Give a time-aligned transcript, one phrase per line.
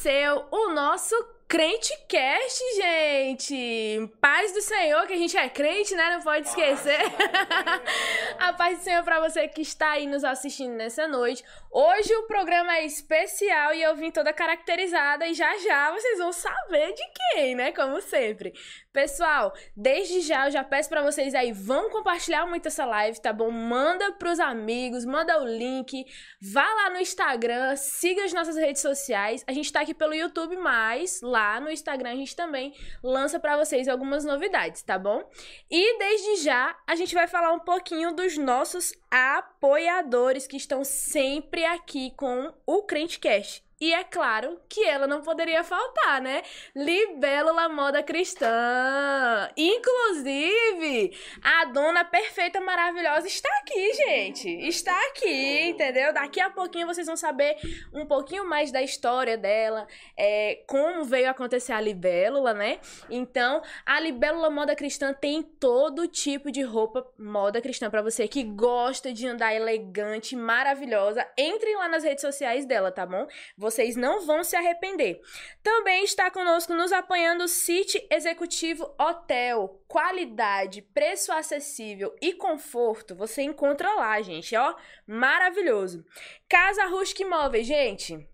[0.00, 1.16] Seu, o nosso
[1.50, 4.12] Crentecast, gente!
[4.20, 6.16] Paz do Senhor, que a gente é crente, né?
[6.16, 6.98] Não pode esquecer.
[8.38, 11.42] a paz do Senhor para você que está aí nos assistindo nessa noite.
[11.70, 16.32] Hoje o programa é especial e eu vim toda caracterizada e já já vocês vão
[16.34, 17.72] saber de quem, né?
[17.72, 18.52] Como sempre.
[18.92, 23.32] Pessoal, desde já eu já peço para vocês aí, vão compartilhar muito essa live, tá
[23.32, 23.50] bom?
[23.50, 26.04] Manda pros amigos, manda o link,
[26.42, 29.42] vá lá no Instagram, siga as nossas redes sociais.
[29.46, 33.56] A gente tá aqui pelo YouTube, mas lá no Instagram a gente também lança para
[33.56, 35.28] vocês algumas novidades, tá bom?
[35.70, 41.64] E desde já a gente vai falar um pouquinho dos nossos apoiadores que estão sempre
[41.64, 43.67] aqui com o Crentecast.
[43.80, 46.42] E é claro que ela não poderia faltar, né?
[46.74, 49.48] Libélula Moda Cristã.
[49.56, 54.48] Inclusive, a dona perfeita, maravilhosa está aqui, gente.
[54.66, 56.12] Está aqui, entendeu?
[56.12, 57.56] Daqui a pouquinho vocês vão saber
[57.92, 62.80] um pouquinho mais da história dela, é, como veio acontecer a libélula, né?
[63.08, 68.42] Então, a Libélula Moda Cristã tem todo tipo de roupa moda cristã para você que
[68.42, 71.26] gosta de andar elegante, maravilhosa.
[71.38, 73.26] Entrem lá nas redes sociais dela, tá bom?
[73.68, 75.20] Vocês não vão se arrepender.
[75.62, 79.82] Também está conosco nos apoiando o City Executivo Hotel.
[79.86, 84.56] Qualidade, preço acessível e conforto você encontra lá, gente.
[84.56, 84.74] Ó,
[85.06, 86.02] maravilhoso.
[86.48, 88.26] Casa Rústica Imóveis, gente.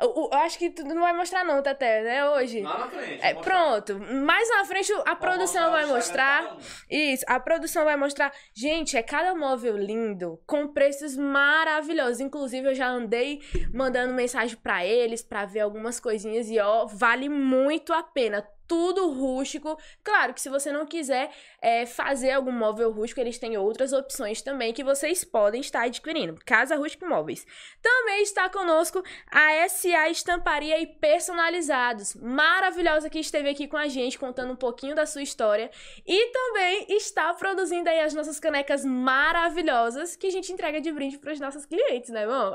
[0.00, 2.62] Eu, eu, acho que tu não vai mostrar não, Tete, né, hoje.
[2.62, 3.24] Lá na frente.
[3.24, 3.98] É, pronto.
[3.98, 6.56] Mais na frente a produção vai mostrar.
[6.88, 8.32] Isso, a produção vai mostrar.
[8.54, 12.20] Gente, é cada móvel lindo, com preços maravilhosos.
[12.20, 13.40] Inclusive, eu já andei
[13.72, 19.10] mandando mensagem para eles para ver algumas coisinhas e ó, vale muito a pena tudo
[19.10, 19.76] rústico.
[20.04, 24.42] Claro que se você não quiser é, fazer algum móvel rústico, eles têm outras opções
[24.42, 26.38] também que vocês podem estar adquirindo.
[26.46, 27.44] Casa Rústico Móveis.
[27.82, 32.14] Também está conosco a SA Estamparia e Personalizados.
[32.14, 35.68] Maravilhosa que esteve aqui com a gente, contando um pouquinho da sua história.
[36.06, 41.18] E também está produzindo aí as nossas canecas maravilhosas que a gente entrega de brinde
[41.18, 42.54] para os nossos clientes, né, bom?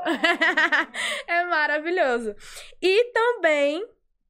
[1.28, 2.34] é maravilhoso.
[2.82, 3.86] E também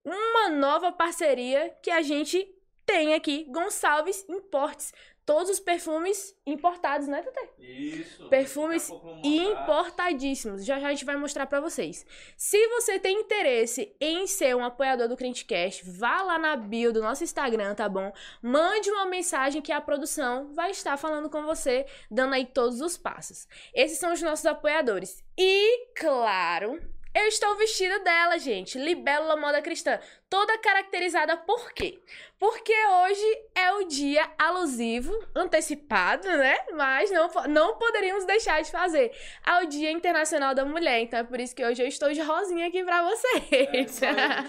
[0.06, 2.48] uma nova parceria que a gente
[2.86, 4.94] tem aqui, Gonçalves Importes.
[5.26, 7.54] Todos os perfumes importados, né, Tete?
[7.58, 8.30] Isso.
[8.30, 8.92] Perfumes
[9.24, 10.64] importadíssimos.
[10.64, 12.06] Já já a gente vai mostrar para vocês.
[12.38, 17.02] Se você tem interesse em ser um apoiador do Crentecast, vá lá na bio do
[17.02, 18.14] nosso Instagram, tá bom?
[18.40, 22.96] Mande uma mensagem que a produção vai estar falando com você, dando aí todos os
[22.96, 23.48] passos.
[23.74, 25.24] Esses são os nossos apoiadores.
[25.36, 26.80] E, claro,
[27.16, 28.78] eu estou vestida dela, gente.
[28.78, 30.00] Libélula Moda Cristã.
[30.28, 32.02] Toda caracterizada por quê?
[32.40, 36.58] Porque hoje é o dia alusivo, antecipado, né?
[36.74, 39.12] Mas não, não poderíamos deixar de fazer
[39.46, 41.00] ao Dia Internacional da Mulher.
[41.02, 44.02] Então é por isso que hoje eu estou de rosinha aqui pra vocês.
[44.02, 44.44] É,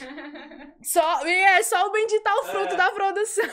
[0.82, 2.76] só E é só o bendito o fruto é.
[2.76, 3.44] da produção.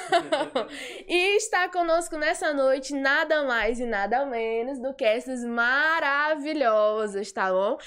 [1.07, 7.51] e está conosco nessa noite nada mais e nada menos do que essas maravilhosas, tá
[7.51, 7.77] bom?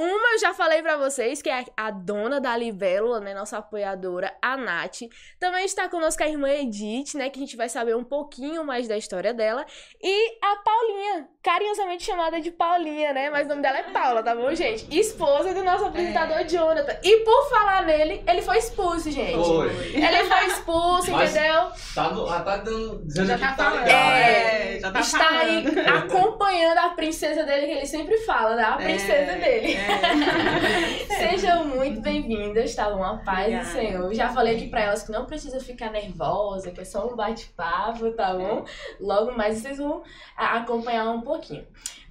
[0.00, 3.34] Uma eu já falei para vocês, que é a dona da Libélula, né?
[3.34, 5.00] Nossa apoiadora, a Nath.
[5.38, 7.28] Também está conosco a irmã Edith, né?
[7.28, 9.62] Que a gente vai saber um pouquinho mais da história dela.
[10.02, 13.30] E a Paulinha, carinhosamente chamada de Paulinha, né?
[13.30, 14.86] Mas o nome dela é Paula, tá bom, gente?
[14.90, 16.44] Esposa do nosso apresentador é.
[16.44, 16.94] Jonathan.
[17.02, 19.42] E por falar nele, ele foi expulso, gente.
[19.42, 19.68] Foi.
[19.94, 21.70] Ele foi expulso, Mas entendeu?
[21.94, 23.88] Tá, já tá dando, dizendo já tá falando.
[23.88, 25.78] É, é, já tá está falando.
[25.78, 28.62] aí acompanhando a princesa dele, que ele sempre fala, né?
[28.62, 29.76] A princesa é, dele.
[29.76, 31.06] É.
[31.30, 33.02] Sejam muito bem-vindas, tá bom?
[33.02, 33.64] A paz Obrigada.
[33.64, 34.14] do Senhor.
[34.14, 38.10] Já falei aqui pra elas que não precisa ficar nervosa, que é só um bate-papo,
[38.12, 38.64] tá bom?
[39.00, 40.02] Logo mais vocês vão
[40.36, 41.64] acompanhar um pouquinho.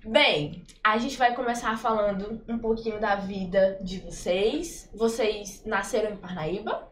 [0.05, 4.89] Bem, a gente vai começar falando um pouquinho da vida de vocês.
[4.93, 6.88] Vocês nasceram em Parnaíba?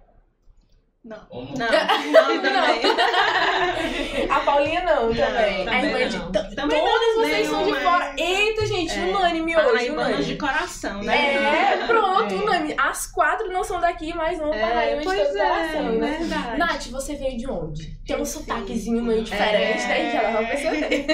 [1.07, 1.17] Não.
[1.31, 1.45] Não,
[2.11, 2.81] não, não também.
[4.29, 5.63] A Paulinha não, não também.
[5.63, 5.67] também.
[5.69, 6.55] A irmã de.
[6.55, 8.13] Também Todas não, vocês são de fora.
[8.17, 9.89] Eita, gente, é, unânime hoje.
[9.89, 11.35] Unânime de coração, né?
[11.35, 12.37] É, pronto, é.
[12.37, 12.75] unânime.
[12.77, 16.17] As quatro não são daqui, mas para é, de todo é, coração, né?
[16.19, 16.57] Verdade.
[16.57, 17.97] Nath, você veio de onde?
[18.05, 19.87] Tem um sotaquezinho meio diferente, é.
[19.87, 20.11] né?
[20.11, 21.05] Que ela vai perceber.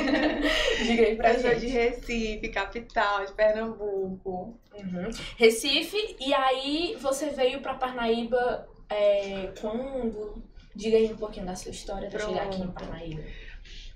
[0.84, 1.54] Diga aí pra Eu gente.
[1.54, 4.58] Eu de Recife, capital de Pernambuco.
[4.74, 5.10] Uhum.
[5.38, 10.44] Recife, e aí você veio pra Parnaíba é, quando.
[10.76, 13.22] Diga aí um pouquinho da sua história pra chegar aqui em Parnaíba.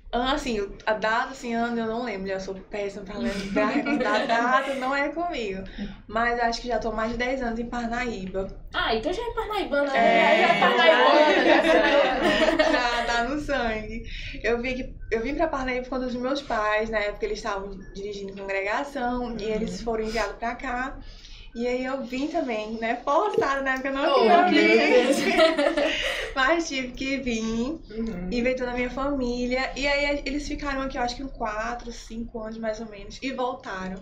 [0.09, 3.73] Ah, assim, a data, assim, ano eu não lembro, eu sou péssima pra lembrar,
[4.21, 5.61] a data, não é comigo.
[6.07, 8.47] Mas acho que já tô mais de 10 anos em Parnaíba.
[8.73, 10.43] Ah, então já é parnaibana, É, né?
[10.43, 11.97] É já é parnaibana.
[12.71, 14.03] Já tá no sangue.
[14.43, 17.39] Eu vi que eu vim pra Parnaíba por conta dos meus pais, na época eles
[17.39, 20.97] estavam dirigindo congregação e eles foram enviados pra cá.
[21.57, 23.01] E aí eu vim também, né?
[23.03, 25.07] Forçada, na época eu não Oh, queria.
[26.35, 27.79] Mas tive que vir.
[27.89, 28.27] Uhum.
[28.31, 29.71] E veio toda a minha família.
[29.75, 33.17] E aí eles ficaram aqui, eu acho que uns 4, 5 anos mais ou menos.
[33.23, 33.97] E voltaram.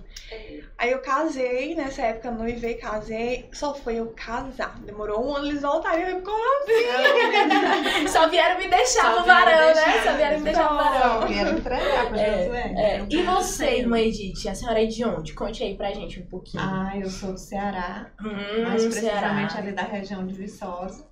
[0.78, 3.48] Aí eu casei, nessa época noivei, casei.
[3.54, 4.78] Só foi eu casar.
[4.82, 6.00] Demorou um ano, eles voltaram.
[6.00, 8.08] Eu falei, como assim?
[8.12, 10.02] Só vieram me deixar Só no vieram varão, né?
[10.04, 10.84] Só vieram me deixar no só.
[10.84, 11.28] varão.
[11.28, 12.74] Quero entregar pra É, Josué.
[12.76, 13.06] É.
[13.10, 14.48] E você, irmã Edith?
[14.50, 15.34] A senhora é de onde?
[15.34, 16.62] Conte aí pra gente um pouquinho.
[16.62, 18.90] Ah, eu sou Ceará, hum, mais Ceará.
[18.92, 21.08] precisamente ali da região de Viçosa.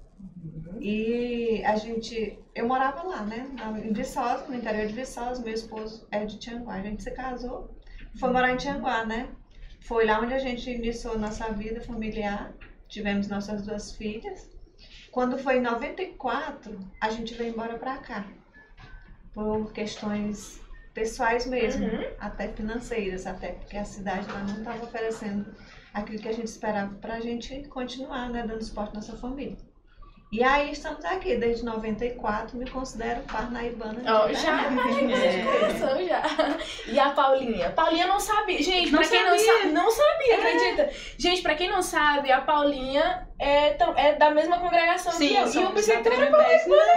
[0.80, 3.48] E a gente, eu morava lá, né?
[3.84, 6.76] Em Viçosa, no interior de Viçosa, meu esposo é de Tianguá.
[6.76, 7.70] A gente se casou,
[8.20, 9.30] foi morar em Tianguá, né?
[9.82, 12.52] Foi lá onde a gente iniciou nossa vida familiar.
[12.88, 14.50] Tivemos nossas duas filhas.
[15.12, 18.26] Quando foi em 94, a gente veio embora pra cá.
[19.34, 20.62] Por questões
[20.94, 22.04] pessoais mesmo, Uhum.
[22.20, 25.54] até financeiras, até porque a cidade lá não estava oferecendo
[25.94, 29.58] aquilo que a gente esperava pra gente continuar, né, dando suporte à nossa família.
[30.32, 34.02] E aí estamos aqui, desde 94, me considero parnaibana.
[34.08, 34.42] Ó, verdade.
[34.44, 34.64] já
[35.16, 35.44] É.
[35.60, 36.24] coração já.
[36.88, 37.70] E a Paulinha?
[37.70, 38.60] Paulinha não sabia.
[38.60, 39.54] Gente, Não pra quem não sabia.
[39.60, 40.90] sabe, não sabia, acredita?
[41.20, 45.38] Gente, pra quem não sabe, a Paulinha é, tão- é da mesma congregação que Sim,
[45.38, 45.48] eu.
[45.48, 46.32] E eu pensei que tu era.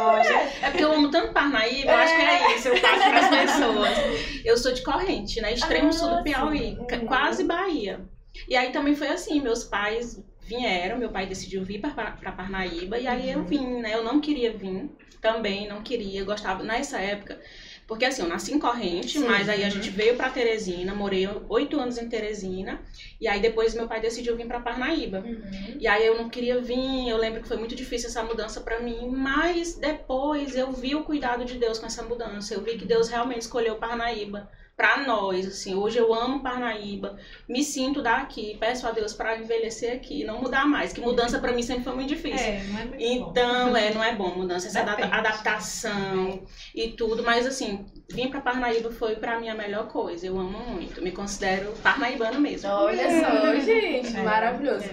[0.00, 0.32] Olha.
[0.62, 3.98] É porque eu amo tanto Parnaíba, eu acho que é isso, eu passo pras pessoas.
[4.46, 5.52] Eu sou de Corrente, né?
[5.52, 7.06] Extremo Ah, sul do Piauí, sim.
[7.06, 8.00] quase Bahia.
[8.48, 13.06] E aí também foi assim, meus pais vieram, meu pai decidiu vir pra Parnaíba, e
[13.06, 13.94] aí eu vim, né?
[13.94, 14.90] Eu não queria vir,
[15.20, 17.40] também não queria, gostava, nessa época...
[17.88, 19.28] Porque assim, eu nasci em Corrente, Sim.
[19.28, 22.82] mas aí a gente veio pra Teresina, morei oito anos em Teresina,
[23.20, 25.20] e aí depois meu pai decidiu vir pra Parnaíba.
[25.20, 25.76] Uhum.
[25.78, 28.80] E aí eu não queria vir, eu lembro que foi muito difícil essa mudança pra
[28.80, 32.54] mim, mas depois eu vi o cuidado de Deus com essa mudança.
[32.54, 35.74] Eu vi que Deus realmente escolheu Parnaíba pra nós, assim.
[35.74, 37.18] Hoje eu amo Parnaíba,
[37.48, 41.52] me sinto daqui, peço a Deus pra envelhecer aqui, não mudar mais, que mudança pra
[41.52, 42.46] mim sempre foi muito difícil.
[42.46, 43.30] É, não é muito bom.
[43.30, 45.12] Então, é, não é bom mudança, essa Depende.
[45.12, 46.42] adaptação
[46.74, 50.26] e tudo, mas assim, vir pra Parnaíba foi pra mim a melhor coisa.
[50.26, 52.70] Eu amo muito, me considero parnaibano mesmo.
[52.70, 54.22] Olha só, gente, É.
[54.22, 54.88] maravilhoso.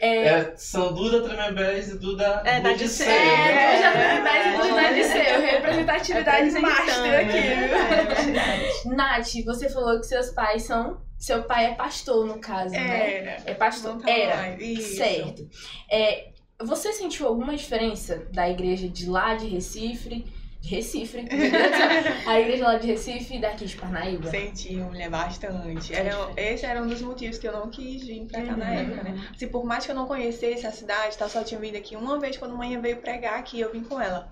[0.00, 2.72] É, É, são Duda Tremembés e Duda É, da.
[2.72, 3.08] Diceu.
[3.10, 4.90] É, É, mais verdade.
[4.90, 7.36] do de ser, representatividade master aqui.
[7.38, 8.94] É.
[8.94, 11.00] Nath, você falou que seus pais são.
[11.18, 13.14] Seu pai é pastor, no caso, né?
[13.16, 13.36] Era.
[13.44, 14.00] É pastor.
[14.00, 14.62] Tá Era.
[14.62, 14.98] Isso.
[14.98, 15.48] Certo.
[15.90, 16.28] É,
[16.62, 20.24] você sentiu alguma diferença da igreja de lá de Recife?
[20.60, 21.28] De Recife, céu.
[22.26, 24.28] a igreja lá de Recife e daqui de Parnaíba?
[24.30, 25.94] Senti, mulher, bastante.
[25.94, 28.74] Era, esse era um dos motivos que eu não quis vir pra cá na Uhum.
[28.74, 29.14] época, né?
[29.34, 32.18] Assim, por mais que eu não conhecesse a cidade, tá, só tinha vindo aqui uma
[32.18, 34.30] vez quando a mãe veio pregar aqui, eu vim com ela.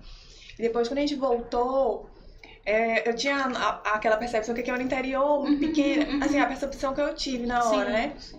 [0.59, 2.09] E depois, quando a gente voltou,
[2.65, 6.11] é, eu tinha a- aquela percepção que aqui era um interior muito Uhum, pequeno.
[6.11, 6.23] uhum.
[6.23, 8.13] Assim, a percepção que eu tive na hora, Sim, né?
[8.19, 8.37] sim.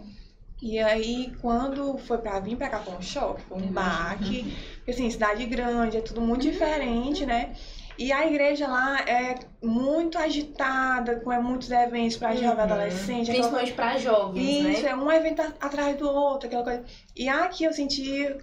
[0.60, 4.52] E aí, quando foi pra vir pra cá, foi um choque, foi um baque.
[4.78, 7.54] Porque, assim, cidade grande, é tudo muito diferente, né?
[7.98, 12.60] E a igreja lá é muito agitada, com é, muitos eventos pra jovem Uhum.
[12.60, 13.28] adolescente.
[13.28, 14.90] aquela Principalmente pra jovens, isso, né?
[14.90, 16.84] é um evento atrás do outro, aquela coisa.
[17.16, 18.36] E aqui eu senti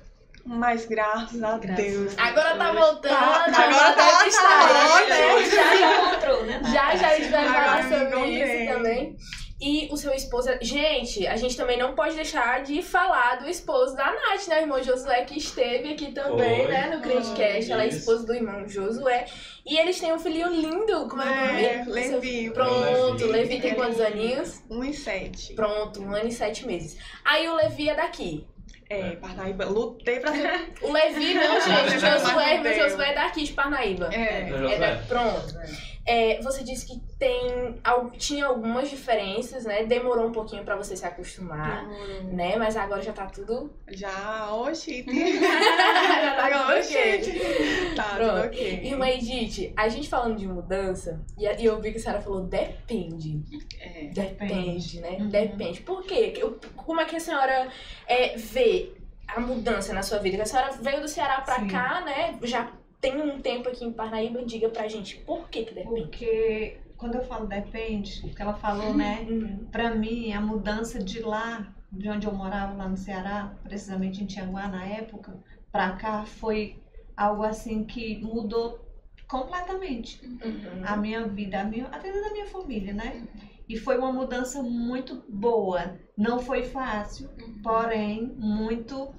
[0.45, 2.13] mais graças a Graças Deus.
[2.17, 3.01] Agora tá voltando.
[3.09, 3.17] Tá,
[3.53, 5.45] agora tá- tá né?
[5.49, 6.61] Já, já encontrou, né?
[6.71, 9.15] Já já a gente vai falar sobre isso também.
[9.61, 10.49] E o seu esposo.
[10.49, 14.57] é- Gente, a gente também não pode deixar de falar do esposo da Nath, né?
[14.57, 16.71] O irmão Josué, que esteve aqui também, Foi.
[16.73, 16.89] né?
[16.93, 17.71] No Crentecast.
[17.71, 19.25] Ela é esposa do irmão Josué.
[19.65, 21.07] E eles têm um filhinho lindo.
[21.07, 21.91] Como é o É, nome?
[21.93, 22.49] Levi.
[22.51, 23.31] Pronto, Levi.
[23.31, 24.61] Levi tem quantos aninhos?
[24.69, 25.53] Um e sete.
[25.53, 26.97] Pronto, um ano e sete meses.
[27.23, 28.45] Aí o Levi é daqui.
[28.89, 29.65] É, Parnaíba.
[29.65, 30.73] Lutei pra ser.
[30.81, 31.97] O Levi, não, gente.
[31.99, 32.73] Josué, irmão.
[32.73, 34.09] Josué é daqui, de Parnaíba.
[34.13, 34.49] É.
[34.51, 35.57] É, É da- pronto.
[35.59, 35.94] É,
[36.41, 37.81] você disse que tem,
[38.17, 39.85] tinha algumas diferenças, né?
[39.85, 41.87] Demorou um pouquinho pra você se acostumar,
[42.25, 42.55] né?
[42.57, 43.73] Mas agora já tá tudo.
[43.87, 45.03] Já, oxi.
[45.09, 47.19] já tá tudo ok.
[47.19, 47.95] Oxi.
[47.95, 48.31] Tá, Pronto.
[48.33, 48.81] tudo ok.
[48.83, 53.43] Irmã Edith, a gente falando de mudança, e, eu vi que a senhora falou depende.
[53.79, 54.05] É.
[54.13, 55.17] Depende, né?
[55.19, 55.29] Uhum.
[55.29, 55.81] Depende.
[55.81, 56.33] Por quê?
[56.75, 57.67] Como é que a senhora
[58.07, 58.93] é, vê
[59.27, 60.35] a mudança na sua vida?
[60.37, 61.67] Que a senhora veio do Ceará pra Sim.
[61.67, 62.37] cá, né?
[62.43, 62.71] Já
[63.01, 64.43] tem um tempo aqui em Parnaíba.
[64.43, 66.01] Diga pra gente por que que depende.
[66.01, 69.25] Porque quando eu falo depende, porque ela falou, né?
[69.27, 69.65] Uhum.
[69.71, 74.25] Pra mim, a mudança de lá, de onde eu morava, lá no Ceará, precisamente em
[74.25, 75.37] Tianguá na época,
[75.71, 76.77] pra cá, foi
[77.15, 78.79] algo assim que mudou
[79.27, 80.25] completamente.
[80.25, 80.81] Uhum.
[80.83, 83.27] A minha vida, a minha, a vida da minha família, né?
[83.67, 85.97] E foi uma mudança muito boa.
[86.15, 87.29] Não foi fácil,
[87.63, 89.13] porém, muito.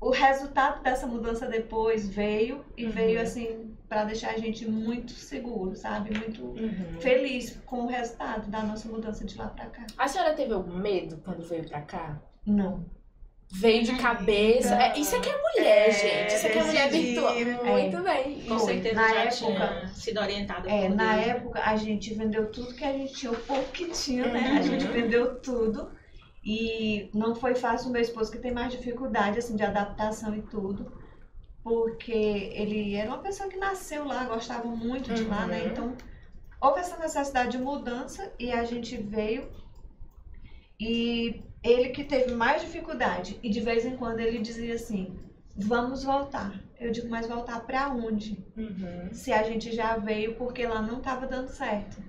[0.00, 2.90] O resultado dessa mudança depois veio e Uhum.
[2.92, 6.16] veio assim para deixar a gente muito seguro, sabe?
[6.18, 7.00] Muito Uhum.
[7.00, 9.86] feliz com o resultado da nossa mudança de lá pra cá.
[9.96, 12.20] A senhora teve algum medo quando veio pra cá?
[12.44, 12.84] Não.
[13.52, 14.74] Veio de cabeça.
[14.74, 16.34] É, isso aqui é mulher, É, gente.
[16.34, 17.28] Isso aqui é mulher decidido.
[17.32, 17.72] virtual.
[17.78, 18.40] Muito bem.
[18.42, 21.26] Com certeza Na já época- tinha sido orientada É, na Deus.
[21.28, 24.50] época a gente vendeu tudo que a gente tinha, o pouco que tinha, né?
[24.50, 24.62] A Uhum.
[24.64, 25.90] gente vendeu tudo.
[26.48, 30.42] E não foi fácil o meu esposo, que tem mais dificuldade, assim, de adaptação e
[30.42, 30.92] tudo.
[31.60, 35.62] Porque ele era uma pessoa que nasceu lá, gostava muito de lá, né?
[35.62, 35.68] Uhum.
[35.68, 35.96] Então,
[36.60, 39.50] houve essa necessidade de mudança e a gente veio.
[40.78, 43.40] E ele que teve mais dificuldade.
[43.42, 45.18] E de vez em quando ele dizia assim,
[45.56, 46.62] vamos voltar.
[46.78, 48.38] Eu digo, mas voltar pra onde?
[48.56, 49.12] Uhum.
[49.12, 52.00] se a gente já veio porque lá não estava dando certo.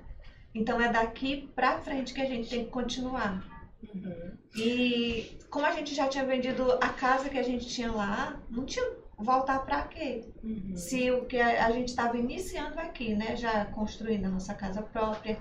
[0.54, 3.57] Então é daqui pra frente que a gente tem que continuar.
[3.84, 4.38] Uhum.
[4.56, 8.66] E como a gente já tinha vendido a casa que a gente tinha lá, não
[8.66, 8.84] tinha
[9.18, 10.26] voltar pra quê?
[10.44, 10.76] Uhum.
[10.76, 14.82] Se o que a a gente estava iniciando aqui, né, já construindo a nossa casa
[14.82, 15.40] própria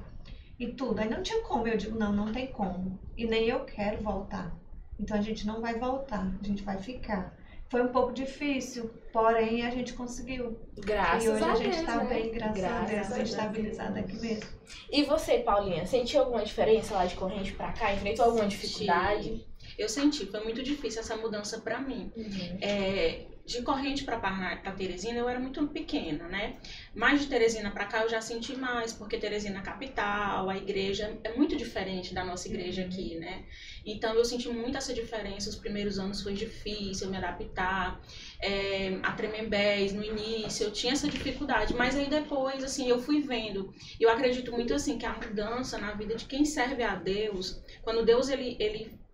[0.58, 1.68] e tudo, aí não tinha como.
[1.68, 2.98] Eu digo, não, não tem como.
[3.16, 4.54] E nem eu quero voltar.
[4.98, 7.35] Então a gente não vai voltar, a gente vai ficar.
[7.68, 10.56] Foi um pouco difícil, porém a gente conseguiu.
[10.78, 12.14] Graças e hoje a a gente Deus, está né?
[12.14, 14.50] bem, graças, a Deus, Graças bem estabilizada aqui mesmo.
[14.90, 17.92] E você, Paulinha, sentiu alguma diferença lá de corrente pra cá?
[17.92, 19.44] Enfrentou alguma dificuldade?
[19.76, 22.12] Eu senti, foi muito difícil essa mudança pra mim.
[22.16, 22.58] Uhum.
[22.60, 26.56] É, de Corrente para para Teresina eu era muito pequena, né?
[26.92, 31.16] Mas de Teresina para cá eu já senti mais, porque Teresina é capital, a igreja
[31.22, 33.44] é muito diferente da nossa igreja aqui, né?
[33.84, 35.48] Então eu senti muito essa diferença.
[35.48, 38.00] Os primeiros anos foi difícil me adaptar,
[38.40, 43.22] é, a Tremembés no início eu tinha essa dificuldade, mas aí depois assim eu fui
[43.22, 43.72] vendo.
[44.00, 48.04] Eu acredito muito assim que a mudança na vida de quem serve a Deus, quando
[48.04, 49.05] Deus ele ele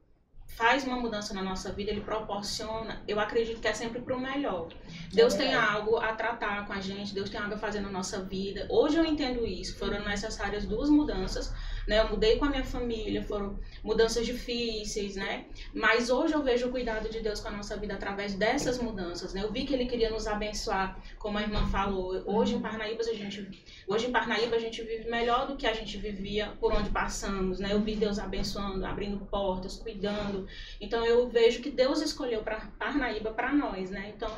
[0.56, 4.20] faz uma mudança na nossa vida, ele proporciona, eu acredito que é sempre para o
[4.20, 4.68] melhor.
[5.12, 5.76] Deus tem verdade.
[5.76, 8.66] algo a tratar com a gente, Deus tem algo a fazer na nossa vida.
[8.68, 11.52] Hoje eu entendo isso, foram necessárias duas mudanças,
[11.86, 11.98] né?
[12.00, 15.44] Eu mudei com a minha família, foram mudanças difíceis, né?
[15.74, 19.34] Mas hoje eu vejo o cuidado de Deus com a nossa vida através dessas mudanças,
[19.34, 19.42] né?
[19.42, 22.22] Eu vi que ele queria nos abençoar, como a irmã falou.
[22.26, 25.72] Hoje em Parnaíba a gente, hoje em Parnaíba a gente vive melhor do que a
[25.72, 27.72] gente vivia por onde passamos, né?
[27.72, 30.46] Eu vi Deus abençoando, abrindo portas, cuidando.
[30.80, 34.12] Então eu vejo que Deus escolheu para Parnaíba para nós, né?
[34.14, 34.30] Então,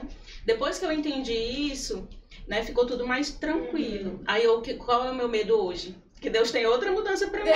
[0.44, 2.08] depois que eu entendi isso,
[2.46, 4.20] né, ficou tudo mais tranquilo.
[4.26, 5.96] Aí eu, que- qual é o meu medo hoje?
[6.24, 7.50] Que Deus tem outra mudança para mim.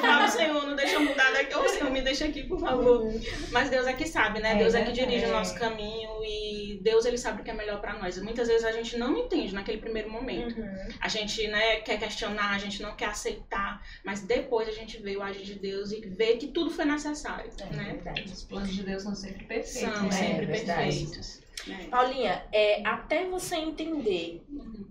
[0.00, 1.54] Falo, Senhor, não deixa eu mudar daqui.
[1.54, 3.04] Ô, Senhor, me deixa aqui, por favor.
[3.52, 4.54] Mas Deus é que sabe, né?
[4.54, 7.54] É Deus é que dirige o nosso caminho e Deus, ele sabe o que é
[7.54, 8.20] melhor para nós.
[8.20, 10.58] Muitas vezes a gente não entende naquele primeiro momento.
[10.60, 10.88] Uhum.
[11.00, 15.16] A gente, né, quer questionar, a gente não quer aceitar, mas depois a gente vê
[15.16, 17.84] o agir de Deus e vê que tudo foi necessário, É né?
[17.92, 18.24] verdade.
[18.24, 20.10] Os planos de Deus são sempre perfeitos, São né?
[20.10, 21.40] sempre É perfeitos.
[21.68, 21.86] né?
[21.88, 24.42] Paulinha, é, até você entender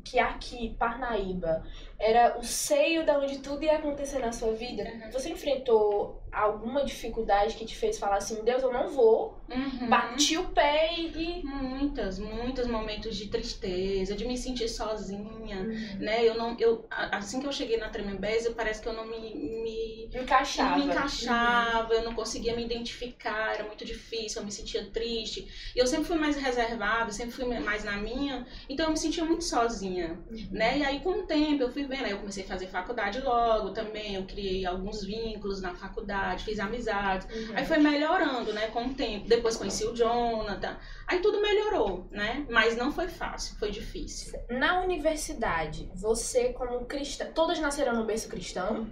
[0.05, 1.65] que aqui, Parnaíba,
[1.99, 5.11] era o seio da onde tudo ia acontecer na sua vida, Uhum.
[5.11, 9.89] você enfrentou alguma dificuldade que te fez falar assim, Deus, eu não vou, Uhum.
[9.89, 11.41] bati o pé e...
[11.43, 15.97] Muitas, muitos momentos de tristeza, de me sentir sozinha, Uhum.
[15.99, 16.23] né?
[16.23, 20.09] Eu não, eu, assim que eu cheguei na Tremembese, parece que eu não me, me,
[20.13, 20.77] Encaixava.
[20.77, 25.47] me encaixava, eu não conseguia me identificar, era muito difícil, eu me sentia triste.
[25.75, 29.25] E eu sempre fui mais reservada, sempre fui mais na minha, então eu me sentia
[29.25, 30.19] muito sozinha,
[30.51, 30.77] né?
[30.77, 33.71] E aí com o tempo eu fui vendo, aí eu comecei a fazer faculdade logo
[33.71, 37.27] também, eu criei alguns vínculos na faculdade, fiz amizades.
[37.35, 37.57] Uhum.
[37.57, 39.27] Aí foi melhorando, né, com o tempo.
[39.27, 40.77] Depois conheci o Jonathan.
[41.07, 42.45] Aí tudo melhorou, né?
[42.49, 44.39] Mas não foi fácil, foi difícil.
[44.49, 48.87] Na universidade, você como cristã, todas nasceram no berço cristão?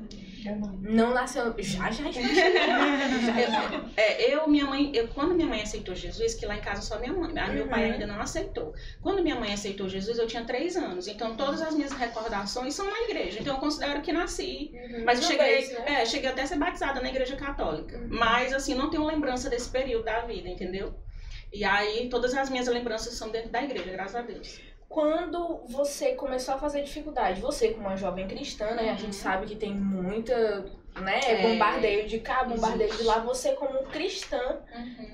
[0.45, 1.13] Eu não.
[1.13, 1.53] Nasceu.
[1.57, 2.21] Já, já, já.
[3.97, 6.99] É, eu, minha mãe, eu, quando minha mãe aceitou Jesus, que lá em casa só
[6.99, 7.93] minha mãe, ah, meu pai Uhum.
[7.93, 8.73] ainda não aceitou.
[9.01, 11.07] Quando minha mãe aceitou Jesus, eu tinha três anos.
[11.07, 13.39] Então todas as minhas recordações são na igreja.
[13.41, 14.71] Então eu considero que nasci.
[15.05, 16.01] Mas eu cheguei, né?
[16.01, 17.99] é, cheguei até a ser batizada na igreja católica.
[18.09, 20.93] Mas assim, não tenho lembrança desse período da vida, entendeu?
[21.53, 24.59] E aí todas as minhas lembranças são dentro da igreja, graças a Deus.
[24.89, 28.89] Quando você começou a fazer dificuldade, você como uma jovem cristã, né?
[28.89, 28.97] A Uhum.
[28.97, 30.61] gente sabe que tem muita,
[31.01, 31.19] né?
[31.25, 31.41] É.
[31.41, 33.03] Bombardeio de cá, bombardeio de Existe.
[33.07, 33.19] lá.
[33.19, 34.59] Você como cristã,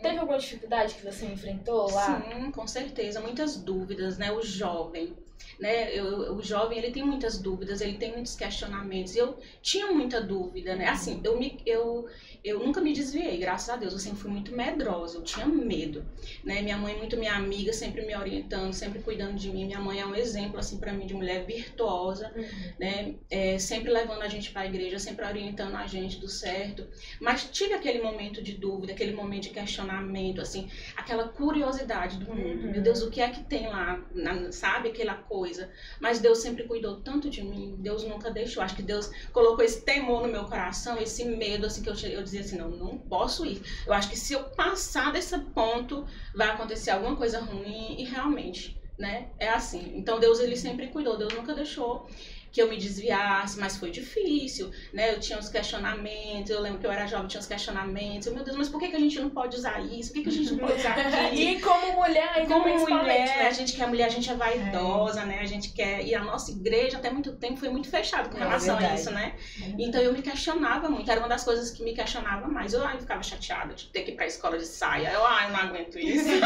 [0.04, 2.22] teve alguma dificuldade que você enfrentou lá?
[2.22, 3.20] Sim, com certeza.
[3.20, 4.32] Muitas dúvidas, né?
[4.32, 5.16] O jovem.
[5.60, 5.92] Né?
[5.96, 9.16] Eu, o jovem ele tem muitas dúvidas, ele tem muitos questionamentos.
[9.16, 10.88] Eu tinha muita dúvida, né?
[10.88, 12.06] Assim, eu me eu
[12.44, 13.94] eu nunca me desviei, graças a Deus.
[13.94, 16.04] Eu sempre fui muito medrosa, eu tinha medo,
[16.44, 16.62] né?
[16.62, 19.66] Minha mãe muito minha amiga, sempre me orientando, sempre cuidando de mim.
[19.66, 22.74] Minha mãe é um exemplo assim para mim de mulher virtuosa, uhum.
[22.78, 23.16] né?
[23.30, 26.86] É, sempre levando a gente para a igreja, sempre orientando a gente do certo.
[27.22, 32.66] Mas tive aquele momento de dúvida, aquele momento de questionamento, assim, aquela curiosidade do mundo.
[32.66, 32.72] Uhum.
[32.72, 35.70] Meu Deus, o que é que tem lá, na, sabe aquela coisa?
[36.00, 37.76] Mas Deus sempre cuidou tanto de mim.
[37.80, 38.62] Deus nunca deixou.
[38.62, 42.33] Acho que Deus colocou esse temor no meu coração, esse medo assim que eu, eu
[42.38, 43.62] dizia assim, não, não posso ir.
[43.86, 48.80] Eu acho que se eu passar desse ponto, vai acontecer alguma coisa ruim e realmente,
[48.98, 49.30] né?
[49.38, 49.94] É assim.
[49.96, 52.08] Então Deus ele sempre cuidou, Deus nunca deixou
[52.54, 55.12] que eu me desviasse, mas foi difícil, né?
[55.12, 58.28] Eu tinha uns questionamentos, eu lembro que eu era jovem, tinha uns questionamentos.
[58.28, 60.14] Eu, meu Deus, mas por que, que a gente não pode usar isso?
[60.14, 61.36] Por que, que a gente não pode usar aquilo?
[61.36, 63.48] e como mulher, ainda como mulher, né?
[63.48, 65.26] a gente quer mulher, a gente é vaidosa, é.
[65.26, 65.40] né?
[65.40, 66.06] A gente quer.
[66.06, 68.94] E a nossa igreja até muito tempo foi muito fechada com é relação é a
[68.94, 69.34] isso, né?
[69.60, 72.72] É então eu me questionava muito, era uma das coisas que me questionava mais.
[72.74, 75.10] Eu ai, ficava chateada de ter que ir pra escola de saia.
[75.12, 76.30] Eu, ai, eu não aguento isso.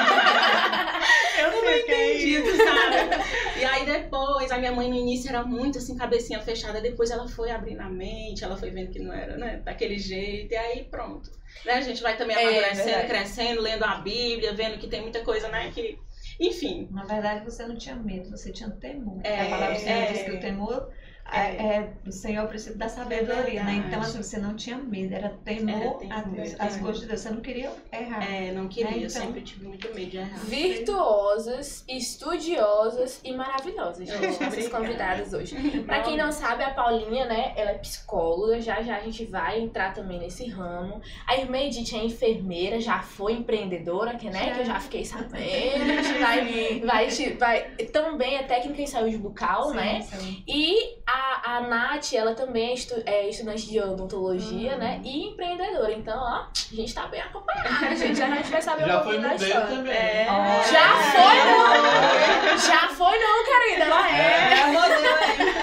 [1.38, 3.60] eu não entendi, sabe?
[3.60, 7.28] E aí depois, a minha mãe no início era muito assim, cabecinha fechada, depois ela
[7.28, 10.84] foi abrindo a mente, ela foi vendo que não era, né, daquele jeito, e aí
[10.86, 11.32] pronto.
[11.66, 15.02] Né, a gente vai também é, amadurecendo, é, crescendo, lendo a Bíblia, vendo que tem
[15.02, 15.98] muita coisa, né, que...
[16.40, 16.88] Enfim.
[16.92, 19.20] Na verdade, você não tinha medo, você tinha temor.
[19.24, 20.92] É, a palavra do Senhor é, diz que o temor
[21.32, 23.84] é, é, o Senhor precisa da sabedoria, é né?
[23.88, 27.08] Então, assim, você não tinha medo, era temor, era temor a Deus, as coisas de
[27.08, 27.22] Deus.
[27.22, 28.32] Você não queria errar.
[28.32, 28.98] É, não queria, né?
[28.98, 30.38] então, eu sempre tive muito medo de errar.
[30.40, 35.56] Virtuosas, estudiosas e maravilhosas, gente, nossas convidadas hoje.
[35.86, 39.60] pra quem não sabe, a Paulinha, né, ela é psicóloga, já já a gente vai
[39.60, 41.02] entrar também nesse ramo.
[41.28, 46.20] A irmã Edith é enfermeira, já foi empreendedora, que, né, que eu já fiquei sabendo.
[46.22, 50.02] vai, vai, vai, também é técnica em saúde bucal, sim, né?
[50.02, 50.44] Sim.
[50.48, 54.78] E a a, a Nath, ela também é, estu, é estudante de odontologia, uhum.
[54.78, 55.02] né?
[55.04, 55.92] E empreendedora.
[55.92, 58.18] Então, ó, a gente tá bem acompanhada, gente.
[58.18, 59.68] Já a gente vai saber Já um pouquinho da história.
[59.68, 59.94] Também.
[59.94, 60.28] É.
[60.30, 62.58] Oh, Já foi, não!
[62.58, 63.86] Já foi, não, querida.
[63.86, 64.54] Ela é.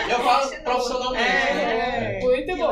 [0.09, 0.13] é.
[0.13, 1.23] Eu falo profissionalmente.
[1.23, 2.14] É.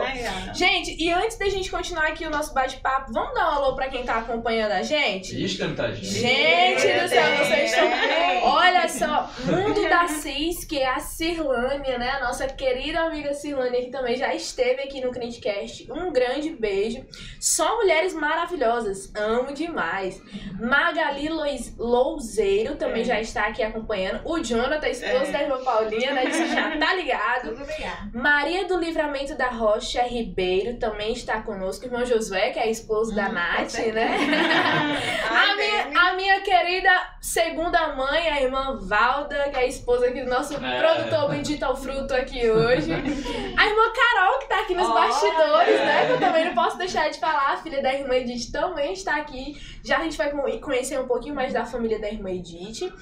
[0.01, 0.55] Bom.
[0.55, 3.89] Gente, e antes da gente continuar aqui o nosso bate-papo, vamos dar um alô pra
[3.89, 5.43] quem tá acompanhando a gente?
[5.45, 6.07] Ixi, tá gente.
[6.07, 7.89] Gente do céu, vocês estão.
[8.45, 12.11] Olha só, Mundo da Cis, que é a Cirlânia, né?
[12.11, 15.91] A nossa querida amiga Cirlânia, que também já esteve aqui no Crentecast.
[15.91, 17.05] Um grande beijo.
[17.41, 19.13] Só mulheres maravilhosas.
[19.15, 20.21] Amo demais.
[20.61, 21.29] Magali
[21.79, 23.05] Louzeiro também é.
[23.05, 24.21] já está aqui acompanhando.
[24.25, 25.33] O Jonathan, esposo é.
[25.33, 26.31] da irmã Paulinha, né?
[26.31, 27.51] Você já tá ligado.
[27.51, 28.11] Tudo ligado.
[28.15, 31.85] Maria do Livramento da Rocha Ribeiro também está conosco.
[31.85, 34.17] Irmão Josué, que é esposo hum, da Nath, né?
[35.29, 36.91] a, minha, a minha querida
[37.21, 40.79] segunda mãe, a irmã Valda, que é a esposa aqui do nosso é.
[40.81, 42.93] produtor Bendito ao Fruto aqui hoje.
[43.57, 45.85] A irmã Carol, que tá aqui nos oh, bastidores, é.
[45.85, 46.07] né?
[46.07, 47.53] Que eu também não posso deixar de falar.
[47.53, 49.57] A filha da irmã Edith também está aqui.
[49.85, 52.93] Já a gente vai conhecer um pouquinho mais da família da irmã Edith.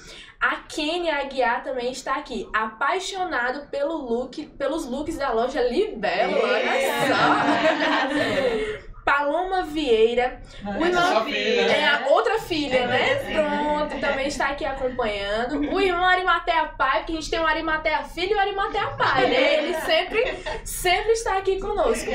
[0.41, 6.71] A Kenia Aguiar também está aqui, apaixonado pelo look, pelos looks da loja Libelo, olha
[7.07, 8.81] só.
[9.03, 10.41] Paloma Vieira.
[10.63, 13.15] o irmão filha, é a outra filha, é, né?
[13.33, 15.59] Pronto, também está aqui acompanhando.
[15.73, 19.27] O irmão Arimatea Pai, porque a gente tem o Arimatea Filho e o Arimatea Pai,
[19.27, 19.63] né?
[19.63, 22.09] Ele sempre, sempre está aqui conosco.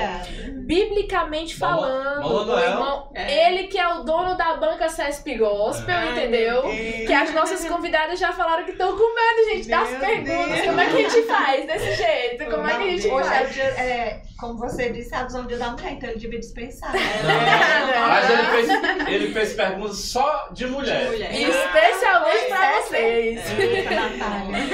[0.64, 3.48] Biblicamente falando, o irmão, é.
[3.48, 6.62] ele que é o dono da banca CESP Gospel, entendeu?
[7.06, 10.26] Que as nossas convidadas já falaram que estão com medo, gente, das perguntas.
[10.26, 10.66] Deus.
[10.66, 12.44] Como é que a gente faz desse jeito?
[12.46, 13.58] Como é que a gente Hoje faz?
[13.58, 16.94] É, é, como você disse, é o dia da mulher, então ele devia dispensar.
[16.94, 18.68] É, mas ele fez,
[19.08, 21.04] ele fez perguntas só de mulher.
[21.04, 21.32] De mulher.
[21.32, 23.40] Especialmente é, pra vocês.
[23.50, 24.66] É, Natália.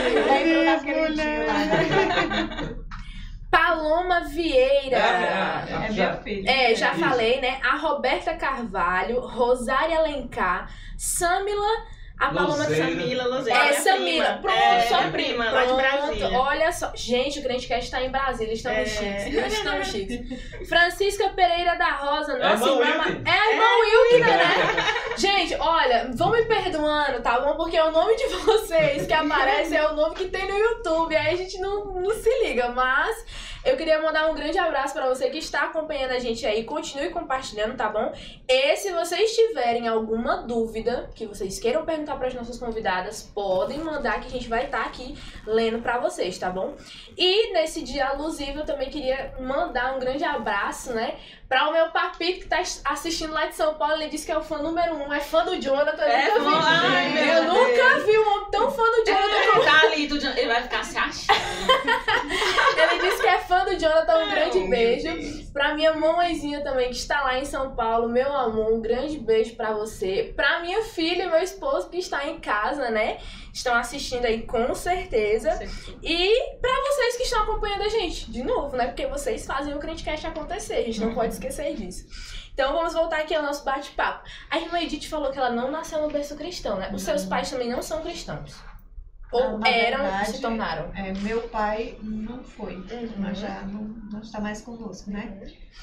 [3.51, 4.97] Paloma Vieira.
[4.97, 6.51] É, é, é minha filha.
[6.51, 7.61] É, já falei, né?
[7.63, 11.85] A Roberta Carvalho, Rosária Alencar, Samila
[12.23, 13.59] a Paloma de Samila Lozeira.
[13.59, 14.39] É, Samila.
[14.41, 16.39] Pronto, é, só prima, lá de Brasília.
[16.39, 16.93] Olha só.
[16.95, 18.53] Gente, o Crentecast está em Brasília.
[18.53, 18.87] Estamos é.
[18.87, 19.43] chiques.
[19.43, 20.69] Nós estamos chiques.
[20.69, 22.39] Francisca Pereira da Rosa.
[22.39, 23.23] Nossa, é irmã.
[23.27, 23.81] É a irmã é.
[23.81, 24.55] Wilkina, né?
[25.19, 27.57] Gente, olha, vão me perdoando, tá bom?
[27.57, 31.17] Porque o nome de vocês que aparece é o nome que tem no YouTube.
[31.17, 33.53] Aí a gente não, não se liga, mas.
[33.65, 36.65] Eu queria mandar um grande abraço para você que está acompanhando a gente aí.
[36.65, 38.13] Continue compartilhando, tá bom?
[38.49, 43.79] E se vocês tiverem alguma dúvida que vocês queiram perguntar para as nossas convidadas, podem
[43.79, 46.75] mandar que a gente vai estar tá aqui lendo para vocês, tá bom?
[47.17, 51.17] E nesse dia alusivo eu também queria mandar um grande abraço, né,
[51.53, 53.97] para o meu papito que tá assistindo lá de São Paulo.
[53.97, 56.59] Ele disse que é o fã número mamão é fã do Jonathan, É, eu nunca
[56.61, 56.67] vi.
[56.67, 57.47] ai, eu Deus.
[57.47, 59.33] nunca vi um homem tão fã do Jonathan.
[59.53, 61.39] Ele tá ali, do ele vai ficar se achando.
[62.79, 65.53] Ele disse que é fã do Jonathan, um grande meu beijo.
[65.53, 69.55] Pra minha mamãezinha também, que está lá em São Paulo, meu amor, um grande beijo
[69.55, 70.33] pra você.
[70.35, 73.19] Pra minha filha e meu esposo, que está em casa, né?
[73.53, 75.51] Estão assistindo aí com certeza.
[76.03, 78.87] E pra vocês que estão acompanhando a gente, de novo, né?
[78.87, 82.07] Porque vocês fazem o Crentecast acontecer, a gente não pode esquecer disso.
[82.55, 84.27] Então vamos voltar aqui ao nosso bate-papo.
[84.51, 86.91] A irmã Edith falou que ela não nasceu no berço cristão, né?
[86.95, 88.61] Os seus pais também não são cristãos.
[89.33, 90.91] Ou Na eram e verdade, se tornaram.
[90.95, 93.13] É, meu pai não foi, Uhum.
[93.19, 95.41] mas já não, não está mais conosco, né?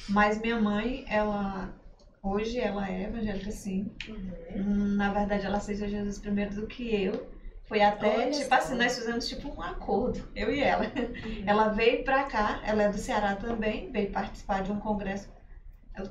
[0.08, 1.74] Mas minha mãe, ela
[2.22, 3.92] hoje ela é evangélica sim.
[4.08, 4.32] Uhum.
[4.56, 7.28] Hum, Na verdade, ela aceitou Jesus primeiro do que eu.
[7.70, 10.86] Foi até, Olha tipo assim, nós fizemos tipo um acordo, eu e ela.
[10.86, 11.44] Uhum.
[11.46, 15.30] Ela veio pra cá, ela é do Ceará também, veio participar de um congresso.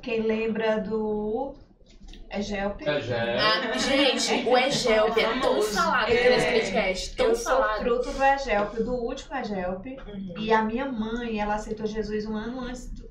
[0.01, 1.53] Quem lembra do
[2.31, 2.87] Egelpe?
[2.87, 3.37] É, é.
[3.39, 5.73] Ah, gente, o Egelp é tão Famoso.
[5.75, 6.29] falado aqui É.
[6.29, 9.97] nesse podcast, tão Eu sou fruto do Egelpe, do último Egelpe.
[10.07, 10.35] Uhum.
[10.37, 13.09] E a minha mãe, ela aceitou Jesus um ano antes do-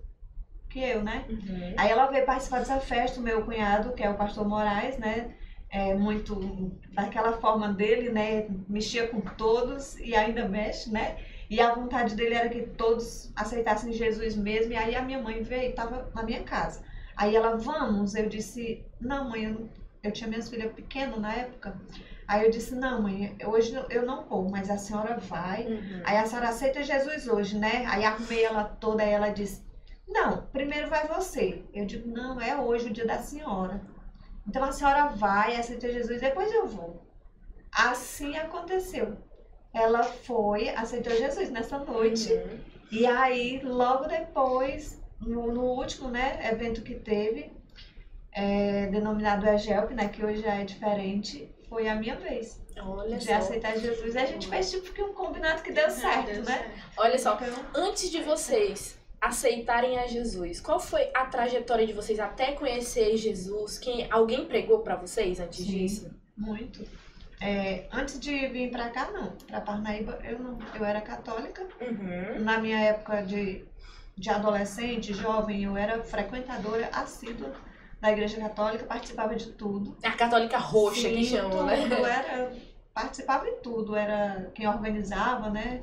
[0.70, 1.24] que eu, né?
[1.28, 1.74] Uhum.
[1.76, 5.34] Aí ela veio participar dessa festa, o meu cunhado, que é o pastor Moraes, né?
[5.70, 8.46] É muito daquela forma dele, né?
[8.68, 11.18] Mexia com todos e ainda mexe, né?
[11.50, 14.72] E a vontade dele era que todos aceitassem Jesus mesmo.
[14.72, 16.82] E aí a minha mãe veio, estava na minha casa.
[17.16, 18.14] Aí ela, vamos.
[18.14, 19.68] Eu disse, não, mãe, eu, não-
[20.02, 21.76] eu tinha minhas filhas pequenas na época.
[22.26, 25.66] Aí eu disse, não, mãe, hoje eu não vou, mas a senhora vai.
[25.66, 26.02] Uhum.
[26.04, 27.84] Aí a senhora aceita Jesus hoje, né?
[27.88, 29.62] Aí arrumei ela toda e ela disse:
[30.06, 31.62] Não, primeiro vai você.
[31.72, 33.80] Eu digo: Não, é hoje o dia da senhora.
[34.48, 37.02] Então a senhora vai, aceita Jesus, depois eu vou.
[37.70, 39.16] Assim aconteceu.
[39.74, 42.32] Ela foi, aceitou Jesus nessa noite.
[42.32, 42.58] Uhum.
[42.90, 47.52] E aí, logo depois, no, no último né, evento que teve,
[48.32, 53.26] é, denominado Egelp, né, que hoje já é diferente, foi a minha vez Olha de
[53.26, 53.34] só.
[53.34, 54.14] aceitar Jesus.
[54.14, 56.58] E a gente fez tipo que um combinado que deu certo, Deu né?
[56.58, 56.70] certo.
[56.96, 62.20] Olha só, Então, antes de vocês aceitarem a Jesus, qual foi a trajetória de vocês
[62.20, 63.78] até conhecer Jesus?
[63.78, 65.70] Quem alguém pregou pra vocês antes Sim.
[65.70, 66.18] disso?
[66.38, 66.84] muito.
[67.40, 69.32] É, antes de vir pra cá, não.
[69.46, 70.58] Pra Parnaíba, eu não.
[70.74, 71.66] Eu era católica.
[71.80, 72.42] Uhum.
[72.42, 73.64] Na minha época de,
[74.16, 77.52] de adolescente, jovem, eu era frequentadora assídua
[78.00, 79.96] da Igreja Católica, participava de tudo.
[80.04, 81.88] A católica roxa que Sim, chamam, tudo, né?
[82.02, 82.52] Era,
[82.94, 85.82] participava de tudo, era quem organizava, né?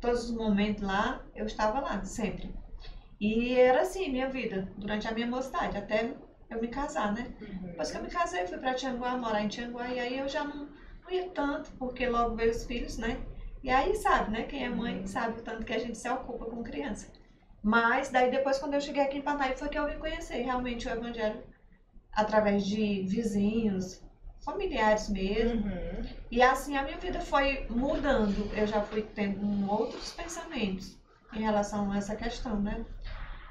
[0.00, 2.52] Todos os momentos lá, eu estava lá, sempre.
[3.22, 6.12] E era assim, minha vida, durante a minha mocidade, até
[6.50, 7.32] eu me casar, né?
[7.40, 7.68] Uhum.
[7.68, 10.42] Depois que eu me casei, fui pra Tianguá, morar em Tianguá, e aí eu já
[10.42, 10.68] não,
[11.04, 13.16] não ia tanto, porque logo veio os filhos, né?
[13.62, 14.42] E aí sabe, né?
[14.42, 17.12] Quem é mãe sabe o tanto que a gente se ocupa com criança.
[17.62, 20.88] Mas daí depois, quando eu cheguei aqui em Parnaíba, foi que eu vim conhecer realmente
[20.88, 21.44] o Evangelho
[22.12, 24.02] através de vizinhos,
[24.44, 25.64] familiares mesmo.
[25.64, 26.04] Uhum.
[26.28, 28.50] E assim a minha vida foi mudando.
[28.52, 31.00] Eu já fui tendo outros pensamentos
[31.32, 32.84] em relação a essa questão, né?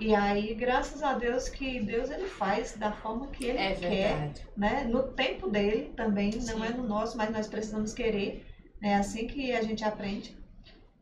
[0.01, 4.33] E aí, graças a Deus que Deus ele faz da forma que ele É quer,
[4.57, 4.83] né?
[4.85, 6.65] No tempo dele também, não Sim.
[6.65, 8.43] é no nosso, mas nós precisamos querer.
[8.81, 10.35] É assim que a gente aprende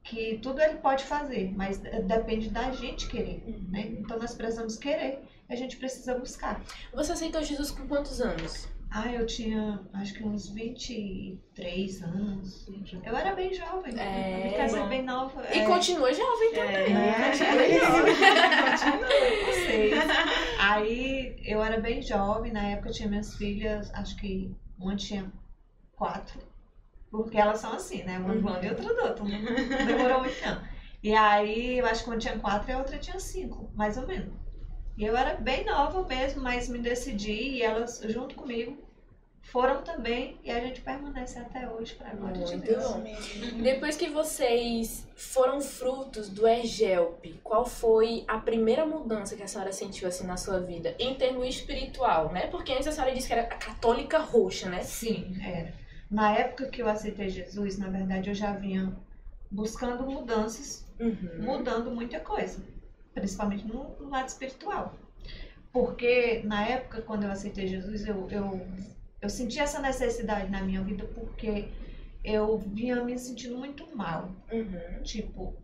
[0.03, 3.87] que tudo ele pode fazer, mas de- depende da gente querer, né?
[3.99, 6.61] Então nós precisamos querer, e a gente precisa buscar.
[6.93, 8.67] Você aceitou Jesus com quantos anos?
[8.91, 12.67] Ah, eu tinha acho que uns 23 anos.
[13.03, 13.93] Eu era bem jovem.
[13.99, 14.55] É.
[14.57, 15.43] Casei bem nova.
[15.53, 15.65] E é.
[15.65, 16.97] continua jovem também.
[16.97, 17.29] É.
[17.29, 18.15] Continua jovem.
[18.15, 19.93] Continua com vocês.
[20.59, 25.31] Aí eu era bem jovem, na época eu tinha minhas filhas, acho que uma tinha
[25.95, 26.39] quatro.
[27.11, 28.17] Porque elas são assim, né?
[28.17, 28.41] Uma Uhum.
[28.41, 29.25] do lado e outra do outro.
[29.25, 30.61] Não demorou muito não.
[31.01, 34.05] E aí eu acho que uma tinha quatro e a outra tinha cinco, mais ou
[34.07, 34.33] menos.
[34.99, 38.77] E eu era bem nova mesmo, mas me decidi e elas junto comigo
[39.41, 42.83] foram também e a gente permanece até hoje para glória de Deus.
[42.83, 43.03] bom.
[43.63, 49.71] Depois que vocês foram frutos do Egelp, qual foi a primeira mudança que a senhora
[49.71, 50.93] sentiu assim na sua vida?
[50.99, 52.47] Em termo espiritual, né?
[52.47, 54.83] Porque antes a senhora disse que era a católica roxa, né?
[54.83, 55.73] Sim, era.
[56.11, 58.93] Na época que eu aceitei Jesus, na verdade, eu já vinha
[59.49, 61.29] buscando mudanças, Uhum.
[61.39, 62.59] mudando muita coisa,
[63.13, 64.93] principalmente no, no lado espiritual.
[65.71, 68.67] Porque na época, quando eu aceitei Jesus, eu, eu,
[69.21, 71.69] eu senti essa necessidade na minha vida porque
[72.23, 74.31] eu vinha me sentindo muito mal.
[74.51, 75.03] Uhum.
[75.03, 75.55] Tipo,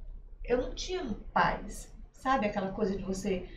[0.44, 1.04] eu não tinha
[1.34, 1.92] paz.
[2.14, 3.48] Sabe aquela coisa de você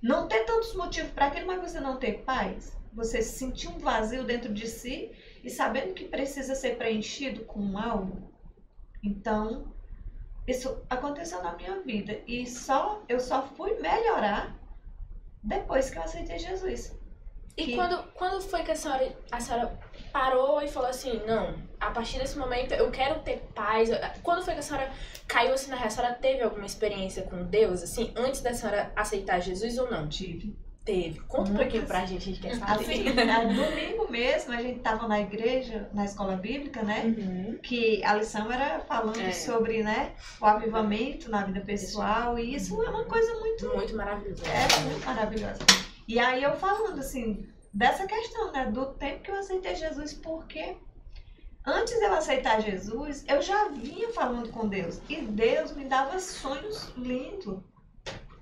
[0.00, 2.76] não ter tantos motivos para aquilo, mas você não ter paz?
[2.92, 5.10] Você sentir um vazio dentro de si
[5.42, 8.32] e sabendo que precisa ser preenchido com algo.
[9.02, 9.73] Então,
[10.46, 14.54] isso aconteceu na minha vida e só eu só fui melhorar
[15.42, 16.94] depois que eu aceitei Jesus.
[17.56, 19.78] E que- quando, quando foi que a senhora, a senhora
[20.12, 23.90] parou e falou assim, não, a partir desse momento eu quero ter paz.
[24.22, 24.90] Quando foi que a senhora
[25.28, 25.86] caiu assim na real?
[25.86, 30.08] A senhora teve alguma experiência com Deus, assim, antes da senhora aceitar Jesus ou não?
[30.08, 30.56] tive.
[30.84, 31.18] Teve.
[31.20, 32.84] Conta um pouquinho pra gente, a gente quer saber.
[32.84, 33.04] Assim,
[33.54, 37.04] domingo mesmo, a gente tava na igreja, na escola bíblica, né?
[37.04, 37.58] Uhum.
[37.62, 39.32] que a lição era falando É.
[39.32, 44.42] sobre né, o avivamento na vida pessoal e isso é uma coisa muito, Muito maravilhoso.
[44.46, 45.60] é, muito maravilhosa.
[46.06, 50.76] E aí eu falando assim, dessa questão, né, do tempo que eu aceitei Jesus, porque
[51.64, 56.18] antes de eu aceitar Jesus, eu já vinha falando com Deus e Deus me dava
[56.20, 57.58] sonhos lindos.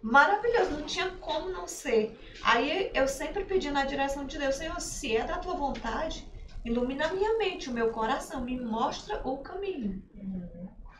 [0.02, 2.18] Maravilhoso, não tinha como não ser.
[2.42, 6.26] Aí eu sempre pedi na direção de Deus, Senhor, se é da tua vontade,
[6.64, 10.02] ilumina a minha mente, o meu coração, me mostra o caminho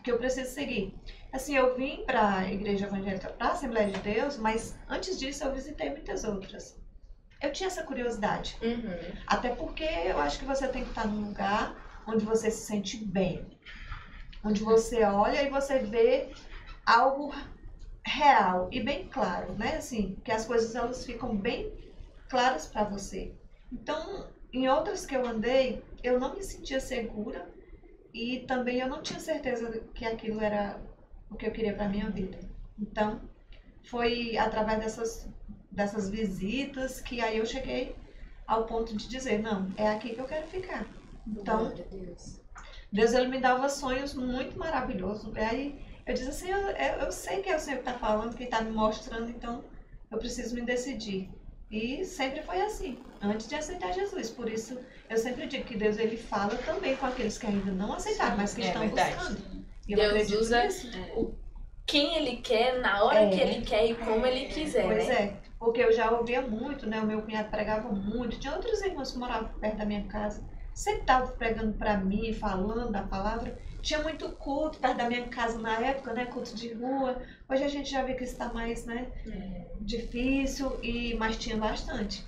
[0.05, 0.95] que eu preciso seguir.
[1.33, 5.45] Assim, eu vim para a Igreja Evangélica, para a Assembleia de Deus, mas antes disso
[5.45, 6.77] eu visitei muitas outras.
[7.41, 9.13] Eu tinha essa curiosidade, Uhum.
[9.27, 11.75] até porque eu acho que você tem que estar num lugar
[12.07, 13.47] onde você se sente bem,
[14.45, 16.31] onde você olha e você vê
[16.85, 17.33] algo
[18.05, 19.77] real e bem claro, né?
[19.77, 21.73] Assim, que as coisas elas ficam bem
[22.29, 23.33] claras para você.
[23.73, 27.49] Então, em outras que eu andei, eu não me sentia segura
[28.13, 30.79] e também eu não tinha certeza que aquilo era
[31.31, 32.39] o que eu queria para minha vida.
[32.79, 33.21] Então,
[33.85, 35.29] foi através dessas
[35.73, 37.97] dessas visitas que aí eu cheguei
[38.47, 40.87] ao ponto de dizer, não, é aqui que eu quero ficar.
[41.27, 42.41] Então, Deus.
[42.93, 45.35] Deus ele me dava sonhos muito maravilhosos.
[45.35, 46.59] E aí eu disse assim, eu,
[47.01, 49.65] eu, sei que é o Senhor que está falando, que está me mostrando, então
[50.11, 51.31] eu preciso me decidir.
[51.71, 54.29] E sempre foi assim, antes de aceitar Jesus.
[54.31, 57.95] Por isso eu sempre digo que Deus ele fala também com aqueles que ainda não
[57.95, 59.15] aceitaram, mas que É estão verdade.
[59.17, 59.65] buscando.
[59.89, 60.69] E eu Deus usa.
[61.87, 63.31] Quem ele quer, na hora É.
[63.31, 65.15] que ele quer e como ele quiser, Pois né?
[65.15, 67.01] é, porque eu já ouvia muito, né?
[67.01, 68.39] O meu cunhado pregava muito.
[68.39, 70.43] Tinha outros irmãos que moravam perto da minha casa.
[70.75, 73.59] Sempre estavam pregando para mim, falando da palavra.
[73.83, 76.27] Tinha muito culto perto da minha casa na época, né?
[76.27, 77.21] Culto de rua.
[77.49, 79.09] Hoje a gente já vê que está mais, né?
[79.81, 82.25] Difícil, e mas tinha bastante.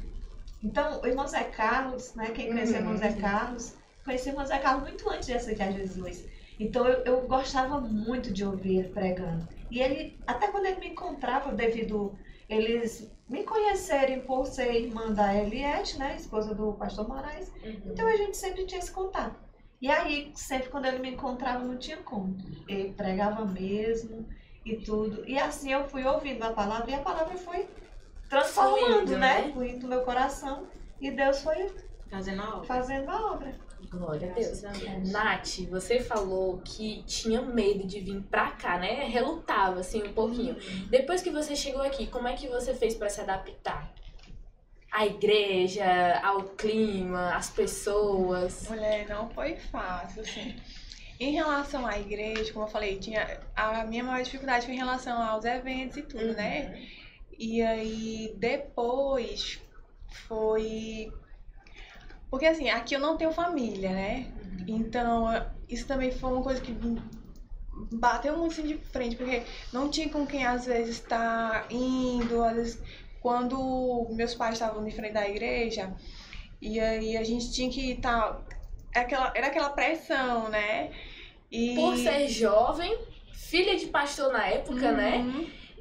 [0.62, 2.30] Então, o irmão Zé Carlos, né?
[2.30, 5.72] Quem conhece o irmão Zé Carlos, conheci o irmão Zé Carlos muito antes de aceitar
[5.72, 6.24] Jesus.
[6.58, 9.46] Então, eu, eu gostava muito de ouvir ele pregando.
[9.70, 12.16] E ele, até quando ele me encontrava, devido
[12.48, 16.16] eles me conhecerem por ser irmã da Eliette, né?
[16.16, 17.50] Esposa do pastor Moraes.
[17.64, 17.82] Uhum.
[17.86, 19.36] Então, a gente sempre tinha esse contato.
[19.80, 22.36] E aí, sempre quando ele me encontrava, não tinha como.
[22.68, 24.26] Ele pregava mesmo
[24.64, 25.28] e tudo.
[25.28, 27.68] E assim eu fui ouvindo a palavra e a palavra foi
[28.28, 29.42] transformando, Fluindo, né?
[29.42, 29.52] né?
[29.52, 30.66] Fluindo no meu coração.
[31.00, 31.70] E Deus foi
[32.10, 32.64] Fazendo a obra.
[32.66, 33.54] fazendo a obra.
[33.90, 34.64] Glória a Deus.
[34.64, 35.10] A Deus.
[35.10, 39.04] Nath, você falou que tinha medo de vir pra cá, né?
[39.04, 40.56] Relutava, assim, um pouquinho.
[40.90, 43.92] Depois que você chegou aqui, como é que você fez pra se adaptar?
[44.90, 45.84] À igreja,
[46.22, 48.68] ao clima, às pessoas.
[48.68, 50.54] Mulher, não foi fácil, assim.
[51.18, 55.22] Em relação à igreja, como eu falei, tinha a minha maior dificuldade foi em relação
[55.22, 56.88] aos eventos e tudo, né?
[57.38, 59.60] E aí depois
[60.28, 61.12] foi
[62.34, 64.26] porque assim, aqui eu não tenho família, né?
[64.66, 65.26] Então,
[65.68, 66.76] isso também foi uma coisa que
[67.92, 72.56] bateu muito assim de frente, porque não tinha com quem às vezes estar indo, às
[72.56, 72.82] vezes
[73.20, 75.94] quando meus pais estavam de frente da igreja,
[76.60, 78.44] e aí a gente tinha que estar
[78.92, 80.90] aquela era aquela pressão, né?
[81.52, 82.98] E Por ser jovem,
[83.32, 85.24] filha de pastor na época, né?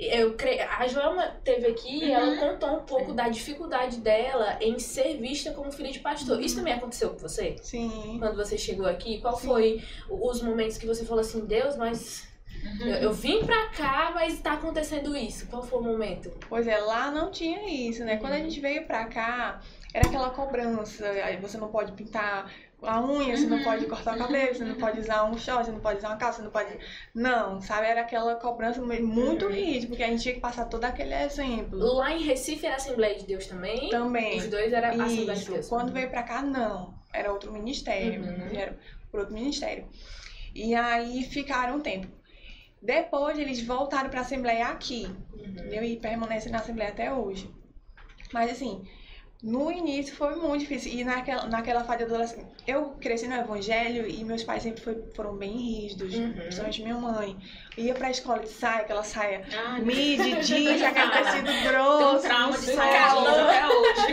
[0.07, 0.13] Uhum.
[0.13, 0.59] Eu cre...
[0.61, 2.37] A Joelma teve aqui e ela Uhum.
[2.37, 6.37] contou um pouco da dificuldade dela em ser vista como filha de pastor.
[6.37, 6.43] Uhum.
[6.43, 7.55] Isso também aconteceu com você?
[7.61, 8.17] Sim.
[8.19, 9.19] Quando você chegou aqui?
[9.21, 9.47] Qual Sim.
[9.47, 12.27] foi os momentos que você falou assim, Deus, mas
[12.63, 12.87] Uhum.
[12.87, 15.47] eu, eu vim pra cá, mas tá acontecendo isso?
[15.47, 16.31] Qual foi o momento?
[16.47, 18.15] Pois é, lá não tinha isso, né?
[18.17, 19.59] Quando a gente veio pra cá,
[19.93, 21.05] era aquela cobrança.
[21.05, 22.49] Aí você não pode pintar
[22.85, 23.63] a unha, você não Uhum.
[23.63, 26.17] pode cortar o cabelo, você não pode usar um short, você não pode usar uma
[26.17, 26.77] calça, você não pode.
[27.13, 27.87] Não, sabe?
[27.87, 29.51] Era aquela cobrança muito Uhum.
[29.51, 31.77] rígida, porque a gente tinha que passar todo aquele exemplo.
[31.79, 33.89] Lá em Recife era Assembleia de Deus também?
[33.89, 34.37] Também.
[34.39, 35.49] Os dois era Assembleia de.
[35.51, 35.67] Deus.
[35.67, 36.93] Quando veio pra cá, não.
[37.13, 38.21] Era outro ministério.
[38.21, 38.57] Uhum.
[38.57, 38.77] Era
[39.11, 39.87] por outro ministério.
[40.55, 42.07] E aí ficaram um tempo.
[42.81, 45.05] Depois eles voltaram pra Assembleia aqui.
[45.33, 45.45] Uhum.
[45.45, 45.83] entendeu?
[45.83, 47.49] E permanecem na Assembleia até hoje.
[48.33, 48.83] Mas assim,
[49.43, 50.93] no início foi muito difícil.
[50.93, 55.03] E naquela, naquela fase de adolescência, eu cresci no Evangelho e meus pais sempre foi-
[55.13, 56.31] foram bem rígidos, Uhum.
[56.33, 57.37] principalmente minha mãe.
[57.77, 62.25] Eu ia pra escola de saia, aquela saia Ai, midi, jeans, aquele tecido Tem grosso.
[62.27, 64.07] trauma de saia até hoje.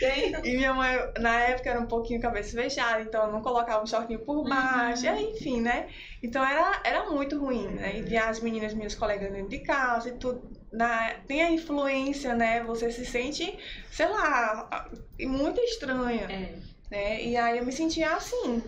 [0.00, 0.28] Tem.
[0.48, 3.86] E minha mãe, na época, era um pouquinho cabeça fechada, então eu não colocava um
[3.86, 5.30] shortinho por baixo, Uhum.
[5.30, 5.86] enfim, né?
[6.22, 8.00] Então era, era muito ruim, né?
[8.06, 10.57] E as meninas, minhas colegas dentro de casa e tudo.
[10.72, 12.62] Na, tem a influência, né?
[12.64, 13.58] Você se sente,
[13.90, 14.88] sei lá,
[15.20, 16.58] muito estranha, É.
[16.90, 17.24] né?
[17.24, 18.62] E aí eu me sentia assim.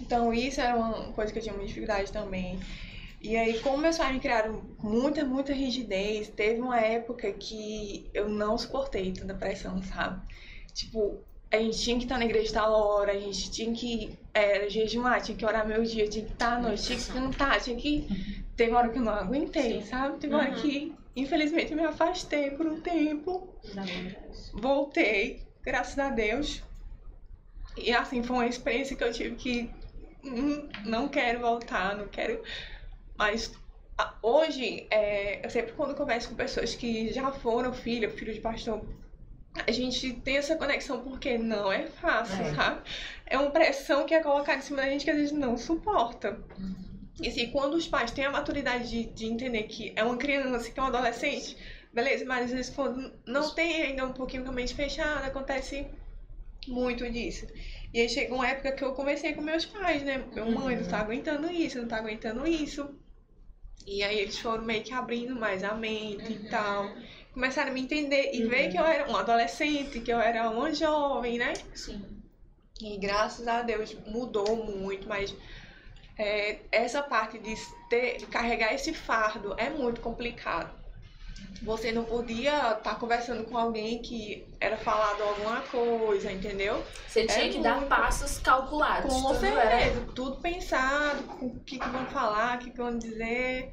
[0.00, 2.58] Então isso era uma coisa que eu tinha muita dificuldade também.
[3.20, 8.28] E aí, como meus pais me criaram muita, muita rigidez, teve uma época que eu
[8.28, 10.20] não suportei tanta pressão, sabe?
[10.74, 14.68] Tipo, a gente tinha que estar na igreja tal hora, a gente tinha que é,
[14.68, 17.76] jejuar, tinha que orar meu dia, tinha que estar à noite, tinha que cantar, tinha
[17.78, 18.06] que.
[18.56, 19.86] Teve uma hora que eu não aguentei, Sim.
[19.88, 20.18] sabe?
[20.18, 20.60] Teve uma hora Uhum.
[20.60, 23.48] que, infelizmente, me afastei por um tempo
[24.52, 26.62] voltei, graças a Deus.
[27.76, 29.70] E assim, foi uma experiência que eu tive que
[30.24, 32.42] hum, não quero voltar, não quero.
[33.16, 33.52] Mas
[33.98, 38.40] a- hoje, é, eu sempre quando converso com pessoas que já foram filho, filho de
[38.40, 38.84] pastor,
[39.66, 42.54] a gente tem essa conexão porque não é fácil, É.
[42.54, 42.82] sabe?
[43.26, 46.38] É uma pressão que é colocada em cima da gente que a gente não suporta.
[47.20, 50.70] E assim, quando os pais têm a maturidade de, de entender que é uma criança,
[50.70, 51.56] que é um adolescente,
[51.92, 55.86] beleza, mas às vezes quando não tem ainda um pouquinho com a mente fechada, acontece
[56.66, 57.46] muito disso.
[57.92, 60.24] E aí chega uma época que eu conversei com meus pais, né?
[60.34, 62.92] Meu mãe não tá aguentando isso, não tá aguentando isso.
[63.86, 66.90] E aí eles foram meio que abrindo mais a mente e tal.
[67.32, 70.74] Começaram a me entender e ver que eu era um adolescente, que eu era uma
[70.74, 71.52] jovem, né?
[71.74, 72.02] Sim.
[72.80, 75.34] E graças a Deus mudou muito, mas
[76.18, 77.54] é, essa parte de,
[77.88, 80.82] ter, de carregar esse fardo é muito complicado.
[81.62, 86.82] Você não podia estar conversando com alguém que era falado alguma coisa, entendeu?
[87.08, 87.88] Você tinha É que dar muito.
[87.88, 89.12] passos calculados.
[89.12, 92.76] Com tudo era- certeza, tudo pensado, com o que, que vão falar, o que, que
[92.76, 93.72] vão dizer.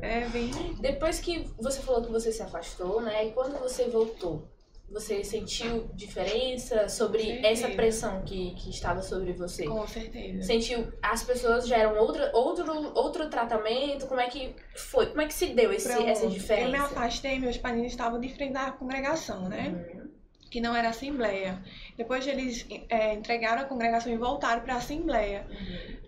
[0.00, 0.50] É bem.
[0.80, 3.26] Depois que você falou que você se afastou, né?
[3.26, 4.48] E quando você voltou,
[4.90, 9.64] você sentiu diferença sobre essa pressão que, que estava sobre você?
[9.64, 10.42] Com certeza.
[10.42, 14.06] Sentiu, as pessoas já eram outra, outro, outro tratamento?
[14.06, 15.06] Como é que foi?
[15.06, 16.84] Como é que se deu esse, Pronto, essa Eu me diferença?
[16.84, 19.68] afastei, meus pais estavam de frente da congregação, né?
[19.68, 20.08] Uhum.
[20.50, 21.62] que não era assembleia.
[21.96, 25.46] Depois eles é, entregaram a congregação e voltaram para a assembleia.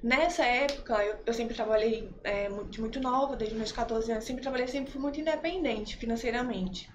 [0.03, 4.25] Nessa época, eu, eu sempre trabalhei é, mu- de muito nova, desde meus 14 anos,
[4.25, 6.89] sempre trabalhei, sempre fui muito independente financeiramente.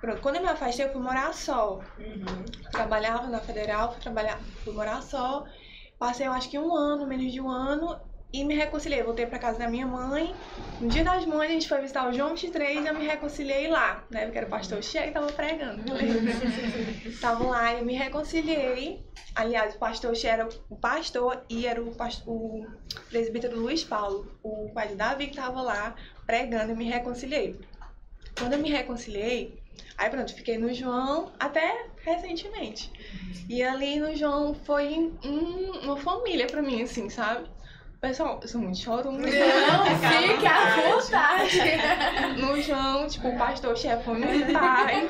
[0.00, 1.80] Pronto, quando eu me afastei, eu fui morar só.
[1.98, 2.44] Uhum.
[2.70, 5.44] Trabalhava na federal, fui, trabalhar, fui morar só.
[5.98, 7.98] Passei, eu acho que um ano, menos de um ano,
[8.32, 9.02] e me reconciliei.
[9.02, 10.36] Voltei para casa da minha mãe.
[10.80, 13.66] No dia das mães, a gente foi visitar o João 23 e eu me reconciliei
[13.66, 14.22] lá, né?
[14.24, 16.38] Porque era o pastor Che que tava pregando, beleza?
[17.20, 19.04] Tava lá e eu me reconciliei.
[19.34, 22.64] Aliás, o pastor Che era o pastor e era o, past- o
[23.08, 27.58] presbítero Luiz Paulo, o pai de Davi, que tava lá pregando e me reconciliei.
[28.38, 29.57] Quando eu me reconciliei,
[29.96, 32.90] aí pronto, fiquei no João até recentemente.
[33.48, 37.48] E ali no João foi um- uma família pra mim, assim, sabe?
[38.00, 39.18] Pessoal, eu sou muito chorona.
[39.18, 41.58] Não, fique à vontade.
[42.40, 45.08] No João, tipo, o pastor-chefe foi um pai.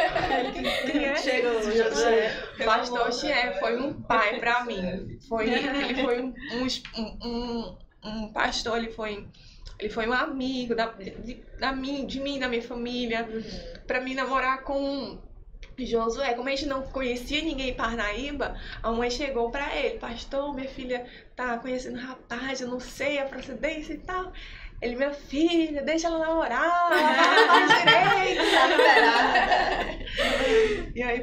[1.18, 2.34] Chegou, José.
[2.60, 5.18] O pastor-chefe foi um pai pra mim.
[5.28, 9.26] Foi, ele foi um, um, um, um pastor, ele foi,
[9.78, 13.28] ele foi um amigo da, de, da mim, de mim, da minha família.
[13.86, 15.18] Pra mim namorar com
[15.78, 20.54] Josué, como a gente não conhecia ninguém em Parnaíba, a mãe chegou pra ele, pastor,
[20.54, 24.32] minha filha tá conhecendo um rapaz, eu não sei a procedência e tal.
[24.80, 28.42] Ele, minha filha, deixa ela namorar, ela faz direito.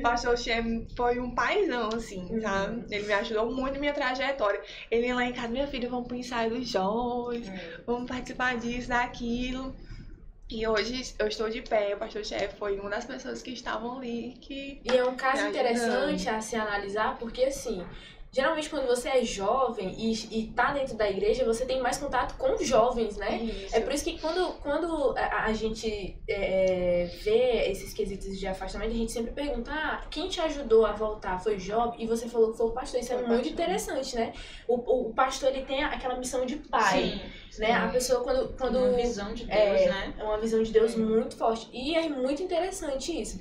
[0.05, 2.85] Tá Shem foi um paizão, assim, sabe?
[2.91, 4.61] Ele me ajudou muito na minha trajetória.
[4.91, 7.51] Ele ia lá em casa, minha filha, vamos pro ensaio dos jovens,
[7.87, 9.75] vamos participar disso, daquilo.
[10.47, 13.97] E hoje eu estou de pé, o pastor chefe foi uma das pessoas que estavam
[13.97, 14.79] ali, que...
[14.85, 17.83] E é um caso interessante a se analisar, porque assim,
[18.35, 22.35] geralmente quando você é jovem e, e tá dentro da igreja, você tem mais contato
[22.37, 23.37] com os jovens, né?
[23.37, 23.73] Isso.
[23.73, 28.91] É por isso que quando, quando a, a gente é, vê esses quesitos de afastamento,
[28.91, 31.39] a gente sempre pergunta, ah, quem te ajudou a voltar?
[31.39, 31.95] Foi Job?
[31.97, 32.99] E você falou que foi o pastor.
[32.99, 33.53] Isso Foi é muito pastor.
[33.53, 34.33] interessante, né?
[34.67, 37.21] O, o, o pastor, ele tem aquela missão de pai, Sim,
[37.59, 37.71] né?
[37.73, 38.53] A pessoa quando...
[38.57, 40.13] quando Uma visão de Deus, é, né?
[40.19, 41.69] é uma visão de Deus muito forte.
[41.71, 43.39] E é muito interessante isso.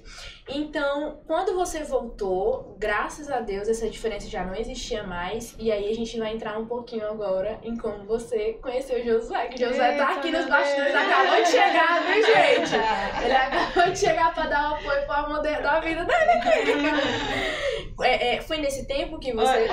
[0.49, 5.55] Então, quando você voltou, graças a Deus, essa diferença já não existia mais.
[5.59, 9.47] E aí a gente vai entrar um pouquinho agora em como você conheceu Josué.
[9.49, 12.75] Que Josué tá Eita, aqui nos bastidores, acabou de chegar, viu, gente?
[13.25, 16.51] Ele acabou de chegar pra dar apoio pro amor de- da vida dele aqui.
[18.03, 19.69] É, é, foi nesse tempo que você.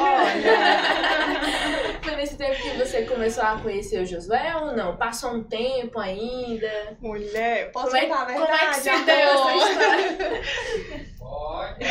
[2.04, 4.31] foi nesse tempo que você começou a conhecer o Josué
[4.62, 4.98] ou não?
[4.98, 6.98] Passou um tempo ainda?
[7.00, 8.64] Mulher, posso Como é, contar a como verdade?
[8.64, 9.68] é que se deu amor?
[9.68, 10.42] história?
[11.18, 11.86] Pode.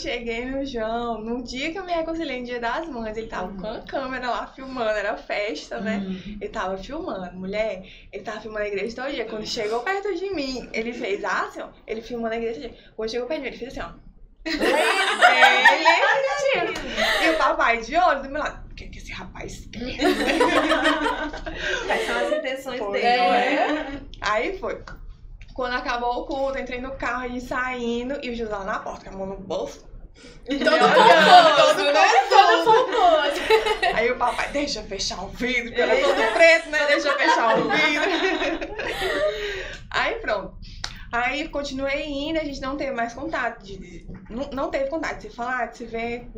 [0.00, 3.52] cheguei no João, no dia que eu me reconciliei, no dia das mães, ele tava
[3.52, 6.02] com a câmera lá filmando, era festa, né?
[6.40, 9.26] Ele tava filmando, mulher, ele tava filmando a igreja todo dia.
[9.26, 12.78] Quando chegou perto de mim, ele fez assim, ó, ele filmando a igreja todo dia.
[12.96, 14.09] Quando chegou perto de mim, ele fez assim, ó.
[14.44, 14.56] Ele,
[17.24, 18.60] e o papai de olho do meu lado.
[18.70, 19.80] O que, que esse rapaz quer?
[21.86, 23.06] Quais são as intenções Foi, dele?
[23.06, 23.86] é.
[24.22, 24.82] Aí foi.
[25.54, 29.10] Quando acabou o culto, entrei no carro, gente saindo, e o José lá na porta,
[29.10, 29.86] com a mão no bolso.
[30.46, 32.06] Todo Todo pomposo, né?
[32.28, 33.40] Todo pomposo.
[33.94, 36.86] Aí o papai, deixa eu fechar o vidro, porque eu era todo preto, né?
[36.86, 38.10] Deixa eu fechar o vidro.
[39.90, 40.54] Aí pronto.
[41.12, 43.62] Aí continuei indo, a gente não teve mais contato.
[43.64, 46.30] De, não, não teve contato de se falar, de se ver.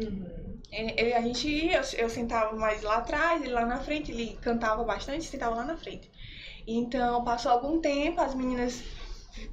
[0.72, 4.10] É, é, a gente ia, eu, eu sentava mais lá atrás, ele lá na frente,
[4.12, 6.10] ele cantava bastante, sentava lá na frente.
[6.66, 8.82] Então, passou algum tempo, as meninas.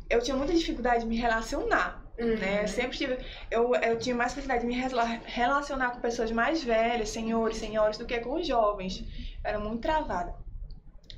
[0.10, 2.06] Eu tinha muita dificuldade de me relacionar,
[2.40, 2.64] né?
[2.64, 3.18] Eu sempre tive.
[3.52, 7.98] Eu, eu tinha mais facilidade de me rela- relacionar com pessoas mais velhas, senhores, senhoras,
[7.98, 9.00] do que com os jovens.
[9.44, 10.34] Eu era muito travada.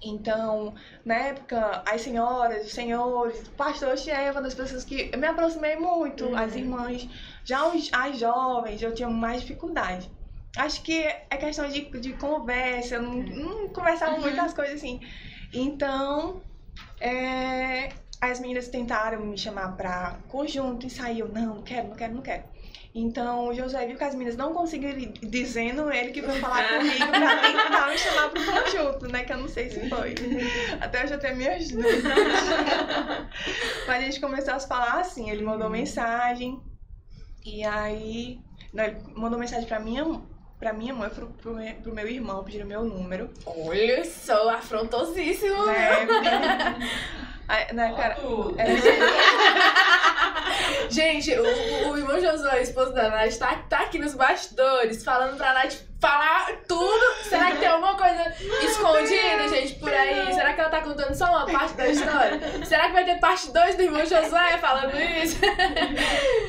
[0.03, 0.73] Então,
[1.05, 5.27] na época, as senhoras, os senhores, o pastor tinha uma das pessoas que eu me
[5.27, 7.07] aproximei muito, as irmãs.
[7.45, 10.09] Já os, as jovens, eu tinha mais dificuldade.
[10.57, 14.99] Acho que é questão de, de conversa, eu não, não conversava muitas coisas assim.
[15.53, 16.41] Então,
[16.99, 17.89] é,
[18.19, 22.21] as meninas tentaram me chamar pra conjunto, ensaio, eu, não, não quero, não quero, não
[22.21, 22.50] quero.
[22.93, 26.67] Então, o José viu que as meninas não conseguiram ir, dizendo ele que foi falar
[26.77, 29.23] comigo pra tentar me chamar pro conjunto, né?
[29.23, 30.13] Que eu não sei se foi.
[30.81, 32.03] Até hoje eu tenho minhas dúvidas.
[33.87, 36.61] Mas a gente começou a se falar assim, ele mandou mensagem,
[37.45, 38.39] e aí...
[38.73, 40.05] Não, ele mandou mensagem pra minha,
[40.59, 43.29] pra minha mãe, pro, pro, meu- pro meu irmão, pedindo meu número.
[43.45, 45.65] Olha só, afrontosíssimo.
[45.65, 46.07] Né?
[47.51, 48.15] Aí, né, cara?
[48.57, 48.65] É,
[50.89, 51.43] Gente, o,
[51.91, 56.47] o irmão Josué, esposo da Nath, tá, tá aqui nos bastidores falando pra Nath falar
[56.65, 57.03] tudo.
[57.23, 58.33] Será que tem alguma coisa
[58.63, 60.33] escondida, gente, por aí?
[60.33, 62.39] Será que ela tá contando só uma parte da história?
[62.65, 65.37] Será que vai ter parte 2 do irmão Josué falando isso?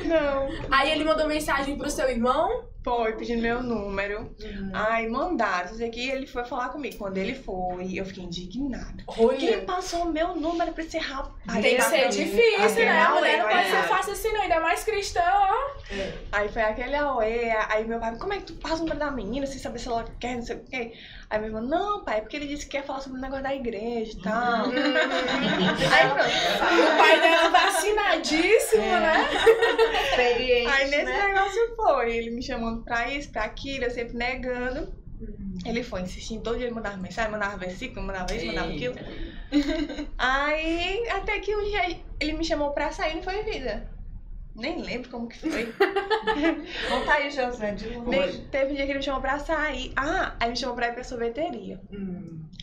[0.05, 0.47] não.
[0.71, 2.71] Aí ele mandou mensagem pro seu irmão.
[2.83, 4.35] Foi, pedindo meu número.
[4.73, 5.71] Ai, mandaram.
[5.71, 6.97] Isso aqui ele foi falar comigo.
[6.97, 9.05] Quando ele foi, eu fiquei indignada.
[9.07, 11.61] Quem Olha, passou meu número pra esse rapaz?
[11.61, 13.01] tem que ser difícil, né?
[13.01, 14.41] A mulher não pode ser fácil assim, não.
[14.43, 15.55] Ainda mais cristã, ó.
[16.31, 17.49] Aí foi aquele auê.
[17.69, 19.87] Aí meu pai, como é que tu passa o número da menina sem saber se
[19.87, 20.93] ela quer, não sei o quê?
[21.29, 23.43] Aí meu irmão, não, pai, é porque ele disse que quer falar sobre o negócio
[23.43, 24.65] da igreja e tal.
[24.69, 26.93] Aí pronto.
[26.93, 29.29] O pai dela vacinadíssimo, né?
[30.09, 31.27] Experiente, Aí nesse né?
[31.27, 35.02] negócio foi, ele me chamando pra isso, pra aquilo, eu sempre negando.
[35.65, 38.95] Ele foi insistindo, todo dia ele mandava mensagem, mandava versículo, mandava isso, mandava aquilo.
[40.17, 43.87] Aí, até que um dia ele me chamou pra sair e não foi vida.
[44.55, 45.65] Nem lembro como que foi.
[46.89, 47.97] Conta aí, José, de.
[48.01, 49.91] Nem- teve um dia que ele me chamou pra sair.
[49.95, 51.81] Ah, aí me chamou pra ir pra sorveteria.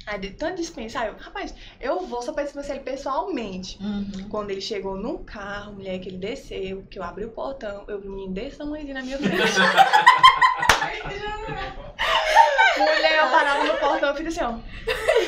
[0.06, 3.76] Aí de tanto dispensar, eu, rapaz, eu vou só pra dispensar ele pessoalmente.
[4.28, 8.00] Quando ele chegou no carro, mulher, que ele desceu, que eu abri o portão, eu
[8.00, 9.36] vi um menino desse tamanhozinho na minha frente.
[12.78, 14.59] mulher, eu parava no portão, eu fiz assim, ó.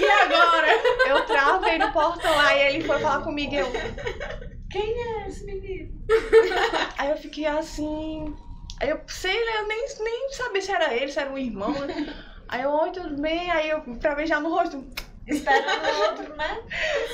[0.00, 0.68] E agora?
[1.08, 3.70] Eu travei no portão, aí ele foi falar comigo e eu.
[4.70, 5.92] Quem é esse menino?
[6.96, 8.34] Aí eu fiquei assim.
[8.80, 9.36] Aí eu sei?
[9.36, 11.72] Eu nem, nem sabia se era ele, se era um irmão.
[11.72, 12.14] né?
[12.48, 13.50] Aí eu, oi, tudo bem?
[13.50, 14.84] Aí eu, pra já no rosto,
[15.26, 16.58] Esperando o outro, né?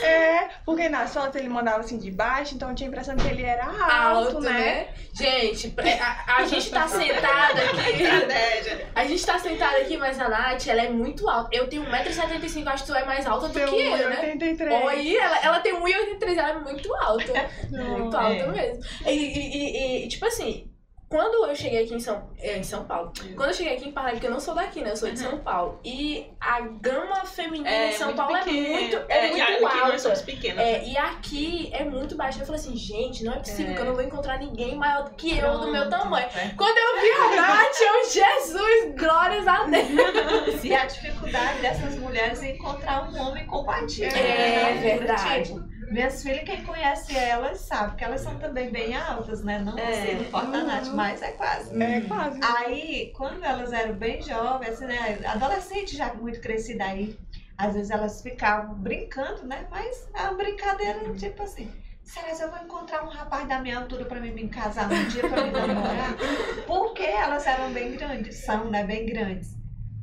[0.02, 3.26] é, porque nas fotos ele mandava assim de baixo, então eu tinha a impressão que
[3.28, 4.50] ele era alto, Alto, né?
[4.50, 4.88] né?
[5.12, 8.02] Gente, a, a gente tá sentada aqui.
[8.02, 8.86] Estratégia.
[8.94, 11.50] A gente tá sentada aqui, mas a Nath, ela é muito alta.
[11.54, 14.34] Eu tenho 1,75m, acho que tu é mais alta do Tem que eu, né?
[14.38, 14.84] 1,83.
[14.84, 17.32] Oi, ela, ela tem 1,83m, ela é muito alta.
[17.70, 18.46] Muito alta é.
[18.46, 18.84] mesmo.
[19.06, 20.70] E, e- e- e, tipo assim,
[21.08, 23.92] quando eu cheguei aqui em São, é, em São Paulo, quando eu cheguei aqui em
[23.92, 24.90] Parnaíba, porque eu não sou daqui, né?
[24.90, 25.80] Eu sou de São Paulo.
[25.82, 29.98] E a gama feminina em São Paulo é muito, é, e muito aqui nós alta.
[29.98, 30.58] somos pequenas.
[30.58, 32.40] É, e aqui é muito baixo.
[32.40, 33.74] Eu falei assim, gente, não é possível É.
[33.74, 36.28] que eu não vou encontrar ninguém maior do que eu, do meu tamanho.
[36.56, 40.62] Quando eu vi a Nath, eu, Jesus, glórias a Deus.
[40.68, 44.08] E a dificuldade dessas mulheres em encontrar um homem compatível.
[44.08, 44.78] É né?
[44.82, 45.54] verdade.
[45.90, 49.58] Minhas filhas, quem conhece elas sabe que elas são também bem altas, né?
[49.58, 49.92] Não É.
[49.92, 51.82] sendo portanate, mas é quase.
[51.82, 52.40] É quase.
[52.42, 55.18] Aí, quando elas eram bem jovens, assim, né?
[55.26, 57.18] Adolescente já muito crescida aí,
[57.56, 59.66] às vezes elas ficavam brincando, né?
[59.70, 61.70] Mas é uma brincadeira tipo assim.
[62.02, 65.08] Será que eu vou encontrar um rapaz da minha altura pra mim me casar um
[65.08, 66.16] dia pra me namorar?
[66.66, 68.82] Porque elas eram bem grandes, são, né?
[68.84, 69.54] Bem grandes.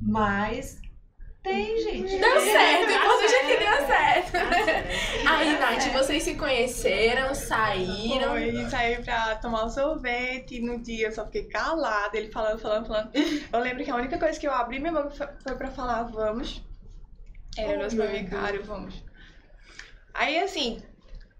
[0.01, 0.79] Mas
[1.45, 2.17] tem, gente.
[2.19, 5.27] Deu certo, o importante é que deu certo.
[5.29, 8.29] Aí, Nath, vocês se conheceram, saíram.
[8.31, 10.59] Foi, saí pra tomar um sorvete.
[10.59, 13.11] No dia eu só fiquei calada, ele falando, falando, falando.
[13.15, 16.61] Eu lembro que a única coisa que eu abri minha boca foi- pra falar, vamos.
[17.57, 19.03] Era Oh, nome, cara, vamos.
[20.13, 20.81] Aí assim,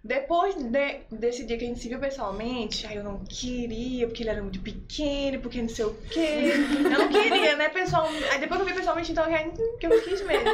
[0.06, 4.22] depois de- desse dia que a gente se viu pessoalmente, aí eu não queria, porque
[4.22, 6.52] ele era muito pequeno, porque não sei o quê.
[6.86, 8.08] Eu não queria, né, pessoal?
[8.32, 9.44] Aí depois eu vi pessoalmente, então eu já-
[9.80, 10.46] que eu quis mesmo.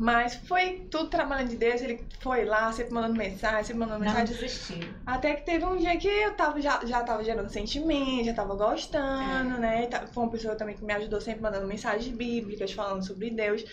[0.00, 4.12] Mas foi tudo trabalhando de Deus, ele foi lá, sempre mandando mensagem, sempre mandando Não
[4.12, 4.32] mensagem.
[4.36, 4.88] desistiu.
[5.04, 8.54] Até que teve um dia que eu tava, já, já tava gerando sentimento, já tava
[8.54, 9.82] gostando, né?
[9.84, 13.28] E tá- Foi uma pessoa também que me ajudou sempre mandando mensagens bíblicas, falando sobre
[13.30, 13.64] Deus.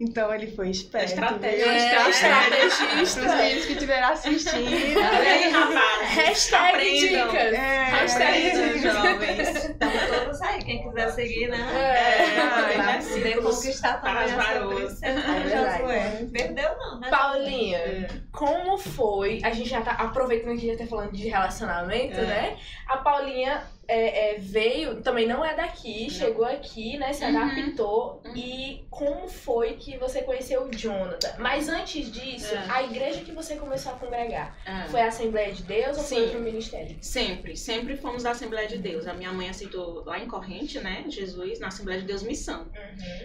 [0.00, 1.06] Então ele foi esperto.
[1.10, 1.64] Estratégia.
[1.64, 1.72] viu?
[1.72, 3.20] É, estrategista.
[3.20, 4.68] Para os meninos que estiveram assistindo.
[4.98, 6.08] Aí, rapaz.
[6.10, 7.28] Hashtag Aprendam.
[7.28, 7.52] dicas.
[7.52, 8.82] É, Hashtag dicas.
[8.82, 9.64] jovens.
[9.64, 11.58] Então, todos aí, quem quiser seguir, né?
[11.72, 12.22] É.
[12.22, 15.06] É, poder círculos conquistar para também essa.
[15.06, 15.78] É verdade.
[15.82, 16.26] Josué.
[16.32, 17.08] Perdeu não, né?
[17.10, 19.40] Paulinha, como foi?
[19.44, 22.24] A gente já tá aproveitando que a gente já tá falando de relacionamento, É.
[22.24, 22.56] né?
[22.88, 27.12] A Paulinha é, é, veio, também não é daqui, chegou aqui, né?
[27.12, 27.36] Se Uhum.
[27.42, 28.22] adaptou.
[28.24, 28.36] Uhum.
[28.36, 31.34] E como foi que você conheceu o Jonathan?
[31.38, 32.64] Mas antes disso, É.
[32.68, 34.88] a igreja que você começou a congregar É.
[34.88, 36.22] foi a Assembleia de Deus ou foi Sim.
[36.24, 36.96] outro ministério?
[37.00, 39.06] Sempre, sempre fomos da Assembleia de Deus.
[39.06, 41.04] A minha mãe aceitou lá em Corrente, né?
[41.08, 42.68] Jesus, na Assembleia de Deus Missão.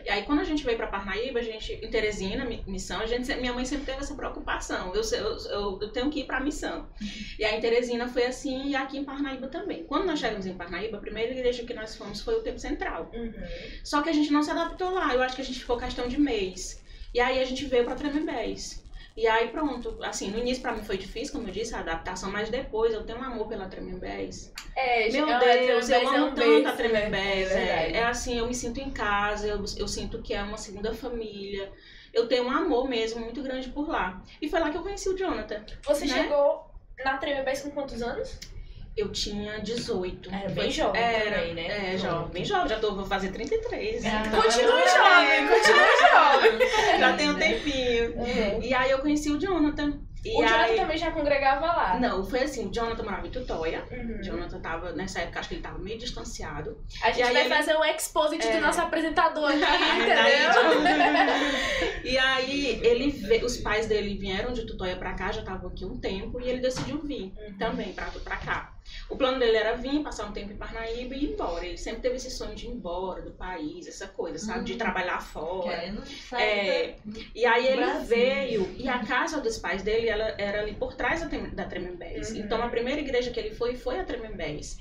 [0.05, 3.05] E aí, quando a gente veio pra Parnaíba, a gente, em Teresina, mi- missão, a
[3.05, 4.93] gente, minha mãe sempre teve essa preocupação.
[4.95, 6.87] Eu, eu, eu, eu tenho que ir pra missão.
[7.37, 9.83] E aí, em Teresina foi assim, e aqui em Parnaíba também.
[9.83, 13.11] Quando nós chegamos em Parnaíba, a primeira igreja que nós fomos foi o Tempo Central.
[13.13, 13.33] Uhum.
[13.83, 15.13] Só que a gente não se adaptou lá.
[15.13, 16.83] Eu acho que a gente ficou questão de mês.
[17.13, 18.83] E aí, a gente veio pra Tremembés.
[19.17, 19.97] E aí, pronto.
[20.03, 23.03] Assim, no início pra mim foi difícil, como eu disse, a adaptação, mas depois eu
[23.03, 24.53] tenho um amor pela Tremembés.
[24.75, 26.77] É, Meu é, Deus, eu Tremembés é amo um tanto a né?
[26.77, 27.51] Tremembés.
[27.51, 30.93] É É, assim, eu me sinto em casa, eu, eu sinto que é uma segunda
[30.93, 31.71] família.
[32.13, 34.21] Eu tenho um amor mesmo muito grande por lá.
[34.39, 35.65] E foi lá que eu conheci o Jonathan.
[35.83, 36.13] Você né?
[36.13, 36.69] chegou
[37.03, 38.37] na Tremembés com quantos anos?
[38.97, 40.29] Eu tinha 18.
[40.33, 41.93] Era bem jovem era, também, né?
[41.93, 42.67] É, jovem, bem jovem.
[42.67, 44.03] Já tô, vou fazer 33.
[44.05, 45.87] Ah, Então, Continua jovem, continua
[46.57, 46.99] jovem.
[46.99, 48.15] Já tem um tempinho.
[48.17, 48.61] Uhum.
[48.63, 49.99] E aí eu conheci o Jonathan.
[50.25, 50.75] E O Jonathan aí...
[50.75, 51.99] também já congregava lá.
[51.99, 53.85] Não, foi assim, o Jonathan morava em Tutóia.
[53.91, 54.19] Uhum.
[54.23, 56.83] Jonathan tava, nessa época, acho que ele tava meio distanciado.
[57.03, 58.59] A gente vai ele- fazer um exposit do É.
[58.59, 61.27] nosso apresentador aqui, entendeu?
[62.07, 65.85] E aí ele ve- os pais dele vieram de Tutóia pra cá, já estavam aqui
[65.85, 68.73] um tempo, e ele decidiu vir também pra, pra cá.
[69.09, 71.65] O plano dele era vir, passar um tempo em Parnaíba e ir embora.
[71.65, 74.63] Ele sempre teve esse sonho de ir embora do país, essa coisa, sabe?
[74.63, 74.77] De Hum.
[74.77, 75.77] trabalhar fora.
[75.77, 76.95] Querendo sair É,
[77.33, 78.07] e aí ele Brasil.
[78.07, 82.31] veio, e a casa dos pais dele ela, era ali por trás da, da Tremembés.
[82.31, 82.37] Uhum.
[82.37, 84.77] Então a primeira igreja que ele foi foi a Tremembés.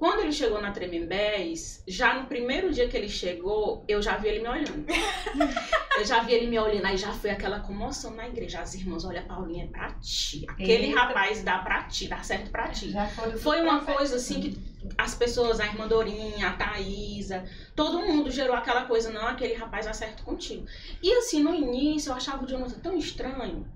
[0.00, 4.28] Quando ele chegou na Tremembés, já no primeiro dia que ele chegou, eu já vi
[4.28, 4.86] ele me olhando.
[5.98, 8.60] eu já vi ele me olhando, aí já foi aquela comoção na igreja.
[8.60, 10.46] As irmãs, olha, Paulinha, é pra ti.
[10.48, 11.00] Aquele Eita.
[11.00, 12.94] rapaz dá pra ti, dá certo pra ti.
[13.42, 14.58] Foi uma coisa assim que
[14.96, 17.44] as pessoas, a irmã Dorinha, a Thaísa,
[17.76, 20.64] todo mundo gerou aquela coisa, não, aquele rapaz acerta contigo.
[21.02, 23.66] E assim, no início eu achava o Jonathan tão estranho.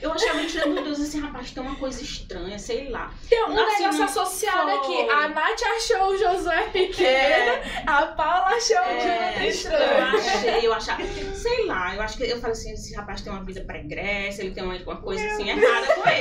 [0.00, 3.12] Eu achava ele, meu Deus, esse rapaz tem uma coisa estranha, sei lá.
[3.28, 4.78] Tem um Assim, negócio associado foi.
[5.02, 5.10] aqui.
[5.10, 7.82] A Nath achou o Josué pequeno, É.
[7.86, 10.16] a Paula achou o Jonathan eu estranho.
[10.18, 11.02] achei, eu achava,
[11.34, 14.52] sei lá, eu acho que eu falei assim, esse rapaz tem uma vida pregressa, ele
[14.52, 16.20] tem uma, uma coisa assim errada com ele.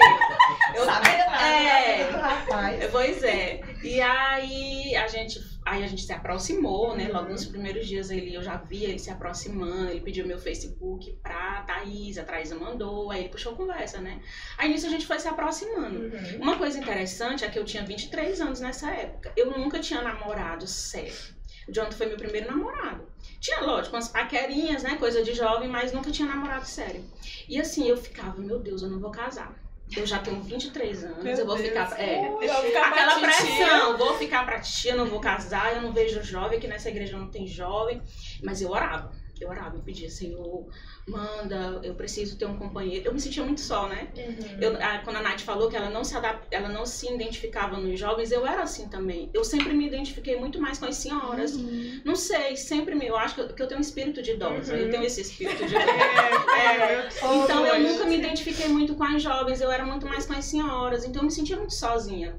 [0.76, 2.80] Eu, Sabia é, do rapaz.
[2.92, 3.62] Pois é.
[3.84, 7.10] E aí a gente, aí a gente se aproximou, né?
[7.12, 11.12] Logo nos primeiros dias ele, eu já via ele se aproximando, ele pediu meu Facebook
[11.22, 14.22] pra Thaís, a Thaís mandou, aí ele puxou conversa, né?
[14.58, 16.00] Aí nisso a gente foi se aproximando.
[16.00, 16.42] Uhum.
[16.42, 19.34] Uma coisa interessante é que eu tinha 23 anos nessa época.
[19.36, 21.36] Eu nunca tinha namorado sério.
[21.68, 23.06] O Jonathan foi meu primeiro namorado.
[23.42, 24.96] Tinha, lógico, umas paquerinhas, né?
[24.96, 27.04] Coisa de jovem, mas nunca tinha namorado sério.
[27.48, 29.54] E assim, eu ficava, meu Deus, eu não vou casar.
[29.96, 31.68] Eu já tenho 23 anos, Meu eu vou Deus.
[31.70, 32.00] ficar.
[32.00, 35.94] É, Eu vou ficar Aquela pressão, vou ficar pra tia, não vou casar, eu não
[35.94, 38.02] vejo jovem, que nessa igreja não tem jovem.
[38.44, 39.12] Mas eu orava,
[39.44, 40.68] eu orava, eu pedia, Senhor,
[41.08, 43.06] manda, eu preciso ter um companheiro.
[43.08, 44.08] Eu me sentia muito só, né?
[44.18, 44.58] Uhum.
[44.62, 47.78] Eu, a- quando a Nath falou que ela não, se adap, ela não se identificava
[47.78, 49.30] nos jovens, eu era assim também.
[49.34, 51.56] Eu sempre me identifiquei muito mais com as senhoras.
[51.56, 52.02] Uhum.
[52.04, 53.08] Não sei, sempre me.
[53.08, 54.74] Eu acho que eu, que eu tenho um espírito de idosa.
[54.74, 54.80] Uhum.
[54.80, 56.52] Eu tenho esse espírito de idosa.
[56.58, 60.26] É, tô Então eu nunca me identifiquei muito com as jovens, eu era muito mais
[60.26, 62.36] com as senhoras, então eu me sentia muito sozinha.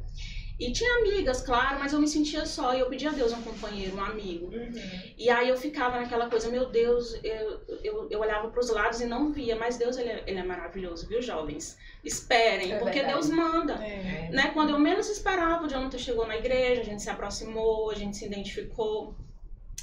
[0.58, 3.40] E tinha amigas, claro, mas eu me sentia só e eu pedia a Deus um
[3.42, 4.46] companheiro, um amigo.
[4.46, 4.72] Uhum.
[5.16, 9.00] E aí eu ficava naquela coisa, meu Deus, eu, eu, eu olhava para os lados
[9.00, 11.78] e não via, mas Deus ele é, ele é maravilhoso, viu, jovens?
[12.02, 13.14] Esperem, É porque verdade.
[13.14, 13.74] Deus manda.
[13.74, 14.30] É.
[14.32, 14.50] Né?
[14.52, 18.16] Quando eu menos esperava, o Jonathan chegou na igreja, a gente se aproximou, a gente
[18.16, 19.14] se identificou.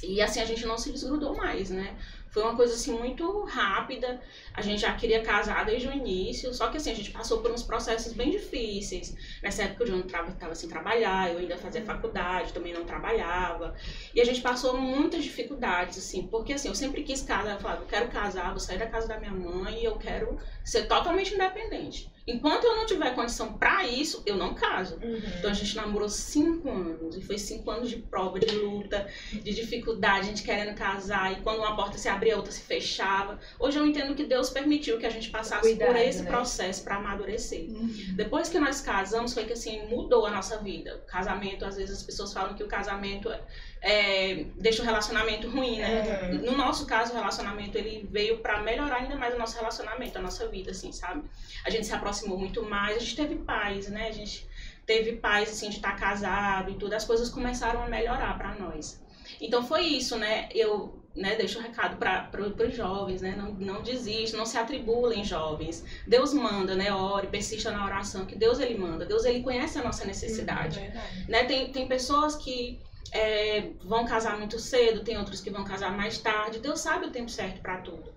[0.02, 1.96] E assim a gente não se desgrudou mais, né?
[2.36, 4.20] Foi uma coisa assim muito rápida.
[4.52, 7.50] A gente já queria casar desde o início, só que assim, a gente passou por
[7.50, 9.16] uns processos bem difíceis.
[9.42, 13.74] Nessa época o João estava sem trabalhar, eu ainda fazia faculdade, também não trabalhava.
[14.14, 17.84] E a gente passou muitas dificuldades, assim, porque assim, eu sempre quis casar, eu falava,
[17.84, 21.32] eu quero casar, vou sair da casa da minha mãe e eu quero ser totalmente
[21.32, 22.12] independente.
[22.26, 24.96] Enquanto eu não tiver condição para isso, eu não caso.
[24.96, 25.22] Uhum.
[25.38, 27.16] Então a gente namorou cinco anos.
[27.16, 31.32] E foi cinco anos de prova, de luta, de dificuldade, a gente querendo casar.
[31.32, 33.38] E quando uma porta se abria, a outra se fechava.
[33.58, 36.30] Hoje eu entendo que Deus permitiu que a gente passasse Cuidado, por esse né?
[36.30, 37.68] processo para amadurecer.
[37.70, 38.14] Uhum.
[38.14, 40.96] Depois que nós casamos, foi que assim, mudou a nossa vida.
[40.96, 43.32] O casamento, às vezes as pessoas falam que o casamento
[43.80, 46.30] é, deixa o relacionamento ruim, né?
[46.32, 46.50] Uhum.
[46.50, 50.22] No nosso caso, o relacionamento ele veio para melhorar ainda mais o nosso relacionamento, a
[50.22, 51.22] nossa vida, assim, sabe?
[51.64, 54.08] A gente se aproximou muito mais, a gente teve paz, né?
[54.08, 54.46] A gente
[54.84, 56.94] teve paz, assim, de estar casado e tudo.
[56.94, 59.04] As coisas começaram a melhorar para nós.
[59.40, 60.48] Então foi isso, né?
[60.52, 63.34] Eu né, deixo um recado para os jovens, né?
[63.36, 65.84] Não, não desistam, não se atribulem, jovens.
[66.06, 66.92] Deus manda, né?
[66.92, 69.06] Ore, persista na oração, que Deus ele manda.
[69.06, 70.80] Deus ele conhece a nossa necessidade.
[70.80, 71.24] Verdade.
[71.28, 71.44] Né?
[71.44, 72.78] Tem, tem pessoas que
[73.12, 76.58] é, vão casar muito cedo, tem outros que vão casar mais tarde.
[76.58, 78.15] Deus sabe o tempo certo para tudo.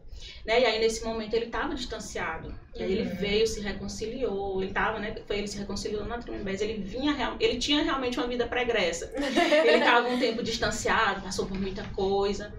[0.50, 0.62] Né?
[0.62, 2.52] E aí, nesse momento, ele estava distanciado.
[2.76, 3.16] E aí, ele Uhum.
[3.18, 4.60] veio, se reconciliou.
[4.60, 5.16] Ele estava, né?
[5.28, 6.60] Foi ele se reconciliou na Tremembés.
[6.60, 9.14] Ele vinha, real- ele tinha realmente uma vida pregressa.
[9.16, 12.52] Ele estava um tempo distanciado, passou por muita coisa.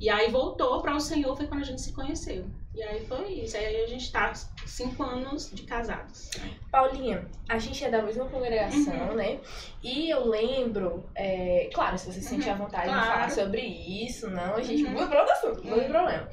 [0.00, 2.46] E aí, voltou para o Senhor, foi quando a gente se conheceu.
[2.74, 3.56] E aí, foi isso.
[3.56, 4.32] Aí, a gente tá
[4.66, 6.30] cinco anos de casados.
[6.72, 9.14] Paulinha, a gente é da mesma congregação, Uhum.
[9.14, 9.38] né?
[9.80, 13.06] E eu lembro, é, claro, se você se sentir à vontade de Claro.
[13.06, 14.90] falar sobre isso, não, a gente Uhum.
[14.90, 15.92] muda para outro assunto, não tem Uhum.
[15.92, 16.28] problema.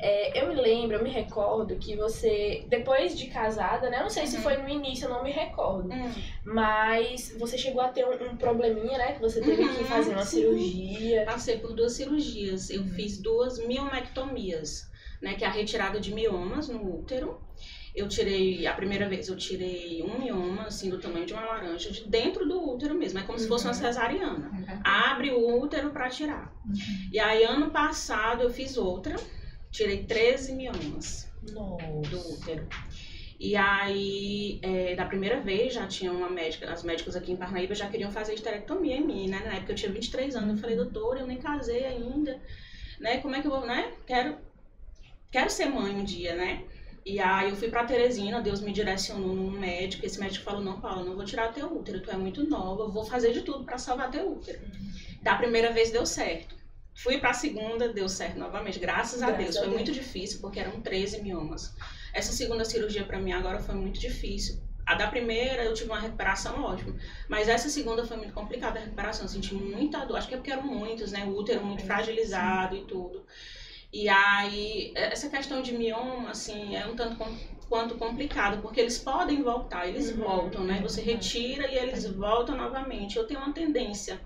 [0.00, 4.00] É, eu me lembro, eu me recordo que você, depois de casada, né?
[4.00, 4.42] Não sei se Uhum.
[4.42, 5.92] foi no início, eu não me recordo.
[5.94, 6.12] Hum.
[6.44, 9.12] Mas você chegou a ter um, um probleminha, né?
[9.12, 10.40] Que você teve que Uhum, fazer uma sim.
[10.40, 11.24] cirurgia.
[11.24, 12.68] Passei por duas cirurgias.
[12.68, 14.90] Eu fiz duas miomectomias,
[15.24, 17.40] né, que é a retirada de miomas no útero.
[17.94, 21.90] Eu tirei, a primeira vez eu tirei um mioma, assim, do tamanho de uma laranja,
[21.90, 23.18] de dentro do útero mesmo.
[23.18, 23.78] É como se fosse uma Uhum.
[23.78, 24.50] cesariana.
[24.84, 26.52] Abre o útero para tirar.
[27.10, 29.16] E aí, ano passado, eu fiz outra.
[29.70, 32.34] Tirei 13 miomas do Nossa.
[32.34, 32.68] útero.
[33.40, 37.74] E aí, é, da primeira vez, já tinha uma médica, as médicas aqui em Parnaíba
[37.74, 39.40] já queriam fazer esterectomia em mim, né?
[39.44, 42.40] Na época eu tinha 23 anos, eu falei, doutora, eu nem casei ainda,
[43.00, 43.18] né?
[43.18, 43.92] Como é que eu vou, né?
[44.06, 44.36] Quero,
[45.34, 46.62] quero ser mãe um dia, né?
[47.04, 50.80] E aí eu fui pra Teresina, Deus me direcionou num médico, esse médico falou, não,
[50.80, 53.64] Paula, não vou tirar teu útero, tu é muito nova, eu vou fazer de tudo
[53.64, 54.60] pra salvar teu útero.
[55.22, 56.54] Da primeira vez deu certo.
[56.94, 59.56] Fui pra segunda, deu certo novamente, graças a Graças Deus.
[59.56, 59.80] a Foi Deus.
[59.80, 61.74] muito difícil, porque eram 13 miomas.
[62.12, 64.62] Essa segunda cirurgia pra mim agora foi muito difícil.
[64.86, 66.94] A da primeira eu tive uma recuperação ótima,
[67.28, 69.24] mas essa segunda foi muito complicada a recuperação.
[69.24, 71.24] Eu senti muita dor, acho que é porque eram muitos, né?
[71.24, 73.26] O útero muito fragilizado e tudo.
[73.94, 77.32] E aí, essa questão de mioma, assim, é um tanto com-
[77.68, 80.16] quanto complicado, porque eles podem voltar, eles Uhum.
[80.16, 80.80] voltam, né?
[80.82, 83.16] Você retira e eles voltam novamente.
[83.16, 84.20] Eu tenho uma tendência,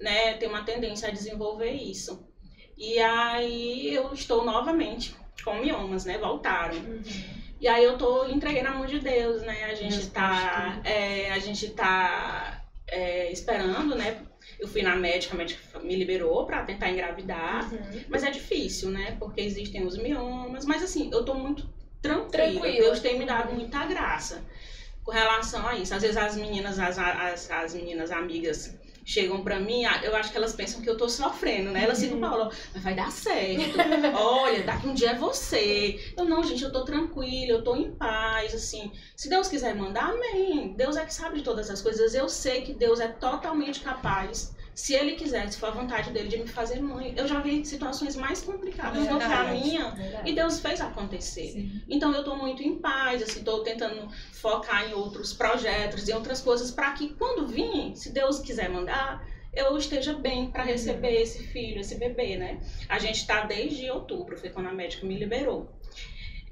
[0.00, 0.34] né?
[0.34, 2.24] Tenho uma tendência a desenvolver isso.
[2.76, 5.12] E aí eu estou novamente
[5.44, 6.16] com miomas, né?
[6.16, 6.76] Voltaram.
[7.60, 9.64] E aí eu tô entreguei na mão de Deus, né?
[9.64, 14.22] A gente Deus tá, é, a gente tá é, esperando, né?
[14.58, 18.04] Eu fui na médica, a médica me liberou pra tentar engravidar, Uhum.
[18.08, 19.16] mas é difícil, né?
[19.18, 21.68] Porque existem os miomas, mas assim, eu tô muito
[22.00, 22.30] tranquila.
[22.30, 22.66] Tranquila.
[22.84, 24.42] Deus tem me dado muita graça
[25.02, 25.94] com relação a isso.
[25.94, 28.74] Às vezes as meninas, as, as, as meninas amigas
[29.04, 31.84] chegam pra mim, ah, eu acho que elas pensam que eu tô sofrendo, né?
[31.84, 33.78] Elas ficam, Paula, mas vai dar certo.
[34.16, 36.12] Olha, daqui um dia é você.
[36.16, 38.90] Eu, não, gente, eu tô tranquila, eu tô em paz, assim.
[39.16, 40.74] Se Deus quiser mandar, amém.
[40.74, 42.14] Deus é que sabe de todas as coisas.
[42.14, 44.54] Eu sei que Deus é totalmente capaz.
[44.74, 47.14] Se Ele quiser, se for a vontade dele de me fazer mãe.
[47.16, 49.90] Eu já vi situações mais complicadas do que a minha.
[49.90, 50.30] Verdade.
[50.30, 51.52] E Deus fez acontecer.
[51.52, 51.82] Sim.
[51.88, 56.40] Então eu tô muito em paz, assim, tô tentando focar em outros projetos, em outras
[56.40, 61.44] coisas, para que quando vir, se Deus quiser mandar, eu esteja bem para receber esse
[61.44, 62.60] filho, esse bebê, né?
[62.88, 65.70] A gente tá desde outubro, foi quando a médica me liberou.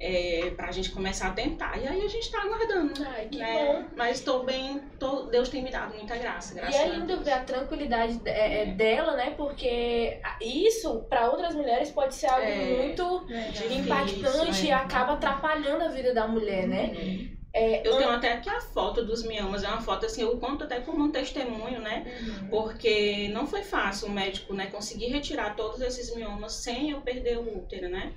[0.05, 1.77] É, pra gente começar a tentar.
[1.81, 2.93] E aí a gente tá aguardando.
[3.07, 3.53] Ai, que né?
[3.65, 3.85] bom.
[3.95, 7.31] Mas tô bem, tô- Deus tem me dado muita graça, E é a lindo ver
[7.31, 9.31] a tranquilidade é, é, dela, né?
[9.37, 12.83] Porque isso, pra outras mulheres, pode ser algo É.
[12.83, 14.69] muito Difícil, impactante é.
[14.69, 16.91] e acaba atrapalhando a vida da mulher, né?
[16.93, 17.33] Uhum.
[17.55, 20.63] É, Eu tenho até aqui a foto dos miomas, é uma foto assim, eu conto
[20.63, 22.03] até como um testemunho, né?
[22.41, 22.47] Uhum.
[22.49, 27.37] porque não foi fácil o médico né, conseguir retirar todos esses miomas sem eu perder
[27.37, 28.11] o útero, né?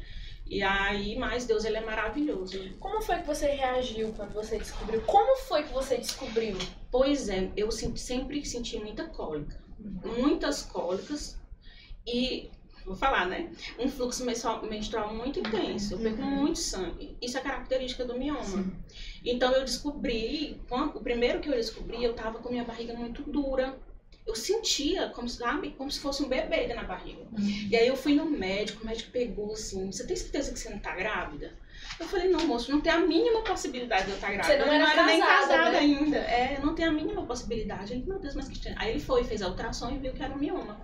[0.48, 2.56] E aí, mas Deus, ele é maravilhoso.
[2.78, 5.02] Como foi que você reagiu quando você descobriu?
[5.02, 6.56] Como foi que você descobriu?
[6.90, 9.60] Pois é, eu sempre senti muita cólica,
[10.04, 11.36] muitas cólicas.
[12.06, 12.48] E
[12.84, 13.50] vou falar, né?
[13.76, 17.16] Um fluxo menstrual, muito intenso, eu perco muito sangue.
[17.20, 18.72] Isso é característica do mioma.
[19.24, 23.76] Então eu descobri, o primeiro que eu descobri, eu tava com minha barriga muito dura.
[24.26, 27.26] Eu sentia, como, sabe, como se fosse um bebê na barriga.
[27.70, 30.68] E aí eu fui no médico, o médico pegou assim, você tem certeza que você
[30.68, 31.54] não tá grávida?
[31.98, 34.52] Eu falei, não, moço, não tem a mínima possibilidade de eu estar grávida.
[34.52, 35.78] Você não eu era nem casada, casada né?
[35.78, 36.16] ainda.
[36.18, 37.92] É, não tem a mínima possibilidade.
[37.92, 38.68] Ele, meu Deus, mas que.
[38.76, 40.78] Aí ele foi, fez a ultrassom e viu que era um mioma.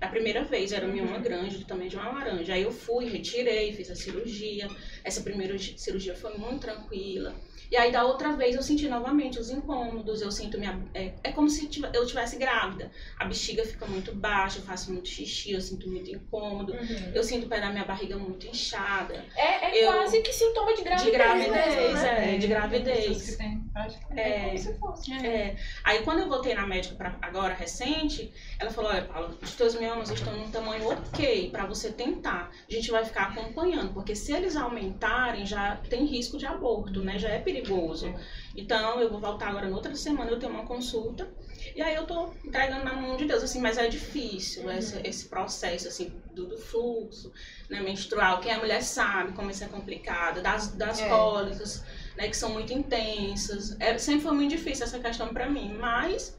[0.00, 2.54] Da primeira vez, era um mioma grande, do tamanho de uma laranja.
[2.54, 4.68] Aí eu fui, retirei, fiz a cirurgia.
[5.04, 7.34] Essa primeira cirurgia foi muito tranquila.
[7.70, 10.78] E aí da outra vez eu senti novamente os incômodos, eu sinto minha.
[10.94, 12.90] É, é como se eu tivesse grávida.
[13.18, 16.72] A bexiga fica muito baixa, eu faço muito xixi, eu sinto muito incômodo.
[16.72, 17.12] Uhum.
[17.14, 19.24] Eu sinto o pé da minha barriga muito inchada.
[19.36, 22.34] É, é Eu- quase que sintoma de gravidez, De gravidez, né?
[22.34, 23.36] é, de gravidez.
[23.36, 23.36] que
[23.72, 24.40] praticamente É.
[24.46, 25.12] como se fosse.
[25.26, 25.56] É.
[25.84, 29.74] Aí quando eu voltei na médica pra agora recente, ela falou, olha, Paula, os teus
[29.74, 32.50] miomas estão num tamanho ok pra você tentar.
[32.68, 37.18] A gente vai ficar acompanhando, porque se eles aumentarem, já tem risco de aborto, né?
[37.18, 38.14] Já é perigoso.
[38.56, 41.28] Então eu vou voltar agora na outra semana, eu tenho uma consulta.
[41.74, 45.28] E aí eu tô entregando na mão de Deus, assim, mas é difícil esse, esse
[45.28, 47.32] processo, assim, do, do fluxo,
[47.68, 48.40] né, menstrual.
[48.40, 51.08] Quem é mulher sabe como isso é complicado, das, das É.
[51.08, 51.84] cólicas,
[52.16, 53.76] né, que são muito intensas.
[53.78, 56.36] É, sempre foi muito difícil essa questão pra mim, mas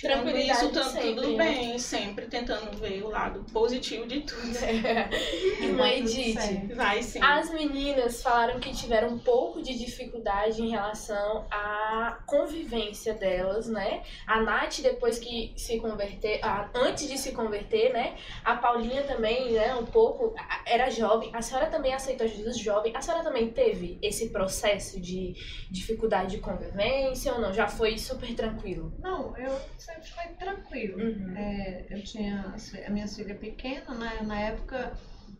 [0.00, 1.44] Tranquilidade isso, tá sempre, tudo né?
[1.44, 4.40] bem, sempre tentando ver o lado positivo de tudo.
[5.60, 6.74] Irmã Vai tudo Edith, certo.
[6.76, 7.20] Vai sim.
[7.22, 14.02] As meninas falaram que tiveram um pouco de dificuldade em relação à convivência delas, né?
[14.26, 18.16] A Nath, depois que se converter, ah, antes de se converter, né?
[18.44, 19.74] A Paulinha também, né?
[19.74, 21.30] Um pouco, a- era jovem.
[21.34, 22.96] A senhora também aceitou Jesus jovem.
[22.96, 25.34] A senhora também teve esse processo de
[25.70, 27.52] dificuldade de convivência ou não?
[27.52, 28.92] Já foi super tranquilo?
[28.98, 30.98] Não, eu sempre fui tranquilo.
[31.02, 31.36] Uhum.
[31.36, 32.54] É, eu tinha
[32.86, 34.18] a minha filha pequena, né?
[34.22, 34.92] Na época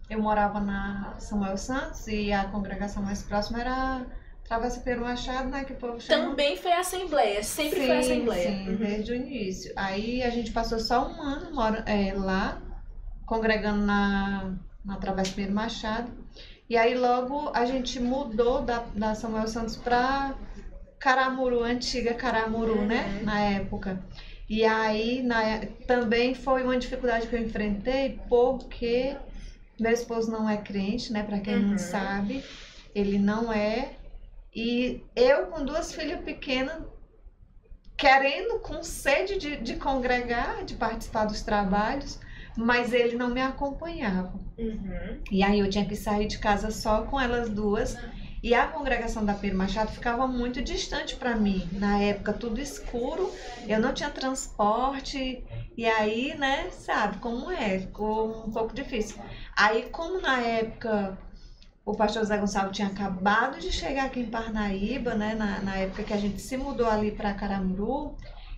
[0.08, 4.06] eu morava na Samuel Santos e a congregação mais próxima era
[4.44, 5.64] Travessa Pedro Machado, né?
[5.64, 6.30] Que o povo chama.
[6.30, 8.50] Também foi assembleia, sempre foi assembleia.
[8.50, 8.76] Sim, Uhum.
[8.76, 9.72] desde o início.
[9.76, 12.60] Aí a gente passou só um ano mora, é, lá,
[13.26, 16.10] congregando na, na Travessa Pedro Machado.
[16.68, 20.34] E aí logo a gente mudou da, da Samuel Santos para
[20.98, 23.18] Caramuru, antiga Caramuru, né?
[23.18, 23.24] Uhum.
[23.24, 24.02] Na época.
[24.50, 29.16] E aí na, também foi uma dificuldade que eu enfrentei, porque
[29.78, 31.22] meu esposo não é crente, né?
[31.22, 31.68] Para quem Uhum.
[31.70, 32.44] não sabe,
[32.92, 33.92] ele não é.
[34.52, 36.82] E eu com duas filhas pequenas,
[37.96, 42.18] querendo, com sede de, de congregar, de participar dos trabalhos,
[42.56, 44.32] mas ele não me acompanhava.
[44.58, 45.20] Uhum.
[45.30, 47.96] E aí eu tinha que sair de casa só com elas duas.
[48.42, 51.68] E a congregação da Pedro Machado ficava muito distante para mim.
[51.72, 53.30] Na época, tudo escuro,
[53.68, 55.44] eu não tinha transporte.
[55.76, 57.80] E aí, né, sabe como é?
[57.80, 59.16] Ficou um pouco difícil.
[59.56, 61.18] Aí, como na época
[61.84, 66.04] o pastor Zé Gonçalves tinha acabado de chegar aqui em Parnaíba, né, na, na época
[66.04, 68.16] que a gente se mudou ali para Caramuru.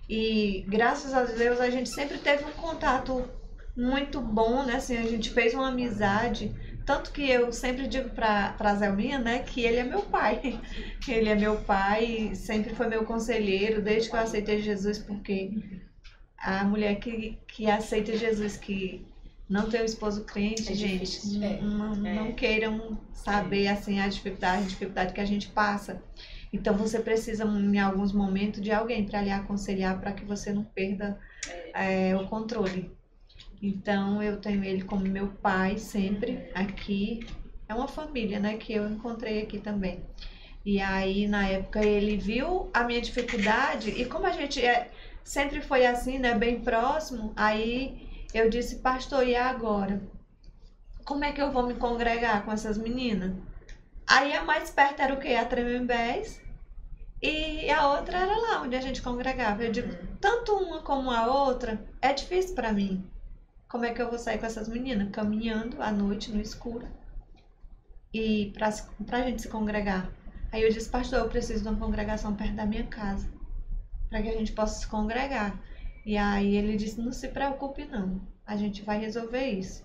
[0.09, 3.27] E graças a Deus a gente sempre teve um contato
[3.75, 4.75] muito bom, né?
[4.75, 6.53] Assim, a gente fez uma amizade.
[6.85, 10.59] Tanto que eu sempre digo pra, pra Zelminha, né, que ele é meu pai.
[11.07, 15.51] Ele é meu pai, sempre foi meu conselheiro, desde que eu aceitei Jesus, porque
[16.37, 19.05] a mulher que, que aceita Jesus, que
[19.49, 21.61] não tem um esposo crente, É gente, é.
[21.61, 26.01] não, não queiram saber assim a dificuldade, a dificuldade que a gente passa.
[26.51, 30.63] Então você precisa, em alguns momentos, de alguém para lhe aconselhar para que você não
[30.63, 31.19] perda
[31.73, 32.91] é, o controle.
[33.63, 37.25] Então eu tenho ele como meu pai sempre aqui.
[37.69, 40.03] É uma família, né, que eu encontrei aqui também.
[40.65, 44.91] E aí na época ele viu a minha dificuldade e como a gente é,
[45.23, 50.01] sempre foi assim, né, bem próximo, aí eu disse, pastor, e agora?
[51.05, 53.33] Como é que eu vou me congregar com essas meninas?
[54.05, 55.35] Aí a mais perto era o quê?
[55.35, 56.41] A Tremembés.
[57.21, 59.63] E a outra era lá onde a gente congregava.
[59.63, 63.09] Eu digo, tanto uma como a outra é difícil para mim.
[63.73, 65.09] Como é que eu vou sair com essas meninas?
[65.09, 66.87] Caminhando à noite no escuro
[68.13, 68.69] e pra,
[69.03, 70.11] pra gente se congregar.
[70.51, 73.27] Aí eu disse, pastor, eu preciso de uma congregação perto da minha casa
[74.11, 75.59] para que a gente possa se congregar.
[76.05, 79.83] E aí ele disse, não se preocupe não, a gente vai resolver isso.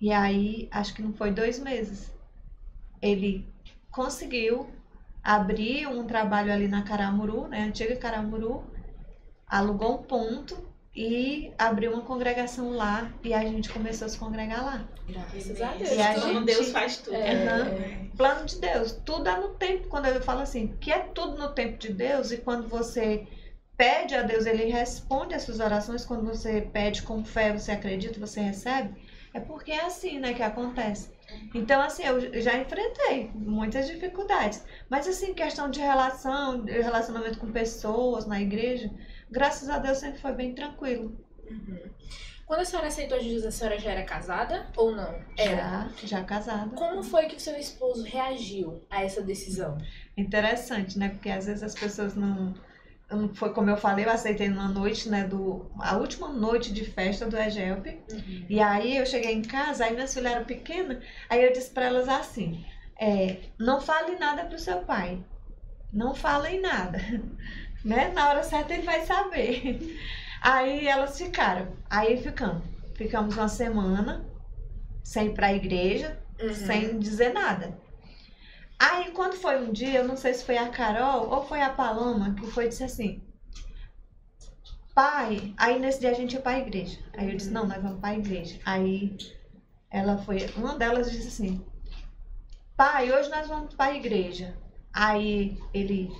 [0.00, 2.10] E aí, acho que não foi dois meses,
[3.02, 3.46] ele
[3.90, 4.66] conseguiu
[5.22, 8.64] abrir um trabalho ali na Caramuru, né, antiga Caramuru,
[9.46, 14.64] alugou um ponto e abriu uma congregação lá e a gente começou a se congregar
[14.64, 14.84] lá.
[15.08, 15.90] Graças a Deus.
[15.90, 17.16] E a gente- Deus faz tudo.
[17.16, 18.06] É, é.
[18.16, 19.88] Plano de Deus, tudo é no tempo.
[19.88, 23.26] Quando eu falo assim, que é tudo no tempo de Deus e quando você
[23.76, 26.04] pede a Deus, ele responde as suas orações.
[26.04, 28.94] Quando você pede com fé, você acredita, você recebe.
[29.34, 31.12] É porque é assim, né, que acontece.
[31.52, 34.62] Então, assim, eu já enfrentei muitas dificuldades.
[34.88, 38.88] Mas, assim, questão de relação, de relacionamento com pessoas na igreja,
[39.30, 41.16] graças a Deus sempre foi bem tranquilo.
[42.46, 45.14] Quando a senhora aceitou Jesus, a senhora já era casada ou não?
[45.36, 45.88] Era.
[46.02, 46.76] Já, já casada.
[46.76, 49.78] Como foi que o seu esposo reagiu a essa decisão?
[50.16, 51.08] Interessante, né?
[51.08, 52.54] Porque às vezes as pessoas não.
[53.34, 55.24] Foi como eu falei, eu aceitei na noite, né?
[55.24, 57.86] Do, a última noite de festa do EGELP.
[58.48, 61.86] E aí eu cheguei em casa, aí minhas filhas eram pequenas, aí eu disse pra
[61.86, 62.64] elas assim:
[62.98, 65.22] é, não fale nada pro seu pai.
[65.92, 66.98] Não falem nada.
[67.84, 68.08] Né?
[68.14, 69.98] Na hora certa ele vai saber.
[70.40, 71.68] Aí elas ficaram.
[71.88, 72.62] Aí ficamos.
[72.94, 74.24] Ficamos uma semana
[75.02, 76.54] sem ir pra igreja, Uhum.
[76.54, 77.78] sem dizer nada.
[78.78, 81.70] Aí, quando foi um dia, eu não sei se foi a Carol ou foi a
[81.70, 83.22] Paloma que foi e disse assim:
[84.94, 86.98] Pai, aí nesse dia a gente ia pra igreja.
[87.16, 88.60] Aí eu disse: Não, nós vamos pra igreja.
[88.64, 89.16] Aí
[89.90, 91.64] ela foi, uma delas disse assim:
[92.76, 94.56] Pai, hoje nós vamos pra igreja.
[94.92, 96.10] Aí ele: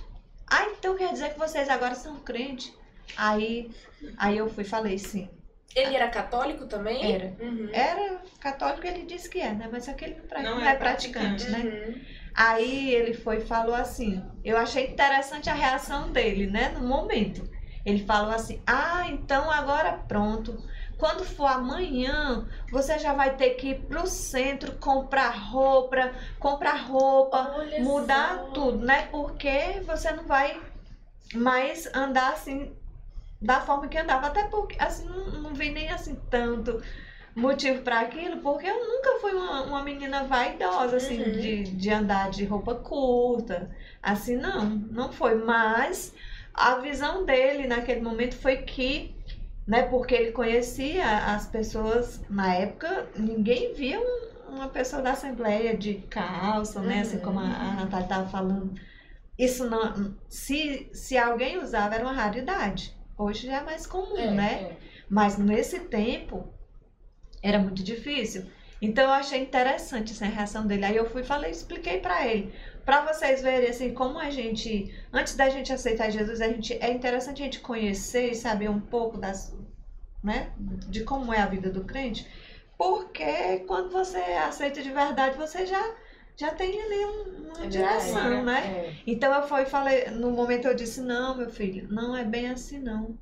[0.47, 2.73] Ah, então quer dizer que vocês agora são crentes?
[3.17, 3.71] Aí,
[4.17, 5.29] aí eu fui e falei: Sim.
[5.75, 7.13] Ele era católico também?
[7.13, 7.35] Era.
[7.39, 7.69] Uhum.
[7.73, 9.67] Era católico, ele disse que é, né?
[9.69, 11.59] Mas só que ele não, Não não é é praticante, né?
[11.59, 12.01] Uhum.
[12.33, 14.23] Aí ele foi e falou assim.
[14.43, 16.69] Eu achei interessante a reação dele, né?
[16.69, 17.49] No momento.
[17.85, 20.57] Ele falou assim: Ah, então agora pronto.
[20.97, 27.53] Quando for amanhã, você já vai ter que ir pro centro comprar roupa, comprar roupa,
[27.55, 28.51] Olha mudar só.
[28.53, 29.07] tudo, né?
[29.11, 30.61] Porque você não vai
[31.33, 32.75] mais andar assim
[33.41, 34.27] da forma que andava.
[34.27, 36.81] Até porque assim, não, não vi nem assim tanto
[37.35, 41.31] motivo para aquilo, porque eu nunca fui uma, uma menina vaidosa, assim, Uhum.
[41.31, 43.71] de, de andar de roupa curta.
[44.03, 45.35] Assim, não, não foi.
[45.35, 46.13] Mas
[46.53, 49.14] a visão dele naquele momento foi que,
[49.67, 55.75] né, porque ele conhecia as pessoas na época, ninguém via um- uma pessoa da Assembleia
[55.75, 57.23] de calça, né, assim Uhum.
[57.23, 58.73] como a, a Natália estava falando.
[59.37, 60.15] Isso não.
[60.29, 62.95] Se, se alguém usava, era uma raridade.
[63.17, 64.53] Hoje já é mais comum, É, né?
[64.71, 64.77] é.
[65.09, 66.47] Mas nesse tempo
[67.41, 68.45] era muito difícil.
[68.81, 70.85] Então eu achei interessante essa reação dele.
[70.85, 72.53] Aí eu fui e falei, expliquei pra ele,
[72.85, 76.91] Pra vocês verem assim como a gente, antes da gente aceitar Jesus, a gente é
[76.91, 79.54] interessante a gente conhecer e saber um pouco das,
[80.25, 82.27] né, de como é a vida do crente,
[82.77, 85.95] porque quando você aceita de verdade, você já
[86.37, 88.45] já tem ali um- uma É direção, verdade.
[88.45, 88.67] né?
[88.67, 88.93] É.
[89.07, 92.79] Então eu fui falei, no momento eu disse, não, meu filho, não é bem assim
[92.79, 93.17] não.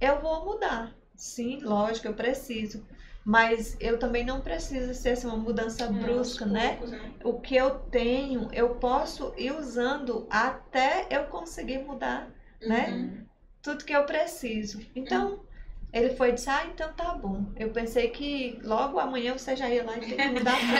[0.00, 0.94] Eu vou mudar.
[1.16, 2.84] Sim, lógico, eu preciso.
[3.24, 6.70] Mas eu também não preciso ser assim, uma mudança brusca, Aos né?
[6.76, 7.12] poucos, né?
[7.24, 12.28] O que eu tenho, eu posso ir usando até eu conseguir mudar,
[12.60, 12.90] né?
[12.90, 13.24] Uhum.
[13.62, 14.80] Tudo que eu preciso.
[14.96, 15.40] Então,
[15.92, 17.44] ele foi e disse, ah, então tá bom.
[17.56, 20.72] Eu pensei que logo amanhã você já ia lá e ter que mudar tudo.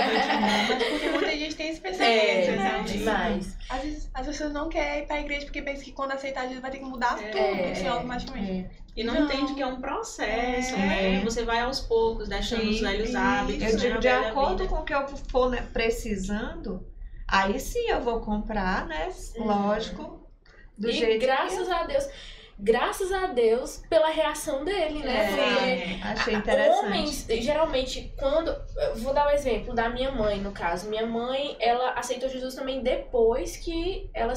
[0.78, 2.82] Mas porque muita gente tem esse É, pensamento, né?
[2.86, 3.56] demais.
[3.68, 6.60] Às vezes as pessoas não querem ir pra igreja porque pensam que quando aceitar Jesus
[6.60, 7.88] vai ter que mudar É, tudo, assim, é.
[7.88, 8.50] automaticamente.
[8.78, 8.82] É.
[8.94, 9.24] E não, Não.
[9.24, 10.78] entende que é um processo, É.
[10.78, 11.20] né?
[11.24, 13.18] Você vai aos poucos, deixando os Sim, velhos isso.
[13.18, 13.76] hábitos, Eu né?
[13.78, 14.68] digo, A de acordo vida.
[14.68, 16.86] com o que eu for né, precisando,
[17.26, 19.08] aí sim eu vou comprar, né?
[19.36, 19.46] Uhum.
[19.46, 20.28] Lógico.
[20.76, 22.06] Do e jeito graças a Deus,
[22.58, 25.14] graças a Deus pela reação dele, né?
[25.14, 25.26] É.
[25.26, 26.86] Porque que achei interessante.
[26.86, 28.54] Homens, geralmente, quando.
[28.96, 30.88] Vou dar um exemplo da minha mãe, no caso.
[30.88, 34.34] Minha mãe, ela aceitou Jesus também depois que ela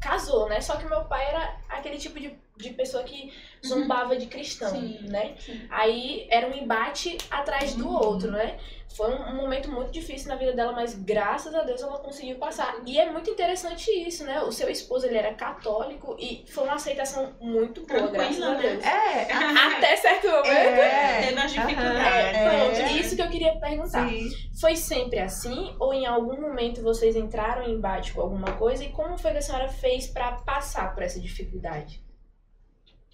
[0.00, 0.60] casou, né?
[0.60, 3.32] Só que meu pai era aquele tipo de, de pessoa que
[3.66, 5.34] zombava de cristão, Sim, né?
[5.38, 5.60] sim.
[5.70, 8.58] Aí era um embate atrás do outro, né?
[8.94, 12.36] Foi um, um momento muito difícil na vida dela, mas graças a Deus ela conseguiu
[12.36, 12.76] passar.
[12.86, 14.42] E é muito interessante isso, né?
[14.42, 18.50] O seu esposo, ele era católico e foi uma aceitação muito boa, Tranquila, graças a
[18.50, 18.60] né?
[18.60, 18.84] Deus.
[18.84, 19.32] É,
[19.78, 20.46] Até certo momento.
[20.48, 21.22] é.
[21.26, 22.06] Teve as dificuldades.
[22.06, 22.92] É, pronto, é.
[22.92, 24.08] isso que eu queria perguntar.
[24.10, 24.28] Sim.
[24.60, 25.74] Foi sempre assim?
[25.80, 28.84] Ou em algum momento vocês entraram em embate com alguma coisa?
[28.84, 32.01] E como foi que a senhora fez pra passar por essa dificuldade?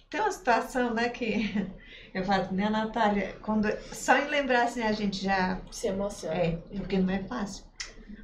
[0.09, 1.53] Tem uma situação, né, que
[2.13, 6.35] eu falo, né, Natália, quando, só em lembrar assim a gente já Se emociona.
[6.35, 7.65] É, porque não é fácil.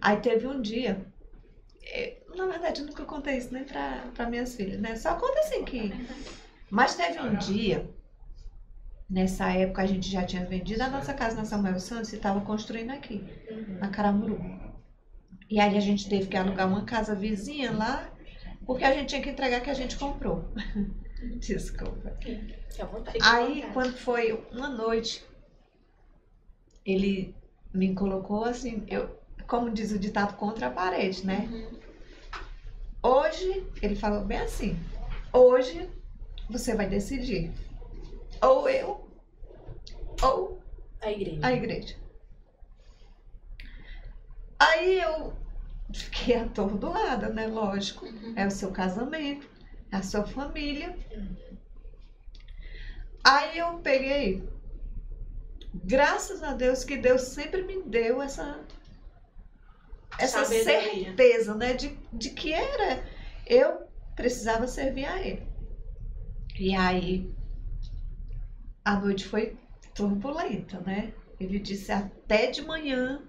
[0.02, 1.06] Aí teve um dia,
[1.84, 4.96] é, na verdade eu nunca contei isso nem pra, pra minhas filhas, né?
[4.96, 5.94] Só conta assim que.
[6.70, 7.88] Mas teve um dia,
[9.10, 12.42] nessa época a gente já tinha vendido a nossa casa na Samuel Santos e estava
[12.42, 13.78] construindo aqui, Uhum.
[13.80, 14.40] na Caramuru.
[15.50, 18.10] E aí a gente teve que alugar uma casa vizinha lá,
[18.66, 20.44] porque a gente tinha que entregar que a gente comprou.
[21.40, 22.18] Desculpa.
[23.22, 25.26] Aí, quando foi uma noite,
[26.86, 27.36] ele
[27.74, 31.48] me colocou assim, eu, como diz o ditado, contra a parede, né?
[31.52, 31.80] Uhum.
[33.02, 34.78] Hoje, ele falou bem assim,
[35.32, 35.90] hoje
[36.50, 37.52] você vai decidir.
[38.42, 39.10] Ou eu,
[40.22, 40.62] ou
[41.02, 41.40] A igreja.
[41.42, 41.96] a igreja.
[44.60, 45.34] Aí eu
[45.94, 47.48] fiquei atordoada, né?
[47.48, 48.06] Lógico.
[48.06, 48.34] Uhum.
[48.36, 49.48] É o seu casamento,
[49.98, 50.98] a sua família.
[53.24, 54.48] Aí eu peguei.
[55.74, 58.60] Graças a Deus que Deus sempre me deu essa
[60.18, 60.64] essa Sabedoria.
[61.14, 63.04] certeza, né, de, de que era
[63.46, 63.86] eu
[64.16, 65.46] precisava servir a ele.
[66.58, 67.34] E aí
[68.86, 69.58] a noite foi
[69.94, 71.14] turbulenta, né?
[71.40, 73.22] Ele disse até de manhã.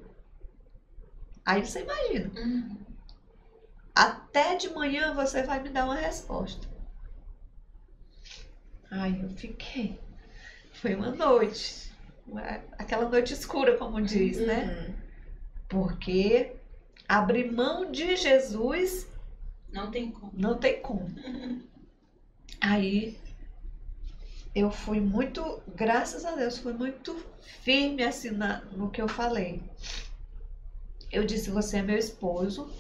[1.45, 2.86] Aí você imagina, Uhum.
[3.97, 6.69] Até de manhã você vai me dar uma resposta.
[8.91, 9.99] Aí eu fiquei.
[10.75, 11.91] Foi uma noite.
[12.73, 14.65] Aquela noite escura, como diz, né?
[14.65, 14.95] Uhum.
[15.67, 16.57] Porque
[17.09, 19.09] abrir mão de Jesus
[19.73, 20.33] Não tem como.
[20.35, 21.09] não tem como.
[22.61, 23.19] Aí
[24.55, 27.15] eu fui muito, graças a Deus, fui muito
[27.63, 29.63] firme assim na, no que eu falei.
[31.11, 32.71] Eu disse: Você é meu esposo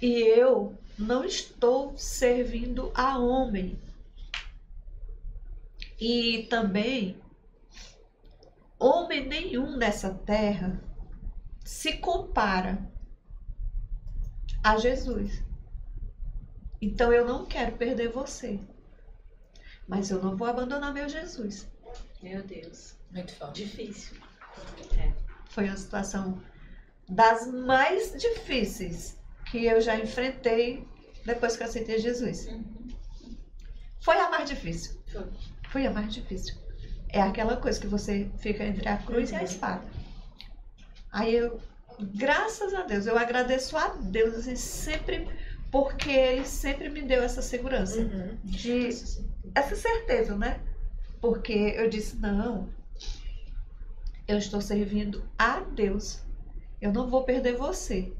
[0.00, 3.78] e eu não estou servindo a homem.
[5.98, 7.20] E também,
[8.78, 10.82] homem nenhum nessa terra
[11.64, 12.90] se compara
[14.64, 15.42] a Jesus.
[16.80, 18.58] Então eu não quero perder você.
[19.86, 21.68] Mas eu não vou abandonar meu Jesus.
[22.22, 22.96] Meu Deus.
[23.10, 23.64] Muito forte.
[23.64, 24.16] Difícil.
[25.50, 26.40] Foi uma situação
[27.08, 29.19] das mais difíceis
[29.50, 30.86] que eu já enfrentei
[31.24, 32.48] depois que eu aceitei Jesus.
[34.00, 35.00] Foi a mais difícil.
[35.12, 35.26] Foi.
[35.70, 36.56] Foi a mais difícil.
[37.08, 39.84] É aquela coisa que você fica entre a cruz e a espada.
[41.12, 41.60] Aí eu,
[42.14, 45.28] graças a Deus, eu agradeço a Deus assim, sempre,
[45.70, 48.00] porque Ele sempre me deu essa segurança.
[48.00, 48.38] Uhum.
[48.44, 48.88] De
[49.54, 50.60] essa certeza, né?
[51.20, 52.68] Porque eu disse, não,
[54.26, 56.24] eu estou servindo a Deus.
[56.80, 58.12] Eu não vou perder você.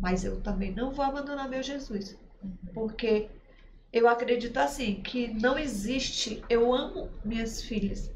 [0.00, 2.16] Mas eu também não vou abandonar meu Jesus.
[2.72, 3.28] Porque
[3.92, 8.10] eu acredito assim, que não existe, eu amo minhas filhas.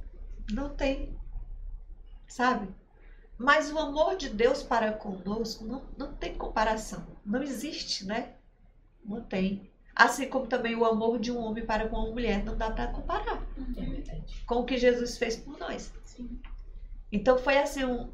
[0.52, 1.16] Não tem.
[2.26, 2.68] Sabe?
[3.36, 7.04] Mas o amor de Deus para conosco não, não tem comparação.
[7.24, 8.34] Não existe, né?
[9.04, 9.70] Não tem.
[9.94, 12.86] Assim como também o amor de um homem para com uma mulher não dá para
[12.86, 13.42] comparar
[13.76, 15.92] É com o que Jesus fez por nós.
[16.04, 16.40] Sim.
[17.10, 18.08] Então foi assim um,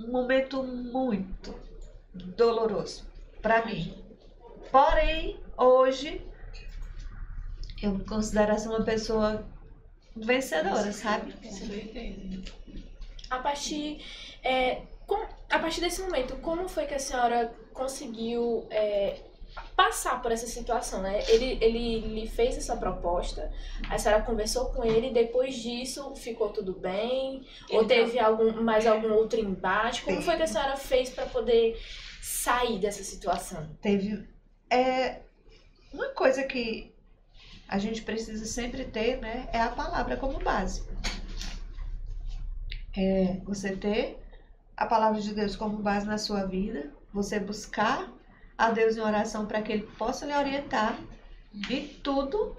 [0.00, 1.54] um momento muito
[2.14, 3.04] doloroso
[3.40, 3.94] para mim.
[4.70, 6.20] Porém, hoje
[7.82, 9.44] eu me considero assim uma pessoa
[10.14, 11.32] vencedora, sabe?
[13.30, 14.04] A partir,
[14.42, 19.20] é, com- a partir desse momento, como foi que a senhora conseguiu é,
[19.76, 21.22] passar por essa situação, né?
[21.28, 23.52] Ele, ele lhe fez essa proposta,
[23.88, 27.46] a senhora conversou com ele, depois disso ficou tudo bem?
[27.70, 30.02] ou teve algum, mais algum outro embate?
[30.02, 31.78] Como foi que a senhora fez para poder
[32.20, 33.68] sair dessa situação?
[33.80, 34.26] Teve
[34.70, 35.20] é
[35.92, 36.94] uma coisa que
[37.68, 39.48] a gente precisa sempre ter, né?
[39.52, 40.82] É a palavra como base.
[42.96, 44.18] É você ter
[44.76, 48.10] a palavra de Deus como base na sua vida, você buscar
[48.62, 50.96] a Deus em oração para que Ele possa lhe orientar
[51.68, 52.56] em tudo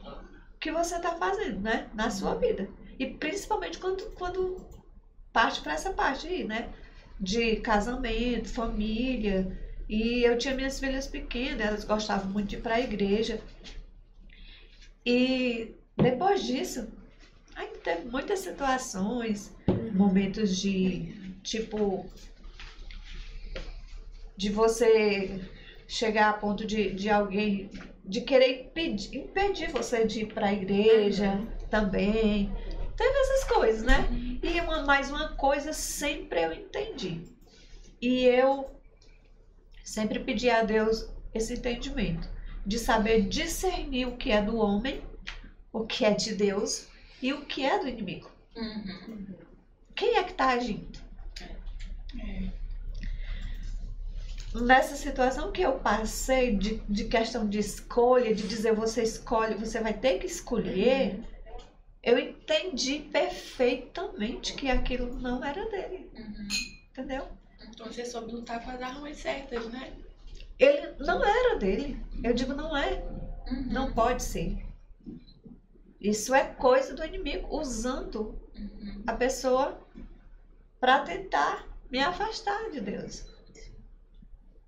[0.60, 1.90] que você está fazendo, né?
[1.94, 2.68] Na sua vida.
[3.00, 4.68] E principalmente quando, quando
[5.32, 6.70] parte para essa parte aí, né?
[7.18, 9.58] De casamento, família.
[9.88, 13.40] E eu tinha minhas filhas pequenas, elas gostavam muito de ir para a igreja.
[15.06, 16.92] E depois disso,
[17.56, 19.56] aí teve muitas situações,
[19.94, 22.06] momentos de tipo
[24.36, 25.40] de você
[25.88, 27.70] chegar a ponto de, de alguém
[28.06, 32.52] de querer impedir, impedir você de ir para a igreja também.
[32.98, 34.08] Teve essas coisas, né?
[34.42, 37.22] E uma, mais uma coisa sempre eu entendi.
[38.02, 38.70] E eu
[39.84, 42.30] sempre pedi a Deus esse entendimento
[42.66, 45.02] de saber discernir o que é do homem,
[45.72, 46.88] o que é de Deus
[47.22, 48.30] e o que é do inimigo.
[48.56, 49.36] Uhum.
[49.96, 51.00] Quem é que está agindo?
[54.54, 59.80] Nessa situação que eu passei de, de questão de escolha, de dizer você escolhe, você
[59.82, 61.20] vai ter que escolher,
[62.04, 66.48] eu entendi perfeitamente que aquilo não era dele, Uhum.
[66.92, 67.28] entendeu?
[67.70, 69.92] Então você soube lutar com as armas certas, né?
[70.60, 72.00] Ele não era dele.
[72.24, 73.04] Eu digo, não é.
[73.50, 73.66] Uhum.
[73.72, 74.64] Não pode ser.
[76.00, 79.04] Isso é coisa do inimigo, usando Uhum.
[79.08, 79.80] a pessoa
[80.80, 83.26] para tentar me afastar de Deus.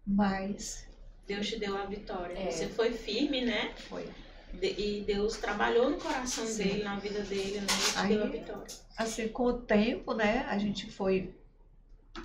[0.06, 0.86] Mas
[1.28, 2.38] Deus te deu a vitória.
[2.38, 2.52] É.
[2.52, 3.74] Você foi firme, né?
[3.90, 4.08] foi.
[4.54, 6.64] De- e Deus trabalhou no coração Sim.
[6.64, 7.68] dele, na vida dele, né?
[7.68, 8.68] E Aí- deu a vitória.
[8.98, 11.34] assim, com o tempo, né, a gente foi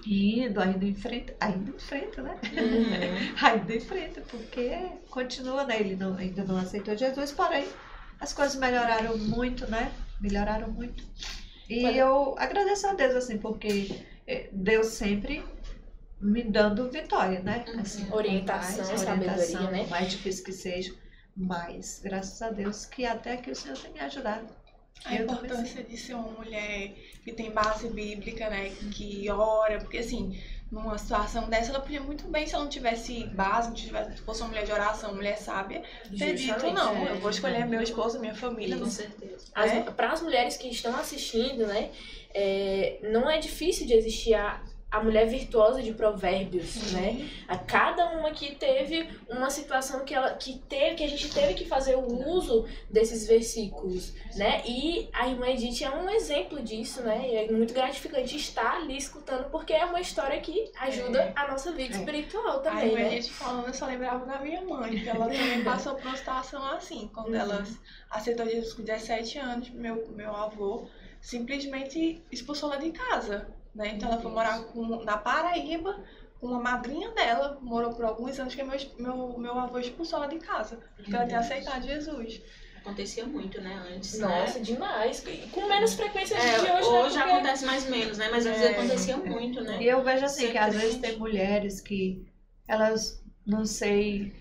[0.06, 2.38] indo, ainda em frente, ainda em frente, né?
[2.44, 3.34] Uhum.
[3.42, 4.70] Ainda em frente, porque
[5.10, 5.80] continua, né?
[5.80, 7.66] Ele não, ainda não aceitou Jesus, porém,
[8.20, 9.92] as coisas melhoraram muito, né?
[10.20, 11.02] Melhoraram muito.
[11.68, 15.42] E eu agradeço a Deus, assim, porque eh, Deus sempre
[16.20, 17.64] me dando vitória, né?
[17.68, 17.80] Uhum.
[17.80, 19.80] Assim, Orientação, por sabedoria, né?
[19.80, 20.94] por mais difícil que seja,
[21.36, 24.46] mas graças a Deus que até que o Senhor tem me ajudado.
[25.04, 26.94] A Eu importância de ser uma mulher
[27.24, 28.68] que tem base bíblica, né?
[28.92, 30.38] Que ora, porque assim,
[30.70, 34.42] numa situação dessa, ela podia muito bem, se ela não tivesse base, não tivesse, fosse
[34.42, 35.82] uma mulher de oração, mulher sábia,
[36.16, 37.12] ter dito, não, é.
[37.12, 38.76] eu vou escolher meu esposo, minha família.
[38.76, 39.46] Com certeza.
[39.54, 39.80] As, É?
[39.82, 41.90] Para as mulheres que estão assistindo, né,
[42.34, 47.28] é, não é difícil de existir a, a mulher virtuosa de provérbios, né?
[47.46, 51.54] A cada uma que teve uma situação que ela que teve que a gente teve
[51.54, 54.62] que fazer o uso desses versículos, né?
[54.66, 57.28] E a irmã Edith é um exemplo disso, né?
[57.28, 61.70] E é muito gratificante estar ali escutando porque é uma história que ajuda a nossa
[61.72, 61.98] vida É.
[61.98, 63.10] Espiritual a também, né?
[63.10, 66.64] gente falando, eu só lembrava da minha mãe, que ela também passou por uma situação
[66.72, 67.34] assim, quando Uhum.
[67.36, 67.64] ela
[68.10, 70.86] aceitou Jesus com 17 anos, meu, meu avô
[71.20, 73.88] simplesmente expulsou ela de casa, né?
[73.94, 75.98] Então ela foi morar com, na Paraíba
[76.40, 80.26] com uma madrinha dela, morou por alguns anos, que meu, meu, meu avô expulsou ela
[80.28, 82.40] de casa, porque ela tinha aceitado Jesus.
[82.78, 83.78] Acontecia muito, né?
[83.94, 84.64] Antes, Nossa, né?
[84.64, 85.22] demais.
[85.26, 87.24] E Com menos frequência É, de hoje, hoje né?
[87.24, 88.28] Acontece mais menos, né?
[88.30, 88.70] Mas antes É.
[88.78, 89.82] acontecia muito, né?
[89.82, 92.26] E eu vejo assim, Ser que às vezes tem mulheres que
[92.66, 94.32] elas, não sei,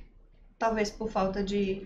[0.58, 1.86] talvez por falta de,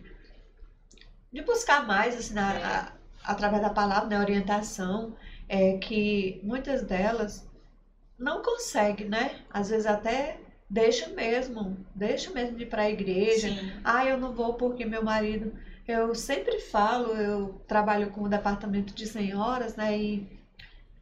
[1.31, 2.63] de buscar mais, assim, na, É.
[2.63, 2.91] a-
[3.23, 5.15] através da palavra, na orientação,
[5.47, 7.47] é que muitas delas
[8.17, 9.41] não conseguem, né?
[9.49, 10.39] Às vezes até
[10.69, 13.49] deixa mesmo, deixa mesmo de ir para a igreja.
[13.49, 13.71] Sim.
[13.83, 15.53] Ah, eu não vou porque meu marido.
[15.87, 19.97] Eu sempre falo, eu trabalho com o departamento de senhoras, né?
[19.97, 20.27] E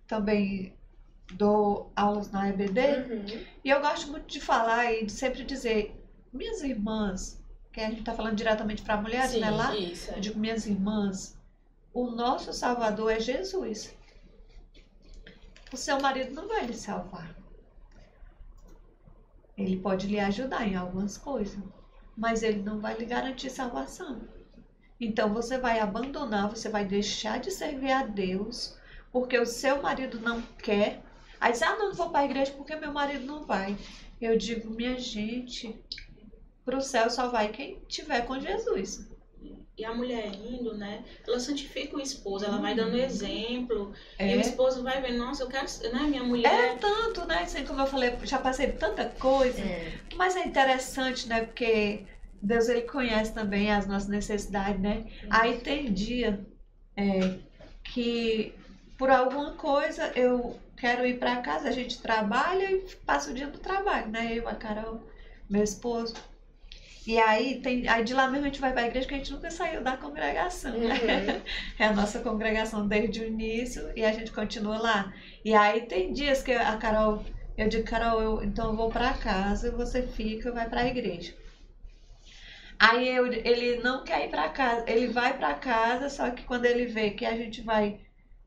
[0.08, 0.74] também
[1.34, 2.80] dou aulas na EBD.
[2.80, 3.46] Uhum.
[3.64, 5.96] E eu gosto muito de falar e de sempre dizer,
[6.34, 9.52] minhas irmãs, que a gente tá falando diretamente para mulheres, Sim, né?
[9.52, 10.12] Lá, isso.
[10.12, 11.40] eu digo, minhas irmãs,
[11.94, 13.96] o nosso Salvador é Jesus.
[15.74, 17.34] O seu marido não vai lhe salvar.
[19.58, 21.64] Ele pode lhe ajudar em algumas coisas,
[22.18, 24.22] mas ele não vai lhe garantir salvação.
[25.00, 28.78] Então você vai abandonar, você vai deixar de servir a Deus,
[29.12, 31.02] porque o seu marido não quer.
[31.40, 33.78] Aí diz, ah, não, vou para a igreja porque meu marido não vai.
[34.20, 35.80] Eu digo, minha gente,
[36.66, 39.08] para o céu só vai quem tiver com Jesus.
[39.78, 41.04] E a mulher indo, né?
[41.26, 43.94] Ela santifica o esposo, ela vai dando exemplo.
[44.20, 44.36] E É.
[44.38, 46.02] o esposo vai ver, nossa, eu quero, né?
[46.04, 46.78] Minha É mulher.
[46.80, 47.40] tanto, né?
[47.44, 49.60] Assim como eu falei, já passei por tanta coisa.
[49.62, 49.92] É.
[50.16, 51.46] Mas é interessante, né?
[51.46, 52.06] Porque
[52.42, 55.06] Deus ele conhece também as nossas necessidades, né?
[55.30, 56.46] Aí tem dia
[56.96, 57.38] é,
[57.84, 58.54] que
[58.98, 63.48] por alguma coisa eu quero ir para casa, a gente trabalha e passa o dia
[63.48, 64.38] no trabalho, né?
[64.38, 65.02] Eu, a Carol,
[65.50, 66.14] meu esposo.
[67.06, 69.18] E aí tem, aí de lá mesmo a gente vai para a igreja que a
[69.18, 70.94] gente nunca saiu da congregação, né?
[70.94, 71.42] Uhum.
[71.80, 75.14] É a nossa congregação desde o início e a gente continua lá.
[75.44, 77.26] E aí tem dias que a Carol,
[77.58, 81.34] eu digo, Carol, eu, então eu vou para casa, você fica, vai para a igreja.
[82.78, 86.66] Aí eu, ele não quer ir para casa, ele vai para casa, só que quando
[86.66, 88.00] ele vê que a gente vai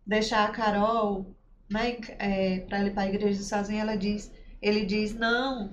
[0.06, 1.26] deixar a Carol,
[1.68, 4.32] né, é, para ir para a igreja sozinha, ela diz,
[4.62, 5.72] ele diz, não,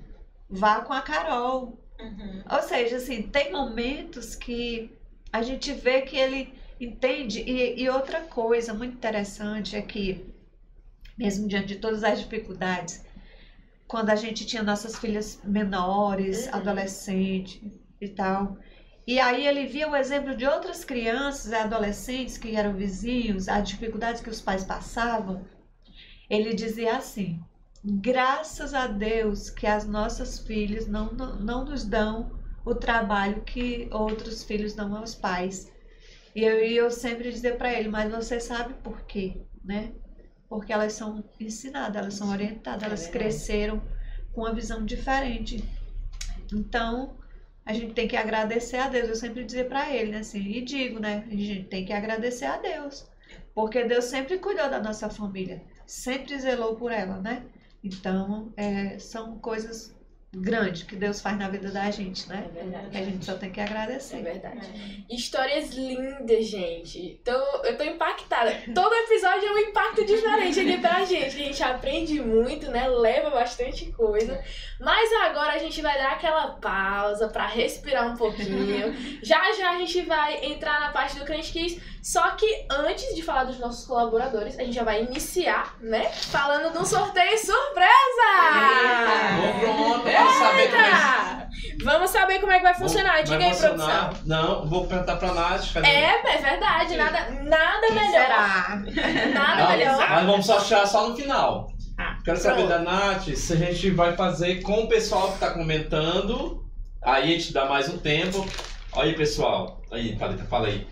[0.49, 2.43] vá com a Carol, Uhum.
[2.51, 4.91] ou seja, assim, tem momentos que
[5.31, 7.41] a gente vê que ele entende.
[7.41, 10.25] E, e outra coisa muito interessante é que,
[11.17, 13.03] mesmo diante de todas as dificuldades,
[13.87, 16.55] quando a gente tinha nossas filhas menores, Uhum.
[16.55, 17.61] adolescentes
[18.01, 18.57] e tal,
[19.07, 23.67] e aí ele via o exemplo de outras crianças e adolescentes que eram vizinhos, as
[23.69, 25.45] dificuldades que os pais passavam,
[26.29, 27.39] ele dizia assim:
[27.83, 32.31] graças a Deus que as nossas filhas não, não, não nos dão
[32.65, 35.71] o trabalho que outros filhos dão aos pais.
[36.35, 39.91] E eu, e eu sempre dizia para ele, mas você sabe por quê, né?
[40.49, 43.19] Porque elas são ensinadas, elas são orientadas, É elas verdade.
[43.19, 43.81] cresceram
[44.33, 45.63] com uma visão diferente.
[46.53, 47.15] Então,
[47.65, 49.09] a gente tem que agradecer a Deus.
[49.09, 51.25] Eu sempre dizia para ele, né, assim, e digo, né?
[51.27, 53.07] A gente tem que agradecer a Deus.
[53.53, 57.45] Porque Deus sempre cuidou da nossa família, sempre zelou por ela, né?
[57.83, 59.95] Então, é, são coisas
[60.33, 62.49] grande que Deus faz na vida da gente, É né?
[62.53, 62.89] verdade.
[62.89, 64.21] Que a gente só tem que É agradecer.
[64.23, 65.05] verdade.
[65.09, 67.19] Histórias lindas, gente.
[67.21, 68.49] Então, eu tô impactada.
[68.73, 71.25] Todo episódio é um impacto diferente aqui pra gente.
[71.25, 72.87] A gente aprende muito, né?
[72.87, 74.41] Leva bastante coisa.
[74.79, 78.93] Mas agora a gente vai dar aquela pausa pra respirar um pouquinho.
[79.21, 81.81] Já já a gente vai entrar na parte do Crente Kiss.
[82.01, 86.09] Só que antes de falar dos nossos colaboradores, a gente já vai iniciar, né?
[86.09, 88.31] Falando de um sorteio surpresa!
[89.65, 91.51] Bom, pronto, vamos saber como é que Eita!
[91.83, 93.11] Vamos saber como é que vai funcionar.
[93.13, 94.05] Vai Diga aí, funcionar.
[94.09, 94.27] produção.
[94.27, 95.65] Não, vou perguntar pra Nath.
[95.65, 96.95] fazer- É, é verdade.
[96.95, 98.11] Nada, nada Quem melhor.
[98.11, 98.81] será?
[99.33, 99.97] Nada Não, melhor.
[100.09, 101.67] mas vamos achar só no final.
[101.97, 102.69] Ah, Quero saber pronto.
[102.69, 106.65] da Nath se a gente vai fazer com o pessoal que tá comentando.
[107.03, 108.47] Aí a gente dá mais um tempo.
[108.93, 109.81] Olha aí, pessoal.
[109.91, 110.87] Aí, Thalita, fala aí.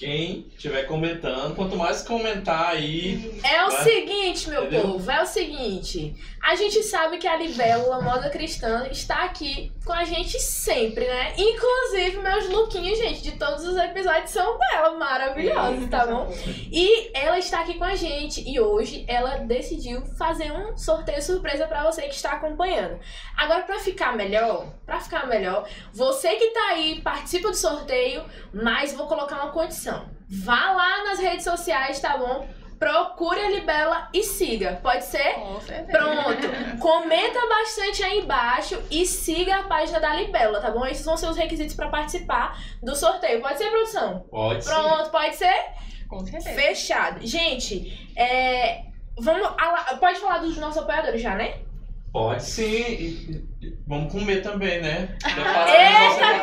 [0.00, 3.38] Quem estiver comentando, quanto mais comentar aí.
[3.44, 3.84] É o Vai.
[3.84, 4.92] seguinte, meu Entendeu?
[4.92, 6.16] povo, é o seguinte.
[6.42, 11.34] A gente sabe que a Libélula Moda Cristã está aqui com a gente sempre, né?
[11.36, 16.32] Inclusive, meus lookinhos, gente, de todos os episódios são dela, maravilhosos, tá bom?
[16.72, 21.66] E ela está aqui com a gente e hoje ela decidiu fazer um sorteio surpresa
[21.66, 22.98] pra você que está acompanhando.
[23.36, 28.94] Agora, pra ficar melhor, pra ficar melhor, você que tá aí, participa do sorteio, mas
[28.94, 29.89] vou colocar uma condição.
[30.44, 32.48] Vá lá nas redes sociais, tá bom?
[32.78, 34.80] Procure a Libela e siga.
[34.82, 35.34] Pode ser?
[35.34, 35.98] Com certeza.
[35.98, 36.78] Pronto.
[36.80, 40.86] Comenta bastante aí embaixo e siga a página da Libela, tá bom?
[40.86, 43.42] Esses vão ser os requisitos pra participar do sorteio.
[43.42, 44.20] Pode ser, produção?
[44.30, 44.72] Pode ser.
[44.72, 45.64] Pronto, pode ser?
[46.08, 46.54] Com certeza.
[46.54, 47.26] Fechado.
[47.26, 48.84] Gente, é.
[49.18, 49.46] Vamos.
[49.98, 51.58] Pode falar dos nossos apoiadores já, né?
[52.10, 53.46] Pode sim.
[53.90, 55.08] Vamos comer também, né?
[55.24, 56.38] Eita!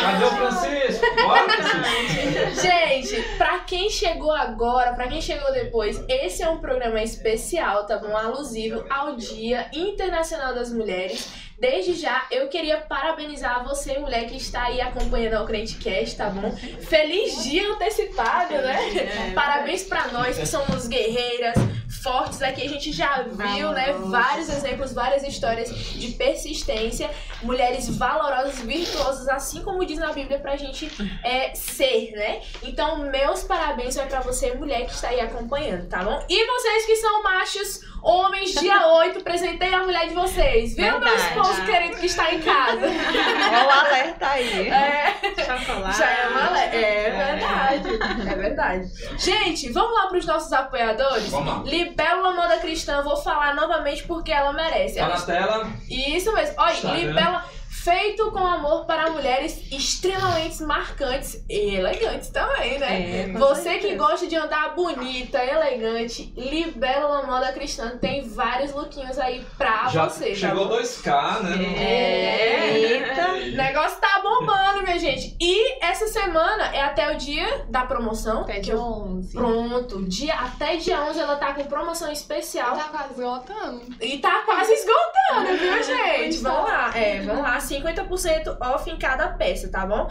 [0.00, 1.04] Cadê o Francisco?
[1.22, 2.62] Bora, Francisco.
[2.62, 7.98] Gente, pra quem chegou agora, pra quem chegou depois, esse é um programa especial, tá
[7.98, 8.16] bom?
[8.16, 11.30] Alusivo ao Dia Internacional das Mulheres.
[11.58, 16.54] Desde já, eu queria parabenizar você, mulher que está aí acompanhando o Crentecast, tá bom?
[16.56, 19.32] Feliz dia antecipado, né?
[19.34, 21.56] Parabéns pra nós que somos guerreiras,
[22.02, 22.62] fortes aqui.
[22.64, 27.10] A gente já viu, né, vários exemplos, várias histórias de persistência,
[27.42, 30.88] mulheres valorosas, virtuosas, assim como diz na Bíblia pra gente
[31.24, 32.40] é, ser, né?
[32.62, 36.24] Então, meus parabéns vai pra você, mulher que está aí acompanhando, tá bom?
[36.28, 41.00] E vocês que são machos, homens, dia 8, presentei a mulher de vocês, viu, meu
[41.00, 41.34] Verdade.
[41.50, 42.86] Esposo querido que está em casa?
[42.86, 44.68] Olha o alerta aí.
[44.68, 45.14] É.
[45.44, 45.98] Chocolate.
[45.98, 48.28] Já é uma le- É verdade.
[48.30, 48.90] É verdade.
[49.18, 51.28] Gente, vamos lá pros nossos apoiadores?
[51.30, 51.62] Vamos lá.
[51.64, 54.98] Libélula Moda Cristã, vou falar novamente porque ela merece.
[54.98, 55.66] Tá na tela.
[55.88, 56.54] Isso mesmo.
[56.58, 56.74] Olha.
[56.94, 57.44] Libélula
[57.88, 63.22] feito com amor para mulheres extremamente marcantes e elegantes também, né?
[63.22, 69.44] É, Você que gosta de andar bonita, elegante, Libélula Moda Cristã tem vários lookinhos aí
[69.56, 70.30] pra Já você.
[70.30, 70.76] tá chegou bom?
[70.76, 71.74] 2K, né?
[71.82, 72.78] É.
[72.78, 73.28] Eita.
[73.28, 75.34] O negócio tá bombando, minha gente.
[75.40, 78.42] E essa semana é até o dia da promoção.
[78.42, 79.32] Até dia eu- 11.
[79.36, 82.76] Pronto, dia, até dia 11 ela tá com promoção especial.
[82.76, 83.82] Tá quase esgotando.
[84.00, 86.38] E tá quase esgotando, viu, gente?
[86.38, 86.90] Vamos lá.
[86.96, 87.60] É, vamos lá.
[87.82, 90.08] 50% off em cada peça, tá bom?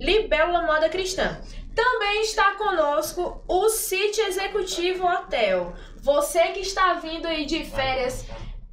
[0.00, 1.38] Libélula Moda Cristã.
[1.74, 5.74] Também está conosco o City Executivo Hotel.
[5.96, 8.24] Você que está vindo aí de férias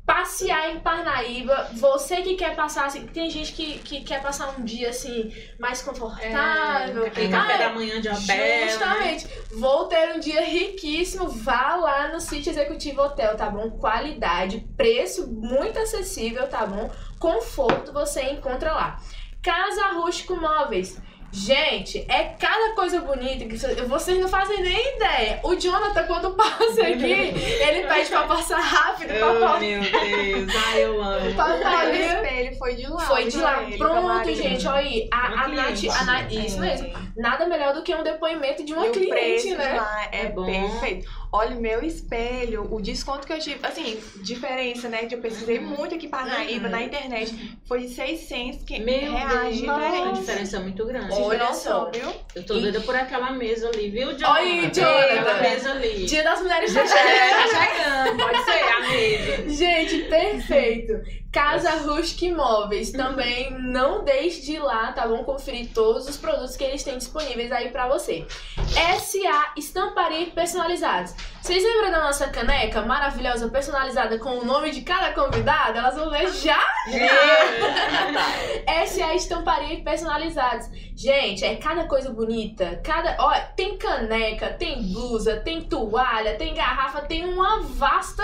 [0.05, 4.63] passear em Parnaíba, você que quer passar assim, tem gente que, que quer passar um
[4.65, 7.05] dia assim mais confortável.
[7.05, 8.25] Aquele Ah, café da manhã de Abel.
[8.27, 8.67] né?
[8.69, 9.27] Justamente.
[9.53, 11.29] Vou ter um dia riquíssimo.
[11.29, 13.69] Vá lá no Sítio Executivo Hotel, tá bom?
[13.71, 16.89] Qualidade, preço muito acessível, tá bom?
[17.21, 18.99] Conforto você encontra lá.
[19.43, 20.99] Casa Rústico Móveis.
[21.33, 25.39] Gente, é cada coisa bonita que vocês- não fazem nem ideia.
[25.43, 30.55] O Jonathan, quando passa aqui, ele pede pra passar rápido, pra Oh, meu Deus.
[30.67, 31.31] Ai, eu amo.
[31.33, 32.99] pra O espelho foi de lá.
[33.01, 33.63] Foi de lá.
[33.63, 35.07] ele, Pronto, gente, olha aí.
[35.09, 36.91] A, a Nath, a Nath, isso mesmo.
[37.15, 39.71] Nada melhor do que um depoimento de uma e o cliente, preço né?
[39.71, 40.45] de lá é, É bom.
[40.45, 41.09] perfeito.
[41.33, 45.05] Olha o meu espelho, o desconto que eu tive, assim, diferença, né?
[45.05, 45.77] Que eu pesquisei Uhum.
[45.77, 50.19] muito aqui em Parnaíba, na internet, foi de 600 que- Meu reais Deus, uma diferente.
[50.19, 51.13] diferença muito grande.
[51.13, 51.89] Olha têm só.
[51.89, 52.13] viu?
[52.35, 54.29] Eu tô doida por aquela mesa ali, viu, Jonathan?
[54.29, 55.19] Olha aí, Jonathan.
[55.21, 56.05] Aquela mesa ali.
[56.05, 57.51] Dia das Mulheres tá É, chegando.
[57.51, 59.49] tá chegando, pode ser a mesa.
[59.49, 61.20] Gente, perfeito.
[61.31, 62.91] Casa Rustic Imóveis.
[62.91, 65.23] Também não deixe de ir lá, tá bom?
[65.23, 68.25] Conferir todos os produtos que eles têm disponíveis aí pra você.
[68.99, 71.13] SA Estamparia Personalizados.
[71.41, 75.75] Vocês lembram da nossa caneca maravilhosa, personalizada com o nome de cada convidado?
[75.75, 76.59] Elas vão ver já
[78.85, 80.69] SA Estamparia Personalizados.
[80.95, 82.79] Gente, é cada coisa bonita.
[82.83, 83.15] Cada.
[83.19, 88.23] Ó, tem caneca, tem blusa, tem toalha, tem garrafa, tem uma vasta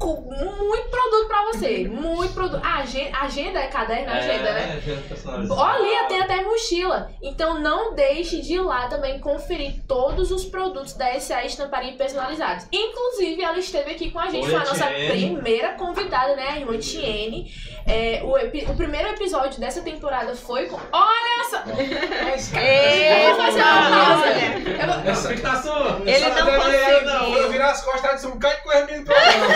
[0.00, 1.88] muito produto pra você.
[1.88, 2.64] Muito produto.
[2.64, 4.70] A agenda, agenda é caderno, agenda, né?
[4.72, 5.60] É, agenda personalizada.
[5.60, 7.10] Olha, tem até mochila.
[7.20, 11.92] Então não deixe de ir lá também conferir todos os produtos da SA Estamparia
[12.38, 12.66] Personalizados.
[12.72, 15.08] Inclusive, ela esteve aqui com a gente, Oi, foi a nossa Tiene.
[15.36, 16.48] primeira convidada, né?
[16.50, 17.52] A irmã Tiene.
[17.86, 20.76] É, o, epi- o primeiro episódio dessa temporada foi com.
[20.92, 21.64] Olha essa!
[21.66, 24.26] Eu vou fazer uma pausa.
[24.28, 25.62] Eu vou- tá.
[26.06, 27.08] Ele não conseguiu.
[27.08, 29.46] Quando eu virar as costas, disse um de coisa no programa.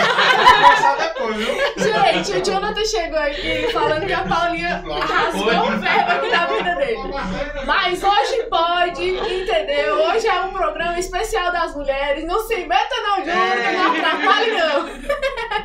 [0.97, 1.55] Depois, viu?
[1.77, 6.75] Gente, o Jonathan chegou aqui falando que a Paulinha rasgou o verbo aqui na vida
[6.75, 7.65] dele.
[7.65, 9.95] Mas hoje pode, entendeu?
[10.07, 12.25] Hoje é um programa especial das mulheres.
[12.25, 15.03] Não se meta não, Jonathan, não atrapalhe não.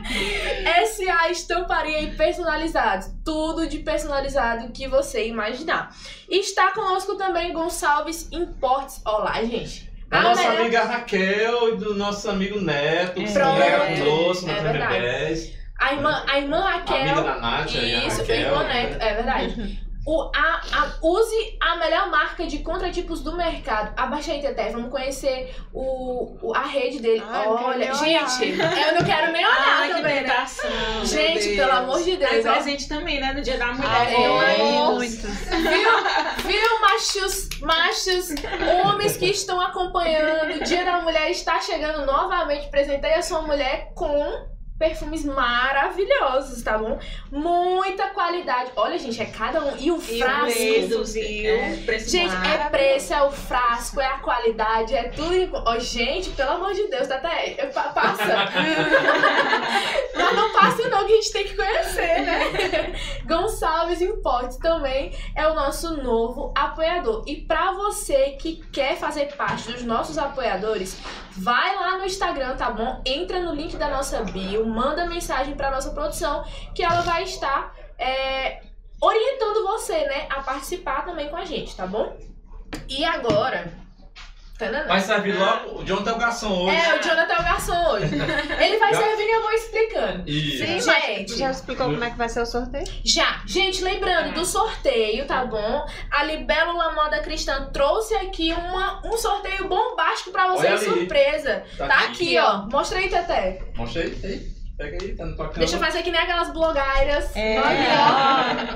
[0.86, 3.08] SA Estamparia e Personalizados.
[3.24, 5.90] Tudo de personalizado que você imaginar.
[6.28, 9.00] E está conosco também Gonçalves Importes.
[9.06, 9.88] Olá, gente.
[10.08, 13.60] Da A nossa melhor- amiga Raquel e do nosso amigo Neto, que Pronto.
[13.60, 15.00] ela trouxe no É verdade.
[15.00, 15.58] 10.
[15.80, 16.96] A irmã, a irmã Raquel.
[16.96, 18.36] Amiga da Nath, aí a Isso, Raquel.
[18.36, 19.87] irmã Neto, é verdade.
[20.10, 23.92] O, a, a- use a melhor marca de contratipos do mercado.
[23.94, 27.22] Abaixa aí, Teté, vamos conhecer o, o- a rede dele.
[27.28, 30.46] Ai, Olha, gente, eu não quero nem olhar Ai, que também, né?
[31.04, 32.46] Gente, pelo amor de Deus.
[32.46, 32.52] ó.
[32.54, 33.34] presente também, né?
[33.34, 33.90] No dia da mulher.
[33.90, 34.94] Ai, Deus.
[34.94, 35.18] muitos.
[36.46, 38.28] Viu, machos, machos,
[38.86, 42.68] homens que estão acompanhando, o Dia da Mulher está chegando novamente.
[42.70, 44.46] Presentei a sua mulher com
[44.78, 46.98] perfumes maravilhosos, tá bom?
[47.32, 48.70] Muita qualidade.
[48.76, 49.76] Olha, gente, é cada um.
[49.76, 50.44] E o E frasco.
[50.44, 51.54] preço, viu?
[51.54, 51.76] É.
[51.84, 55.50] Preço Gente, é preço, é o frasco, é a qualidade, é tudo.
[55.66, 58.24] Ó, gente, pelo amor de Deus, até passa.
[60.14, 62.92] Mas não passa não, que a gente tem que conhecer, né?
[63.26, 67.24] Gonçalves Importes também é o nosso novo apoiador.
[67.26, 70.98] E pra você que quer fazer parte dos nossos apoiadores,
[71.38, 73.02] vai lá no Instagram, tá bom?
[73.04, 76.44] Entra no link da nossa bio, manda mensagem pra nossa produção,
[76.74, 78.62] que ela vai estar é,
[79.00, 82.16] orientando você, né, a participar também com a gente, tá bom?
[82.88, 83.72] E agora.
[84.88, 85.80] Vai servir logo.
[85.80, 86.76] O John tem o garçom hoje.
[86.76, 88.14] É, o Jonathan é o garçom hoje.
[88.14, 90.28] Ele vai servindo e eu vou explicando.
[90.28, 90.66] Isso.
[90.66, 91.38] Sim, Gente.
[91.38, 92.84] já explicou como é que vai ser o sorteio?
[93.04, 95.86] Já, gente, lembrando do sorteio, tá bom?
[96.10, 101.62] A Libélula Moda Cristã trouxe aqui uma, um sorteio bombástico pra vocês, surpresa.
[101.76, 102.66] Tá aqui, ó.
[102.70, 103.62] Mostra aí, Teté.
[103.76, 104.57] Mostra aí, aí.
[104.78, 105.58] Pega aí, tá na tua câmera.
[105.58, 107.34] Deixa eu fazer que nem aquelas blogairas.
[107.34, 107.58] É.
[107.58, 107.64] Ó.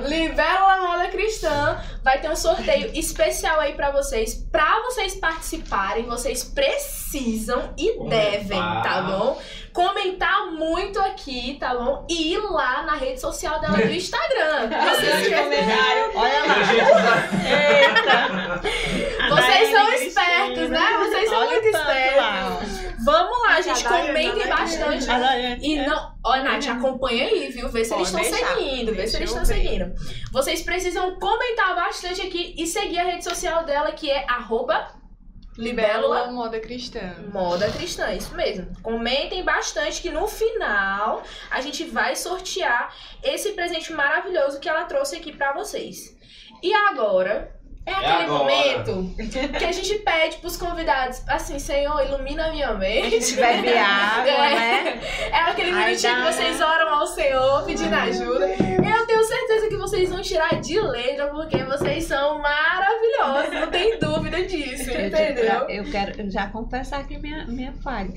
[0.08, 1.78] Libélula Moda Cristã.
[2.02, 4.34] Vai ter um sorteio especial aí pra vocês.
[4.50, 8.30] Pra vocês participarem, vocês precisam e Comentar.
[8.32, 9.40] devem, tá bom?
[9.72, 12.04] Comentar muito aqui, tá bom?
[12.10, 14.68] E ir lá na rede social dela do Instagram.
[14.92, 15.32] Vocês,
[16.14, 16.54] Olha lá.
[19.30, 20.96] vocês são espertos, né?
[20.98, 22.16] Vocês são Olha muito espertos.
[22.16, 22.60] lá.
[23.04, 23.86] Vamos lá, gente.
[23.86, 25.06] A Daiane Comentem não é bastante.
[25.06, 25.66] Daiane.
[25.66, 26.14] E não.
[26.24, 27.68] Ó, Nath, acompanha aí, viu?
[27.68, 28.94] Vê se eles estão seguindo.
[28.94, 29.94] Vê se eles estão seguindo.
[30.30, 35.02] Vocês precisam comentar bastante aqui e seguir a rede social dela, que é arroba
[35.58, 37.14] Libélula Moda Cristã.
[37.30, 38.72] Moda Cristã, isso mesmo.
[38.82, 45.16] Comentem bastante que no final a gente vai sortear esse presente maravilhoso que ela trouxe
[45.16, 46.16] aqui pra vocês.
[46.62, 47.54] E agora
[47.84, 48.28] é aquele agora.
[48.38, 49.14] momento
[49.58, 53.10] que a gente pede pros convidados, assim, Senhor, ilumina a minha A mente.
[53.20, 54.54] gente bebe água, É.
[54.54, 55.00] né?
[55.30, 58.46] É aquele Ai, minutinho que vocês oram ao Senhor pedindo ajuda.
[58.48, 63.98] Eu tenho certeza que vocês vão tirar de letra, porque vocês são maravilhosos, não tem
[63.98, 65.68] dúvida disso, Eu, entendeu?
[65.68, 68.12] eu quero já confessar aqui minha, minha falha.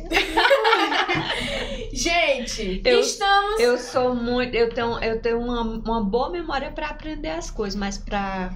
[1.94, 3.60] Gente, Eu- estamos.
[3.60, 4.54] Eu sou muito.
[4.56, 8.52] Eu tenho, eu tenho uma, uma boa memória pra aprender as coisas, mas pra.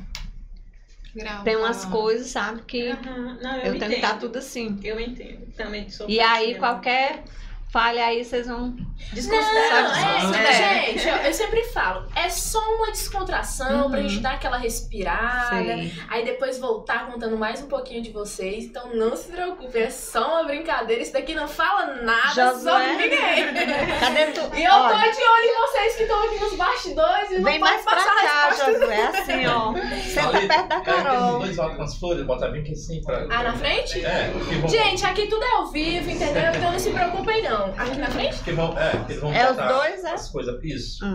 [1.16, 1.44] Gravar.
[1.44, 4.80] Tem umas coisas, sabe, que Aham, Não, eu, eu tenho que estar tudo assim.
[4.84, 5.48] Eu entendo.
[5.56, 7.24] Também sou E aí, qualquer
[7.72, 8.76] falha aí, vocês vão.
[9.14, 9.84] Desconsiderar.
[9.84, 10.54] Não, é, desconsidera.
[10.54, 14.10] gente, eu, eu sempre falo, é só uma descontração pra Uhum.
[14.10, 15.94] gente dar aquela respirada, Sei.
[16.10, 18.66] aí depois voltar contando mais um pouquinho de vocês.
[18.66, 21.02] Então não se preocupe, é só uma brincadeira.
[21.02, 22.72] Isso daqui não fala nada Josué.
[22.72, 23.54] sobre ninguém.
[24.00, 24.42] Cadê tu?
[24.56, 27.44] E eu tô Olha, de olho em vocês que estão aqui nos bastidores e não
[27.46, 28.52] Vem pode mais pra passar a cá.
[28.66, 29.02] Josué.
[29.08, 29.74] Assim, ó.
[30.04, 31.40] Senta Ali, perto da É, Carol.
[31.40, 33.26] dois as flores, bota bem aqui assim pra...
[33.30, 34.04] Ah, na frente?
[34.04, 34.32] É.
[34.68, 36.52] Gente, aqui tudo é ao vivo, entendeu?
[36.56, 37.59] Então não se preocupem não.
[37.78, 38.40] Aqui na frente?
[38.44, 40.14] Que vão, é, que eles vão É os dois, é?
[40.14, 40.64] as coisas.
[40.64, 41.06] Isso.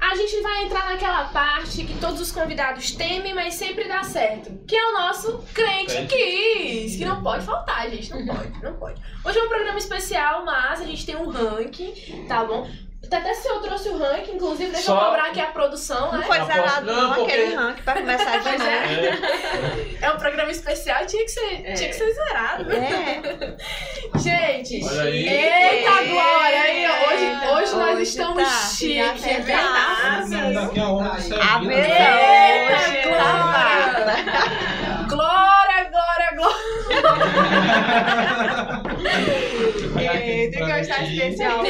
[0.00, 4.50] A gente vai entrar naquela parte que todos os convidados temem, mas sempre dá certo.
[4.66, 6.98] Que é o nosso Crente Crente Kiss.
[6.98, 8.10] Que não pode faltar, gente.
[8.10, 9.00] Não pode, não pode.
[9.24, 12.68] Hoje é um programa especial, mas a gente tem um ranking, tá bom?
[13.12, 16.18] Até se eu trouxe o ranking, inclusive, deixa eu Só- cobrar aqui a produção, Não
[16.20, 16.26] né?
[16.26, 18.62] foi Não zerado, posso- não, não, porque- aquele ranking pra começar de novo.
[18.64, 19.98] é.
[20.00, 20.06] É.
[20.06, 21.72] É um programa especial, tinha que ser, É.
[21.74, 22.72] tinha que ser zerado.
[22.72, 23.56] É.
[24.18, 25.28] Gente, Olha aí.
[25.28, 26.60] eita glória!
[26.62, 28.50] Aí, ó, hoje, hoje nós Hoje estamos tá.
[28.50, 29.42] chiques, é tá.
[29.42, 30.54] verdade.
[30.54, 31.76] Daqui a hora você A vira.
[31.76, 34.39] mesa Eita, hoje glória!
[39.98, 41.62] que tá especial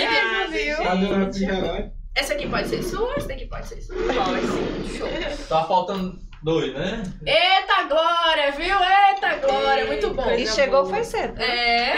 [0.51, 0.76] viu?
[0.76, 1.92] Cadê o refrigerante?
[2.14, 3.97] Essa aqui pode ser sua, essa daqui pode ser sua.
[3.97, 5.09] Pode sim, show.
[5.48, 7.02] Tá faltando dois, né?
[7.24, 8.76] Eita glória, viu?
[8.76, 10.30] Eita glória, muito bom.
[10.32, 11.40] E chegou foi cedo.
[11.40, 11.94] É.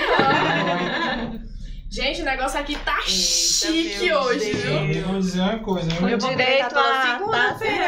[1.95, 4.85] Gente, o negócio aqui tá chique meu hoje, viu?
[4.91, 6.19] E vou dizer uma coisa, Com viu?
[6.19, 7.85] vou direito a segunda-feira,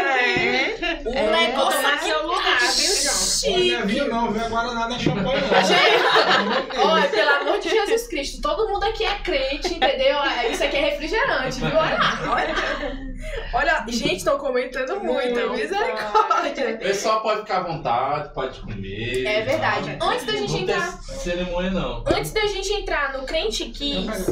[1.03, 1.31] tá O É.
[1.47, 3.15] negócio Tomar aqui seu lugar, viu, João?
[3.15, 3.87] Não é chique.
[3.87, 4.45] vinho não, viu?
[4.45, 5.65] Agora nada é champanhe não.
[5.65, 10.19] Gente, olha, pelo amor de Jesus Cristo, todo mundo aqui é crente, entendeu?
[10.51, 11.69] Isso aqui é refrigerante, viu?
[11.75, 13.15] Olha lá, olha.
[13.55, 15.51] Olha, gente, estão comentando muito, Muito.
[15.53, 16.75] misericórdia.
[16.75, 19.25] O pessoal pode ficar à vontade, pode comer.
[19.25, 19.97] É verdade.
[19.99, 20.93] Antes da gente Não entrar.
[21.03, 22.05] cerimônia, não.
[22.07, 23.65] Antes da gente entrar no Crente
[23.95, 24.27] Kids,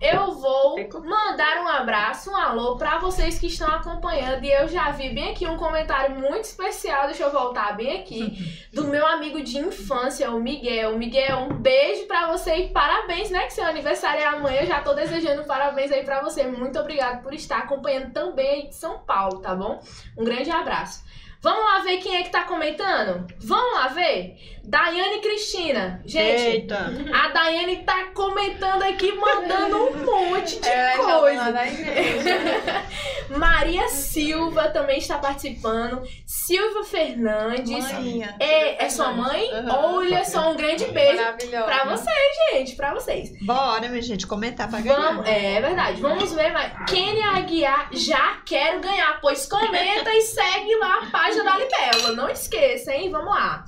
[0.00, 4.44] eu vou mandar um abraço, um alô pra vocês que estão acompanhando.
[4.44, 8.36] E eu já vi bem aqui um comentário muito especial, deixa eu voltar bem aqui,
[8.72, 10.98] do meu amigo de infância, o Miguel.
[10.98, 13.44] Miguel, um beijo pra você e parabéns, né?
[13.46, 14.62] Que seu aniversário é amanhã.
[14.62, 16.44] Eu já tô desejando parabéns aí pra você.
[16.44, 19.80] Muito obrigado por estar acompanhando também aí de São Paulo, tá bom?
[20.18, 21.04] Um grande abraço.
[21.40, 23.26] Vamos lá ver quem é que tá comentando?
[23.38, 24.53] Vamos lá ver?
[24.66, 26.00] Daiane Cristina.
[26.04, 26.90] Gente, Eita.
[27.12, 31.54] a Daiane tá comentando aqui, mandando um monte de É, coisa.
[33.36, 36.02] Maria Silva também está participando.
[36.26, 37.92] Silvia Fernandes.
[37.92, 38.34] Maninha.
[38.38, 39.50] É, é sua mãe?
[39.52, 39.94] Aham.
[39.94, 41.22] Olha só, um grande beijo
[41.64, 42.76] pra vocês, gente.
[42.76, 43.32] Pra vocês.
[43.42, 44.96] Bora, minha gente, comentar pra ganhar.
[44.96, 46.00] Vamos, é verdade.
[46.00, 46.72] Vamos ver mais.
[46.88, 49.20] Kênia Aguiar, já quero ganhar.
[49.20, 52.12] Pois comenta e segue lá a página da Libela.
[52.12, 53.10] Não esqueça, hein?
[53.10, 53.64] Vamos lá.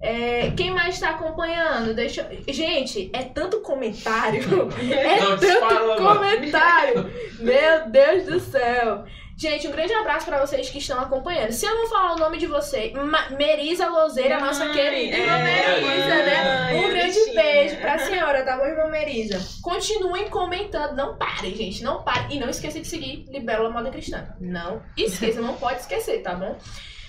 [0.00, 1.92] É, quem mais está acompanhando?
[1.94, 4.42] Deixa Gente, é tanto comentário.
[4.92, 5.96] É Não, tanto mano.
[6.18, 7.10] comentário.
[7.40, 9.04] Meu Deus do céu.
[9.36, 11.52] Gente, um grande abraço pra vocês que estão acompanhando.
[11.52, 15.20] Se eu não falar o nome de vocês, Ma Merisa Lozeira, nossa Ai, querida é,
[15.20, 16.36] irmã Merisa, né?
[16.36, 17.34] ai, Um grande bichinha.
[17.42, 19.38] beijo pra senhora, tá bom, irmã Merisa?
[19.62, 22.36] Continuem comentando, não parem, gente, não parem.
[22.36, 24.26] E não esqueça de seguir Libélula Moda Cristã.
[24.40, 26.56] Não esqueça, não pode esquecer, tá bom?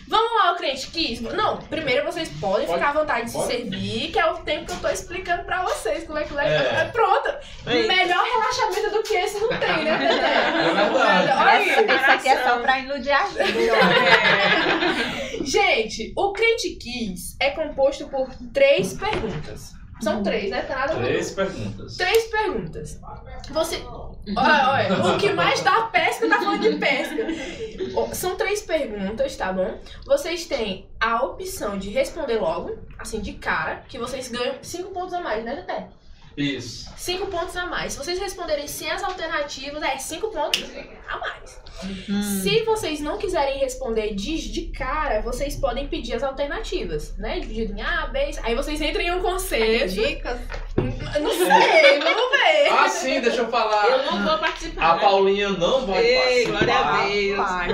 [0.09, 1.21] Vamos lá, o crente quis.
[1.21, 3.45] Não, primeiro vocês podem Pode- ficar à vontade de pode.
[3.51, 6.33] se servir, que é o tempo que eu tô explicando pra vocês como é que
[6.33, 6.47] vai.
[6.51, 6.85] É.
[6.91, 7.29] Pronto.
[7.67, 7.87] Ei.
[7.87, 10.15] Melhor relaxamento do que esse não tem, né, Dedé?
[10.15, 11.31] É verdade.
[11.31, 11.69] Olha aí.
[11.69, 13.69] Essa- Esse aqui é só pra iludir a gente.
[13.69, 15.43] ó.
[15.45, 19.73] Gente, o Crente Kiss é composto por três perguntas.
[20.01, 20.61] São três, né?
[20.61, 20.95] Tá nada.
[20.95, 21.97] Três perguntas.
[21.97, 22.99] Três perguntas.
[23.51, 23.83] Você.
[24.35, 25.15] Olha, olha.
[25.15, 27.15] O que mais dá pesca tá falando de pesca.
[28.13, 29.79] São três perguntas, tá bom?
[30.05, 35.13] Vocês têm a opção de responder logo, assim, de cara, que vocês ganham cinco pontos
[35.13, 35.98] a mais, né, Tete?
[36.39, 36.89] Isso.
[36.97, 37.93] Cinco pontos a mais.
[37.93, 40.63] Se vocês responderem sem as alternativas, é cinco pontos
[41.07, 41.59] a mais.
[42.09, 42.41] Hum.
[42.43, 47.39] Se vocês não quiserem responder de, de cara, vocês podem pedir as alternativas, né?
[47.39, 48.39] Dividido em A, B, C.
[48.43, 49.95] Aí vocês entram em um Tem consenso.
[49.95, 50.37] dicas?
[50.77, 52.67] Não sei, vamos ver.
[52.71, 53.85] Ah, sim, deixa eu falar.
[53.87, 54.91] Eu não vou participar.
[54.91, 54.97] A?
[54.99, 56.65] Paulinha não vai Ei, participar.
[56.65, 57.37] glória a Deus.
[57.37, 57.67] Pai.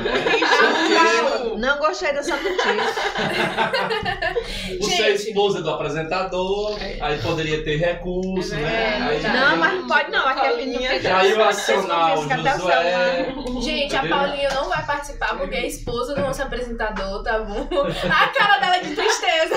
[1.58, 2.66] Não gostei dessa notícia.
[4.80, 7.78] Você é esposa do apresentador, aí poderia ter
[8.58, 8.96] É né?
[9.02, 9.38] Aí verdade.
[9.38, 10.28] Não, mas não pode não.
[10.28, 10.94] Aquele Colinha.
[10.94, 13.36] não Já ia acionar o Josué.
[13.62, 14.08] Gente, a?
[14.08, 17.68] Paulinha não vai participar porque é esposa do nosso apresentador, tá bom?
[18.12, 19.56] A cara dela é de tristeza.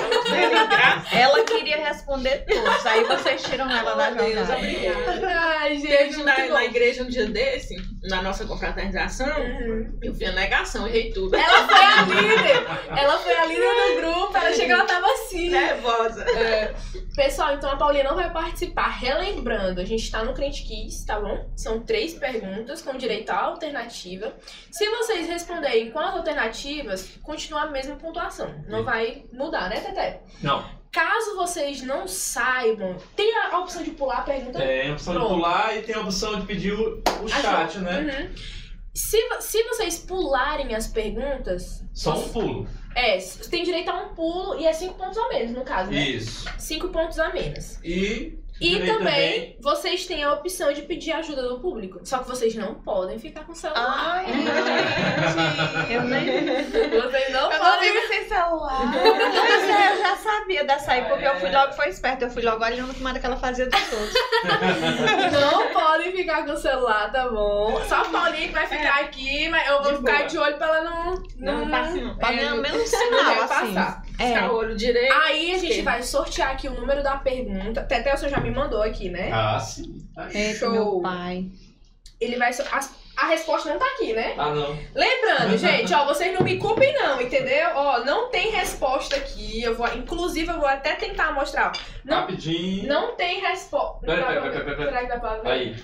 [1.11, 2.85] Ela queria responder todos.
[2.85, 4.53] Aí vocês tiram ela da jogada.
[4.55, 5.27] obrigada.
[5.59, 9.99] Ai, gente, Teve na, na igreja um dia desse, na nossa confraternização, Uhum.
[10.01, 11.35] eu vi a negação, errei tudo.
[11.35, 12.65] Ela foi a líder.
[12.97, 14.37] Ela foi a líder do grupo.
[14.37, 15.49] Ela chegou, ela tava assim.
[15.49, 16.23] Nervosa.
[16.31, 16.73] É.
[17.15, 18.88] Pessoal, então a Paulinha não vai participar.
[18.89, 21.49] Relembrando, a gente tá no Crente Kiss, tá bom?
[21.55, 24.33] São três perguntas com direito à alternativa.
[24.71, 28.53] Se vocês responderem com as alternativas, continua a mesma pontuação.
[28.67, 30.19] Não vai mudar, né, Tete?
[30.41, 34.57] Não, Caso vocês não saibam, tem a opção de pular a pergunta?
[34.57, 35.35] tem a opção de Pronto.
[35.35, 37.99] pular e tem a opção de pedir o, o chat, né?
[38.31, 38.35] Uhum.
[38.91, 42.67] Se, se vocês pularem as perguntas, Só um pulo.
[42.95, 43.19] é,
[43.51, 46.09] tem direito a um pulo e é cinco pontos a menos, no caso, né?
[46.09, 46.49] Isso.
[46.57, 47.77] Cinco pontos a menos.
[47.83, 51.99] E, E direito também, vocês têm a opção de pedir ajuda do público.
[52.03, 53.85] Só que vocês não podem ficar com o celular.
[53.87, 54.25] Ai,
[55.87, 55.93] gente.
[55.93, 56.25] Eu nem.
[56.25, 57.93] Vocês não Eu não podem.
[57.93, 58.81] vivo sem celular.
[59.49, 62.25] Pois é, eu já sabia dessa aí, porque eu fui logo, foi esperta.
[62.25, 64.13] Eu fui logo olhando como era que ela fazia dos outros.
[65.31, 67.81] Não podem ficar com o celular, tá bom?
[67.87, 70.27] Só a Paulinha que vai ficar aqui, mas eu vou De ficar boa.
[70.27, 71.23] de olho pra ela não não.
[71.37, 72.17] Não, não não.
[72.17, 74.08] Pra mim é o mesmo Não sinal, assim.
[74.19, 74.41] É.
[74.47, 75.13] o olho direito.
[75.13, 77.81] Aí a gente vai sortear aqui o número da pergunta.
[77.83, 79.29] Teté, você já me mandou aqui, né?
[79.31, 79.97] Ah, sim.
[80.33, 80.71] Eita, Show.
[80.71, 81.45] meu pai.
[82.19, 82.51] Ele vai.
[82.51, 84.33] so- as- A, resposta não tá aqui, né?
[84.37, 84.77] Ah, não.
[84.95, 87.69] Lembrando, gente, ó, vocês não me culpem, não, entendeu?
[87.75, 89.61] Ó, não tem resposta aqui.
[89.61, 91.71] Eu vou, inclusive, eu vou até tentar mostrar.
[91.75, 91.79] ó.
[92.05, 92.87] Não, Rapidinho.
[92.87, 94.05] não tem resposta.
[94.05, 94.75] Pera, pera, pera, ver.
[94.75, 95.49] pera, Será que dá pra ver?
[95.49, 95.75] Aí.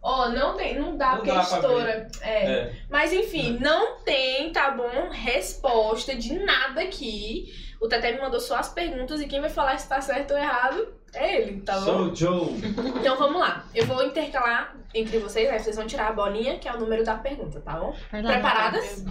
[0.00, 2.08] Ó, não tem, não dá Não porque dá é pra estoura.
[2.22, 2.44] É.
[2.52, 2.72] É.
[2.88, 5.08] Mas enfim, não tem, tá bom?
[5.10, 7.46] Resposta de nada aqui.
[7.80, 10.38] O Teté me mandou só as perguntas e quem vai falar se tá certo ou
[10.38, 11.84] errado é ele, tá bom?
[11.84, 12.54] Sou o Joe.
[13.00, 13.64] Então vamos lá.
[13.74, 17.04] Eu vou intercalar entre vocês, aí vocês vão tirar a bolinha, que é o número
[17.04, 17.94] da pergunta, tá bom?
[18.12, 18.32] Lá.
[18.32, 19.04] Preparadas?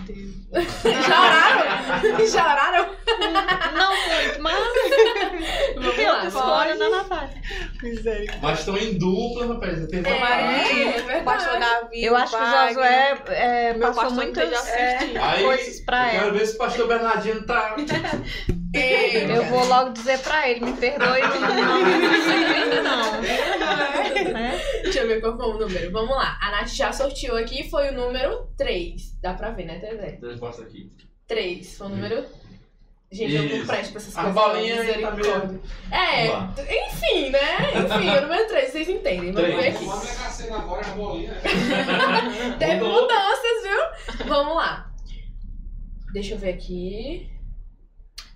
[0.84, 2.28] Já oraram?
[2.28, 2.90] Já oraram?
[3.74, 4.56] Não muito, mas
[5.76, 6.26] Vamos eu lá.
[6.26, 7.30] escolho na Natália.
[7.82, 8.40] Misericórdia.
[8.42, 9.88] Mas estão em dupla, rapaz.
[9.88, 11.24] Tem É, é O verdade.
[11.24, 12.04] pastor Davi.
[12.04, 12.68] Eu acho que o.
[12.68, 14.68] Josué é, Meu passou não muitas.
[14.70, 16.34] Aí, coisas pra eu quero ela.
[16.38, 17.76] ver se o pastor Bernardino tá.
[18.74, 23.22] Ei, Eu vou logo dizer pra ele, me perdoe, não, não me ainda não.
[23.22, 24.62] Né?
[24.84, 25.77] Deixa eu ver qual foi o número.
[25.92, 26.38] Vamos lá.
[26.42, 29.20] A Nath já sorteou aqui, foi o número 3.
[29.22, 30.20] Dá pra ver, né, Tezé?
[30.22, 30.90] Resposta aqui.
[31.28, 31.78] 3.
[31.78, 32.26] Foi o número.
[33.10, 33.68] Gente, eu não Isso.
[33.68, 34.42] presto pra essas A coisas.
[34.44, 35.60] bolinha não, aí tá misericórdia.
[35.92, 36.28] É,
[36.88, 37.58] enfim, né?
[37.72, 39.32] Enfim, o número 3, vocês entendem.
[39.32, 39.86] Vamos ver aqui.
[39.86, 41.34] Vamos pegar a cena agora, a bolinha.
[42.60, 44.26] Teve mudanças, viu?
[44.28, 44.92] Vamos lá.
[46.12, 47.30] Deixa eu ver aqui.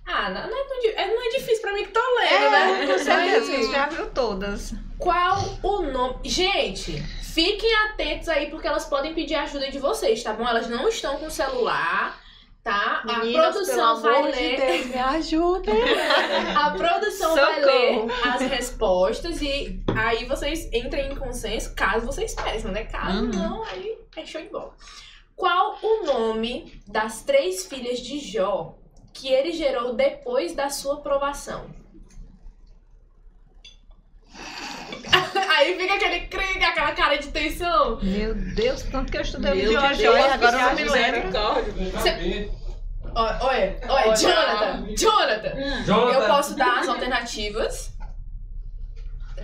[0.06, 2.82] Ah, não, não é, tão é, não é difícil pra mim que tô lendo, né?
[2.82, 4.74] É, com certeza, Mas, você já viu todas.
[4.98, 6.16] Qual o nome.
[6.24, 7.02] Gente,
[7.32, 10.46] fiquem atentos aí porque elas podem pedir ajuda de vocês, tá bom?
[10.46, 12.18] Elas não estão com celular,
[12.62, 13.02] tá?
[13.08, 14.60] A Meninas, produção pelo vai amor de ler.
[14.60, 15.72] Deus, me ajuda.
[16.64, 18.06] A produção vai Socorro.
[18.06, 22.84] ler as respostas e aí vocês entrem em consenso, caso vocês peçam, né?
[22.84, 23.30] Caso Uhum.
[23.30, 24.74] não, aí é show de bola.
[25.34, 28.74] Qual o nome das três filhas de Jó
[29.12, 31.66] que ele gerou depois da sua provação?
[35.52, 37.98] Aí fica aquele cringa, aquela cara de tensão.
[38.02, 41.30] Meu Deus, tanto que eu estudei Meu o de e agora eu não me lembro.
[43.14, 44.16] Olha, olha.
[44.16, 45.84] Jonathan, Jonathan.
[45.84, 46.18] Jonathan.
[46.18, 47.92] Eu posso dar as alternativas.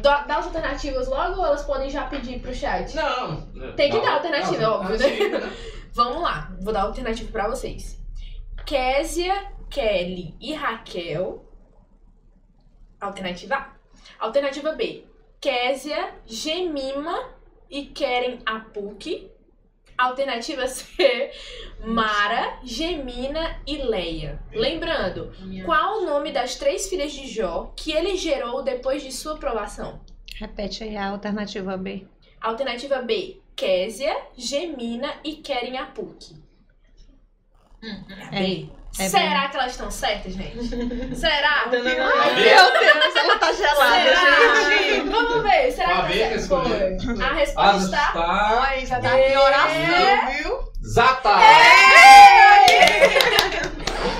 [0.00, 2.94] Dá as alternativas logo ou elas podem já pedir pro chat?
[2.94, 3.42] Não.
[3.74, 4.04] Tem que Não.
[4.04, 5.52] dar alternativa, Não, óbvio, né?
[5.92, 7.98] Vamos lá, vou dar alternativa pra vocês.
[8.64, 9.34] Késia,
[9.68, 11.44] Kelly e Raquel.
[13.00, 13.72] Alternativa A.
[14.20, 15.07] Alternativa B.
[15.40, 17.28] Késia, Gemima
[17.70, 19.30] e Keren Apuk.
[19.96, 21.30] Alternativa C.
[21.84, 24.40] Mara, Gemina e Leia.
[24.52, 25.32] Lembrando,
[25.64, 30.00] qual o nome das três filhas de Jó que ele gerou depois de sua provação?
[30.36, 32.06] Repete aí a alternativa B.
[32.40, 36.36] Alternativa B, Késia, Gemina e Keren Apuk.
[38.32, 38.68] É, B.
[38.98, 40.68] é Será que elas estão certas, gente?
[41.16, 41.66] Será?
[41.70, 42.44] Não, não, não, ver?
[42.44, 44.70] Meu Deus, ela tá gelada, Será?
[44.70, 45.08] gente.
[45.08, 47.22] Vamos ver, será que tá certo?
[47.22, 48.66] A As resposta está.
[48.70, 50.58] Olha, já tá em oração, viu?
[50.84, 51.30] Zata!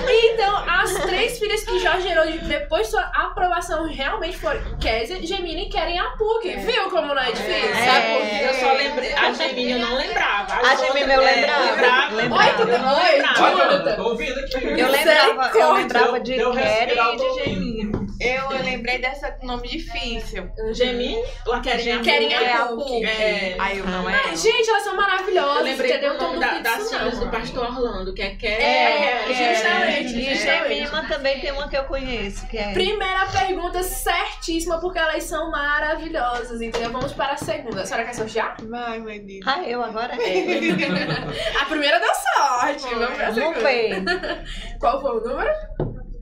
[0.07, 5.21] Então, as três filhas que Jó gerou de- depois de sua aprovação realmente foram Késia,
[5.25, 6.47] Gemina e Keren Apuk.
[6.57, 7.69] Viu como não é difícil?
[7.69, 7.85] É.
[7.85, 8.45] Sabe por quê?
[8.47, 9.13] Eu só lembrei.
[9.13, 10.53] A Gemini eu não lembrava.
[10.55, 12.15] A Gemini eu é, lembrava.
[12.15, 12.71] Oi, tudo.
[12.71, 13.57] Olha, Jonathan.
[13.57, 14.55] Jonathan, tô ouvindo aqui.
[14.79, 17.43] Eu lembrava, eu lembrava de Keren e de.
[17.43, 17.98] Gemini.
[18.19, 20.49] Eu lembrei dessa com nome difícil.
[20.73, 22.65] Gemini ou Keren É a.
[22.65, 23.05] PUC.
[23.05, 23.55] É.
[23.57, 24.13] Aí eu não é.
[24.25, 26.17] Ai, gente, elas são maravilhosas, Eu lembrei entendeu?
[26.17, 28.61] do nome Todo da, das filhas do pastor Orlando, que é Keren.
[28.61, 29.55] É, Keren.
[29.55, 30.19] justamente.
[30.19, 32.73] E Gemima também tem uma que eu conheço, que é...
[32.73, 36.91] Primeira pergunta certíssima, porque elas são maravilhosas, entendeu?
[36.91, 37.83] Vamos para a segunda.
[37.83, 38.57] A senhora quer sortear?
[38.67, 39.47] Vai, meu Deus.
[39.47, 40.13] Ah, eu agora?
[41.61, 42.93] A primeira deu sorte.
[42.95, 44.43] Vamos para a segunda.
[44.79, 45.51] Qual foi o número?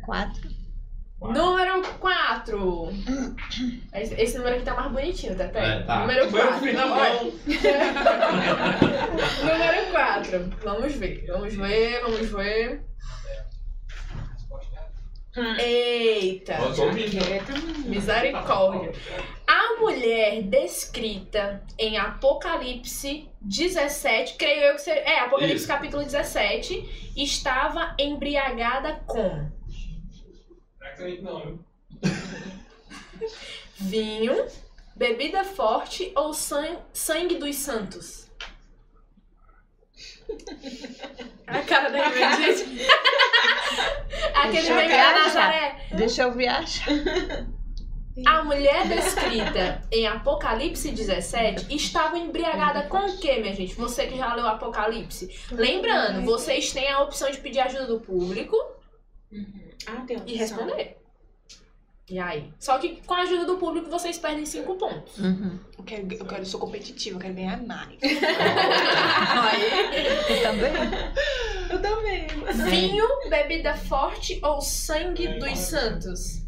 [0.06, 0.47] Quatro.
[1.20, 2.90] Número 4.
[3.94, 5.48] Esse, esse número aqui tá mais bonitinho, tá?
[5.48, 5.60] tá?
[5.60, 6.00] É, tá.
[6.02, 6.60] Número Foi o 4.
[6.68, 7.24] fim da mão.
[9.44, 10.50] número 4.
[10.64, 12.86] Vamos ver, vamos ver, vamos ver.
[15.60, 16.58] Eita.
[17.86, 18.92] Misericórdia.
[19.48, 25.00] A mulher descrita em Apocalipse 17, creio eu que seja.
[25.00, 25.68] É, Apocalipse Isso.
[25.68, 29.57] capítulo 17, estava embriagada com
[31.22, 31.60] Não viu?
[33.80, 34.46] vinho,
[34.96, 38.28] bebida forte ou san- sangue dos santos?
[41.48, 42.66] A cara da Inês.
[44.36, 45.12] Aquele meme da.
[45.14, 45.88] Nazaré.
[45.94, 46.86] Deixa eu viajar.
[48.26, 53.76] A mulher descrita em Apocalipse 17 estava embriagada com o que, minha gente?
[53.76, 55.40] Você que já leu Apocalipse.
[55.52, 58.58] Lembrando, vocês têm a opção de pedir ajuda do público
[59.86, 60.98] Ah, tem e responder.
[62.10, 62.54] E aí?
[62.58, 65.18] Só que com a ajuda do público vocês perdem 5 pontos.
[65.18, 65.60] Uhum.
[65.78, 67.98] Eu quero, eu quero, eu sou competitiva, eu quero ganhar mais.
[70.30, 70.72] Eu também.
[71.70, 72.28] Eu também.
[72.70, 76.44] Vinho, bebida forte ou sangue dos santos?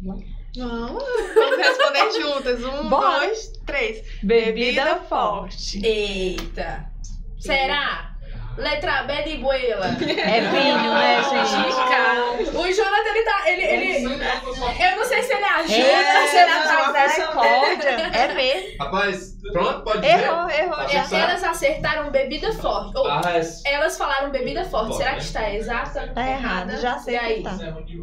[0.00, 2.64] Não, vamos responder juntas.
[2.64, 3.20] Um, Bora.
[3.20, 4.04] dois, três.
[4.22, 5.84] Bebida forte.
[5.84, 6.90] Eita!
[7.38, 8.11] Será?
[8.56, 9.86] Letra B de Buela.
[9.86, 12.56] É vinho, né, gente?
[12.56, 13.42] O Jonathan, ele tá.
[13.50, 16.98] Ele, ele, eu não sei se ele ajuda, É, se ele atrapalha.
[16.98, 17.90] é cobra.
[18.18, 18.78] É mesmo.
[18.78, 20.06] Rapaz, pronto, pode.
[20.06, 20.76] Errou, errou.
[20.76, 21.04] Tá já.
[21.04, 21.30] certo.
[21.30, 22.92] Elas acertaram bebida forte.
[22.96, 24.96] Ou, A, res- elas falaram bebida forte.
[24.96, 25.16] Será né?
[25.16, 26.12] que está exata?
[26.14, 27.42] Tá errado, já sei E aí?
[27.42, 27.56] tá.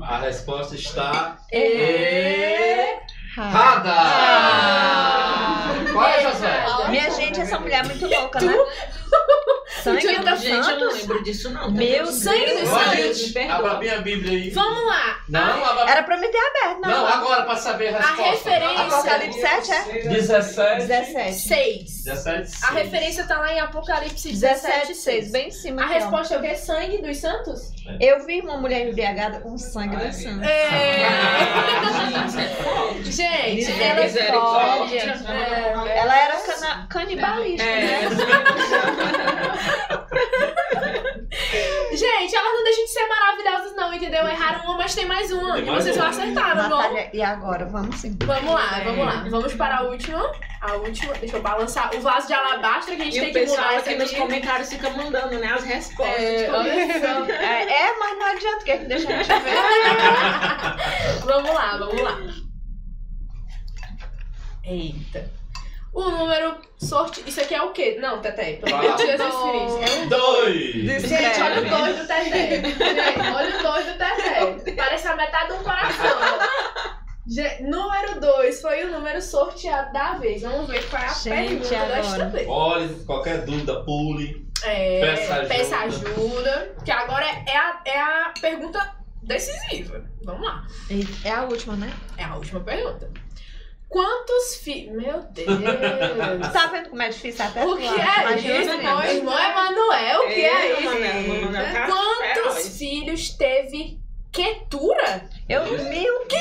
[0.04, 1.58] a resposta está E...
[3.38, 3.92] errada.
[3.92, 5.66] Ah.
[5.94, 6.48] Qual é, José?
[6.48, 6.88] Errada.
[6.90, 8.54] Minha gente, essa mulher é muito louca, né?
[9.84, 10.98] Sangue Gente, dos Gente, eu não santos.
[11.02, 11.72] lembro disso, não.
[11.72, 13.18] Meu Sangue dos Ó, santos.
[13.20, 14.50] gente, abra bem a Bíblia aí.
[14.50, 15.20] Vamos lá.
[15.30, 15.90] Não, abra...
[15.92, 16.90] Era pra me ter aberto, não.
[16.90, 18.50] Não, agora pra saber a A resposta.
[18.50, 18.82] referência.
[18.84, 19.84] Apocalipse 7 é?
[20.10, 20.88] 17.
[20.88, 21.34] 17.
[21.34, 22.04] 6.
[22.04, 22.52] 17.
[22.64, 25.32] A referência tá lá em Apocalipse 17, 17, 6.
[25.32, 25.98] Bem em cima A aqui, ó.
[26.00, 26.56] resposta é o quê?
[26.56, 27.72] Sangue dos santos?
[28.02, 30.48] Eu vi uma mulher embriagada com sangue dos santos.
[30.48, 31.08] É.
[33.04, 35.00] Gente, Gente, ela Misericórdia.
[35.00, 35.98] É.
[36.00, 38.00] Ela era cana- canibalista, né?
[41.92, 44.28] Gente, elas não deixam de ser maravilhosas, não, entendeu?
[44.28, 45.56] Erraram uma, mas tem mais uma.
[45.56, 46.04] Tem E mais vocês uma.
[46.06, 46.78] não acertaram, não?
[46.78, 47.66] Natália, e agora?
[47.66, 48.18] Vamos sim.
[48.24, 49.26] Vamos lá, vamos lá.
[49.30, 50.32] Vamos para a última.
[50.62, 51.14] A última.
[51.16, 53.68] Deixa eu balançar o vaso de alabastro que a gente E tem o que pessoal
[53.68, 54.20] mudar aqui nos aqui.
[54.20, 56.16] comentários fica mandando, né, as respostas.
[56.20, 56.46] É.
[56.46, 59.56] É, é, mas não adianta, que deixa a gente ver.
[61.26, 62.18] Vamos lá, vamos lá.
[64.64, 65.39] Eita.
[65.94, 67.24] O número sorte.
[67.28, 67.98] Isso aqui é o quê?
[68.00, 69.80] Não, Tete, pelo amor de Jesus Cristo.
[69.82, 71.02] É um Dois.
[71.02, 72.30] Gente, olha o dois do Tete.
[72.30, 74.72] Gente, olha o dois do Tete.
[74.76, 76.40] Parece a metade de um coração.
[77.28, 80.42] Gente, número 2 foi o número sorteado da vez.
[80.42, 82.30] Vamos ver qual é a Gente, pergunta desta agora.
[82.30, 82.48] vez.
[82.48, 84.48] Olha, qualquer dúvida, pule.
[84.64, 85.48] É, Peça ajuda.
[85.48, 86.76] peça ajuda.
[86.84, 90.04] Que agora é a, é a pergunta decisiva.
[90.24, 90.66] Vamos lá.
[91.24, 91.94] É a última, né?
[92.18, 93.12] É a última pergunta.
[93.90, 94.96] Quantos filhos.
[94.96, 96.54] Meu Deus!
[96.54, 100.22] Tá vendo como é difícil até O que é isso, meu irmão Emanuel?
[100.22, 100.92] O que é isso?
[101.88, 104.00] Quantos filhos teve
[104.32, 105.28] Ketura?
[105.50, 106.38] Eu vi o que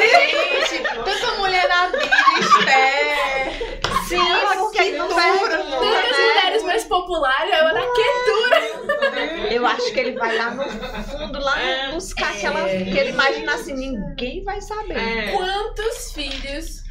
[0.00, 2.10] Gente, tanta mulher na Bíblia,
[2.40, 3.80] Esther.
[4.08, 4.18] sim,
[4.58, 6.41] porque não Tantas né?
[6.52, 9.52] Mulheres mais populares, é uma da Ketura.
[9.52, 11.56] Eu acho que ele vai lá no fundo, lá
[11.88, 12.68] no- buscar aquela.
[12.68, 14.96] Que ele imagina assim, ninguém vai saber.
[14.96, 15.32] É.
[15.32, 16.82] Quantos filhos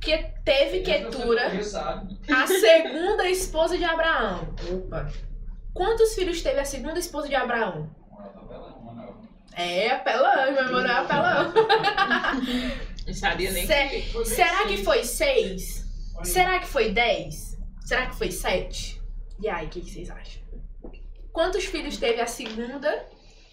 [0.00, 1.52] que teve Ketura,
[2.32, 4.54] a segunda esposa de Abraão?
[4.72, 5.08] Opa.
[5.74, 7.90] Quantos filhos teve a segunda esposa de Abraão?
[9.54, 11.52] É, apelão, meu irmão, é apelão.
[13.06, 14.24] Não sabia nem Se- que.
[14.24, 15.84] será que foi seis?
[16.22, 17.47] Será que foi dez?
[17.88, 19.00] Será que foi sete?
[19.40, 20.42] E aí, o que, que vocês acham?
[21.32, 23.06] Quantos filhos teve a segunda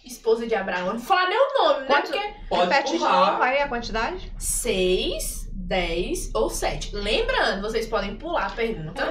[0.04, 0.88] esposa de Abraão?
[0.88, 1.86] Não vou falar nem o nome, né?
[1.86, 3.30] Quanto- Porque Pode Repete de pular.
[3.32, 4.30] novo aí a quantidade?
[4.38, 6.94] seis, dez ou sete.
[6.94, 9.06] Lembrando, vocês podem pular a pergunta.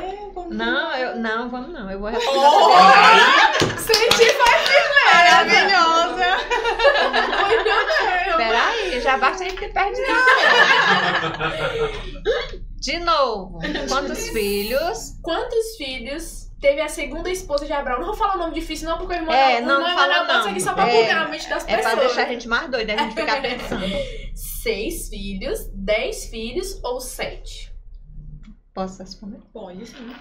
[0.52, 1.90] Não, eu, não, vamos não.
[1.90, 2.38] Eu vou responder.
[2.38, 3.80] Oh!
[3.80, 4.26] Senti
[5.12, 6.38] Maravilhosa.
[8.38, 10.06] Peraí, já basta a gente ter perdido.
[12.86, 13.60] De novo,
[13.90, 15.18] quantos filhos?
[15.22, 18.00] Quantos filhos teve a segunda esposa de Abraão?
[18.00, 20.20] Não vou falar o nome difícil, não, porque o irmão É, o não irmão fala
[20.20, 20.52] bota isso não.
[20.52, 22.00] aqui só pra É, bugar a mente das É pra pessoas.
[22.08, 23.86] deixar a gente mais doida, a gente ficar pensando.
[24.36, 27.72] Seis filhos, dez filhos ou sete?
[28.74, 29.40] Posso responder?
[29.54, 30.14] Pode sim.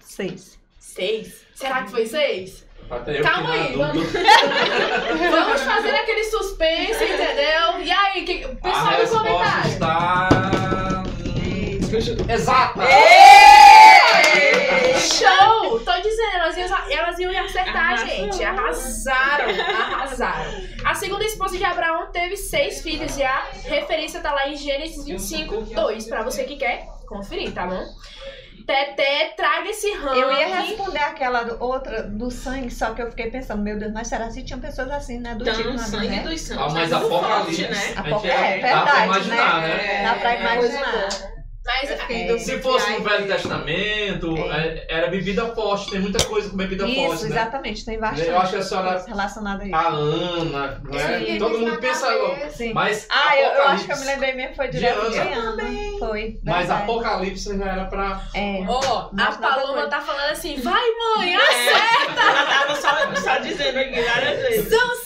[0.00, 0.58] Seis.
[0.80, 1.44] Seis?
[1.54, 2.66] Será que foi seis?
[2.90, 4.06] Até eu Calma aí, vamos-.
[5.30, 7.80] Vamos fazer aquele suspense, entendeu?
[7.82, 8.44] E aí, que...
[8.44, 9.70] A pessoal no resposta comentário.
[9.72, 11.01] está.
[11.96, 12.80] Exata!
[14.98, 15.80] Show!
[15.80, 18.06] Tô dizendo, elas iam, elas iam acertar, Arrasou.
[18.06, 18.44] gente.
[18.44, 20.62] Arrasaram, arrasaram.
[20.84, 25.04] A segunda esposa de Abraão teve seis filhos e a referência tá lá em Gênesis
[25.04, 27.84] 25, 2, pra você que quer conferir, tá bom?
[28.66, 30.20] Teté, traga esse ranking.
[30.20, 33.92] Eu ia responder aquela do- outra do sangue, só que eu fiquei pensando, meu Deus,
[33.92, 35.34] mas será que tinham pessoas assim, né?
[35.34, 36.22] Do tipo Então, na sangue Bíblia?
[36.22, 36.64] dos santos.
[36.64, 37.62] Ah, mas é Apocalipse.
[37.62, 37.94] né?
[37.96, 39.68] A Apo- gente é, dá pra verdade, imaginar, né?
[39.76, 40.02] né?
[40.04, 40.92] Dá pra É, imaginar.
[40.94, 42.26] Mas Mas em É.
[42.26, 46.84] dúvida Se fosse no Velho Testamento, é, era bebida forte, tem muita coisa com bebida
[46.86, 47.28] Isso, forte, né?
[47.30, 48.28] exatamente, tem bastante.
[48.28, 49.74] Eu acho que a senhora- coisa relacionada a isso.
[49.76, 51.18] A Ana, não é?
[51.24, 52.06] Sim, Todo mundo pensa.
[52.50, 52.72] Sim.
[52.72, 55.36] Mas Ah, eu, eu acho que eu me lembrei mesmo, foi De direto de Ana.
[55.36, 55.62] Ana.
[56.00, 56.40] Foi.
[56.44, 56.82] Mas verdade.
[56.82, 58.20] Apocalipse já era pra.
[58.34, 58.64] É.
[58.66, 60.82] Ó, a Mas nada Paloma tá falando assim, vai
[61.16, 64.68] mãe, acerta, Ela tava só, só dizendo aqui várias vezes.
[64.68, 65.01] são!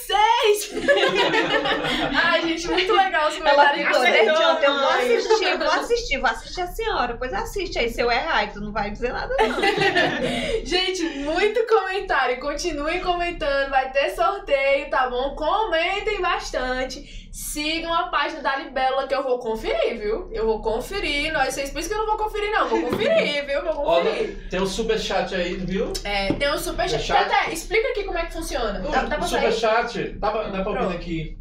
[2.24, 3.86] Ai, gente, muito legal os Ela comentários.
[3.86, 8.01] ficou ontem, eu vou assistir, vou assistir, vou assistir a senhora, pois assiste aí, se
[8.01, 9.56] eu errar, tu não vai dizer nada não.
[10.64, 12.40] Gente, muito comentário.
[12.40, 13.70] Continuem comentando.
[13.70, 15.35] Vai ter sorteio, tá bom?
[15.35, 17.26] Comentem bastante.
[17.37, 20.27] Sigam a página da Libélula que eu vou conferir, viu?
[20.33, 21.31] Eu vou conferir.
[21.35, 22.67] Nós, vocês pensam que eu não vou conferir, não.
[22.67, 23.63] Vou conferir, viu?
[23.63, 24.49] Vou Ó, conferir.
[24.49, 25.93] tem um superchat aí, viu?
[26.03, 27.29] É, tem um superchat.
[27.29, 28.81] Tete, explica aqui como é que funciona.
[28.81, 31.39] Dá, dá O pra superchat, dá pra, dá pra ouvir aqui.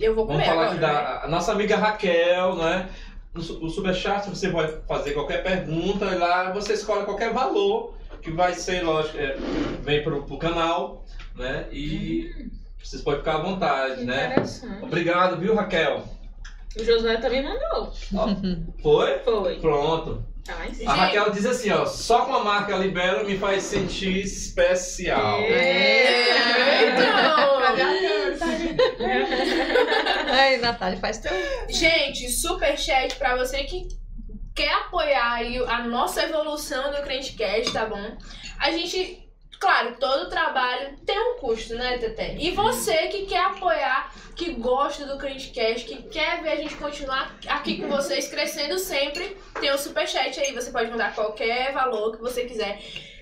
[0.00, 0.86] Eu vou Vamos comer falar agora, aqui né?
[1.20, 2.88] da a nossa amiga Raquel, né?
[3.34, 8.54] No O superchat você pode fazer qualquer pergunta lá você escolhe qualquer valor que vai
[8.54, 9.36] ser, lógico, é,
[9.82, 11.04] vem pro, pro canal,
[11.36, 11.66] né?
[11.70, 12.48] E
[12.88, 14.26] vocês podem ficar à vontade, né?
[14.32, 14.82] Interessante.
[14.84, 16.04] Obrigado, viu, Raquel?
[16.78, 17.92] O Josué também mandou.
[18.14, 18.28] Ó,
[18.82, 19.18] foi?
[19.20, 19.60] Foi.
[19.60, 20.24] Pronto.
[20.44, 24.18] Tá, em A Raquel diz assim, ó, só com a marca Libelo me faz sentir
[24.24, 25.40] especial.
[25.40, 27.54] Então,
[30.28, 31.32] Ai, Natália, faz teu.
[31.70, 33.88] gente, superchat pra você que
[34.54, 38.16] quer apoiar aí a nossa evolução do Crentecast, tá bom?
[38.58, 39.23] A gente,
[39.58, 42.36] claro, todo trabalho tem um custo, né, Tete?
[42.38, 47.34] E você que quer apoiar, que gosta do Crentecast, que quer ver a gente continuar
[47.46, 50.52] aqui com vocês, crescendo sempre, tem o superchat aí.
[50.52, 52.78] Você pode mandar qualquer valor que você quiser,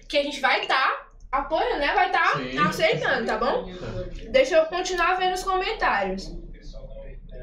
[0.08, 1.92] que a gente vai estar apoiando, né?
[1.94, 2.58] Vai estar Sim.
[2.58, 3.70] aceitando, tá bom?
[4.30, 6.30] Deixa eu continuar vendo os comentários.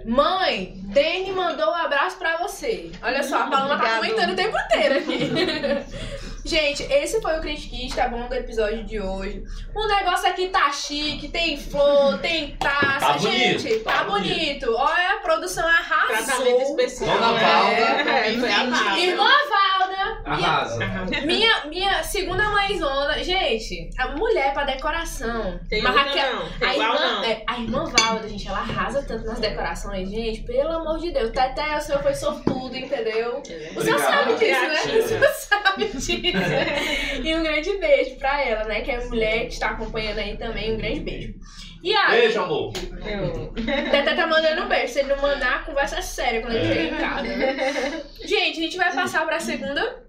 [0.05, 2.91] Mãe, Dani mandou um abraço pra você.
[3.01, 6.28] Olha só, a Paloma tá comentando o tempo inteiro aqui.
[6.49, 8.27] Gente, esse foi o Critiquis, tá bom?
[8.27, 9.43] Do episódio de hoje.
[9.75, 12.99] O negócio aqui tá chique, tem flor, tem taça.
[12.99, 14.73] Tá bonito, Gente, tá, tá bonito.
[14.75, 16.07] Olha, a produção arrasou.
[16.25, 17.17] Tratamento especial.
[17.19, 17.71] Dona Valda.
[17.71, 18.99] É, foi a Valda.
[18.99, 19.89] Irmã Valda,
[20.35, 20.79] minha, Arrasa.
[21.25, 23.23] minha, minha segunda mãezona.
[23.23, 25.59] Gente, a mulher pra decoração.
[25.69, 26.49] Tem outra Raquel- não.
[26.57, 27.23] Tem A igual irmã, não.
[27.25, 30.41] é, a irmã Valda, gente, ela arrasa tanto nas decorações, gente.
[30.41, 31.29] Pelo amor de Deus.
[31.31, 33.39] Teté, o senhor foi sortudo, entendeu?
[33.39, 33.99] O senhor Obrigado.
[34.01, 34.99] sabe disso, né?
[34.99, 36.38] O senhor sabe disso.
[37.23, 38.81] e um grande beijo pra ela, né?
[38.81, 40.73] Que é a mulher que está acompanhando aí também.
[40.73, 41.33] Um grande beijo.
[41.81, 42.73] E aí, Beijo, amor.
[43.05, 44.91] Eu- Teté tá mandando um beijo.
[44.93, 47.23] Se ele não mandar, a conversa é séria quando ele chega em casa.
[47.23, 48.01] né?
[48.25, 50.03] Gente, a gente vai passar pra segunda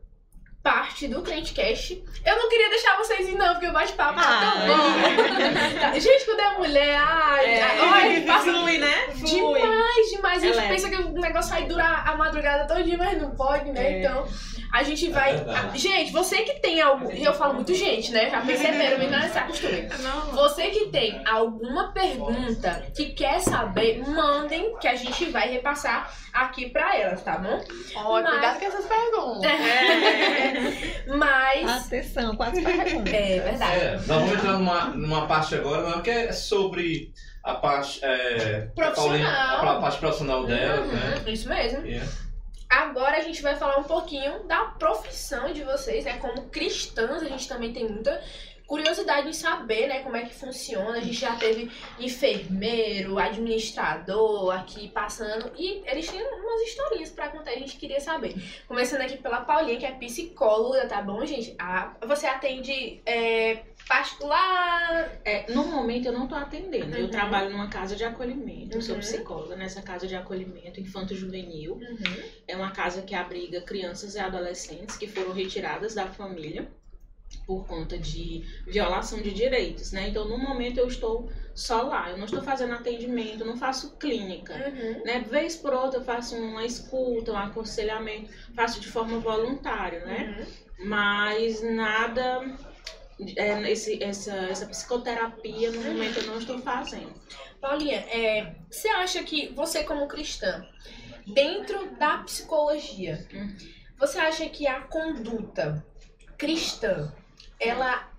[0.62, 2.02] parte do Crentecast.
[2.26, 4.40] Eu não queria deixar vocês ir, não, porque o bate-papo tá Ah.
[4.40, 5.80] tão bom.
[5.80, 7.62] Tá, Gente, quando é mulher, ai, É.
[7.62, 7.80] ai,
[8.16, 8.94] olha, passa Flui, né?
[9.14, 10.42] Demais, demais.
[10.42, 10.68] A gente É leve.
[10.74, 13.86] pensa que o negócio vai durar a madrugada todinha, mas não pode, né?
[13.92, 13.98] É.
[14.00, 14.28] Então,
[14.72, 15.34] a gente vai.
[15.36, 15.78] verdade.
[15.78, 17.10] gente, você que tem algum.
[17.10, 18.30] Eu falo muito gente, né?
[18.30, 19.88] Já perceberam, mas não se acostumem.
[20.32, 26.70] Você que tem alguma pergunta que quer saber, mandem que a gente vai repassar aqui
[26.70, 27.60] pra elas, tá bom?
[27.96, 29.50] Ó, Mas- cuidado com essas perguntas.
[31.18, 31.86] Mas.
[31.86, 33.10] Atenção, quase pergunta.
[33.10, 33.80] É verdade.
[33.80, 37.12] É, nós vamos entrar numa, numa parte agora, não, que é sobre
[37.44, 38.00] a parte.
[38.02, 39.66] É, Profissional.
[39.68, 41.22] A, parte profissional dela, né?
[41.26, 41.86] Uhum, Isso mesmo.
[41.86, 42.02] É.
[42.70, 46.18] Agora a gente vai falar um pouquinho da profissão de vocês, né?
[46.18, 48.22] Como cristãs, a gente também tem muita
[48.70, 50.92] curiosidade em saber, né, como é que funciona.
[50.98, 51.68] A gente já teve
[51.98, 58.32] enfermeiro, administrador aqui passando e eles têm umas historinhas pra contar, a gente queria saber.
[58.68, 61.52] Começando aqui pela Paulinha, que é psicóloga, tá bom, gente?
[61.58, 65.18] Ah, você atende é, particular?
[65.24, 66.94] É, no momento eu não tô atendendo.
[66.96, 67.10] Eu Uhum.
[67.10, 68.76] trabalho numa casa de acolhimento.
[68.76, 69.00] Eu sou Uhum.
[69.00, 71.72] psicóloga nessa casa de acolhimento infanto-juvenil.
[71.74, 72.22] Uhum.
[72.46, 76.68] É uma casa que abriga crianças e adolescentes que foram retiradas da família
[77.50, 80.08] por conta de violação de direitos, né?
[80.08, 82.08] Então, no momento eu estou só lá.
[82.08, 84.54] Eu não estou fazendo atendimento, não faço clínica.
[84.54, 85.02] Uhum.
[85.04, 85.26] Né?
[85.28, 90.46] Vez por outra eu faço uma escuta, um aconselhamento, faço de forma voluntária, né?
[90.78, 90.86] Uhum.
[90.86, 92.56] Mas nada
[93.36, 97.12] é, esse, essa, essa psicoterapia no momento eu não estou fazendo.
[97.60, 100.64] Paulinha, é, você acha que você como cristã,
[101.26, 103.56] dentro da psicologia, Hum.
[103.98, 105.84] você acha que a conduta
[106.40, 107.12] cristã,
[107.60, 108.10] ela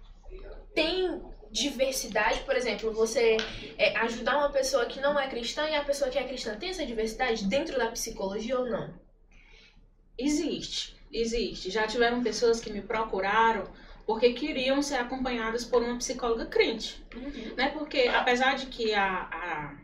[0.73, 2.41] tem diversidade?
[2.41, 3.37] Por exemplo, você
[3.77, 6.69] é, ajudar uma pessoa que não é cristã e a pessoa que é cristã tem
[6.69, 8.93] essa diversidade dentro da psicologia ou não?
[10.17, 11.69] Existe, existe.
[11.71, 13.65] Já tiveram pessoas que me procuraram
[14.05, 17.03] porque queriam ser acompanhadas por uma psicóloga crente.
[17.55, 17.69] Né?
[17.69, 19.75] Porque apesar de que a, a-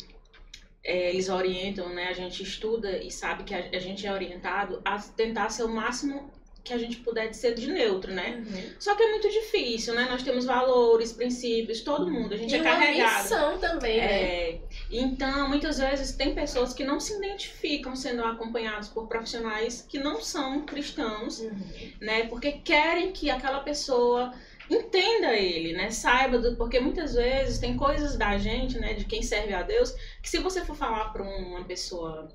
[0.84, 2.08] é, eles orientam, né?
[2.08, 5.68] A gente estuda e sabe que a, a gente é orientado a tentar ser o
[5.70, 6.32] máximo
[6.68, 8.44] que a gente puder ser de neutro, né?
[8.46, 8.64] Uhum.
[8.80, 10.08] Só que é muito difícil, né?
[10.10, 13.24] Nós temos valores, princípios, todo mundo, a gente E é uma carregado.
[13.24, 14.06] missão também, né?
[14.22, 14.62] É,
[14.92, 20.22] então, muitas vezes tem pessoas que não se identificam sendo acompanhados por profissionais que não
[20.22, 21.92] são cristãos, Uhum.
[22.02, 22.28] né?
[22.28, 24.34] Porque querem que aquela pessoa
[24.70, 25.90] entenda ele, né?
[25.92, 29.92] Saiba do porque muitas vezes tem coisas da gente, né, de quem serve a Deus,
[30.22, 32.28] que se você for falar para uma pessoa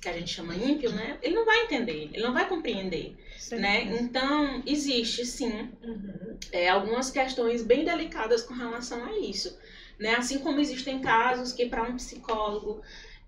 [0.00, 3.16] que a gente chama ímpio, né, ele não vai entender, ele não vai compreender,
[3.52, 3.82] né?
[4.00, 6.36] Então, existe sim Uhum.
[6.52, 9.56] é, algumas questões bem delicadas com relação a isso.
[9.98, 10.14] Né?
[10.14, 12.80] Assim como existem casos que para um psicólogo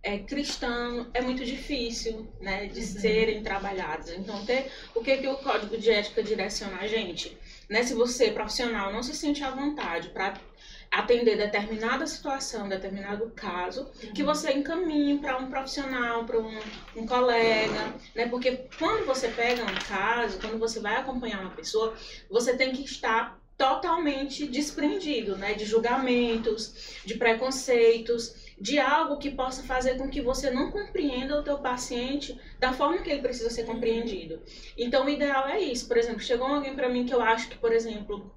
[0.03, 4.11] é, cristão é muito difícil né, de serem trabalhados.
[4.11, 7.37] Então, ter, o que, que o código de ética direciona a gente?
[7.71, 7.85] Né?
[7.85, 10.35] Se você, profissional, não se sente à vontade para
[10.91, 16.59] atender determinada situação, determinado caso, que você encaminhe para um profissional, para um,
[16.97, 18.27] um colega, né?
[18.27, 21.95] Porque quando você pega um caso, quando você vai acompanhar uma pessoa,
[22.29, 25.55] você tem que estar totalmente desprendido, né?
[25.55, 31.43] De julgamentos, de preconceitos, de algo que possa fazer com que você não compreenda o
[31.43, 34.43] teu paciente da forma que ele precisa ser compreendido.
[34.77, 35.89] Então, o ideal é isso.
[35.89, 38.31] Por exemplo, chegou alguém para mim que eu acho que, por exemplo,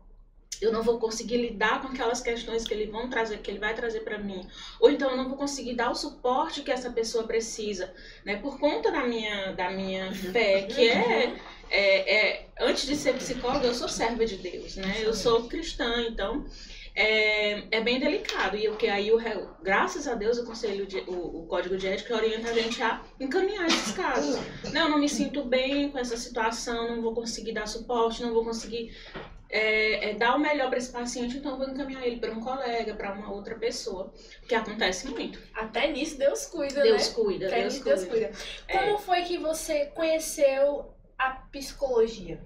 [0.61, 3.73] eu não vou conseguir lidar com aquelas questões que ele vão trazer, que ele vai
[3.73, 4.47] trazer para mim,
[4.79, 7.93] ou então eu não vou conseguir dar o suporte que essa pessoa precisa,
[8.23, 8.37] né?
[8.37, 11.35] Por conta da minha da minha fé, que é,
[11.69, 15.01] é, é antes de ser psicóloga, eu sou serva de Deus, né?
[15.01, 16.45] Eu sou cristã, então
[16.95, 18.55] é, é bem delicado.
[18.55, 19.19] E o que aí, o,
[19.61, 23.01] graças a Deus, o conselho, de, o, o código de ética orienta a gente a
[23.19, 24.39] encaminhar esses casos.
[24.71, 28.33] Não, eu não me sinto bem com essa situação, não vou conseguir dar suporte, não
[28.33, 28.95] vou conseguir
[29.49, 32.39] é, é, dar o melhor para esse paciente, então eu vou encaminhar ele para um
[32.39, 34.11] colega, para uma outra pessoa,
[34.47, 35.39] que acontece muito.
[35.53, 37.13] Até nisso Deus cuida, Deus né?
[37.13, 37.97] cuida, Até Deus nisso cuida.
[37.97, 38.31] Deus cuida.
[38.67, 38.77] É.
[38.77, 42.41] Como foi que você conheceu a psicologia?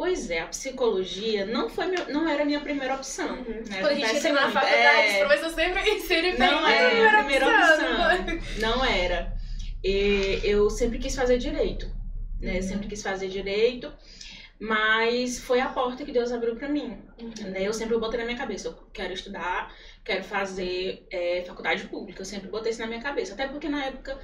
[0.00, 3.36] Pois é, a psicologia não foi meu, não era a minha primeira opção.
[3.36, 3.80] Né?
[3.80, 7.20] Quando a gente entra na faculdade, É, o professor sempre, sempre Não pergunta era a
[7.20, 8.38] a primeira opção.
[8.60, 9.36] Não era.
[9.84, 11.86] E eu sempre quis fazer direito,
[12.40, 12.54] né?
[12.54, 12.62] Uhum.
[12.62, 13.92] Sempre quis fazer direito,
[14.58, 16.96] mas foi a porta que Deus abriu para mim.
[17.20, 17.50] Uhum.
[17.50, 17.58] Né?
[17.68, 19.70] Eu sempre botei na minha cabeça, eu quero estudar,
[20.02, 22.22] quero fazer é, faculdade pública.
[22.22, 23.34] Eu sempre botei isso na minha cabeça.
[23.34, 24.18] Até porque na época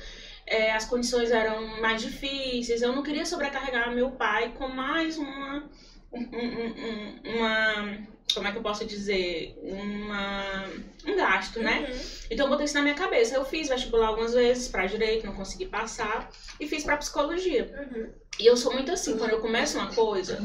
[0.46, 5.68] é, as condições eram mais difíceis, eu não queria sobrecarregar meu pai com mais uma.
[6.12, 9.56] um- um- um- uma como é que eu posso dizer?
[9.62, 10.64] Uma,
[11.06, 11.86] um gasto, né?
[11.88, 11.98] Uhum.
[12.30, 13.34] Então eu botei isso na minha cabeça.
[13.34, 17.72] Eu fiz vestibular algumas vezes para direito, não consegui passar, e fiz para psicologia.
[17.78, 18.10] Uhum.
[18.38, 20.38] E eu sou muito assim, quando eu começo uma coisa,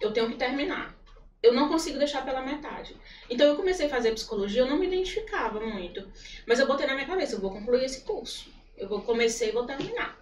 [0.00, 0.96] eu tenho que terminar.
[1.42, 2.96] Eu não consigo deixar pela metade.
[3.30, 6.08] Então eu comecei a fazer psicologia, eu não me identificava muito.
[6.46, 8.50] Mas eu botei na minha cabeça, eu vou concluir esse curso.
[8.78, 10.18] Eu vou comecei e vou terminar.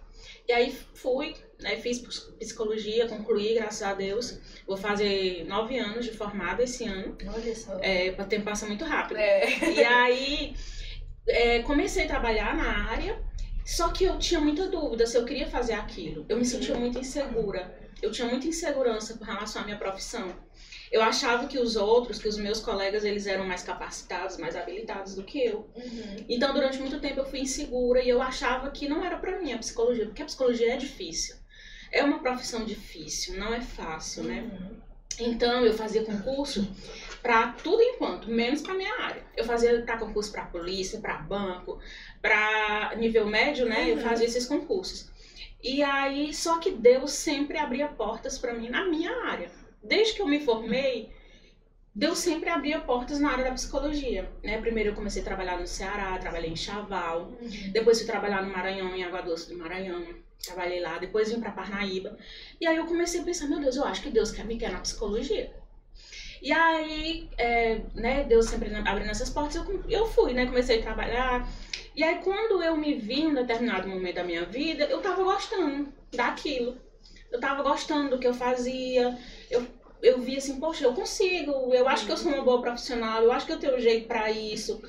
[0.47, 4.39] E aí fui, né, fiz ps- psicologia, concluí, graças a Deus.
[4.65, 7.17] Vou fazer nove anos de formada esse ano.
[7.33, 7.77] Olha só.
[7.81, 9.17] É, o tempo passa muito rápido.
[9.17, 9.45] É.
[9.71, 10.55] E aí
[11.27, 13.21] é, comecei a trabalhar na área,
[13.65, 16.25] só que eu tinha muita dúvida se eu queria fazer aquilo.
[16.29, 17.77] Eu me sentia muito insegura.
[18.01, 20.33] Eu tinha muita insegurança com relação à minha profissão.
[20.91, 25.15] Eu achava que os outros, que os meus colegas, eles eram mais capacitados, mais habilitados
[25.15, 25.69] do que eu.
[25.75, 26.25] Uhum.
[26.29, 29.53] Então, durante muito tempo eu fui insegura e eu achava que não era pra mim
[29.53, 31.35] a psicologia, porque a psicologia é difícil.
[31.91, 34.41] É uma profissão difícil, não é fácil, né?
[34.41, 34.77] Uhum.
[35.19, 36.69] Então eu fazia concurso
[37.23, 39.23] para tudo enquanto, menos para minha área.
[39.35, 41.79] Eu fazia para concurso para polícia, para banco,
[42.21, 43.89] para nível médio, né?
[43.89, 44.01] Eu Uhum.
[44.03, 45.09] fazia esses concursos.
[45.63, 49.49] E aí, só que Deus sempre abria portas para mim na minha área.
[49.87, 51.09] Desde que eu me formei,
[51.95, 54.59] Deus sempre abria portas na área da psicologia, né?
[54.61, 57.71] Primeiro eu comecei a trabalhar no Ceará, trabalhei em Chaval, Uhum.
[57.71, 60.05] depois fui trabalhar no Maranhão, em Água Doce do Maranhão.
[60.43, 62.15] Trabalhei lá, depois vim pra Parnaíba.
[62.61, 64.71] E aí eu comecei a pensar, meu Deus, eu acho que Deus quer me quer
[64.71, 65.51] na psicologia.
[66.41, 70.83] E aí, é, né, Deus sempre abrindo essas portas, eu, eu fui, né, comecei a
[70.83, 71.49] trabalhar.
[71.95, 75.91] E aí quando eu me vi em determinado momento da minha vida, eu tava gostando
[76.13, 76.77] daquilo.
[77.31, 79.17] Eu tava gostando do que eu fazia.
[79.49, 79.65] Eu,
[80.01, 83.31] eu vi assim, poxa, eu consigo, eu acho que eu sou uma boa profissional, eu
[83.31, 84.81] acho que eu tenho jeito pra isso.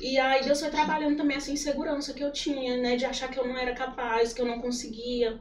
[0.00, 2.96] E aí Deus foi trabalhando também essa insegurança que eu tinha, né?
[2.96, 5.40] De achar que eu não era capaz, que eu não conseguia.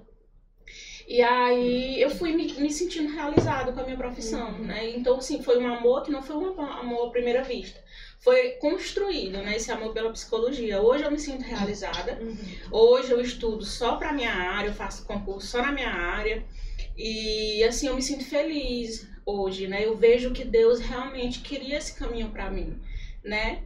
[1.07, 4.89] E aí eu fui me, me sentindo realizada com a minha profissão, né?
[4.91, 7.84] Então, assim, foi um amor que não foi um amor à primeira vista.
[8.23, 9.55] Foi construído, né?
[9.57, 10.81] Esse amor pela psicologia.
[10.81, 12.17] Hoje eu me sinto realizada.
[12.21, 12.37] Uhum.
[12.71, 16.43] Hoje eu estudo só pra minha área, eu faço concurso só na minha área.
[16.95, 19.83] E assim, eu me sinto feliz hoje, né?
[19.85, 22.79] Eu vejo que Deus realmente queria esse caminho pra mim,
[23.23, 23.63] né?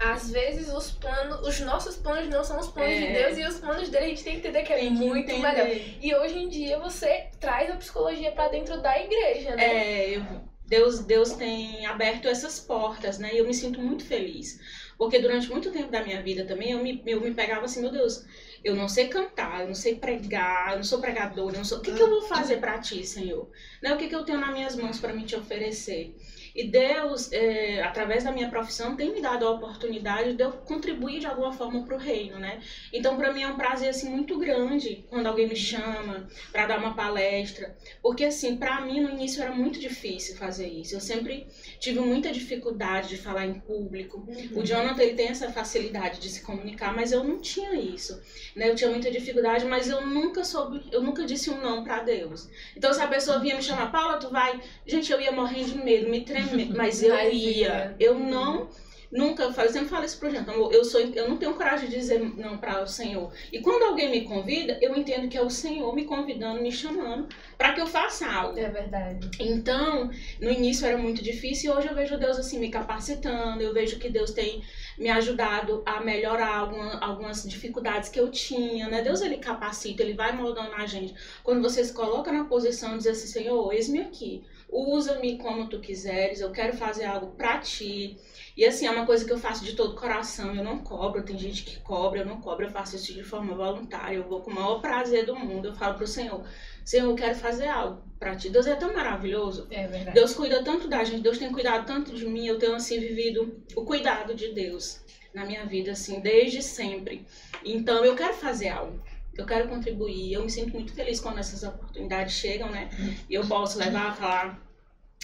[0.00, 3.00] às vezes os planos, os nossos planos não são os planos É.
[3.00, 5.42] de Deus e os planos dele a gente tem que entender que é muito entender.
[5.42, 5.66] melhor.
[6.00, 9.64] E hoje em dia você traz a psicologia pra dentro da igreja, né?
[9.64, 13.34] É, eu- Deus, Deus tem aberto essas portas, né?
[13.34, 14.60] E eu me sinto muito feliz.
[14.98, 17.90] Porque durante muito tempo da minha vida também, eu me, eu me pegava assim, meu
[17.90, 18.24] Deus,
[18.62, 21.78] eu não sei cantar, eu não sei pregar, eu não sou pregadora, eu não sou...
[21.78, 23.48] O que, que eu vou fazer pra ti, Senhor?
[23.82, 23.94] Né?
[23.94, 26.14] O que, que eu tenho nas minhas mãos para me te oferecer?
[26.58, 31.20] E Deus, é, através da minha profissão, tem me dado a oportunidade de eu contribuir
[31.20, 32.60] de alguma forma para o reino, né?
[32.92, 36.80] Então, para mim é um prazer assim muito grande quando alguém me chama para dar
[36.80, 40.96] uma palestra, porque assim, para mim no início era muito difícil fazer isso.
[40.96, 41.46] Eu sempre
[41.78, 44.26] tive muita dificuldade de falar em público.
[44.52, 48.20] O Jonathan ele tem essa facilidade de se comunicar, mas eu não tinha isso,
[48.56, 48.68] né?
[48.68, 52.48] Eu tinha muita dificuldade, mas eu nunca soube, eu nunca disse um não para Deus.
[52.76, 55.78] Então se a pessoa vinha me chamar, Paula, tu vai, gente, eu ia morrendo de
[55.78, 57.94] medo, me tremendo, mas eu Mas ia.
[57.98, 58.68] Eu não
[59.10, 61.96] Nunca, eu sempre falo isso pro Jonathan, amor, eu, sou, eu não tenho coragem de
[61.96, 63.32] dizer não para o Senhor.
[63.50, 67.26] E quando alguém me convida, eu entendo que é o Senhor me convidando, me chamando,
[67.56, 68.58] para que eu faça algo.
[68.58, 69.30] É verdade.
[69.40, 70.10] Então,
[70.40, 73.98] no início era muito difícil e hoje eu vejo Deus assim me capacitando, eu vejo
[73.98, 74.62] que Deus tem
[74.98, 79.00] me ajudado a melhorar alguma- algumas dificuldades que eu tinha, né?
[79.00, 81.14] Deus ele capacita, ele vai moldando a gente.
[81.42, 85.80] Quando você se coloca na posição de dizer assim, Senhor, eis-me aqui, usa-me como tu
[85.80, 88.18] quiseres, eu quero fazer algo pra ti.
[88.56, 91.38] E assim, é uma coisa que eu faço de todo coração, eu não cobro, tem
[91.38, 94.50] gente que cobra, eu não cobro, eu faço isso de forma voluntária, eu vou com
[94.50, 96.44] o maior prazer do mundo, eu falo pro Senhor,
[96.84, 98.50] Senhor, eu quero fazer algo pra ti.
[98.50, 99.68] Deus é tão maravilhoso.
[99.70, 100.14] É verdade.
[100.14, 103.62] Deus cuida tanto da gente, Deus tem cuidado tanto de mim, eu tenho assim vivido
[103.76, 105.00] o cuidado de Deus
[105.32, 107.24] na minha vida assim desde sempre.
[107.64, 109.00] Então eu quero fazer algo.
[109.38, 110.32] Eu quero contribuir.
[110.32, 112.90] Eu me sinto muito feliz quando essas oportunidades chegam, né?
[113.30, 114.60] E eu posso levar, falar,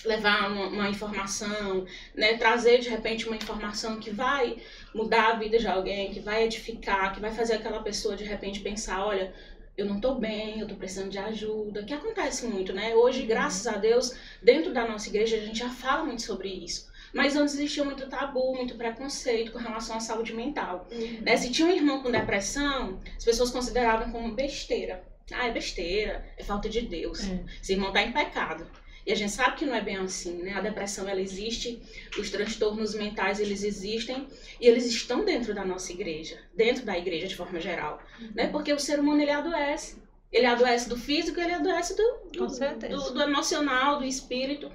[0.05, 1.85] levar uma, uma informação,
[2.15, 2.37] né?
[2.39, 4.57] Trazer de repente uma informação que vai
[4.95, 8.61] mudar a vida de alguém, que vai edificar, que vai fazer aquela pessoa de repente
[8.61, 9.35] pensar, olha,
[9.77, 12.95] eu não tô bem, eu tô precisando de ajuda, que acontece muito, né?
[12.95, 16.89] Hoje, graças a Deus, dentro da nossa igreja a gente já fala muito sobre isso.
[17.15, 20.89] Mas antes existia muito tabu, muito preconceito com relação à saúde mental.
[21.23, 21.37] Né?
[21.37, 25.05] Se tinha um irmão com depressão, as pessoas consideravam como besteira.
[25.33, 27.23] Ah, é besteira, é falta de Deus.
[27.23, 27.45] É.
[27.63, 28.67] Esse irmão tá em pecado.
[29.07, 30.55] E a gente sabe que não é bem assim, né?
[30.55, 31.81] A depressão ela existe,
[32.19, 34.27] os transtornos mentais eles existem
[34.59, 38.03] e eles estão dentro da nossa igreja, dentro da igreja de forma geral,
[38.35, 38.49] né?
[38.49, 40.03] Porque o ser humano ele adoece.
[40.33, 42.97] Ele adoece do físico, ele adoece do, certeza.
[42.97, 44.71] do, do emocional, do espírito.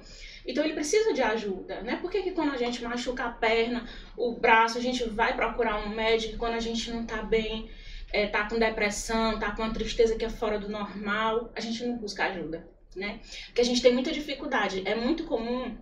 [0.46, 1.96] Então ele precisa de ajuda, né?
[1.96, 5.84] Por que, que quando a gente machuca a perna, o braço, a gente vai procurar
[5.84, 7.70] um médico quando a gente não tá bem,
[8.12, 11.84] é, tá com depressão, tá com uma tristeza que é fora do normal, a gente
[11.84, 13.20] não busca ajuda, né?
[13.46, 14.82] Porque a gente tem muita dificuldade.
[14.86, 15.76] É muito comum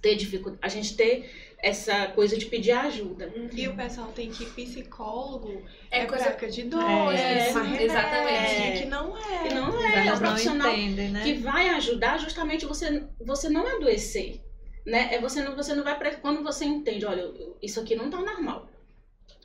[0.00, 3.32] ter dificuldade, a gente ter essa coisa de pedir ajuda.
[3.52, 7.86] E o pessoal tem que ir psicólogo É é, coisa- de dor, É, é, remédio,
[7.86, 8.78] exatamente.
[8.82, 9.42] que não é.
[9.42, 11.22] Que não é, é não profissional entendem, né?
[11.22, 14.40] que vai ajudar justamente você você não adoecer,
[14.86, 15.08] né?
[15.12, 18.68] É você não você não vai quando você entende, olha, isso aqui não tá normal.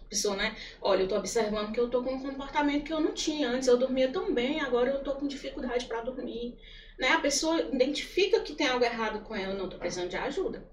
[0.02, 0.56] A Pessoa, né?
[0.80, 3.68] Olha, eu tô observando que eu tô com um comportamento que eu não tinha antes,
[3.68, 6.56] eu dormia tão bem, agora eu tô com dificuldade para dormir,
[7.00, 7.08] né?
[7.08, 10.64] A pessoa identifica que tem algo errado com ela, não tô precisando de ajuda.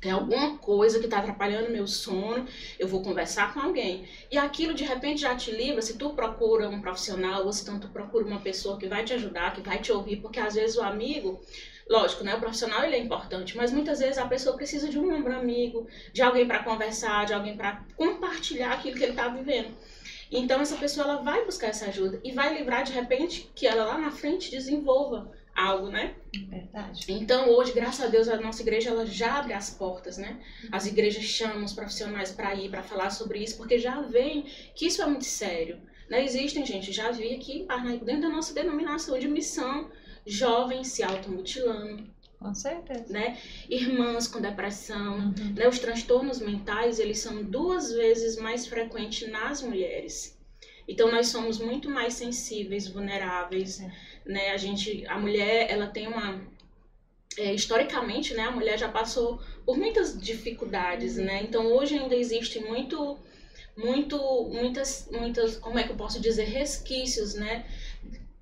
[0.00, 2.46] Tem alguma coisa que tá atrapalhando meu sono,
[2.78, 4.08] eu vou conversar com alguém.
[4.30, 7.88] E aquilo de repente já te livra, se tu procura um profissional, ou se tanto
[7.88, 10.82] procura uma pessoa que vai te ajudar, que vai te ouvir, porque às vezes o
[10.82, 11.38] amigo,
[11.86, 15.14] lógico, né, o profissional ele é importante, mas muitas vezes a pessoa precisa de um
[15.14, 19.76] ombro amigo, de alguém para conversar, de alguém para compartilhar aquilo que ele tá vivendo.
[20.32, 23.84] Então essa pessoa ela vai buscar essa ajuda e vai livrar de repente que ela
[23.84, 26.14] lá na frente desenvolva algo, né?
[26.48, 27.04] Verdade.
[27.12, 30.40] Então, hoje, graças a Deus, a nossa igreja ela já abre as portas, né?
[30.70, 34.44] As igrejas chamam os profissionais para ir, para falar sobre isso, porque já veem
[34.74, 35.80] que isso é muito sério.
[36.08, 36.24] Né?
[36.24, 37.66] Existem, gente, já vi aqui
[38.04, 39.90] dentro da nossa denominação de missão,
[40.26, 42.04] jovens se automutilando,
[42.38, 43.12] Com certeza.
[43.12, 43.38] né?
[43.68, 45.54] Irmãs com depressão, Uhum.
[45.56, 45.68] né?
[45.68, 50.36] Os transtornos mentais, eles são duas vezes mais frequentes nas mulheres.
[50.88, 53.92] Então nós somos muito mais sensíveis, vulneráveis, É.
[54.24, 54.50] né?
[54.50, 56.40] A gente, a mulher, ela tem uma
[57.38, 61.42] é, historicamente, né, a mulher já passou por muitas dificuldades, né?
[61.42, 63.18] Então hoje ainda existe muito
[63.76, 64.18] muito
[64.52, 67.64] muitas muitas, como é que eu posso dizer, resquícios, né?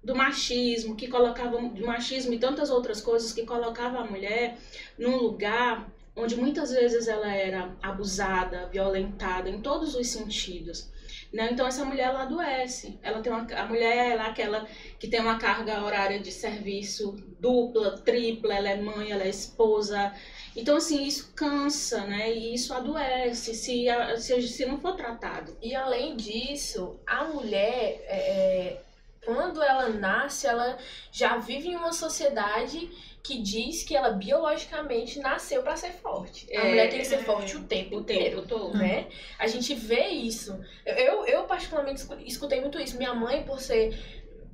[0.03, 4.57] do machismo, que colocava do machismo e tantas outras coisas que colocava a mulher
[4.97, 10.89] num lugar onde muitas vezes ela era abusada, violentada em todos os sentidos.
[11.33, 11.51] Né?
[11.53, 12.99] Então essa mulher ela adoece.
[13.03, 14.67] Ela tem uma, a mulher ela é aquela
[14.99, 20.13] que tem uma carga horária de serviço dupla, tripla, ela é mãe, ela é esposa.
[20.57, 22.33] Então assim, isso cansa, né?
[22.33, 23.87] E isso adoece se,
[24.17, 25.57] se, se não for tratado.
[25.61, 28.83] E além disso, a mulher, é, é,
[29.25, 30.79] quando ela nasce, ela
[31.13, 32.91] já vive em uma sociedade
[33.29, 36.47] que diz que ela biologicamente nasceu pra ser forte.
[36.51, 38.37] A É, mulher tem que ser forte o tempo O inteiro.
[38.37, 38.77] tempo todo.
[38.79, 39.07] Né?
[39.39, 40.59] A gente vê isso.
[40.87, 42.97] Eu, eu particularmente escu- escutei muito isso.
[42.97, 43.97] Minha mãe, por ser.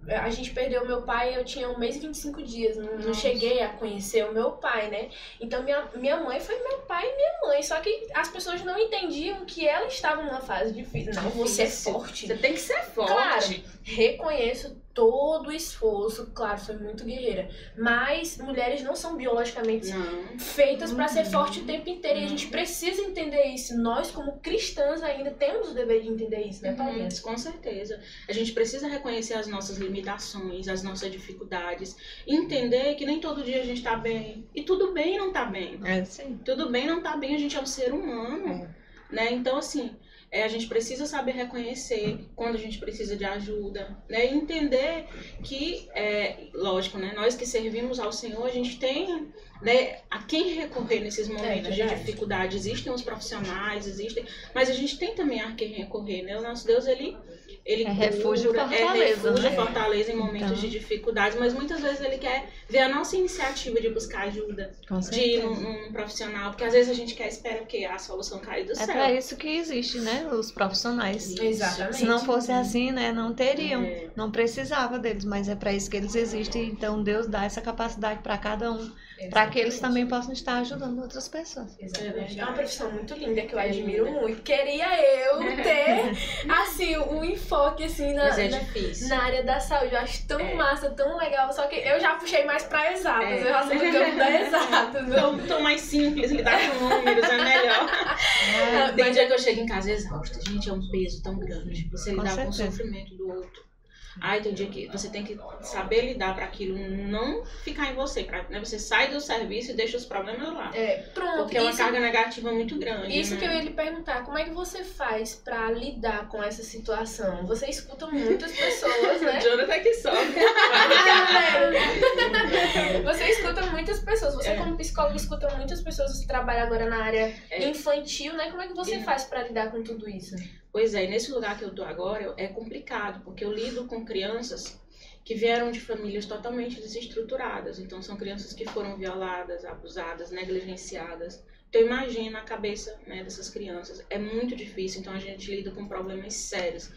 [0.07, 2.77] A gente perdeu meu pai, eu tinha um mês e 25 dias.
[2.77, 5.09] Não, não cheguei a conhecer o meu pai, né?
[5.41, 7.63] Então minha, minha mãe foi meu pai e minha mãe.
[7.63, 11.15] Só que as pessoas não entendiam que ela estava numa fase difícil.
[11.15, 12.27] Não, você é forte.
[12.27, 13.13] Você tem que ser forte.
[13.13, 17.51] Claro, reconheço todo o esforço, claro, foi muito guerreira.
[17.77, 20.39] Mas mulheres não são biologicamente Não.
[20.39, 22.21] feitas pra ser forte o tempo inteiro.
[22.21, 22.53] E a gente Uhum.
[22.53, 23.77] precisa entender isso.
[23.77, 27.09] Nós, como cristãs, ainda temos o dever de entender isso, né, Paulinha?
[27.13, 28.01] Uhum, com certeza.
[28.29, 31.97] A gente precisa reconhecer as nossas limitações, as nossas dificuldades.
[32.27, 34.47] Entender que nem todo dia a gente tá bem.
[34.55, 35.81] E tudo bem não tá bem.
[35.85, 36.39] É sim.
[36.45, 38.73] Tudo bem não tá bem, a gente é um ser humano.
[39.11, 39.33] Né?
[39.33, 39.95] Então, assim,
[40.35, 43.97] é, a gente precisa saber reconhecer quando a gente precisa de ajuda.
[44.09, 44.27] Né?
[44.27, 45.07] E entender
[45.45, 47.13] que, é, lógico, né?
[47.15, 49.29] nós que servimos ao Senhor, a gente tem
[49.63, 52.01] né, a quem recorrer nesses momentos de verdade.
[52.01, 52.57] dificuldade.
[52.57, 56.23] Existem os profissionais, existem, mas a gente tem também a quem recorrer.
[56.23, 56.37] Né?
[56.37, 57.17] O nosso Deus, ele.
[57.65, 59.57] Ele É refúgio cura, é fortaleza, refúgio e né?
[59.57, 60.61] fortaleza em momentos Então.
[60.61, 64.73] de dificuldades, mas muitas vezes ele quer ver a nossa iniciativa de buscar ajuda
[65.11, 68.39] de ir num, num profissional, porque às vezes a gente quer esperar que a solução
[68.39, 68.87] caia do É céu.
[68.87, 70.27] pra isso que existe, né?
[70.33, 71.35] Os profissionais.
[71.39, 71.97] Exatamente.
[71.97, 73.13] Se não fosse assim, né?
[73.13, 73.83] Não teriam.
[73.85, 74.09] É.
[74.17, 76.67] Não precisava deles, mas é pra isso que eles existem.
[76.69, 78.91] Então Deus dá essa capacidade pra cada um,
[79.31, 81.77] Pra que eles também possam estar ajudando outras pessoas.
[81.81, 82.39] Exatamente.
[82.39, 84.43] É uma profissão muito linda que eu admiro muito.
[84.43, 84.87] Queria
[85.31, 86.13] eu ter,
[86.51, 88.61] assim, um enfoque, assim, na, é na,
[89.09, 89.95] na área da saúde.
[89.95, 90.55] Eu acho tão É.
[90.55, 91.51] massa, tão legal.
[91.53, 93.29] Só que eu já puxei mais pra exatas.
[93.29, 93.41] É.
[93.41, 95.09] Eu já sou do campo da exatas.
[95.09, 98.95] Então, tô mais simples, lidar com números é melhor.
[98.95, 100.41] Tem dia que eu chego em casa exausta.
[100.51, 101.89] Gente, é um peso tão grande.
[101.91, 103.74] Você Com lidar com o sofrimento do outro.
[104.21, 108.23] Ai, tem dia que você tem que saber lidar para aquilo não ficar em você.
[108.25, 108.59] Pra, né?
[108.61, 110.71] Você sai do serviço e deixa os problemas lá.
[110.75, 111.39] É, pronto.
[111.43, 113.19] Porque é uma isso, carga negativa muito grande.
[113.19, 113.41] isso né?
[113.41, 114.25] que eu ia lhe perguntar.
[114.25, 117.45] Como é que você faz pra lidar com essa situação?
[117.47, 119.41] Você escuta muitas pessoas, né?
[119.45, 120.41] Jonathan que sofre.
[123.05, 124.57] Você escuta muitas pessoas, você É.
[124.57, 127.69] como psicólogo escuta muitas pessoas, você trabalha agora na área É.
[127.69, 128.51] infantil, né?
[128.51, 129.03] Como é que você É.
[129.03, 130.35] faz pra lidar com tudo isso?
[130.75, 134.05] Pois é, e nesse lugar que eu tô agora é complicado, porque eu lido com
[134.05, 134.77] crianças
[135.25, 137.79] que vieram de famílias totalmente desestruturadas.
[137.79, 141.41] Então são crianças que foram violadas, abusadas, negligenciadas.
[141.69, 144.05] Então imagina a cabeça né, dessas crianças.
[144.11, 146.91] É muito difícil, então a gente lida com problemas sérios.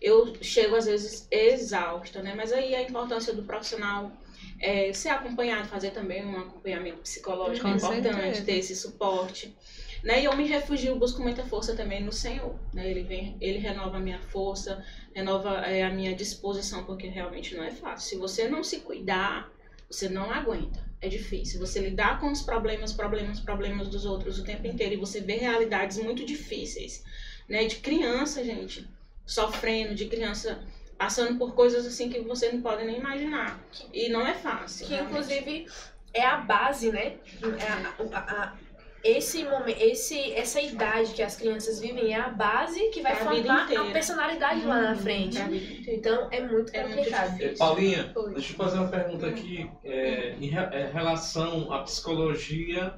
[0.00, 2.32] Eu chego às vezes exausta, né?
[2.34, 4.10] Mas aí a importância do profissional
[4.58, 8.44] é, ser acompanhado, fazer também um acompanhamento psicológico é Com importante, certeza.
[8.46, 9.54] ter esse suporte.
[10.02, 10.22] Né?
[10.22, 12.54] E eu me refugio, busco muita força também no Senhor.
[12.72, 12.90] Né?
[12.90, 14.84] Ele vem, ele renova a minha força,
[15.14, 18.08] renova é, a minha disposição, porque realmente não é fácil.
[18.08, 19.50] Se você não se cuidar,
[19.90, 20.86] você não aguenta.
[21.00, 21.60] É difícil.
[21.60, 25.34] Você lidar com os problemas, problemas, problemas dos outros o tempo inteiro e você vê
[25.36, 27.04] realidades muito difíceis,
[27.48, 27.64] né?
[27.66, 28.84] De criança, gente,
[29.24, 30.60] sofrendo, de criança
[30.96, 33.60] passando por coisas assim que você não pode nem imaginar.
[33.92, 34.86] E não é fácil.
[34.88, 35.12] Que realmente.
[35.12, 35.66] inclusive
[36.12, 37.16] é a base, né?
[37.42, 38.56] É a- a- a-
[39.04, 43.30] esse momento, esse, essa idade que as crianças vivem é a base que vai Pra
[43.32, 45.36] vida formar a personalidade lá na frente.
[45.38, 45.92] Pra vida inteira.
[45.98, 47.40] Então é muito É muito complicado.
[47.42, 48.34] Eh, Paulinha, Oi.
[48.34, 52.94] deixa eu fazer uma pergunta aqui é, em re- é, relação à psicologia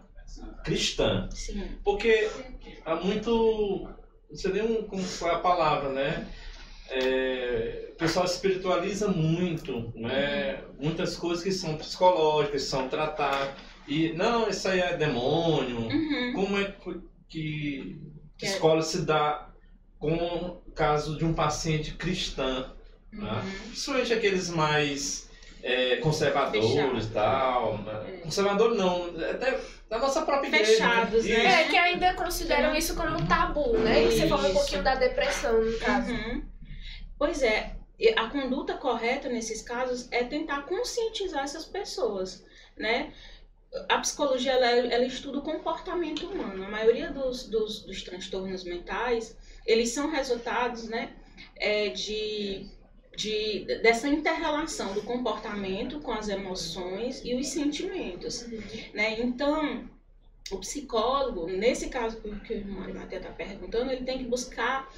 [0.64, 1.28] cristã.
[1.32, 1.64] Sim.
[1.84, 2.28] Porque
[2.84, 3.88] há muito.
[4.30, 6.26] Não sei nem um- como foi a palavra, né?
[6.88, 10.62] É, o pessoal espiritualiza muito, né?
[10.78, 13.50] Muitas coisas que são psicológicas, são tratadas.
[13.90, 15.80] E não, isso aí é demônio.
[15.80, 16.32] Uhum.
[16.34, 18.00] Como é que- que
[18.40, 19.48] é- escola se dá
[19.98, 22.72] com o caso de um paciente cristã?
[23.12, 23.28] né?
[23.28, 23.50] Uhum.
[23.66, 25.28] Principalmente aqueles mais
[25.62, 26.98] é, conservadores Fechado.
[26.98, 27.78] e tal.
[27.78, 28.04] né?
[28.06, 28.16] É.
[28.18, 29.60] Conservador não, até
[29.90, 30.72] da nossa própria igreja.
[30.72, 31.62] Fechados, né?
[31.62, 34.04] É, que ainda consideram isso como um tabu, né?
[34.04, 34.58] E você falou um Isso.
[34.58, 36.12] pouquinho da depressão, no caso.
[36.12, 36.42] Uhum.
[37.18, 37.76] Pois é,
[38.16, 42.42] a conduta correta nesses casos é tentar conscientizar essas pessoas,
[42.78, 43.12] né?
[43.88, 46.64] A psicologia, ela, ela estuda o comportamento humano.
[46.64, 51.12] A maioria dos, dos, dos transtornos mentais, eles são resultados, né,
[51.56, 52.66] é, de,
[53.16, 58.46] de, dessa interrelação do comportamento com as emoções e os sentimentos,
[58.92, 59.20] né?
[59.20, 59.88] Então,
[60.50, 64.92] o psicólogo, nesse caso que o irmão Arimatea está perguntando, ele tem que buscar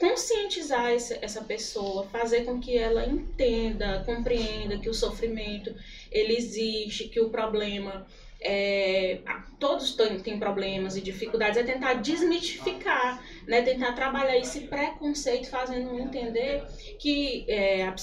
[0.00, 5.74] conscientizar essa pessoa, fazer com que ela entenda, compreenda que o sofrimento
[6.10, 8.06] ele existe, que o problema
[8.40, 9.20] é,
[9.58, 16.64] todos têm, problemas e dificuldades, é tentar desmitificar, né, tentar trabalhar esse preconceito, fazendo entender
[16.98, 17.94] que é, a,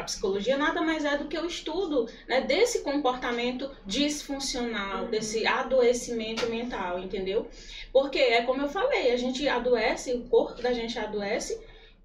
[0.00, 6.46] a psicologia nada mais é do que o estudo né, desse comportamento disfuncional, desse adoecimento
[6.46, 7.48] mental, entendeu?
[7.92, 11.60] Porque é como eu falei, a gente adoece, o corpo da gente adoece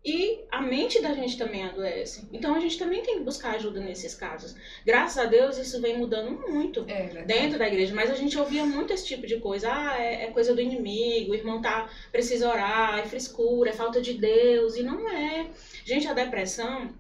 [0.06, 2.28] e a mente da gente também adoece.
[2.32, 4.56] Então a gente também tem que buscar ajuda nesses casos.
[4.86, 8.64] Graças a Deus isso vem mudando muito É, dentro da igreja, mas a gente ouvia
[8.64, 9.68] muito esse tipo de coisa.
[9.74, 14.00] Ah, é, é coisa do inimigo, o irmão tá precisa orar, é frescura, é falta
[14.00, 15.50] de Deus, e não é.
[15.84, 16.94] Gente, a depressão,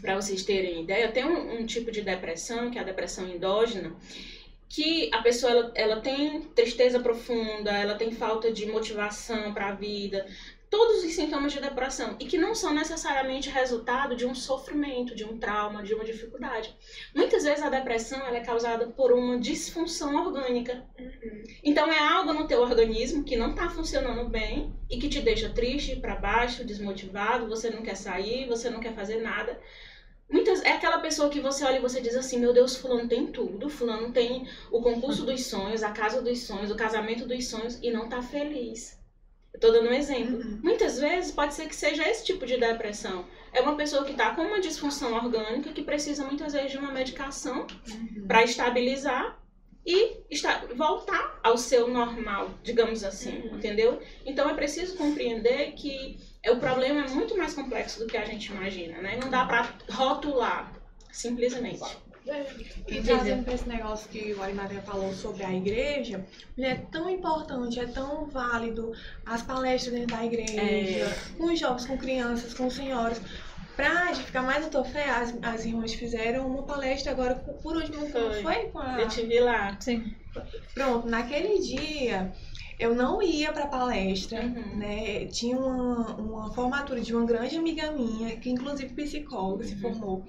[0.00, 3.96] para vocês terem ideia, tem um, um tipo de depressão, que é a depressão endógena,
[4.68, 9.74] que a pessoa ela, ela tem tristeza profunda, ela tem falta de motivação para a
[9.74, 10.26] vida,
[10.70, 15.24] todos os sintomas de depressão e que não são necessariamente resultado de um sofrimento, de
[15.24, 16.74] um trauma, de uma dificuldade.
[17.14, 20.84] Muitas vezes a depressão é causada por uma disfunção orgânica.
[21.62, 25.48] Então é algo no teu organismo que não está funcionando bem e que te deixa
[25.48, 29.58] triste, para baixo, desmotivado, você não quer sair, você não quer fazer nada.
[30.30, 33.26] Muitas, é aquela pessoa que você olha e você diz assim, meu Deus, fulano tem
[33.28, 37.78] tudo, fulano tem o concurso dos sonhos, a casa dos sonhos, o casamento dos sonhos
[37.82, 38.98] e não tá feliz.
[39.54, 40.36] Eu tô dando um exemplo.
[40.36, 40.60] Uhum.
[40.62, 43.24] Muitas vezes pode ser que seja esse tipo de depressão.
[43.52, 46.92] É uma pessoa que tá com uma disfunção orgânica que precisa muitas vezes de uma
[46.92, 47.66] medicação
[48.26, 49.40] para estabilizar
[49.86, 53.98] e esta- voltar ao seu normal, digamos assim, entendeu?
[54.26, 58.24] Então é preciso compreender que é, o problema é muito mais complexo do que a
[58.24, 59.18] gente imagina, né?
[59.20, 60.72] Não dá para rotular,
[61.10, 61.98] simplesmente.
[62.86, 66.24] E trazendo pra esse negócio que o Arimatea falou sobre a igreja,
[66.58, 68.92] é tão importante, é tão válido
[69.24, 73.20] as palestras dentro da igreja, com os jovens, com crianças, com senhoras.
[73.76, 78.10] Pra edificar mais a tua fé, as, as irmãs fizeram uma palestra agora, por último,
[78.10, 78.42] Foi.
[78.42, 79.00] foi com a...
[79.00, 79.76] Eu te vi lá.
[79.80, 80.12] Sim.
[80.74, 82.32] Pronto, naquele dia
[82.78, 84.76] eu não ia pra palestra, Uhum.
[84.76, 85.26] né?
[85.26, 89.80] Tinha uma, uma formatura de uma grande amiga minha, que inclusive psicóloga se Uhum.
[89.80, 90.24] formou.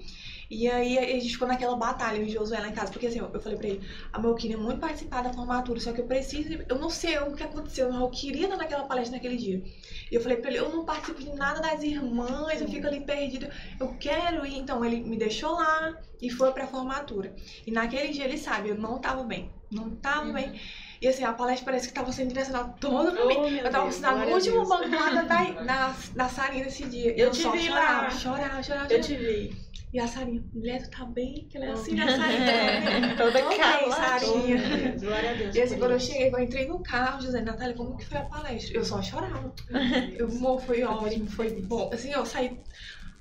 [0.50, 3.20] E aí a gente ficou naquela batalha, eu e Josué lá em casa, porque assim,
[3.20, 3.80] eu falei pra ele,
[4.12, 7.32] amor, eu queria muito participar da formatura, só que eu preciso, eu não sei o
[7.32, 9.62] que aconteceu, mas eu queria estar naquela palestra naquele dia.
[10.10, 12.98] E eu falei pra ele, eu não participo de nada das irmãs, eu fico ali
[12.98, 13.48] perdida,
[13.78, 14.56] eu quero ir.
[14.58, 17.32] Então ele me deixou lá e foi pra formatura.
[17.64, 20.32] E naquele dia ele sabe, eu não tava bem, não tava Uhum.
[20.32, 20.52] bem.
[21.00, 23.34] E assim, a palestra parece que tava sendo direcionada toda pra mim.
[23.38, 24.68] Oh, meu Eu tava Deus, último Deus.
[24.68, 27.18] banco lá da, da, da Sarinha nesse dia.
[27.18, 28.10] Eu só te vi chorava, lá.
[28.10, 29.70] chorava, chorava, Eu te vi.
[29.94, 31.48] E a Sarinha, mulher, tu tá bem?
[31.50, 33.16] Que ela é assim, a Sarinha.
[33.16, 33.90] Toda Tô bem, calada.
[34.20, 34.96] Sarinha.
[35.00, 35.54] Glória a Deus.
[35.56, 38.24] E assim, quando eu cheguei, eu entrei no carro, José, Natália, como que foi a
[38.24, 38.76] palestra?
[38.76, 39.54] Eu só chorava.
[40.18, 41.90] Eu, amor, foi ótimo, foi bom.
[41.94, 42.60] Assim, eu saí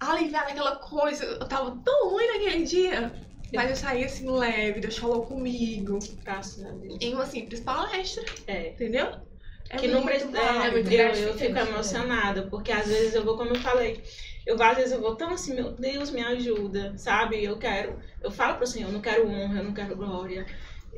[0.01, 1.23] aliviada naquela coisa.
[1.23, 3.28] Eu tava tão ruim naquele dia.
[3.53, 5.99] Mas eu saí assim, leve, Deus falou comigo.
[6.23, 6.97] Graças a Deus.
[7.01, 8.69] Em uma simples palestra, É.
[8.69, 9.07] entendeu?
[9.69, 10.38] É que não precisa.
[10.38, 11.61] É, eu, eu gratificante, fico né?
[11.61, 14.01] emocionada, porque às vezes eu vou, como eu falei,
[14.45, 17.43] eu às vezes eu vou tão assim, meu Deus, me ajuda, sabe?
[17.43, 20.45] Eu quero, eu falo pro Senhor, eu não quero honra, eu não quero glória.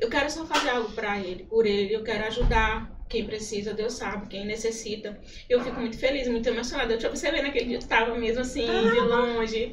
[0.00, 3.92] Eu quero só fazer algo pra Ele, por Ele, eu quero ajudar quem precisa, Deus
[3.92, 5.20] sabe, quem necessita.
[5.48, 6.94] Eu fico muito feliz, muito emocionada.
[6.94, 9.72] Eu te observei naquele dia, tu tava mesmo assim, de longe.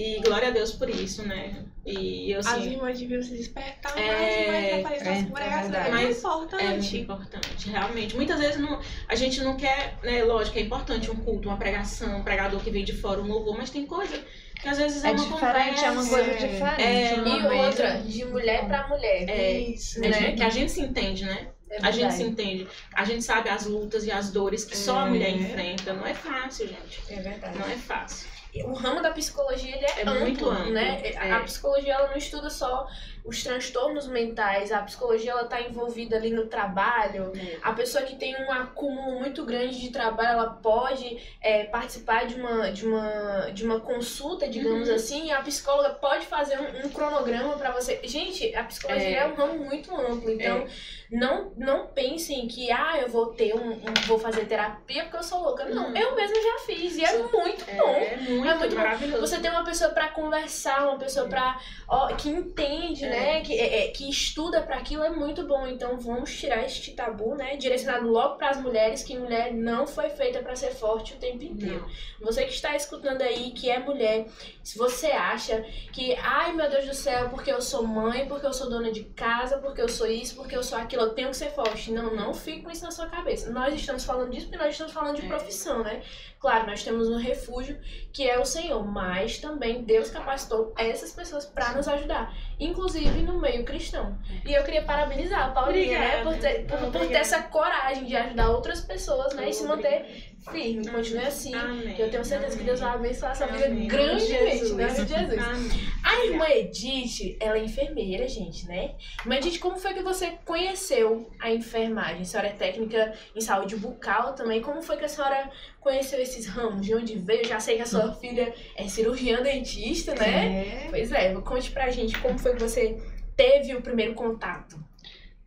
[0.00, 1.64] E glória a Deus por isso, né?
[1.84, 2.70] E eu As assim.
[2.72, 5.74] irmãs deviam se despertar É, mais e mais aparecer é, as é congregações.
[5.74, 6.64] É, Mas É importante.
[6.66, 8.14] muito importante, realmente.
[8.16, 10.22] Muitas vezes não, a gente não quer, né?
[10.22, 13.56] Lógico, é importante um culto, uma pregação, um pregador que vem de fora, um louvor,
[13.56, 14.22] mas tem coisa
[14.60, 16.48] que às vezes é, É uma diferente, é uma conversa, coisa é.
[16.48, 16.82] diferente.
[16.82, 19.28] É, uma E coisa- outra, de mulher pra mulher.
[19.28, 20.04] É, Isso.
[20.04, 20.32] é, né?
[20.32, 21.48] que a gente se entende, né?
[21.70, 22.66] É A gente se entende.
[22.94, 25.10] A gente sabe as lutas e as dores que só a É.
[25.10, 25.92] mulher enfrenta.
[25.92, 27.00] Não é fácil, gente.
[27.10, 27.58] É verdade.
[27.58, 28.28] Não é fácil.
[28.64, 31.00] O ramo da psicologia ele é, É amplo, muito amplo, né?
[31.04, 31.32] é.
[31.32, 32.86] A psicologia ela não estuda só
[33.24, 37.30] os transtornos mentais, a psicologia ela tá envolvida ali no trabalho.
[37.62, 42.36] A pessoa que tem um acúmulo muito grande de trabalho, ela pode é, participar de
[42.36, 44.94] uma, de, uma, de uma consulta, digamos Uhum.
[44.94, 48.00] assim, e a psicóloga pode fazer um, um cronograma pra você.
[48.04, 49.26] Gente, a psicologia é, É.
[49.26, 50.66] um ramo muito amplo, então
[51.10, 55.22] não, não pensem que, ah, eu vou ter um, um- vou fazer terapia porque eu
[55.22, 55.64] sou louca.
[55.64, 55.96] Não, Uhum.
[55.96, 57.22] eu mesma já fiz e é Sim.
[57.32, 57.88] muito bom.
[57.94, 58.76] É muito é muito bom.
[58.82, 59.20] maravilhoso.
[59.26, 61.58] Você tem uma pessoa pra conversar, uma pessoa pra,
[61.88, 63.08] ó, que entende, É.
[63.08, 63.40] né?
[63.40, 65.66] Que, é, é, que estuda pra aquilo é muito bom.
[65.66, 67.56] Então vamos tirar este tabu, né?
[67.56, 71.88] Direcionado logo pras mulheres, que mulher não foi feita pra ser forte o tempo inteiro.
[72.20, 74.26] Você que está escutando aí, que é mulher,
[74.68, 75.62] se você acha
[75.94, 79.02] que, ai meu Deus do céu, porque eu sou mãe, porque eu sou dona de
[79.04, 81.90] casa, porque eu sou isso, porque eu sou aquilo, eu tenho que ser forte.
[81.90, 83.50] Não, não fique com isso na sua cabeça.
[83.50, 85.28] Nós estamos falando disso porque nós estamos falando de É.
[85.28, 86.02] profissão, né?
[86.38, 87.80] Claro, nós temos um refúgio
[88.12, 93.40] que é o Senhor, mas também Deus capacitou essas pessoas para nos ajudar, inclusive no
[93.40, 94.18] meio cristão.
[94.44, 97.18] E eu queria parabenizar a Paulinha, né, por ter, por, por ter Obrigada.
[97.18, 99.98] essa coragem de ajudar outras pessoas, né, e se Obrigada.
[100.04, 100.88] manter firme.
[100.88, 101.54] Continue assim.
[101.54, 101.94] Amém.
[101.94, 103.88] que Eu tenho certeza que Deus vai abençoar essa vida Amém.
[103.88, 104.70] grandemente, Jesus.
[104.70, 105.38] em nome de Jesus.
[105.38, 105.88] Amém.
[106.04, 108.94] A irmã Edith, ela é enfermeira, gente, né?
[109.20, 112.22] Irmã Edith, como foi que você conheceu a enfermagem?
[112.22, 114.60] A senhora é técnica em saúde bucal também.
[114.60, 115.50] Como foi que a senhora
[115.80, 116.84] conheceu esses ramos?
[116.84, 117.44] De onde veio?
[117.44, 120.84] Já sei que a sua filha é cirurgiã dentista, né?
[120.84, 120.86] É.
[120.90, 122.98] Pois é, conte pra gente como foi que você
[123.36, 124.76] teve o primeiro contato.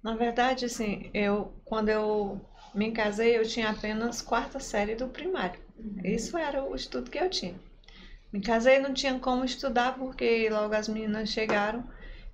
[0.01, 2.41] Na verdade, assim, eu quando eu
[2.73, 5.59] me casei, eu tinha apenas quarta série do primário.
[6.03, 7.55] Isso era o estudo que eu tinha.
[8.31, 11.83] Me casei, não tinha como estudar porque logo as meninas chegaram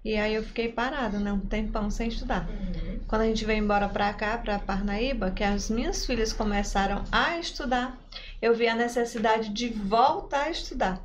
[0.06, 2.48] e aí eu fiquei parada, né, um tempão sem estudar.
[3.08, 7.40] Quando a gente veio embora pra cá, pra Parnaíba, que as minhas filhas começaram a
[7.40, 7.98] estudar,
[8.42, 11.02] eu vi a necessidade de voltar a estudar.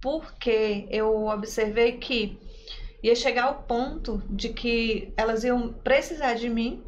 [0.00, 2.38] Porque eu observei que
[3.02, 6.82] ia chegar ao ponto de que elas iam precisar de mim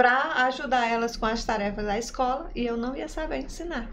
[0.00, 3.86] para ajudar elas com as tarefas da escola e eu não ia saber ensinar.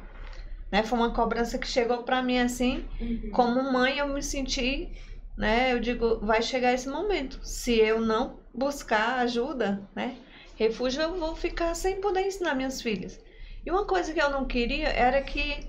[0.72, 0.82] Né?
[0.82, 2.86] Foi uma cobrança que chegou para mim assim,
[3.34, 4.90] como mãe eu me senti,
[5.38, 5.74] né?
[5.74, 7.42] Eu digo, vai chegar esse momento.
[7.44, 10.16] Se eu não buscar ajuda, né?
[10.56, 13.20] Refúgio, eu vou ficar sem poder ensinar minhas filhas.
[13.66, 15.68] E uma coisa que eu não queria era que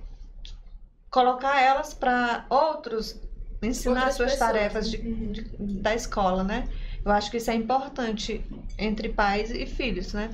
[1.10, 3.20] colocar elas para outros
[3.60, 4.50] ensinar Outras suas pessoas.
[4.52, 5.32] tarefas de, Uhum.
[5.32, 6.68] de- da escola, né?
[7.08, 8.44] Eu acho que isso é importante
[8.78, 10.28] entre pais e filhos, né?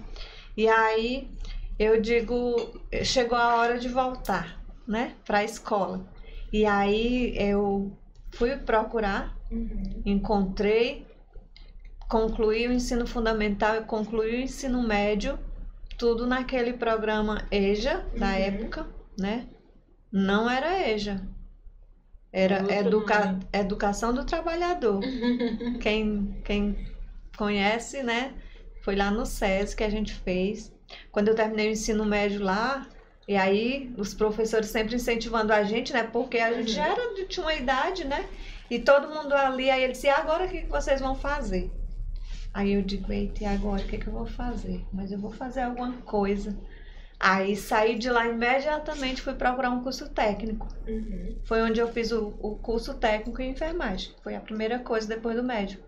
[0.56, 1.30] E aí
[1.78, 6.04] eu digo, chegou a hora de voltar, né, para a escola.
[6.52, 7.96] E aí eu
[8.32, 10.02] fui procurar, Uhum.
[10.04, 11.06] encontrei,
[12.08, 15.38] concluí o ensino fundamental e concluí o ensino médio,
[15.96, 18.32] tudo naquele programa EJA da Uhum.
[18.32, 18.86] época,
[19.16, 19.46] né?
[20.10, 21.22] Não era EJA.
[22.36, 23.26] Era educa...
[23.26, 23.46] nome.
[23.52, 25.00] Educação do Trabalhador.
[25.80, 26.76] Quem, quem
[27.36, 28.34] conhece, né?
[28.82, 30.72] Foi lá no SESI que a gente fez.
[31.12, 32.88] Quando eu terminei o ensino médio lá,
[33.28, 36.02] e aí os professores sempre incentivando a gente, né?
[36.02, 38.28] Porque a gente já era de tinha uma idade, né?
[38.68, 41.70] E todo mundo ali, aí ele disse, agora o que que vocês vão fazer?
[42.52, 44.84] Aí eu digo, eita, e agora o que que eu vou fazer?
[44.92, 46.58] Mas eu vou fazer alguma coisa.
[47.26, 50.68] Aí saí de lá imediatamente, fui procurar um curso técnico.
[50.86, 51.38] Uhum.
[51.44, 54.12] Foi onde eu fiz o, o curso técnico em enfermagem.
[54.22, 55.78] Foi a primeira coisa depois do médio.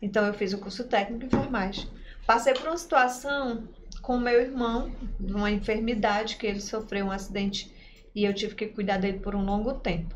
[0.00, 1.86] Então eu fiz o curso técnico em enfermagem.
[2.26, 3.68] Passei por uma situação
[4.00, 4.90] com meu irmão,
[5.20, 7.70] uma enfermidade que ele sofreu um acidente
[8.14, 10.14] e eu tive que cuidar dele por um longo tempo.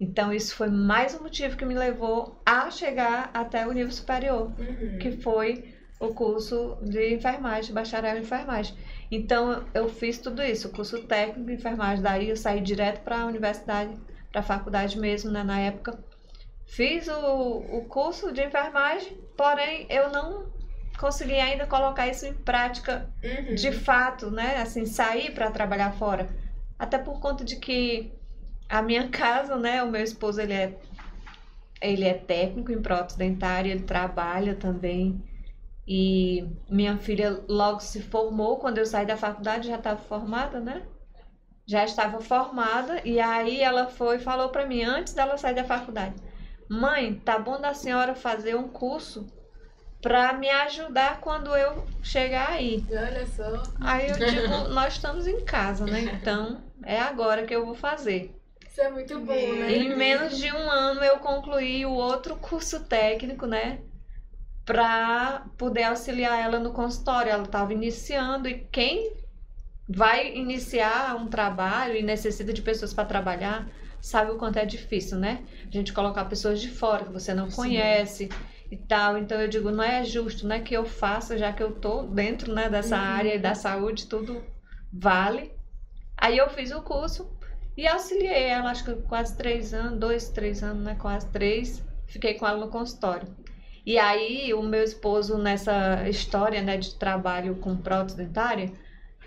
[0.00, 4.50] Então isso foi mais um motivo que me levou a chegar até o nível superior,
[4.58, 4.98] Uhum.
[4.98, 8.74] que foi o curso de enfermagem, bacharel em enfermagem.
[9.14, 12.02] Então eu fiz tudo isso, o curso técnico de enfermagem.
[12.02, 13.96] Daí eu saí direto para a universidade,
[14.30, 15.98] para a faculdade mesmo, né, na época.
[16.66, 20.46] Fiz o, o curso de enfermagem, porém eu não
[20.98, 23.54] consegui ainda colocar isso em prática Uhum.
[23.54, 24.56] de fato, né?
[24.58, 26.28] Assim, sair para trabalhar fora.
[26.78, 28.12] Até por conta de que
[28.68, 29.82] a minha casa, né?
[29.82, 30.74] O meu esposo, ele é,
[31.80, 35.22] ele é técnico em prótese dentária, ele trabalha também.
[35.86, 40.82] E minha filha logo se formou, quando eu saí da faculdade já estava formada, né?
[41.66, 45.64] Já estava formada e aí ela foi e falou para mim antes dela sair da
[45.64, 46.14] faculdade:
[46.68, 49.26] "Mãe, tá bom da senhora fazer um curso
[50.00, 52.84] para me ajudar quando eu chegar aí".
[52.90, 53.62] Olha só.
[53.80, 56.00] Aí eu digo, nós estamos em casa, né?
[56.00, 58.34] Então é agora que eu vou fazer.
[58.66, 59.70] Isso é muito bom, né?
[59.70, 63.80] Em menos de um ano eu concluí o outro curso técnico, né?
[64.64, 67.30] Para poder auxiliar ela no consultório.
[67.30, 69.12] Ela estava iniciando e quem
[69.88, 73.68] vai iniciar um trabalho e necessita de pessoas para trabalhar
[74.00, 75.44] sabe o quanto é difícil, né?
[75.66, 77.56] A gente colocar pessoas de fora que você não Sim.
[77.56, 78.28] conhece
[78.70, 79.16] e tal.
[79.16, 82.52] Então eu digo, não é justo, né, que eu faça já que eu tô dentro,
[82.52, 83.02] né, dessa Uhum.
[83.02, 84.42] área da saúde, tudo
[84.92, 85.52] vale.
[86.16, 87.30] Aí eu fiz o curso
[87.76, 90.96] e auxiliei ela, acho que quase três anos, dois, três anos, né?
[91.00, 91.82] Quase três.
[92.06, 93.28] Fiquei com ela no consultório.
[93.86, 98.72] E aí, o meu esposo, nessa história, né, de trabalho com prótese dentária,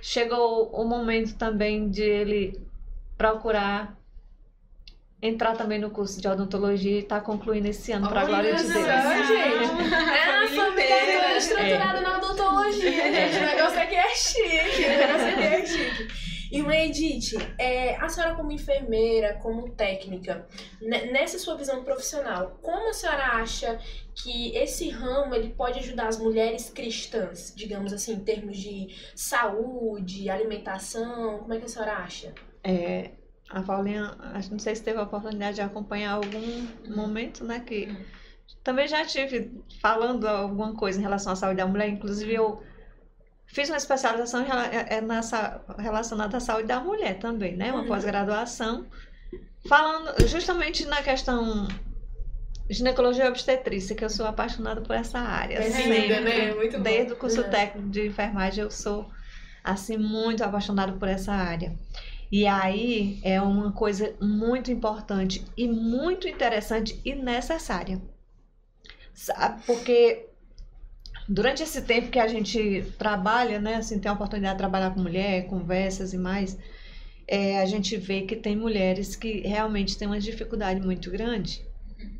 [0.02, 2.60] chegou o momento também de ele
[3.18, 3.96] procurar
[5.22, 8.64] entrar também no curso de odontologia e tá concluindo esse ano, para a glória de
[8.64, 8.86] Olha Deus.
[8.86, 9.94] só, gente.
[9.94, 13.38] É a Família toda estruturada na odontologia, gente.
[13.38, 14.86] O negócio aqui é chique.
[14.86, 16.37] O negócio aqui é chique.
[16.52, 20.48] E uma Edith, é, a senhora como enfermeira, como técnica,
[20.82, 23.80] ne- nessa sua visão profissional, como a senhora acha
[24.16, 30.30] que esse ramo ele pode ajudar as mulheres cristãs, digamos assim, em termos de saúde,
[30.30, 31.40] alimentação?
[31.40, 32.34] Como é que a senhora acha?
[32.64, 33.12] É,
[33.50, 37.60] a Paulinha, acho- não sei se teve a oportunidade de acompanhar algum momento, né?
[37.60, 37.88] Que
[38.64, 39.52] também já tive
[39.82, 42.62] falando alguma coisa em relação à saúde da mulher, inclusive eu
[43.48, 47.72] fiz uma especialização é- é nessa, relacionada à saúde da mulher também, né?
[47.72, 47.88] Uma Uhum.
[47.88, 48.86] pós-graduação,
[49.68, 51.68] falando justamente na questão
[52.70, 55.56] ginecologia e obstetrícia, que eu sou apaixonada por essa área.
[55.58, 56.20] É sempre.
[56.20, 56.54] né?
[56.54, 56.84] Muito bom.
[56.84, 57.50] Desde o curso Uhum.
[57.50, 59.10] técnico de enfermagem eu sou
[59.64, 61.74] assim muito apaixonada por essa área.
[62.30, 68.02] E aí é uma coisa muito importante e muito interessante e necessária.
[69.14, 69.62] Sabe?
[69.66, 70.27] Porque
[71.28, 75.02] durante esse tempo que a gente trabalha, né, assim, tem a oportunidade de trabalhar com
[75.02, 76.58] mulher, conversas e mais,
[77.28, 81.66] é, a gente vê que tem mulheres que realmente têm uma dificuldade muito grande,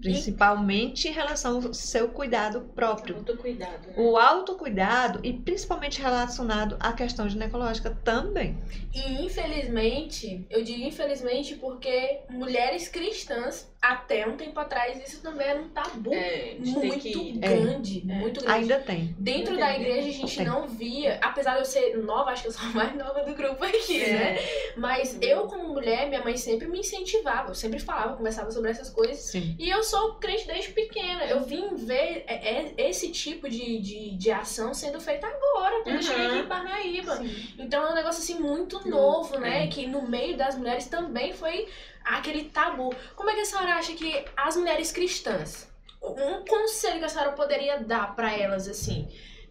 [0.02, 3.16] principalmente em relação ao seu cuidado próprio.
[3.16, 3.88] Muito cuidado.
[3.88, 3.94] né?
[3.96, 8.58] O autocuidado e principalmente relacionado à questão ginecológica também.
[8.94, 15.62] E infelizmente, eu digo infelizmente porque mulheres cristãs, até um tempo atrás, isso também era
[15.62, 17.32] um tabu É, muito que.
[17.34, 18.14] grande, É.
[18.16, 18.60] muito grande.
[18.60, 19.16] Ainda tem.
[19.20, 20.46] Dentro Ainda da igreja a gente Tem.
[20.46, 23.36] não via, apesar de eu ser nova, acho que eu sou a mais nova do
[23.36, 24.38] grupo aqui, né?
[24.76, 28.90] Mas eu, como mulher, minha mãe sempre me incentivava, eu sempre falava, conversava sobre essas
[28.90, 29.20] coisas.
[29.20, 29.56] Sim.
[29.60, 31.26] E eu sou crente desde pequena.
[31.26, 35.96] Eu vim ver é, é, esse tipo de, de, de ação sendo feita agora, quando
[35.98, 37.18] eu cheguei aqui em Parnaíba.
[37.18, 37.54] Sim.
[37.60, 39.66] Então é um negócio assim muito novo, né?
[39.66, 39.68] é.
[39.68, 41.68] Que no meio das mulheres também foi
[42.16, 42.94] aquele tabu.
[43.16, 45.70] Como é que a senhora acha que as mulheres cristãs,
[46.02, 49.08] um conselho que a senhora poderia dar pra elas, assim,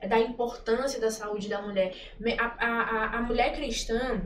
[0.08, 1.94] da importância da saúde da mulher?
[2.38, 4.20] A, a, a mulher cristã.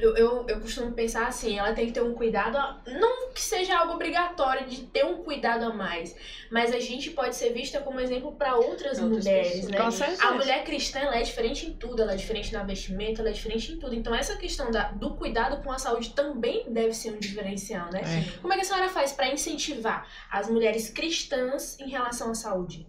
[0.00, 3.40] Eu, eu, eu costumo pensar assim, ela tem que ter um cuidado, a- não que
[3.42, 6.16] seja algo obrigatório de ter um cuidado a mais,
[6.50, 9.68] mas a gente pode ser vista como exemplo para outras, Outras mulheres, pessoas.
[9.70, 9.78] né?
[9.78, 10.24] Com certeza.
[10.24, 13.32] A mulher cristã ela é diferente em tudo, ela é diferente na vestimenta, ela é
[13.32, 13.94] diferente em tudo.
[13.94, 18.00] Então essa questão da, do cuidado com a saúde também deve ser um diferencial, né?
[18.02, 18.38] É.
[18.40, 22.86] Como é que a senhora faz para incentivar as mulheres cristãs em relação à saúde?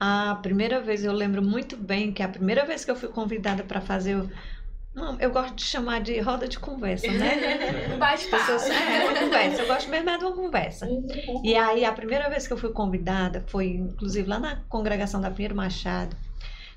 [0.00, 3.62] A primeira vez eu lembro muito bem que a primeira vez que eu fui convidada
[3.62, 4.16] para fazer.
[4.94, 7.96] Não, eu gosto de chamar de roda de conversa, né?
[7.98, 8.44] Bate-papo.
[8.46, 9.62] Pessoas- é, uma conversa.
[9.62, 10.88] Eu gosto mesmo é de uma conversa.
[11.42, 15.30] E aí, a primeira vez que eu fui convidada foi, inclusive, lá na congregação da
[15.30, 16.16] Pinheiro Machado.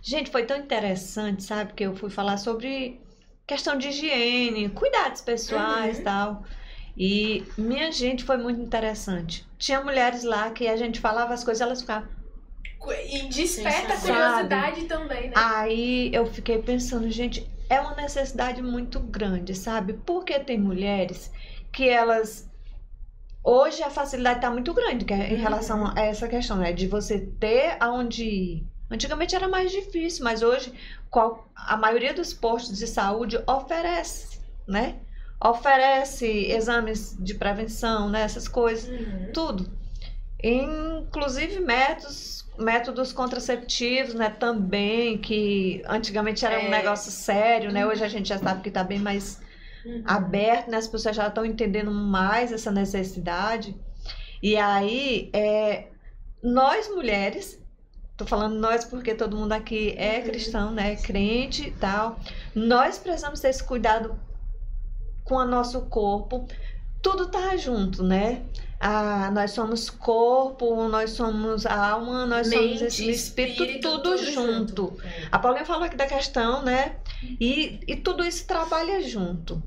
[0.02, 1.74] Gente, foi tão interessante, sabe?
[1.74, 3.00] Que eu fui falar sobre
[3.46, 6.04] questão de higiene, cuidados pessoais e Uhum.
[6.04, 6.44] tal.
[6.98, 9.46] E, minha gente, foi muito interessante.
[9.60, 12.10] Tinha mulheres lá que a gente falava as coisas, elas ficavam.
[13.10, 14.14] E desperta a Sabe?
[14.14, 15.34] curiosidade também, né?
[15.36, 19.94] Aí eu fiquei pensando, gente, é uma necessidade muito grande, sabe?
[19.94, 21.32] Porque tem mulheres
[21.72, 22.50] que elas.
[23.44, 25.42] Hoje a facilidade está muito grande é em Uhum.
[25.42, 26.74] relação a essa questão, né?
[26.74, 28.68] De você ter aonde ir.
[28.90, 30.74] Antigamente era mais difícil, mas hoje
[31.10, 34.96] qual- a maioria dos postos de saúde oferece, né?
[35.44, 38.22] Oferece exames de prevenção, né?
[38.22, 39.32] Essas coisas Uhum.
[39.34, 39.70] tudo.
[40.44, 46.70] Inclusive métodos, métodos contraceptivos, né, também, que antigamente era um É.
[46.70, 47.86] negócio sério, né?
[47.86, 49.40] Hoje a gente já sabe que está bem mais
[49.86, 50.04] Uhum.
[50.06, 50.78] aberto, né?
[50.78, 53.76] As pessoas já estão entendendo mais essa necessidade.
[54.42, 55.88] E aí, é,
[56.44, 57.60] nós mulheres,
[58.16, 60.96] tô falando nós porque todo mundo aqui é cristão, né?
[60.96, 62.20] Crente e tal.
[62.56, 64.20] Nós precisamos ter esse cuidado
[65.24, 66.48] com o nosso corpo.
[67.02, 68.42] Tudo tá junto, né?
[68.80, 74.32] Ah, nós somos corpo, nós somos alma, nós somos Mente, esse espírito, espírito, tudo, tudo
[74.32, 74.92] junto.
[74.92, 75.02] junto.
[75.04, 75.28] É.
[75.32, 76.98] A Paulinha falou aqui da questão, né?
[77.40, 79.62] E, e tudo isso trabalha junto.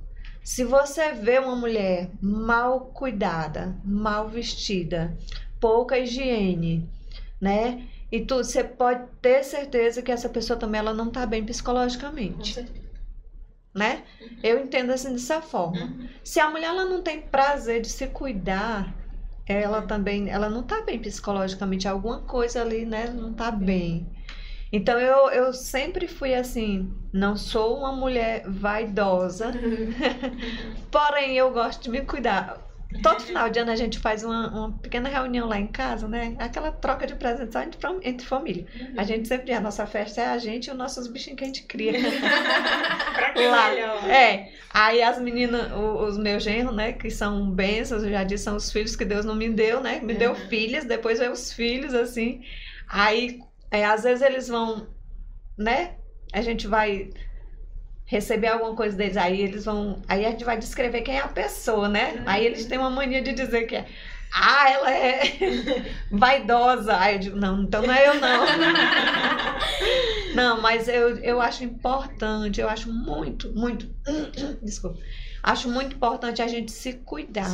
[0.45, 5.17] Se você vê uma mulher mal cuidada, mal vestida,
[5.61, 6.89] pouca higiene,
[7.41, 7.87] né?
[8.13, 11.47] E tu, você pode ter certeza que essa pessoa também ela não tá bem Com
[11.49, 12.79] psicologicamente, certeza.
[13.75, 14.03] né?
[14.43, 15.95] Eu entendo assim dessa forma.
[16.25, 18.93] Se a mulher ela não tem prazer de se cuidar,
[19.47, 24.07] ela também, ela não tá bem psicologicamente, alguma coisa ali, né, não tá bem.
[24.73, 29.53] Então eu, eu sempre fui assim, não sou uma mulher vaidosa,
[30.91, 32.70] porém eu gosto de me cuidar.
[33.03, 36.35] Todo final de ano a gente faz uma, uma pequena reunião lá em casa, né?
[36.39, 38.67] Aquela troca de presentes só entre, entre família.
[38.97, 41.47] A gente sempre, a nossa festa é a gente e os nossos bichinhos que a
[41.47, 41.93] gente cria.
[43.15, 43.71] Pra que Lá.
[44.09, 48.45] É, Aí as meninas, o- os meus genros, né, que são bênçãos, eu já disse,
[48.45, 50.01] são os filhos que Deus não me deu, né?
[50.01, 50.49] Me deu Uhum.
[50.49, 52.43] filhas, depois veio os filhos, assim.
[52.89, 53.41] Aí,
[53.71, 54.87] é, às vezes eles vão,
[55.59, 55.95] né?
[56.33, 57.11] A gente vai
[58.11, 60.03] receber alguma coisa deles, aí eles vão.
[60.09, 62.21] Aí a gente vai descrever quem é a pessoa, né?
[62.27, 63.87] Aí eles têm uma mania de dizer que é.
[64.35, 65.23] Ah, ela é
[66.11, 66.99] vaidosa.
[66.99, 68.47] Aí eu digo, não, então não é eu não.
[70.33, 73.91] Não, mas eu, eu acho importante, eu acho muito, muito.
[74.63, 74.97] Desculpa.
[75.43, 77.51] Acho muito importante a gente se cuidar.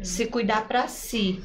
[0.00, 1.42] Se cuidar pra si.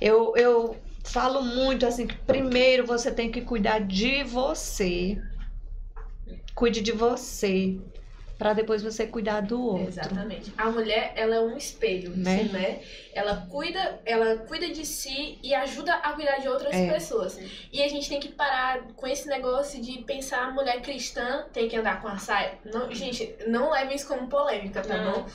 [0.00, 5.20] Eu, eu falo muito assim que primeiro você tem que cuidar de você.
[6.54, 7.78] Cuide de você.
[8.38, 9.88] Pra depois você cuidar do outro.
[9.88, 10.50] Exatamente.
[10.56, 12.44] A mulher, ela é um espelho, Né?
[12.44, 12.80] né?
[13.12, 16.90] Ela cuida, ela cuida de si e ajuda a cuidar de outras É.
[16.90, 17.38] pessoas.
[17.70, 21.68] E a gente tem que parar com esse negócio de pensar a mulher cristã tem
[21.68, 22.54] que andar com a saia.
[22.64, 25.12] Não, gente, não leve isso como polêmica, tá Não.
[25.12, 25.26] bom?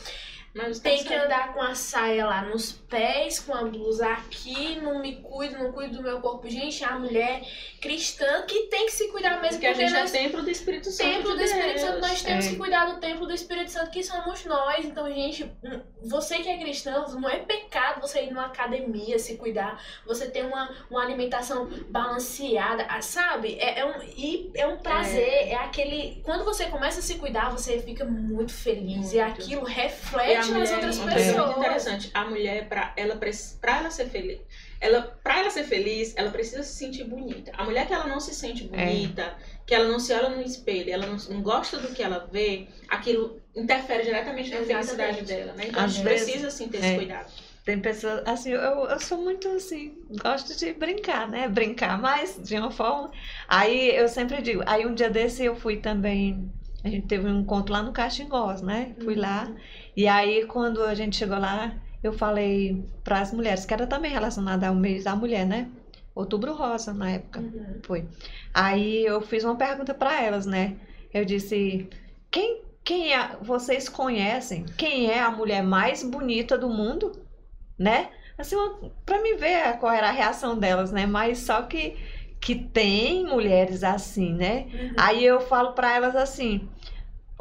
[0.56, 5.00] Mas Tem que andar com a saia lá nos pés, com a blusa aqui, não
[5.02, 6.50] me cuido, não cuido do meu corpo.
[6.50, 7.42] Gente, a mulher
[7.82, 10.90] cristã que tem que se cuidar mesmo, Porque a gente é nós templo do Espírito
[10.90, 11.10] Santo.
[11.10, 12.50] templo de do Espírito Santo, nós temos É.
[12.50, 14.86] que cuidar do templo do Espírito Santo, que somos nós.
[14.86, 15.52] Então, gente,
[16.02, 20.46] você que é cristão, não é pecado você ir numa academia, se cuidar, você ter
[20.46, 23.58] uma, uma alimentação balanceada, ah, sabe?
[23.60, 25.56] É, é um, e é um prazer, é.
[25.56, 26.22] aquele.
[26.24, 29.42] Quando você começa a se cuidar, você fica muito feliz e Muito.
[29.42, 31.46] aquilo E a reflete nas mulher, outras coisa pessoas.
[31.46, 34.40] muito interessante, a mulher, pra ela, pra ela ser feliz,
[34.82, 37.52] ela, pra ela ser feliz, ela precisa se sentir bonita.
[37.58, 38.86] A mulher que ela não se sente É.
[38.86, 39.36] bonita,
[39.66, 42.68] que ela não se olha no espelho, ela não, não gosta do que ela vê,
[42.90, 44.96] aquilo interfere diretamente na Exatamente.
[44.96, 45.66] felicidade dela, né?
[45.70, 46.88] Então Às a gente vezes- precisa, sim, ter é.
[46.88, 47.32] esse cuidado.
[47.64, 51.48] Tem pessoas, assim, eu, eu sou muito assim, gosto de brincar, né?
[51.48, 53.10] Brincar, mas de uma forma.
[53.48, 56.48] Aí eu sempre digo, aí um dia desse eu fui também,
[56.84, 58.94] a gente teve um encontro lá no Caxingós, né?
[59.04, 59.52] Fui lá,
[59.96, 61.74] e aí quando a gente chegou lá,
[62.04, 65.70] eu falei para as mulheres, que era também relacionada ao mês da mulher, né?
[66.14, 67.42] Outubro Rosa na época.
[67.42, 67.80] Uhum.
[67.84, 68.06] Foi.
[68.54, 70.78] Aí eu fiz uma pergunta para elas, né?
[71.14, 71.90] Eu disse:
[72.32, 77.12] quem, quem é, vocês conhecem quem é a mulher mais bonita do mundo?
[77.78, 78.10] Né?
[78.38, 81.06] Assim, uma, pra me ver qual era a reação delas, né?
[81.06, 81.98] Mas só que,
[82.40, 84.68] que tem mulheres assim, né?
[84.74, 84.94] Uhum.
[84.98, 86.70] Aí eu falo para elas assim: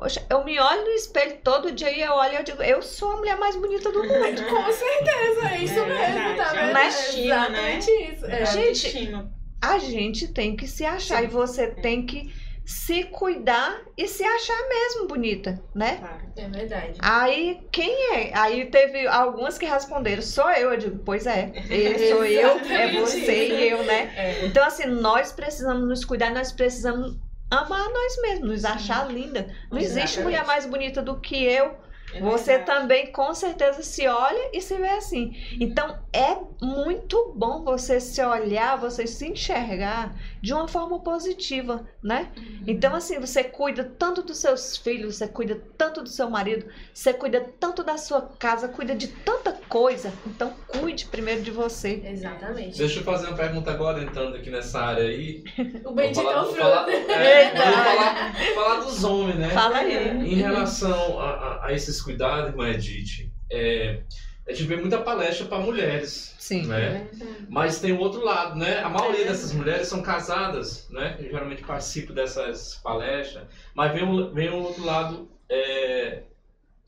[0.05, 2.83] Poxa, eu me olho no espelho todo dia e eu olho e eu digo: Eu
[2.83, 4.45] sou a mulher mais bonita do mundo.
[4.51, 6.75] Com certeza, é isso É mesmo, tá é vendo?
[6.75, 7.77] né?
[7.79, 8.27] Exatamente isso.
[8.27, 8.45] É.
[8.45, 9.15] Gente.
[9.63, 12.31] A gente tem que se achar e você tem que
[12.67, 15.97] se cuidar e se achar mesmo bonita, né?
[15.97, 16.23] Claro.
[16.37, 16.99] É verdade.
[17.01, 18.31] Aí, quem é?
[18.37, 20.73] Aí teve algumas que responderam, sou eu.
[20.73, 24.13] Eu digo, pois é, eu sou eu, é você e eu, né?
[24.17, 24.45] É.
[24.45, 27.17] Então, assim, nós precisamos nos cuidar, nós precisamos
[27.51, 29.55] amar nós mesmos, nos achar linda.
[29.71, 31.77] Não existe mulher mais bonita do que eu.
[32.13, 35.35] É Você também, com certeza, se olha e se vê assim.
[35.61, 42.29] Então, é muito bom você se olhar, você se enxergar de uma forma positiva, né?
[42.67, 47.13] Então, assim, você cuida tanto dos seus filhos, você cuida tanto do seu marido, você
[47.13, 50.13] cuida tanto da sua casa, cuida de tanta coisa.
[50.27, 52.01] Então, cuide primeiro de você.
[52.05, 52.79] Exatamente.
[52.79, 55.43] Deixa eu fazer uma pergunta agora, entrando aqui nessa área aí.
[55.85, 57.65] O bendito é o falar, é, Eita.
[57.65, 59.49] vou falar, falar dos homens, né?
[59.51, 59.95] Fala aí.
[60.33, 64.01] Em relação a, a- a esses cuidados, irmã Edith, é,
[64.47, 66.67] a gente vê muita palestra para mulheres, Sim.
[66.67, 67.09] né?
[67.49, 68.81] Mas tem o outro lado, né?
[68.81, 71.17] A maioria dessas mulheres são casadas, né?
[71.19, 73.45] Eu geralmente participo dessas palestras,
[73.75, 76.23] mas vem um, vem um outro lado, é,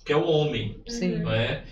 [0.05, 1.21] que é o homem, Sim.
[1.21, 1.65] não é?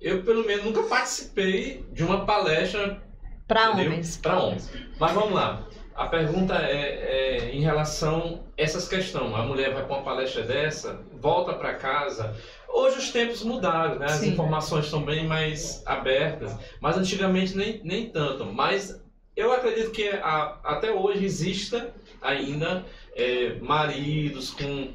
[0.00, 3.02] Eu, pelo menos, nunca participei de uma palestra
[3.46, 4.16] Para homens.
[4.16, 4.70] para homens.
[4.98, 5.67] Mas vamos lá.
[5.98, 9.34] A pergunta é, é em relação a essas questões.
[9.34, 12.36] A mulher vai para uma palestra dessa, volta para casa.
[12.68, 14.06] Hoje os tempos mudaram, né?
[14.06, 14.30] As Sim.
[14.30, 16.54] informações estão bem mais abertas.
[16.80, 18.44] Mas antigamente nem, nem tanto.
[18.46, 19.02] Mas
[19.36, 21.92] eu acredito que a- até hoje exista
[22.22, 22.84] ainda
[23.16, 24.92] é, maridos com,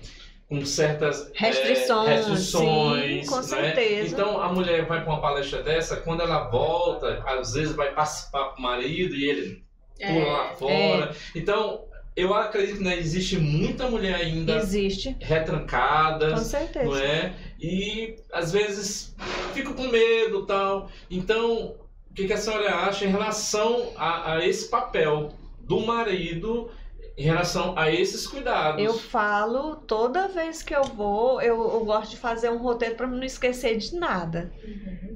[0.48, 3.44] com certas é, Restrições, restrições sim, com né?
[3.44, 4.14] certeza.
[4.16, 8.52] Então a mulher vai para uma palestra dessa, quando ela volta, às vezes vai participar
[8.52, 9.64] com o marido e ele
[10.02, 11.15] pula lá É, fora.
[11.36, 16.86] Então, eu acredito que né, existe muita mulher ainda Existe, retrancada, com certeza.
[16.86, 17.34] não é?
[17.60, 19.15] E às vezes
[19.53, 20.90] fico com medo tal.
[21.10, 21.76] Então,
[22.10, 26.70] o que, que a senhora acha em relação a, a esse papel do marido
[27.18, 28.84] em relação a esses cuidados?
[28.84, 33.07] Eu falo toda vez que eu vou, eu, eu gosto de fazer um roteiro para
[33.07, 34.52] não esquecer de nada,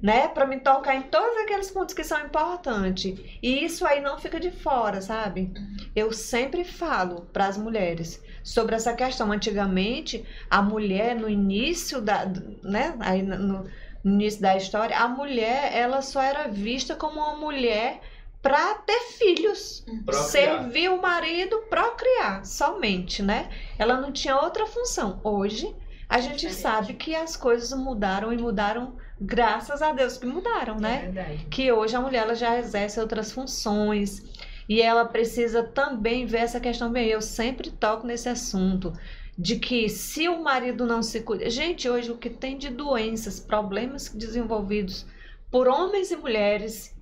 [0.02, 0.28] né?
[0.28, 3.20] Para me tocar em todos aqueles pontos que são importantes.
[3.42, 5.52] E isso aí não fica de fora, sabe?
[5.98, 9.32] eu sempre falo para as mulheres sobre essa questão.
[9.32, 12.26] Antigamente, a mulher no início da,
[12.64, 13.70] né, aí no, no
[14.04, 18.00] início da história, a mulher ela só era vista como uma mulher
[18.42, 20.24] para ter filhos, Procriar.
[20.26, 23.50] servir o marido, procriar somente, né?
[23.78, 25.20] Ela não tinha outra função.
[25.24, 25.76] Hoje
[26.08, 30.96] a gente sabe que as coisas mudaram e mudaram graças a Deus que mudaram, né?
[30.96, 31.48] É verdade.
[31.50, 34.24] que hoje a mulher ela já exerce outras funções
[34.68, 37.08] e ela precisa também ver essa questão bem.
[37.08, 38.94] Eu sempre toco nesse assunto
[39.38, 43.40] de que se o marido não se cuida, gente, hoje o que tem de doenças,
[43.40, 45.06] problemas desenvolvidos
[45.52, 46.96] por homens e mulheres,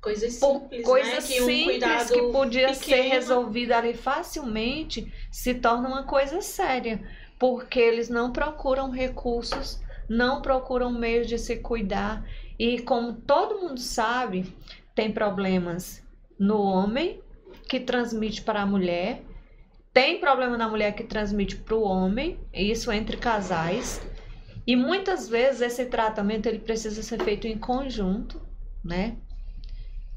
[0.00, 1.34] Coisas simples, coisas né?
[1.34, 3.08] Que um simples que podia ser pequeno.
[3.10, 7.02] resolvida ali facilmente, se torna uma coisa séria,
[7.38, 12.24] porque eles não procuram recursos, não procuram meios de se cuidar
[12.58, 14.54] e como todo mundo sabe,
[14.94, 16.02] tem problemas
[16.38, 17.20] no homem
[17.68, 19.22] que transmite para a mulher,
[19.92, 24.00] tem problema na mulher que transmite para o homem, isso entre casais.
[24.66, 28.40] E muitas vezes esse tratamento ele precisa ser feito em conjunto,
[28.84, 29.16] né?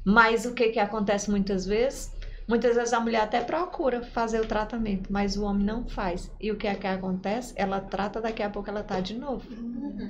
[0.04, 2.12] Mas o que que acontece muitas vezes?
[2.50, 6.28] Muitas vezes a mulher até procura fazer o tratamento, mas o homem não faz.
[6.40, 7.52] E o que é que acontece?
[7.54, 9.46] Ela trata, daqui a pouco ela tá de novo.
[9.48, 10.08] Uhum.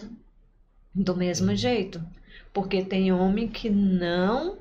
[0.94, 2.02] Do mesmo jeito.
[2.50, 4.56] Porque tem homem que não.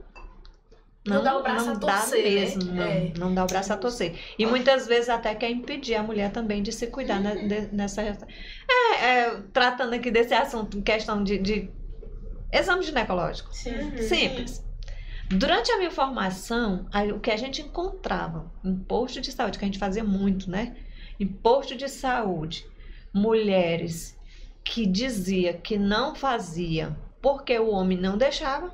[1.06, 2.30] Não dá o braço não a dá torcer, né?
[2.42, 3.14] mesmo, não, É.
[3.18, 4.14] não dá o braço a torcer.
[4.38, 8.02] E muitas vezes até quer impedir a mulher também de se cuidar né, de- nessa.
[8.02, 8.16] É,
[9.06, 11.70] é, tratando aqui desse assunto, questão de, de
[12.52, 13.56] exame ginecológico.
[13.56, 13.72] Sim.
[13.74, 13.98] Uhum.
[14.00, 14.69] Simples.
[15.30, 19.68] Durante a minha formação, o que a gente encontrava em posto de saúde, que a
[19.68, 20.76] gente fazia muito, né?
[21.20, 22.66] Em posto de saúde,
[23.14, 24.18] mulheres
[24.64, 28.74] que dizia que não fazia porque o homem não deixava,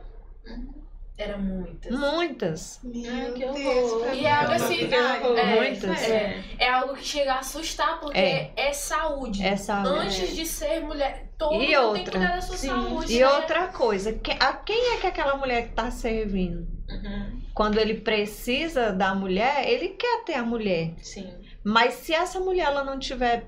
[1.18, 1.92] Era muitas.
[1.98, 2.80] muitas.
[2.84, 4.14] Meu que horror.
[4.14, 5.26] E é algo assim, verdade.
[5.40, 6.04] é, Muitas.
[6.04, 8.52] É, é algo que chega a assustar porque É.
[8.58, 9.42] é, saúde.
[9.42, 9.90] É saúde.
[9.90, 12.12] Antes de ser mulher, todo E mundo tem que outra?
[12.20, 12.68] cuidar da sua Sim.
[12.68, 13.14] saúde.
[13.16, 13.30] E né?
[13.30, 16.68] outra coisa, que- a quem é que aquela mulher que está servindo?
[16.90, 17.42] Uhum.
[17.54, 20.96] Quando ele precisa da mulher, ele quer ter a mulher.
[21.02, 21.34] Sim.
[21.64, 23.48] Mas se essa mulher ela não tiver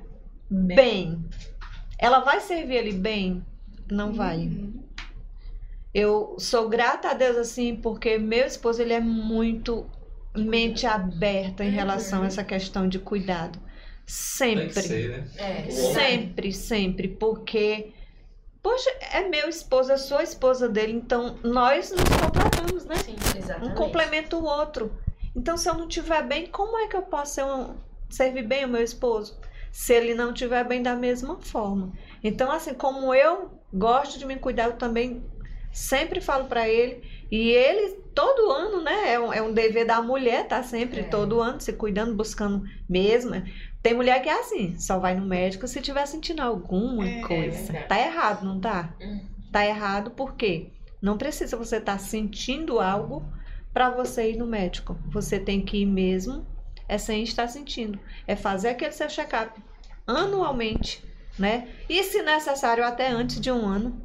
[0.49, 1.21] bem,
[1.99, 3.45] ela vai servir ele bem?
[3.91, 4.49] Não vai.
[5.99, 9.83] Eu sou grata a Deus assim, porque meu esposo ele é muito
[10.35, 13.57] mente aberta em relação a essa questão de cuidado.
[13.57, 13.65] Tem
[14.05, 14.81] que Sempre.
[14.83, 15.27] ser, né?
[15.37, 17.93] É, Sempre, sempre, porque
[18.61, 22.95] poxa, é meu esposo, eu sou a esposa dele, então nós nos completamos, né?
[22.97, 23.15] Sim.
[23.35, 23.71] Exatamente.
[23.71, 24.91] Um complementa o outro.
[25.35, 27.73] Então, se eu não estiver bem, como é que eu posso ser um-
[28.07, 29.35] servir bem o meu esposo?
[29.71, 31.91] Se ele não estiver bem da mesma forma.
[32.23, 35.23] Então, assim, como eu gosto de me cuidar, eu também
[35.77, 37.03] sempre falo pra ele.
[37.31, 39.13] E ele, todo ano, né?
[39.13, 41.03] É um, é um dever da mulher, tá sempre, É.
[41.03, 43.31] todo ano, se cuidando, buscando mesmo.
[43.83, 47.21] Tem mulher que é assim, só vai no médico se tiver sentindo alguma É, é
[47.21, 47.73] coisa.
[47.87, 48.93] tá errado, não tá?
[49.01, 49.25] Hum.
[49.51, 50.71] Tá errado por quê?
[51.01, 53.23] Não precisa você estar sentindo algo
[53.73, 54.97] para você ir no médico.
[55.11, 56.45] Você tem que ir mesmo,
[56.89, 57.99] é sem estar sentindo.
[58.25, 59.61] É fazer aquele seu check-up
[60.07, 61.03] anualmente,
[61.37, 61.67] né?
[61.87, 64.01] E se necessário até antes de um ano,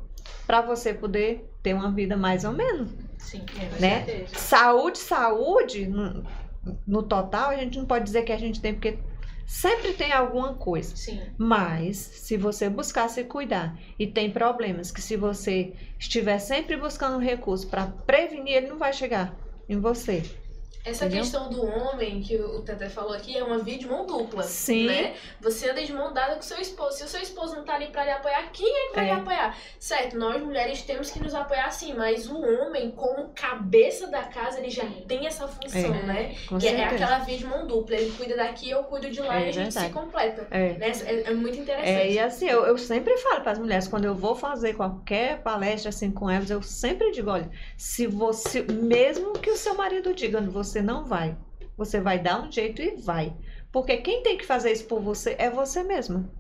[0.46, 2.90] para você poder ter uma vida mais ou menos.
[3.18, 3.40] Sim.
[3.46, 4.04] Com Né?
[4.04, 4.38] certeza.
[4.38, 6.24] Saúde, saúde, no,
[6.86, 8.98] no total, a gente não pode dizer que a gente tem, porque
[9.46, 10.94] sempre tem alguma coisa.
[10.96, 11.20] Sim.
[11.38, 17.16] Mas, se você buscar se cuidar e tem problemas que se você estiver sempre buscando
[17.16, 19.34] um recurso para prevenir, ele não vai chegar
[19.68, 20.22] em você.
[20.84, 21.22] Essa Entendeu?
[21.22, 24.42] questão do homem que o Tete falou aqui é uma via de mão dupla.
[24.42, 24.86] Sim.
[24.86, 25.14] Né?
[25.40, 26.96] Você anda de mão dada com seu esposo.
[26.98, 29.14] Se o seu esposo não tá ali pra lhe apoiar, quem é que vai É.
[29.14, 29.56] lhe apoiar?
[29.78, 34.58] Certo, nós mulheres temos que nos apoiar sim, mas o homem, como cabeça da casa,
[34.58, 36.34] ele já tem essa função, É, né?
[36.48, 36.94] Com Que é certeza.
[37.04, 37.94] aquela via de mão dupla.
[37.94, 39.94] Ele cuida daqui, eu cuido de lá É e a gente se verdade.
[40.04, 40.48] completa.
[40.50, 40.72] É.
[40.72, 40.92] Né?
[41.06, 41.88] É, é muito interessante.
[41.88, 45.42] É, e assim, eu, eu sempre falo para as mulheres, quando eu vou fazer qualquer
[45.42, 50.12] palestra assim com elas, eu sempre digo, olha, se você, mesmo que o seu marido
[50.12, 51.36] diga, você não vai,
[51.76, 53.34] você vai dar um jeito e vai.
[53.70, 56.30] Porque quem tem que fazer isso por você é você mesma.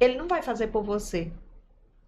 [0.00, 1.30] Ele não vai fazer por você.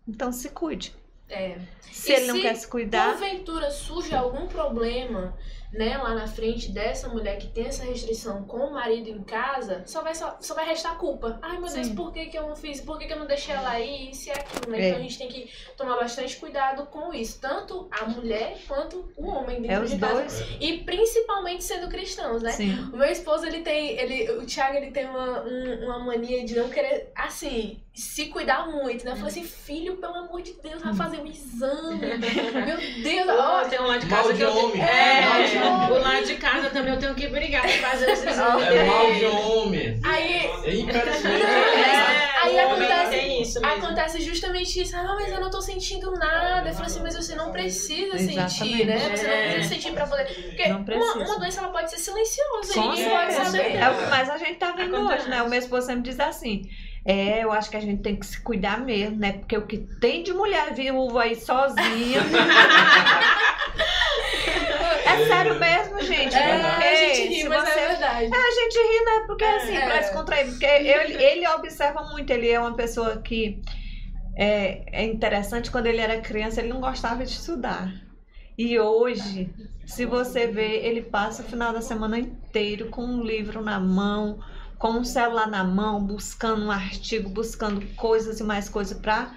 [0.07, 0.95] Então se cuide.
[1.29, 1.59] É.
[1.81, 5.37] Se E ele não se quer se cuidar, Porventura surge algum problema,
[5.77, 9.83] né, lá na frente dessa mulher que tem essa restrição com o marido em casa,
[9.87, 11.39] só vai, só, só vai restar culpa.
[11.43, 11.95] Ai, meu Deus, Sim.
[11.95, 12.81] por que, que eu não fiz?
[12.81, 14.11] Por que, que eu não deixei ela aí?
[14.11, 14.81] Isso e aquilo, né?
[14.81, 14.89] É.
[14.89, 17.41] Então a gente tem que tomar bastante cuidado com isso.
[17.41, 20.15] Tanto a mulher quanto o homem dentro é os de casa.
[20.15, 20.45] dois.
[20.61, 22.53] E principalmente sendo cristãos, né?
[22.53, 22.73] Sim.
[22.93, 23.91] O meu esposo, ele tem.
[23.99, 28.67] Ele, o Thiago, ele tem uma, um- uma mania de não querer, assim, se cuidar
[28.67, 29.13] muito, né?
[29.13, 32.01] Eu falei assim, filho, pelo amor de Deus, vai fazer um exame.
[32.67, 34.83] Meu Deus, Ó, ó, tem um lá de Mal casa de que eu homem.
[34.83, 35.61] É, Mal de é,
[35.97, 39.25] O lado de casa também eu tenho que brigar pra fazer esses É mal de
[39.27, 40.01] homem.
[40.05, 41.43] Aí, É infelizmente.
[41.45, 43.65] É, Aí acontece- isso.
[43.65, 44.97] Acontece justamente isso.
[44.97, 46.69] Ah, mas eu não tô sentindo nada.
[46.69, 48.85] Eu falo assim, mas você não precisa sentir, Exatamente.
[48.87, 49.17] né?
[49.17, 49.53] Você não É.
[49.53, 50.25] precisa sentir pra poder.
[50.27, 52.75] Porque uma, uma doença ela pode ser silenciosa.
[52.75, 53.77] Com e pode saber.
[53.77, 55.21] É o que mais a gente tá vendo Acontece.
[55.23, 55.43] hoje, né?
[55.43, 56.63] O meu esposo sempre diz assim.
[57.07, 59.33] É, eu acho que a gente tem que se cuidar mesmo, né?
[59.33, 62.21] Porque o que tem de mulher viúva aí sozinha.
[65.05, 66.35] é sério mesmo, gente.
[66.35, 68.25] É, porque a gente ri, mas você é verdade.
[68.25, 69.25] É, a gente ri, né?
[69.27, 69.85] Porque assim, É.
[69.87, 70.47] pra descontrair.
[70.49, 73.61] Porque ele, ele observa muito, ele é uma pessoa que
[74.37, 77.93] é, é interessante, quando ele era criança, ele não gostava de estudar.
[78.57, 79.51] E hoje,
[79.85, 84.39] se você vê, ele passa o final da semana inteiro com um livro na mão,
[84.79, 89.35] com um celular na mão, buscando um artigo, buscando coisas e mais coisas pra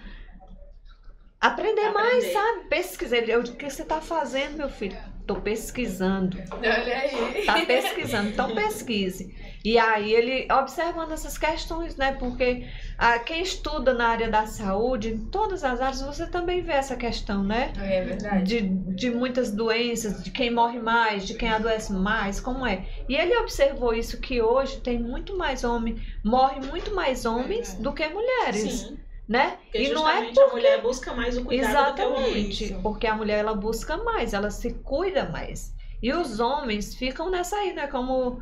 [1.39, 2.33] aprender, mais, Aprender.
[2.33, 2.69] sabe?
[2.69, 3.17] Pesquisar.
[3.17, 4.97] Eu o que você tá fazendo, meu filho?
[5.27, 6.37] Tô pesquisando.
[6.51, 7.45] Olha aí.
[7.45, 9.35] Tá pesquisando, então pesquise.
[9.63, 12.13] E aí ele observando essas questões, né?
[12.13, 12.65] Porque
[12.97, 16.95] ah, quem estuda na área da saúde, em todas as áreas, você também vê essa
[16.95, 17.73] questão, né?
[17.77, 18.61] É verdade.
[18.61, 18.61] De,
[18.95, 22.85] de muitas doenças, de quem morre mais, de quem adoece mais, como é.
[23.09, 27.91] E ele observou isso que hoje tem muito mais homem, morre muito mais homens do
[27.91, 28.97] que mulheres, Sim,
[29.27, 29.57] né?
[29.63, 32.49] porque E não é justamente a mulher busca mais o cuidado do que o homem.
[32.49, 35.75] Exatamente, porque a mulher ela busca mais, ela se cuida mais.
[36.01, 37.87] E os homens ficam nessa aí, né?
[37.87, 38.41] Como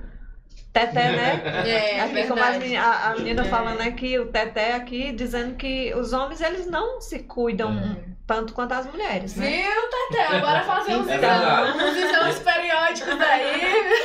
[0.75, 1.41] Teté, né?
[1.65, 2.59] É, aqui como as verdade.
[2.59, 3.49] meni- a, a menina É.
[3.49, 7.95] falando aqui, o Teté aqui, dizendo que os homens eles não se cuidam
[8.27, 9.47] tanto quanto as mulheres, né?
[9.63, 10.41] Viu, Tete?
[10.41, 13.95] Bora fazer uns É exames, uns exames periódicos aí.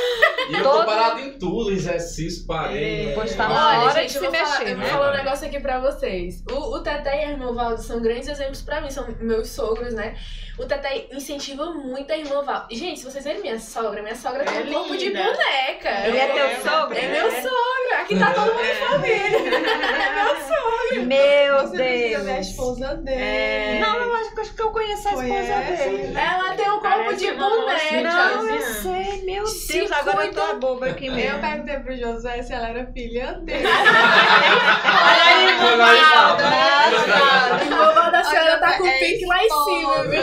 [0.50, 3.12] E eu Todo- tô parado em tudo, exercício, parei.
[3.14, 4.90] Pois tá na Olha, hora gente, de se falar, mexer, eu vou né?
[4.90, 6.44] falar um negócio aqui pra vocês.
[6.50, 9.94] O, o Tete e a irmã Valdo são grandes exemplos pra mim, são meus sogros,
[9.94, 10.14] né?
[10.62, 12.66] O Tete incentiva muito a irmã Valdo.
[12.70, 15.88] Gente, se vocês verem minha sogra, minha sogra tem É um corpo de boneca.
[16.06, 16.98] Ele é Eu- teu sogro?
[16.98, 18.00] É meu sogro.
[18.00, 19.38] Aqui tá todo mundo em família.
[20.10, 21.06] É meu sogro.
[21.06, 22.46] Meu Você precisa ver a Deus!
[22.48, 23.22] esposa dele.
[23.22, 23.78] É.
[23.80, 25.88] Não, eu acho, que- acho que eu conheço a esposa Conhece?
[25.88, 26.14] dele.
[26.18, 28.02] Ela tem um corpo Parece de boneca.
[28.02, 31.40] Não, eu sei, meu Se Deus, agora eu tô a boba aqui Eu mesmo.
[31.40, 33.64] perguntei pro Josué se ela era filha dele.
[33.70, 36.42] Olha aí, Foi irmã lá Valda.
[36.44, 37.56] fala.
[37.56, 40.22] A irmã Valda da senhora tá com o pique lá em cima, viu?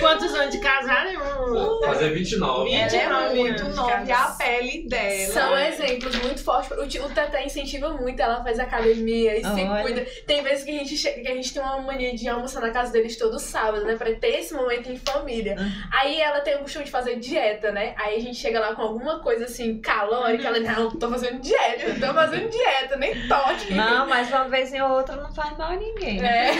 [0.00, 1.80] Quantos anos de casado, irmão?
[1.84, 2.72] Fazer 29.
[2.72, 5.32] Ela é 29 muito anos, nova e a pele dela.
[5.32, 6.70] São exemplos muito fortes.
[6.72, 9.82] O, o Tete incentiva muito, ela faz academia e se Olha.
[9.82, 10.06] cuida.
[10.26, 12.70] Tem vezes que a gente chega, que a gente tem uma mania de almoçar na
[12.70, 13.96] casa deles todo sábado, né?
[13.96, 15.56] Pra ter esse momento em família.
[15.92, 17.94] Aí ela tem o costume de fazer dieta, né?
[17.96, 22.06] Aí a gente chega lá com alguma coisa assim, calórica, ela não, tô fazendo dieta,
[22.06, 23.74] tô fazendo dieta, nem toque.
[23.74, 26.20] Não, mas uma vez em outra não faz mal a ninguém.
[26.22, 26.50] É.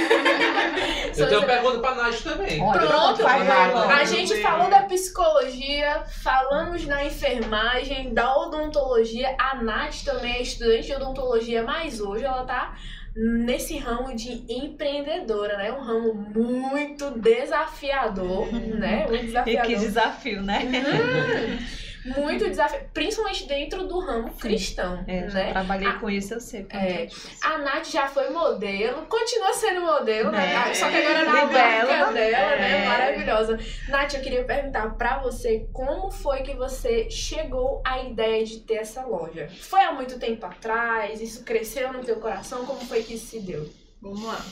[1.16, 2.62] Eu tenho uma pergunta pra Nath também.
[2.62, 3.26] Olha, Pronto.
[3.26, 9.34] A gente falou da psicologia, falamos na enfermagem, da odontologia.
[9.38, 12.74] A Nath também é estudante de odontologia, mas hoje ela tá
[13.14, 15.72] nesse ramo de empreendedora, né?
[15.72, 19.06] Um ramo muito desafiador, né?
[19.08, 19.66] Muito E desafiador.
[19.66, 20.60] que desafio, né?
[22.04, 25.50] Muito desafiador, principalmente dentro do ramo cristão, É, já né?
[25.52, 26.66] trabalhei com isso, eu sei.
[26.70, 27.02] É.
[27.02, 27.08] é.
[27.42, 30.52] A Nath já foi modelo, continua sendo modelo, né?
[30.52, 30.56] É.
[30.56, 31.96] Ah, Só que agora na bela.
[31.96, 32.84] marca dela, né?
[32.84, 32.86] É.
[32.88, 33.58] Maravilhosa.
[33.88, 38.76] Nath, eu queria perguntar pra você como foi que você chegou à ideia de ter
[38.76, 39.48] essa loja?
[39.60, 41.20] Foi há muito tempo atrás?
[41.20, 42.64] Isso cresceu no teu coração?
[42.64, 43.68] Como foi que isso se deu?
[44.00, 44.42] Vamos lá.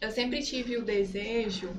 [0.00, 1.70] Eu sempre tive o desejo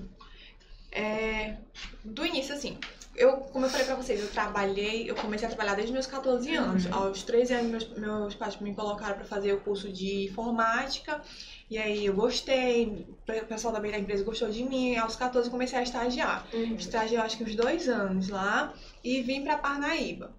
[0.91, 1.55] é,
[2.03, 2.77] do início, assim.
[3.17, 6.55] Eu, como eu falei pra vocês, eu trabalhei, eu comecei a trabalhar desde meus 14
[6.55, 6.85] anos.
[6.91, 11.19] Aos 13 anos, meus, meus pais me colocaram pra fazer o curso de informática.
[11.67, 14.95] E aí eu gostei, o pessoal também da empresa gostou de mim.
[14.97, 16.45] Aos 14 eu comecei a estagiar.
[16.75, 18.71] Estagiei, eu acho que uns dois anos lá.
[19.03, 20.35] E vim pra Parnaíba.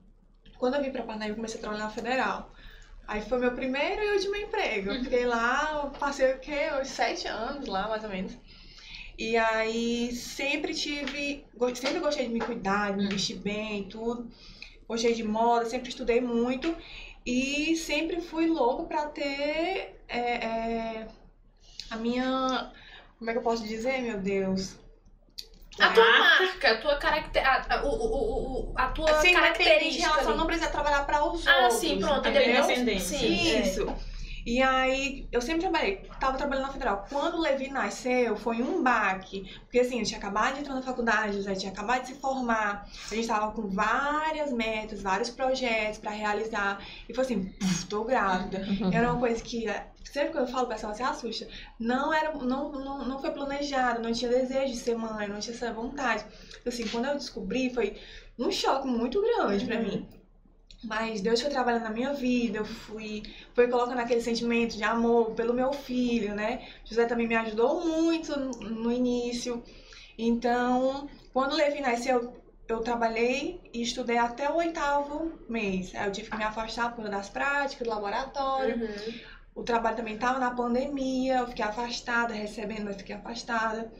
[0.57, 2.53] Quando eu vim pra Parnaíba, comecei a trabalhar na Federal.
[3.09, 4.93] Aí foi meu primeiro e último emprego.
[4.93, 6.69] Eu fiquei lá, passei o quê?
[6.81, 8.39] Uns sete anos lá, mais ou menos.
[9.19, 11.45] E aí sempre tive.
[11.75, 14.31] Sempre gostei de me cuidar, de me vestir bem e tudo.
[14.89, 16.75] Gostei de moda, sempre estudei muito.
[17.27, 21.09] E sempre fui louco pra ter é, é,
[21.91, 22.73] a minha.
[23.19, 24.77] Como é que eu posso dizer, meu Deus?
[25.81, 27.47] A tua marca, a tua caracter...
[27.47, 30.39] a, a- o, o, o- a tua Assim, em característica relação a ali.
[30.39, 31.81] não precisar trabalhar pra os Ah, outros.
[31.81, 32.29] sim, pronto.
[32.29, 33.19] Independência.
[33.19, 33.63] Sim, é.
[34.45, 37.07] E aí, eu sempre trabalhei, tava trabalhando na federal.
[37.09, 39.51] Quando o Levi nasceu, foi um baque.
[39.63, 42.89] Porque assim, eu tinha acabado de entrar na faculdade, Zé tinha acabado de se formar.
[43.11, 46.83] A gente tava com várias metas, vários projetos pra realizar.
[47.09, 47.53] E foi assim,
[47.89, 48.67] tô grávida.
[48.93, 49.67] Era uma coisa que
[50.05, 51.47] sempre que eu falo, o pessoal se assusta.
[51.79, 55.55] Não era, não, não, não foi planejado, não tinha desejo de ser mãe, não tinha
[55.55, 56.25] essa vontade.
[56.67, 57.97] Assim, quando eu descobri, foi
[58.39, 60.09] um choque muito grande pra mim.
[60.85, 65.33] Mas Deus foi trabalhando na minha vida, eu fui, foi colocando aquele sentimento de amor
[65.33, 66.69] pelo meu filho, né?
[66.85, 69.63] José também me ajudou muito no, início.
[70.17, 72.33] Então, quando o Levi nasceu,
[72.69, 75.93] eu trabalhei e estudei até o oitavo mês.
[75.97, 78.77] Aí eu tive que me afastar por das práticas, do laboratório.
[78.77, 79.15] Uhum.
[79.57, 83.91] O trabalho também estava na pandemia, eu fiquei afastada, recebendo, mas fiquei afastada.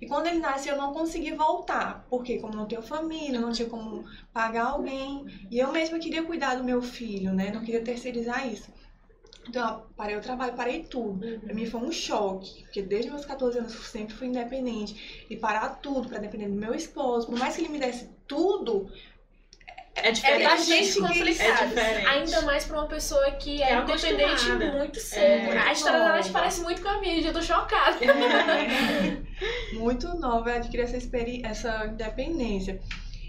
[0.00, 3.68] E quando ele nasce, eu não consegui voltar, porque como não tenho família, não tinha
[3.68, 7.50] como pagar alguém, e eu mesma queria cuidar do meu filho, né?
[7.50, 8.72] Não queria terceirizar isso.
[9.48, 11.40] Então, parei o trabalho, parei tudo.
[11.40, 15.26] Pra mim foi um choque, porque desde meus 14 anos eu sempre fui independente.
[15.28, 18.90] E parar tudo pra depender do meu esposo, por mais que ele me desse tudo,
[19.96, 20.42] É É diferente.
[20.44, 21.62] bastante gente que- complicado.
[21.62, 22.06] É diferente.
[22.06, 25.22] Ainda mais pra uma pessoa que é É independente muito cedo.
[25.52, 25.58] É.
[25.58, 26.32] a história da Nath Nova.
[26.32, 27.98] parece muito com a minha, eu tô chocada.
[29.74, 30.96] muito nova, eu adquiri essa,
[31.44, 32.80] essa independência.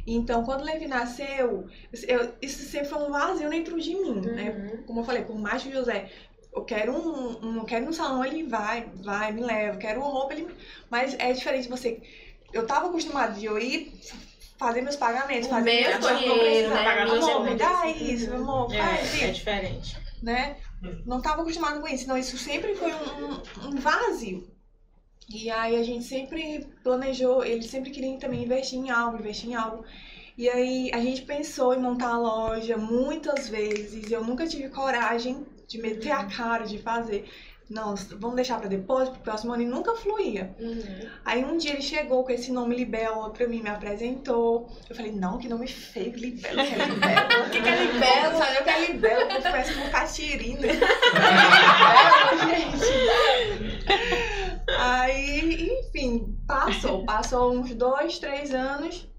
[0.05, 1.67] Então, quando o Levi nasceu,
[2.07, 4.49] eu- isso sempre foi um vazio dentro de mim, né?
[4.49, 4.83] Uhum.
[4.83, 6.09] Como eu falei, por mais que o José,
[6.55, 9.99] eu quero um, um eu quero no salão, ele vai, vai, me leva, eu quero
[10.01, 10.47] uma roupa, ele...
[10.89, 12.01] Mas é diferente você...
[12.51, 13.93] Eu tava acostumada de eu ir
[14.61, 16.83] fazer meus pagamentos, O fazer meu coisas, dinheiro, não precisar.
[16.83, 17.01] né?
[17.01, 18.01] Amor, me dá contas.
[18.01, 19.97] isso, amor, faz É, é isso diferente.
[20.21, 20.55] né?
[21.05, 24.47] Não tava acostumado com isso, então isso sempre foi um, um- um vazio.
[25.29, 29.55] E aí a gente sempre planejou, ele sempre queria também investir em algo, investir em
[29.55, 29.83] algo.
[30.37, 35.45] E aí a gente pensou em montar a loja muitas vezes, eu nunca tive coragem
[35.67, 37.29] de meter a cara, de fazer.
[37.71, 40.53] Não, vamos deixar pra depois, pro próximo ano, e nunca fluía.
[40.59, 41.09] Uhum.
[41.23, 44.69] Aí um dia ele chegou com esse nome Libelo pra mim, me apresentou.
[44.89, 47.31] Eu falei, não, que nome feio, Libelo, que é Libelo.
[47.47, 48.37] O que, que é Libelo?
[48.37, 49.27] Sabe o que é Libelo?
[49.27, 50.67] Como parece com Catirina.
[52.43, 52.91] Gente.
[54.77, 57.05] Aí, enfim, passou.
[57.05, 59.09] Passou uns dois, três anos.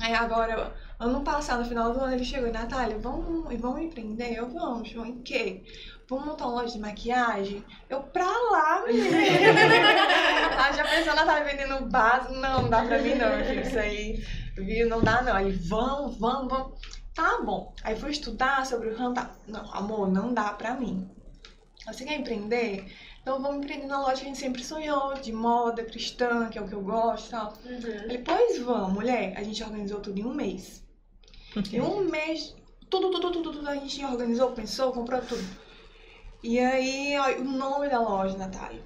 [0.00, 4.34] Aí agora, ano passado, no final do ano, ele chegou e, Natália, vamos, vamos empreender?
[4.34, 4.92] Eu, vamos.
[4.92, 5.62] Vamos em quê?
[6.10, 7.64] Vamos montar uma loja de maquiagem?
[7.88, 9.60] Eu, pra lá, menina.
[10.52, 12.34] Ela já pensou, Natália vendendo base?
[12.34, 13.60] Não, não dá pra mim não, filho.
[13.60, 14.24] Isso aí,
[14.56, 14.88] viu?
[14.88, 15.36] Não dá não.
[15.36, 16.80] Aí, vamos, vamos, vamos.
[17.14, 17.72] Tá bom.
[17.84, 19.14] Aí fui estudar sobre o ramo.
[19.14, 19.30] Tá.
[19.46, 21.08] Não, amor, não dá pra mim.
[21.86, 22.92] Você quer empreender?
[23.22, 26.60] Então vamos empreender na loja que a gente sempre sonhou, de moda cristã, que é
[26.60, 27.54] o que eu gosto e tal.
[27.64, 28.10] Uhum.
[28.10, 29.34] Ele, pois vamos, mulher.
[29.36, 30.84] A gente organizou tudo em um mês.
[31.72, 32.54] Em um mês,
[32.88, 35.69] tudo, tudo, tudo, tudo, a gente organizou, pensou, comprou tudo.
[36.42, 38.82] E aí, ó, o nome da loja, Natália.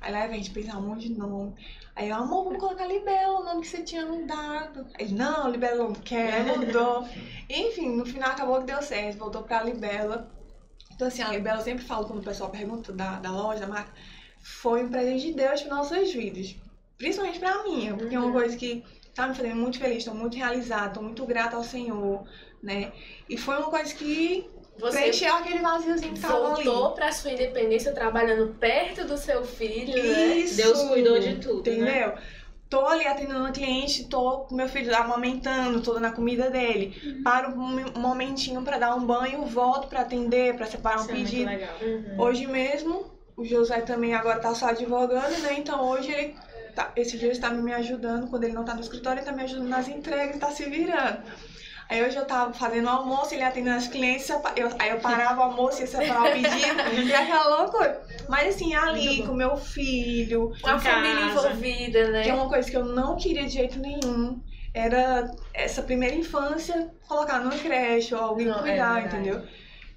[0.00, 1.54] Aí lá a gente pensar um monte de nome.
[1.96, 4.86] Aí eu, amor, vamos colocar Libelo, o nome que você tinha mudado.
[4.98, 7.06] Ele, não, Libelo não quer, mudou.
[7.48, 10.28] Enfim, no final acabou que deu certo, voltou pra Libela.
[10.92, 13.66] Então, assim, a Libela eu sempre falo quando o pessoal pergunta da, da loja, da
[13.66, 13.92] marca,
[14.42, 16.56] foi um presente de Deus para nossas vidas.
[16.98, 18.32] Principalmente pra mim, porque é uma Uhum.
[18.32, 18.82] coisa que
[19.14, 22.24] tá me fazendo muito feliz, tô muito realizada, tô muito grata ao Senhor,
[22.62, 22.92] né?
[23.28, 24.44] E foi uma coisa que
[24.78, 26.64] Você preencheu aquele vaziozinho que tava ali.
[26.64, 30.36] voltou pra sua independência trabalhando perto do seu filho, né?
[30.36, 30.56] Isso.
[30.56, 31.76] Deus cuidou de tudo, né?
[31.76, 32.14] Entendeu?
[32.68, 36.98] Tô ali atendendo uma cliente, tô com meu filho amamentando, tô dando a comida dele.
[37.04, 37.22] Uhum.
[37.22, 41.14] Paro um momentinho pra dar um banho, volto pra atender, pra separar um Isso é
[41.14, 41.50] muito pedido.
[41.50, 41.74] legal.
[41.82, 42.20] Uhum.
[42.20, 45.54] Hoje mesmo, o José também agora tá só advogando, né?
[45.58, 46.34] Então hoje ele
[46.74, 49.32] tá, esse dia ele está me ajudando, quando ele não tá no escritório, ele tá
[49.32, 51.22] me ajudando nas entregas, tá se virando.
[51.92, 54.40] Aí hoje eu tava fazendo o almoço, ele atendendo as clientes, eu,
[54.78, 58.02] aí eu parava o almoço, ia separar o pedido, e aquela loucura.
[58.30, 61.48] Mas assim, ali com meu filho, Com a Em família casa.
[61.48, 62.22] envolvida, né?
[62.22, 64.40] que é uma coisa que eu não queria de jeito nenhum,
[64.72, 69.14] era essa primeira infância colocar numa creche ou alguém Não, é cuidar, verdade.
[69.18, 69.42] entendeu?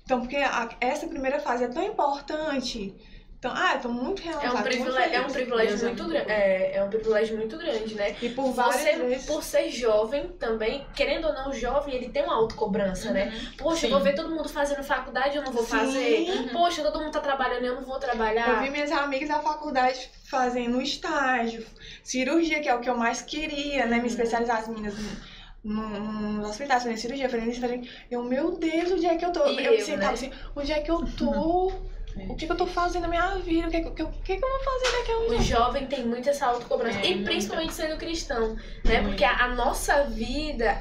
[0.03, 2.93] Então, porque a- essa primeira fase é tão importante.
[3.45, 4.47] Então, ah, eu tô muito É realizada.
[4.47, 6.31] um tô muito privilégio, é um privilégio é muito grande.
[6.31, 8.15] É, é um privilégio muito grande, né?
[8.19, 9.25] E por várias Você, vezes.
[9.27, 13.31] por ser jovem também, querendo ou não, jovem, ele tem uma autocobrança, né?
[13.55, 13.85] Poxa, Sim.
[13.85, 15.69] eu vou ver todo mundo fazendo faculdade, eu não vou Sim.
[15.77, 16.49] fazer.
[16.51, 18.47] Poxa, todo mundo tá trabalhando, eu não vou trabalhar.
[18.49, 21.63] Eu vi minhas amigas da faculdade fazendo estágio,
[22.03, 23.99] cirurgia, que é o que eu mais queria, né?
[23.99, 24.95] Me especializar as meninas
[25.63, 27.87] no- no- nos hospitais, fazendo cirurgia, fazendo isso, fazendo...
[28.09, 29.47] Eu, meu Deus, onde é que eu tô?
[29.51, 30.13] E eu eu, sentava né?
[30.13, 31.71] assim, onde é que eu tô?
[32.29, 33.67] O que, que eu tô fazendo na minha vida?
[33.67, 36.05] O que, que, que, que, que eu vou fazer daqui a uns O jovem tem
[36.05, 36.99] muito essa autocobrança.
[36.99, 39.01] É, e principalmente sendo cristão, né?
[39.01, 39.09] Muito.
[39.09, 40.77] Porque a, a nossa vida,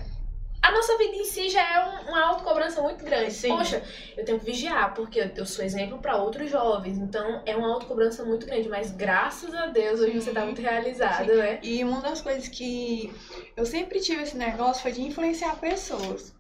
[0.63, 3.33] a nossa vida em si já é um- uma autocobrança muito grande.
[3.33, 3.49] Sim.
[3.49, 3.83] Poxa,
[4.17, 6.99] eu tenho que vigiar, porque eu- eu sou exemplo para outros jovens.
[6.99, 8.69] Então é uma autocobrança muito grande.
[8.69, 11.37] Mas graças a Deus hoje você tá muito realizado, Sim.
[11.37, 11.59] né?
[11.63, 13.13] E uma das coisas que
[13.57, 16.33] eu sempre tive esse negócio foi de influenciar pessoas.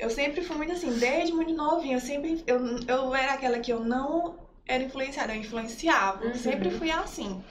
[0.00, 3.70] Eu sempre fui muito assim, desde muito novinha, eu sempre eu, eu era aquela que
[3.70, 4.34] eu não
[4.66, 6.24] era influenciada, eu influenciava.
[6.24, 6.34] Uhum.
[6.34, 7.44] Sempre fui assim.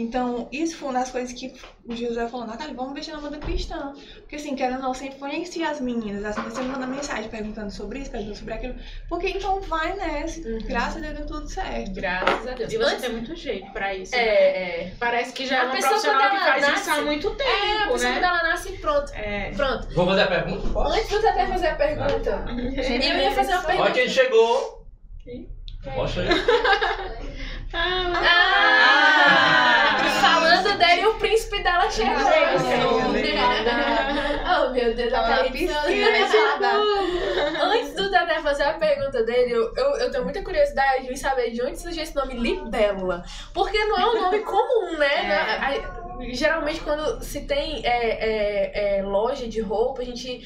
[0.00, 1.52] Então, isso foi uma das coisas que
[1.84, 3.92] o José falou, Natália, vamos mexer na moda cristã.
[4.20, 6.24] Porque assim, querendo ou não, sempre influencia as meninas.
[6.24, 8.74] As meninas sempre mandam mensagem perguntando sobre isso, perguntando sobre aquilo.
[9.08, 10.40] Porque então vai nessa.
[10.40, 10.58] Uhum.
[10.66, 11.92] Graças a Deus deu tudo certo.
[11.92, 12.72] Graças a Deus.
[12.72, 14.12] E você Antes- tem muito jeito pra isso.
[14.14, 14.18] né?
[14.22, 14.92] é, é.
[14.98, 17.30] Parece que já é A uma pessoa, profissional que ela faz isso há nasce- muito
[17.30, 18.12] tempo, É, a pessoa né?
[18.20, 19.12] quando ela nasce pronto.
[19.14, 19.50] É.
[19.52, 19.94] Pronto.
[19.94, 20.68] Vou fazer a pergunta?
[20.68, 20.94] Posso?
[20.94, 23.92] Antes de você até fazer a pergunta, eu ia fazer uma Olha pergunta.
[23.92, 24.86] quem chegou.
[25.24, 25.57] Quem?
[25.94, 26.28] Poxa aí.
[28.50, 29.96] Ah!
[30.20, 32.14] Falando dele, o príncipe dela chegou.
[34.44, 35.80] Ah, oh, meu Deus, na a piscina.
[37.62, 41.50] Antes do Tadé fazer a pergunta dele, eu, eu, eu tenho muita curiosidade em saber
[41.50, 43.22] de onde surgiu esse nome Libélula.
[43.52, 45.06] Porque não é um nome comum, né?
[45.26, 45.32] É.
[45.34, 45.98] A- a-
[46.32, 50.42] Geralmente, quando se tem é, é, é, loja de roupa, a gente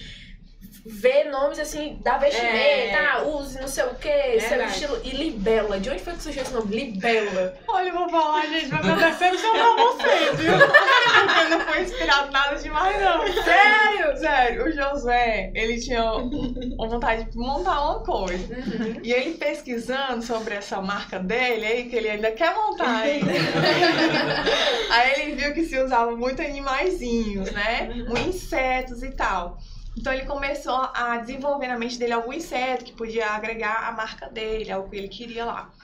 [0.84, 3.06] vê nomes assim da vestimenta, É.
[3.06, 4.72] ah, use não sei o que, seu Verdade.
[4.72, 5.00] estilo.
[5.04, 6.74] E Libélula, de onde foi que surgiu esse nome?
[6.74, 7.54] Libélula.
[7.68, 10.52] Olha, eu vou falar, gente, vai dar decepcionar vocês, viu?
[10.58, 13.44] Porque não foi inspirado nada demais, não.
[13.44, 14.16] Sério?
[14.18, 18.54] Sério, o Josué, ele tinha uma vontade de montar uma coisa.
[18.54, 19.00] Uhum.
[19.02, 23.30] E ele pesquisando sobre essa marca dele, aí que ele ainda quer montar ainda.
[24.90, 27.90] aí ele viu que se usava muito animaizinhos, né?
[28.08, 29.58] Muito insetos e tal.
[29.96, 34.28] Então ele começou a desenvolver na mente dele algum inseto que podia agregar a marca
[34.28, 35.74] dele, algo que ele queria lá.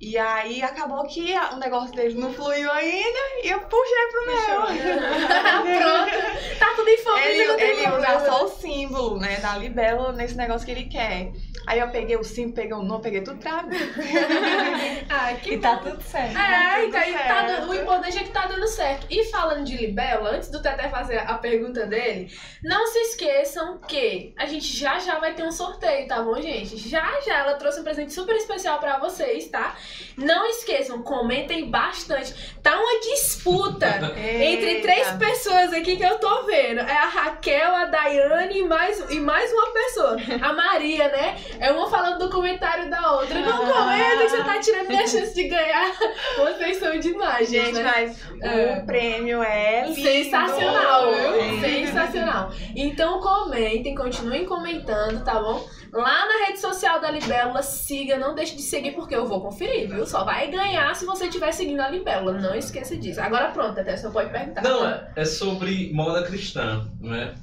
[0.00, 4.84] E aí acabou que o negócio dele não fluiu ainda e eu puxei pro meu.
[5.78, 6.58] Pronto.
[6.58, 10.36] Tá tudo em família, Ele, não ele usa só o símbolo, né, da libélula nesse
[10.36, 11.32] negócio que ele quer.
[11.66, 13.76] Aí eu peguei o símbolo, peguei o nome, peguei tudo pra mim.
[15.08, 16.36] Ai, que E tá tudo certo.
[16.36, 17.46] É, tudo então aí tá certo.
[17.46, 19.06] dando- o importante é que tá dando certo.
[19.10, 22.30] E falando de libélula, antes do Teté fazer a pergunta dele,
[22.62, 26.76] não se esqueçam que a gente já já vai ter um sorteio, tá bom, gente?
[26.88, 29.74] Já já ela trouxe um presente super especial pra vocês, tá?
[30.16, 32.34] Não esqueçam, comentem bastante.
[32.62, 36.80] Tá uma disputa entre três pessoas aqui que eu tô vendo.
[36.80, 40.16] É a Raquel, a Daiane e mais, e mais uma pessoa.
[40.40, 41.36] A Maria, né?
[41.58, 43.40] É uma falando do comentário da outra.
[43.40, 45.92] Não comenta que você tá tirando minha chance de ganhar.
[46.36, 47.64] Vocês são demais, gente.
[47.66, 47.92] Gente, né?
[47.94, 48.78] mas É.
[48.78, 50.00] o prêmio é lindo.
[50.00, 51.40] Sensacional, viu?
[51.40, 51.60] É.
[51.60, 52.52] Sensacional.
[52.76, 55.66] Então comentem, continuem comentando, tá bom?
[55.94, 59.88] Lá na rede social da Libélula, siga, não deixe de seguir porque eu vou conferir,
[59.88, 60.04] viu?
[60.04, 63.20] Só vai ganhar se você estiver seguindo a Libélula, não esqueça disso.
[63.20, 64.62] Agora pronto, até você pode perguntar.
[64.62, 67.34] Não, é, é sobre moda cristã, não é?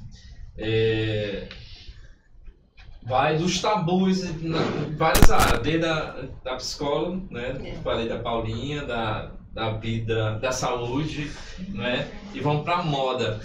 [0.58, 1.48] É,
[3.04, 4.52] Vai dos tabus em
[4.96, 7.74] várias áreas, desde a da psicóloga, né?
[7.82, 11.32] Falei da Paulinha, da, da vida, da saúde,
[11.70, 12.08] né?
[12.32, 13.40] E vamos pra moda.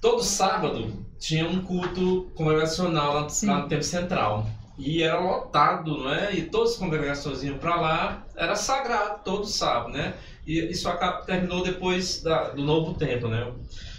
[0.00, 4.46] Todo sábado tinha um culto congregacional lá, lá no Tempo Central.
[4.78, 6.34] E era lotado, não é?
[6.34, 10.14] E todas as congregações iam pra lá, era sagrado todo sábado, né?
[10.46, 13.50] E isso acaba- terminou depois da- do novo tempo, né?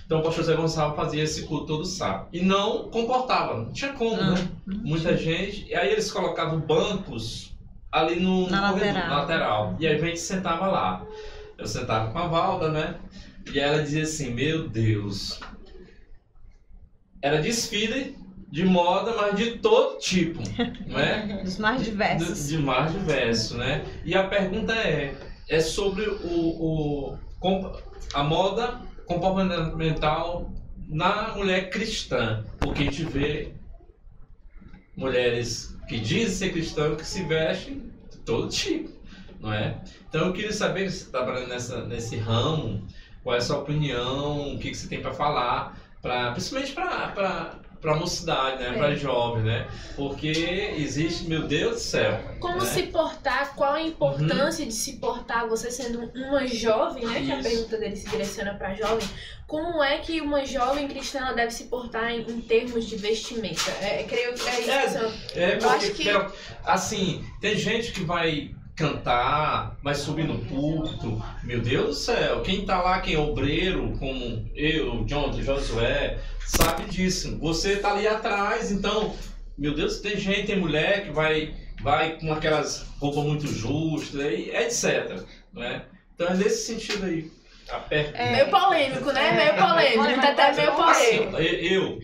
[0.05, 2.27] Então o pastor Zé Gonçalves fazia esse culto todo sábado.
[2.31, 4.35] E não comportava, não tinha como, Não.
[4.35, 4.47] né?
[4.65, 5.65] Muita gente.
[5.67, 7.51] E aí eles colocavam bancos
[7.91, 9.17] ali no, Na corredor, lateral.
[9.19, 9.75] lateral.
[9.79, 11.03] E aí a gente sentava lá.
[11.57, 12.95] Eu sentava com a Valda, né?
[13.51, 15.39] E ela dizia assim, meu Deus.
[17.21, 18.17] Era desfile
[18.49, 20.41] de moda, mas de todo tipo,
[20.87, 21.41] não é?
[21.43, 22.47] Os mais diversos.
[22.47, 23.83] De, de mais diverso, né?
[24.05, 25.15] E a pergunta é,
[25.49, 27.17] é sobre o, o
[28.13, 30.51] a moda comportamental
[30.87, 33.53] na mulher cristã, porque a gente vê
[34.95, 38.89] mulheres que dizem ser cristãs que se vestem de todo tipo,
[39.39, 39.79] não é?
[40.09, 42.85] Então eu queria saber se você está trabalhando nessa, nesse ramo,
[43.23, 47.55] qual é a sua opinião, o que, que você tem para falar, pra, principalmente para
[47.79, 48.69] para mocidade, né?
[48.69, 48.73] É.
[48.77, 49.67] Para jovem, né?
[49.95, 50.27] Porque
[50.77, 52.19] existe, meu Deus do céu.
[52.39, 52.65] Como né?
[52.65, 57.21] se portar, qual a importância de se portar, você sendo uma jovem, né?
[57.23, 57.49] Que a Isso.
[57.49, 59.07] pergunta dele se direciona pra jovem.
[59.45, 63.69] Como é que uma jovem cristã ela deve se portar em, em termos de vestimenta?
[63.79, 64.97] É, creio que é isso.
[65.35, 66.33] É, É, Eu porque, acho que- quero-
[66.65, 71.21] assim, tem gente que vai cantar, vai subir no púlpito.
[71.43, 76.83] Meu Deus do céu, quem tá lá, quem é obreiro, como eu, Jonathan, Josué, sabe
[76.83, 77.39] disso.
[77.39, 79.15] Você tá ali atrás, então,
[79.57, 84.51] meu Deus, tem gente, tem mulher que vai, vai com aquelas roupas muito justas, e
[84.51, 85.23] etc.
[85.51, 85.83] Né?
[86.13, 87.31] Então é nesse sentido aí.
[87.89, 88.31] É.
[88.31, 89.31] Meio polêmico, né?
[89.33, 90.21] Meio polêmico.
[90.21, 91.37] Tá até meio Assim, polêmico.
[91.37, 91.99] eu,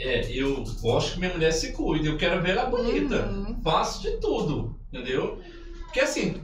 [0.00, 3.26] é, eu gosto que minha mulher se cuide, eu quero ver ela bonita.
[3.26, 3.60] Uhum.
[3.62, 5.40] Faço de tudo, entendeu?
[5.96, 6.42] Porque assim,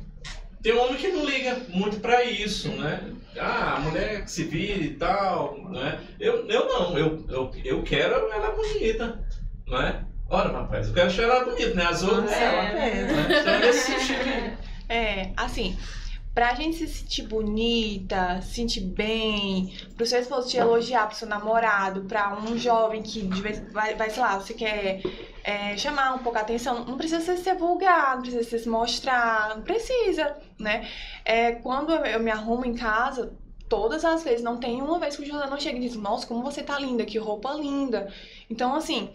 [0.63, 3.03] tem homem que não liga muito pra isso, né?
[3.39, 6.01] Ah, a mulher que se vira e tal, né?
[6.19, 9.23] Eu, eu não, eu, eu, eu quero ela bonita,
[9.67, 10.01] não é?
[10.31, 11.85] Ora, rapaz, eu quero achar ela bonita, né?
[11.85, 12.45] As outras, É.
[12.45, 13.05] ela, É.
[13.05, 13.41] né?
[13.41, 14.59] Então, é sentido.
[14.89, 15.77] É, assim,
[16.35, 21.29] pra gente se sentir bonita, se sentir bem, pro seu esposo te elogiar, pro seu
[21.29, 25.03] namorado, pra um jovem que de vez vai, vai sei lá, você quer
[25.45, 29.63] é, chamar um pouco a atenção, não precisa ser, vulgar, não precisa se mostrar, não
[29.63, 30.89] precisa, né?
[31.25, 33.37] É, quando eu me arrumo em casa,
[33.69, 36.27] todas as vezes, não tem uma vez que o José não chega e diz, nossa,
[36.27, 38.13] como você tá linda, que roupa linda.
[38.49, 39.11] Então, assim,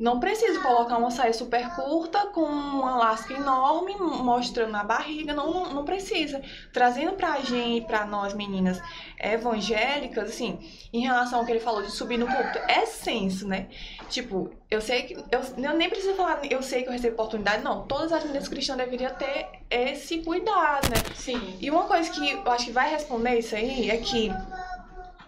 [0.00, 5.52] não preciso colocar uma saia super curta com uma lasca enorme mostrando a barriga, não,
[5.52, 6.40] não, não precisa.
[6.72, 8.80] Trazendo pra gente, pra nós meninas
[9.22, 10.58] evangélicas, assim,
[10.90, 13.68] em relação ao que ele falou de subir no púlpito, é senso, né?
[14.08, 15.14] Tipo, eu sei que.
[15.30, 17.86] Eu, eu nem preciso falar, eu sei que eu recebo oportunidade, não.
[17.86, 20.96] Todas as meninas cristãs deveriam ter esse cuidado, né?
[21.14, 21.58] Sim.
[21.60, 24.32] E uma coisa que eu acho que vai responder isso aí é que,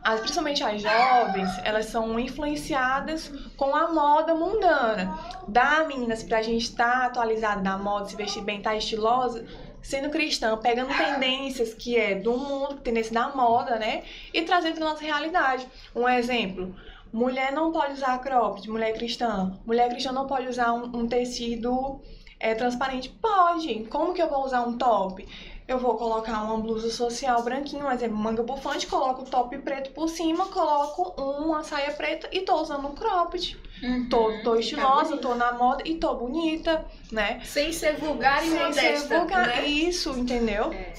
[0.05, 5.19] as, principalmente as jovens, elas são influenciadas com a moda mundana.
[5.47, 9.47] Dá, meninas, pra gente estar atualizada na moda, se vestir bem, estar estilosa,
[9.81, 14.03] sendo cristã, pegando tendências que é do mundo, tendência da moda, né?
[14.33, 15.67] E trazendo pra nossa realidade.
[15.95, 16.75] Um exemplo.
[17.13, 19.59] Mulher não pode usar cropped, mulher cristã.
[19.67, 22.01] Mulher cristã não pode usar um, um tecido
[22.41, 23.11] é, transparente.
[23.11, 23.85] Pode.
[23.85, 25.27] Como que eu vou usar um top?
[25.73, 29.91] Eu vou colocar uma blusa social branquinha, um exemplo, manga bufante, coloco o top preto
[29.93, 33.59] por cima, coloco uma saia preta e tô usando um cropped.
[33.83, 34.07] Uhum.
[34.11, 35.29] Tô, tô estilosa, bonita.
[35.29, 37.41] tô na moda e tô bonita, né?
[37.43, 39.47] Sem ser vulgar e Sem ser modesta, vulgar.
[39.47, 39.67] né?
[39.67, 40.71] Isso, entendeu?
[40.75, 40.93] É,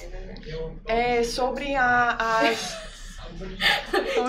[0.88, 1.18] é.
[1.18, 2.76] É sobre a, as...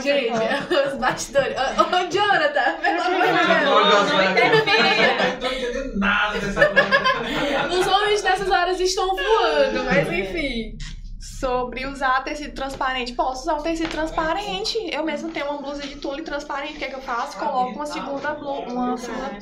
[0.01, 0.31] Gente,
[0.87, 1.55] os bastidores.
[1.57, 4.11] Ô, ô, Jonathan, pelo amor de Não, Deus.
[4.11, 7.79] não, Eu não tô entendendo nada dessa coisa.
[7.79, 10.77] Os homens nessas horas estão voando, mas enfim.
[11.19, 13.13] sobre usar tecido transparente.
[13.13, 14.77] Posso usar um tecido transparente.
[14.91, 16.75] Eu mesmo tenho uma blusa de tule transparente.
[16.75, 17.37] O que, é que eu faço?
[17.37, 19.37] Coloco uma segunda blusa, uma segunda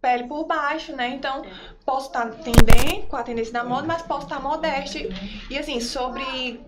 [0.00, 1.08] pele por baixo, né?
[1.08, 1.46] Então,
[1.86, 4.98] posso estar tendendo com a tendência da moda, mas posso estar modesta.
[5.48, 6.60] E assim, sobre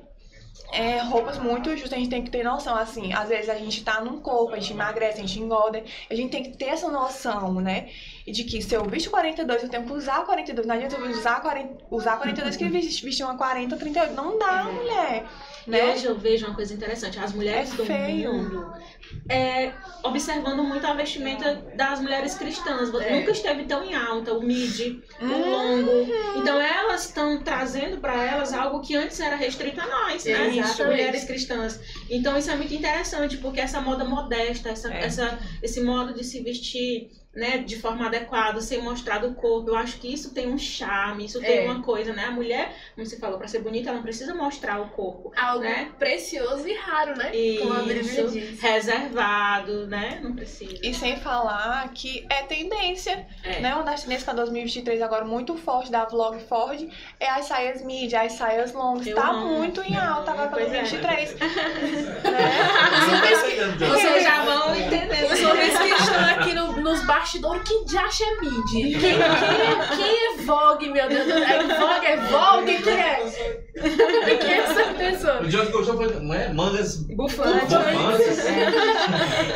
[0.73, 3.83] é, roupas muito justas, a gente tem que ter noção, assim, às vezes a gente
[3.85, 6.91] tá num corpo, a gente emagrece, a gente engorda, a gente tem que ter essa
[6.91, 7.89] noção, né?
[8.27, 11.11] E de que se eu visto 42, eu tenho que usar 42, não adianta eu
[11.11, 15.25] usar 40, usar 42 que vestir uma 40, 38, não dá, mulher,
[15.65, 15.93] E né?
[15.93, 18.33] hoje eu vejo uma coisa interessante, as mulheres É do feio.
[18.33, 18.73] mundo
[19.29, 19.73] é,
[20.03, 22.93] observando muito a vestimenta das mulheres cristãs.
[22.95, 23.19] É.
[23.21, 25.51] Nunca esteve tão em alta, o midi, o Hum.
[25.51, 26.13] longo.
[26.41, 30.51] Então elas estão trazendo para elas algo que antes era restrito a nós, né?
[30.85, 31.79] Mulheres cristãs.
[32.11, 35.05] Então isso é muito interessante, porque essa moda modesta, essa, É.
[35.05, 39.71] essa, esse modo de se vestir né, de forma adequada, sem mostrar do corpo.
[39.71, 41.65] Eu acho que isso tem um charme, isso tem É.
[41.71, 42.25] uma coisa, né?
[42.25, 45.31] A mulher, como você falou, para ser bonita, ela não precisa mostrar o corpo.
[45.37, 45.91] Algo Né?
[45.99, 47.31] precioso e raro, né?
[47.61, 48.61] Como a Bíblia Isso, diz.
[48.61, 50.19] reservado, né?
[50.23, 50.75] Não precisa.
[50.83, 53.61] E sem falar que é tendência, É.
[53.61, 53.75] né?
[53.75, 56.89] Uma das tendências para 2023 agora muito forte da Vlog Ford
[57.21, 59.07] é as saias mid, as saias longas.
[59.07, 59.59] Eu tá amo.
[59.59, 60.81] muito em alta agora para Pois é.
[60.81, 61.37] 2023.
[63.79, 65.25] Vocês já vão entender.
[65.33, 68.71] Os homens que estão aqui no- nos bastidores, que diacho é mid?
[68.71, 71.29] Quem, quem, é- quem é Vogue, meu Deus?
[71.29, 72.83] É Vogue, é Vogue?
[72.83, 73.67] Quem é?
[74.39, 75.43] Quem é essa pessoa?
[75.43, 76.53] O John gostou foi, não é?
[76.53, 77.67] Mangas Bufante.
[77.67, 78.45] bufantes.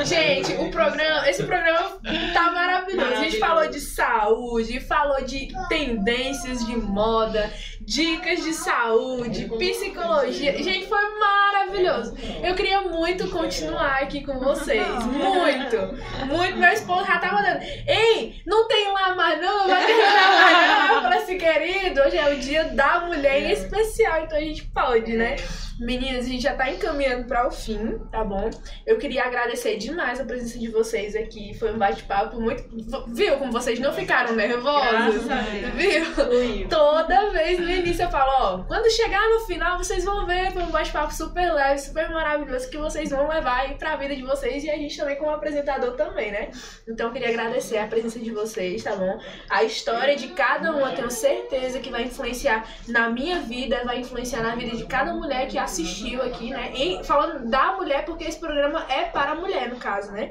[0.08, 1.98] Gente, o programa, esse programa
[2.34, 3.12] tá maravilhoso.
[3.12, 7.50] A gente falou de saúde, falou de tendências de moda,
[7.80, 10.60] dicas de saúde, psicologia.
[10.62, 12.14] Gente, foi maravilhoso.
[12.42, 14.86] Eu queria muito continuar aqui com vocês.
[15.06, 16.26] Muito.
[16.26, 16.56] Muito.
[16.58, 21.02] Meu esposo já tava Ei, não tem lá mais não, vai terminar mais não.
[21.02, 25.12] Falei assim, querido, hoje é o dia da mulher em especial, então a gente pode,
[25.12, 25.36] né?
[25.80, 28.50] Meninas, a gente já tá encaminhando para o fim, tá bom?
[28.86, 31.54] Eu queria agradecer demais a presença de vocês aqui.
[31.54, 32.64] Foi um bate-papo muito.
[33.08, 35.28] Viu como vocês não ficaram nervosos?
[35.30, 35.40] A.
[35.74, 36.68] Viu?
[36.68, 40.62] Toda vez no início eu falo, ó, quando chegar no final vocês vão ver, foi
[40.62, 44.62] um bate-papo super leve, super maravilhoso que vocês vão levar aí pra vida de vocês
[44.62, 46.50] e a gente também como apresentador também, né?
[46.86, 49.18] Então eu queria agradecer a presença de vocês, tá bom?
[49.48, 54.00] A história de cada uma, eu tenho certeza que vai influenciar na minha vida, vai
[54.00, 56.72] influenciar na vida de cada mulher que assistiu aqui, né?
[56.74, 60.30] E falando da mulher, porque esse programa é para a mulher, no caso, né?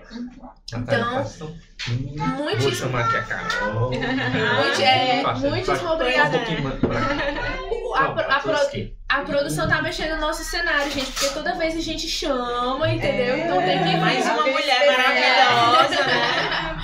[0.73, 3.89] Então, Vou muitíssimo, chamar aqui a Carol.
[3.91, 6.37] muito, é, muitíssimo obrigada.
[6.37, 11.29] Um o- a, pro- a pro- a produção tá mexendo no nosso cenário, gente, porque
[11.29, 13.35] toda vez a gente chama, entendeu?
[13.35, 13.39] É.
[13.39, 16.77] Então tem que Mais uma mulher maravilhosa, né?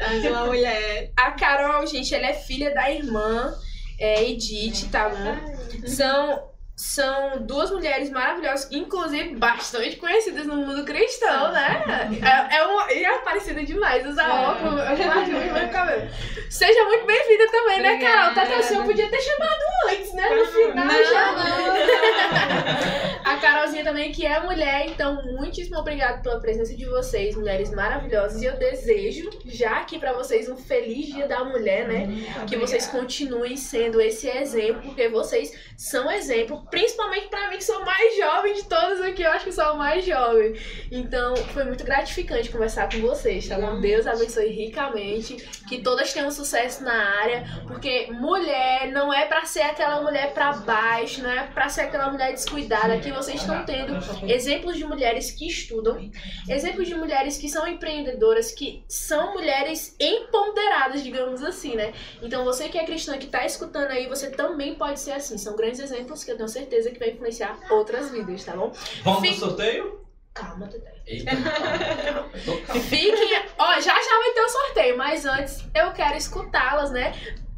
[0.00, 1.12] Mais uma mulher.
[1.16, 3.54] A Carol, gente, ela é filha da irmã
[4.00, 5.86] é, Edith, tá bom?
[5.86, 6.42] São,
[6.82, 11.80] são duas mulheres maravilhosas, inclusive bastante conhecidas no mundo cristão, né?
[12.20, 14.96] É, é, uma, e é parecida demais, usa óculos, eu
[15.38, 16.10] muito bem o cabelo.
[16.50, 18.34] Seja muito bem-vinda também, né, Carol?
[18.34, 20.28] Tata, o senhor podia ter chamado antes, né?
[20.28, 21.34] No final Não, já.
[23.24, 28.42] A Carolzinha também, que é mulher, então muitíssimo obrigada pela presença de vocês, mulheres maravilhosas.
[28.42, 32.08] E eu desejo já aqui pra vocês um feliz Dia da Mulher, né?
[32.46, 37.84] Que vocês continuem sendo esse exemplo, porque vocês são exemplo, principalmente pra mim que sou
[37.84, 40.58] mais jovem de todas aqui, eu acho que sou a mais jovem.
[40.90, 43.78] Então, foi muito gratificante conversar com vocês, tá bom?
[43.78, 45.36] Deus abençoe ricamente,
[45.68, 50.54] que todas tenham sucesso na área, porque mulher não é pra ser aquela mulher pra
[50.54, 52.94] baixo, não é pra ser aquela mulher descuidada.
[52.94, 53.94] Aqui vocês estão tendo
[54.26, 56.10] exemplos de mulheres que estudam,
[56.48, 61.92] exemplos de mulheres que são empreendedoras, que são mulheres empoderadas, digamos assim, né?
[62.22, 65.36] Então você que é cristã que tá escutando aí, você também pode ser assim.
[65.36, 68.72] São grandes exemplos que eu tenho certeza que vai influenciar outras vidas, tá bom?
[69.02, 70.00] Vamos pro Fique- sorteio?
[70.34, 70.92] Calma, Dedé.
[71.06, 71.78] Eita, calma.
[72.14, 72.30] Calmo.
[72.88, 73.42] Fiquem.
[73.58, 77.12] Ó, já já vai ter o sorteio, mas antes eu quero escutá-las, né?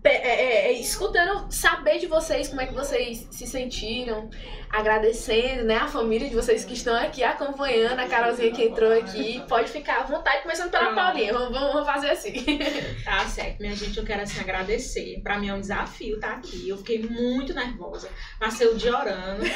[0.06, 4.28] É, é, é, escutando, saber de vocês como é que vocês se sentiram,
[4.68, 5.76] agradecendo, né?
[5.76, 9.42] A família de vocês que estão aqui acompanhando, a Carolzinha que entrou aqui.
[9.48, 10.94] Pode ficar à vontade, começando pela.
[10.94, 11.32] Paulinha.
[11.32, 12.34] Vamos, vamos, fazer assim.
[13.02, 15.20] Tá certo, minha gente, eu quero assim agradecer.
[15.22, 16.68] Pra mim é um desafio estar aqui.
[16.68, 18.10] Eu fiquei muito nervosa.
[18.38, 19.42] Passei o dia orando.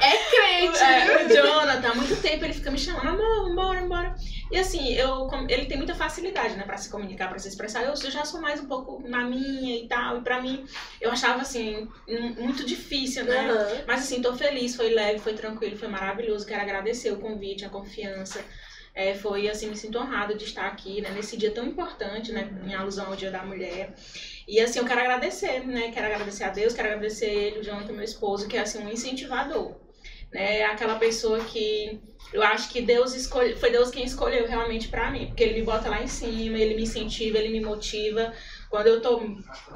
[0.00, 0.78] É crente!
[0.78, 4.14] É, o Jonathan, há muito tempo ele fica me chamando, amor, bora, bora.
[4.50, 7.82] E assim, eu, ele tem muita facilidade, né, pra se comunicar, pra se expressar.
[7.82, 10.18] Eu, eu já sou mais um pouco na minha e tal.
[10.18, 10.64] E pra mim,
[11.00, 11.88] eu achava assim,
[12.38, 13.50] muito difícil, né?
[13.50, 13.84] Aham.
[13.86, 16.46] Mas assim, tô feliz, foi leve, foi tranquilo, foi maravilhoso.
[16.46, 18.44] Quero agradecer o convite, a confiança.
[18.94, 22.48] É, foi assim, me sinto honrada de estar aqui, né, nesse dia tão importante, né,
[22.66, 23.94] em alusão ao Dia da Mulher.
[24.48, 27.92] E assim, eu quero agradecer, né, quero agradecer a Deus, quero agradecer ele, o Jonathan,
[27.92, 29.74] meu esposo, que é assim, um incentivador.
[30.36, 31.98] Né, aquela pessoa que
[32.30, 35.88] eu acho que Deus foi Deus quem escolheu realmente pra mim, porque ele me bota
[35.88, 38.34] lá em cima, ele me incentiva, ele me motiva.
[38.68, 39.22] Quando eu tô,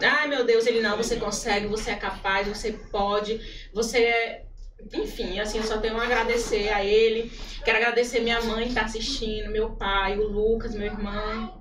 [0.03, 3.41] ai meu Deus, ele não, você consegue, você é capaz, você pode,
[3.73, 4.45] você é
[4.93, 7.33] enfim, assim, eu só tenho a agradecer a ele.
[7.65, 11.60] Quero agradecer minha mãe que tá assistindo, meu pai, o Lucas, meu irmão.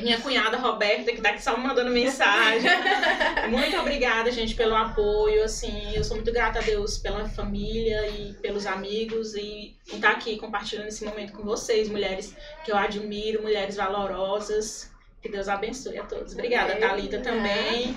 [0.00, 2.70] Minha cunhada Roberta, que tá aqui só me mandando mensagem.
[3.50, 5.42] Muito obrigada, gente, pelo apoio.
[5.42, 10.36] Assim, eu sou muito grata a Deus pela família e pelos amigos e estar aqui
[10.36, 14.90] compartilhando esse momento com vocês, mulheres que eu admiro, mulheres valorosas.
[15.20, 16.34] Que Deus abençoe a todos.
[16.34, 17.96] Obrigada, Thalita, também,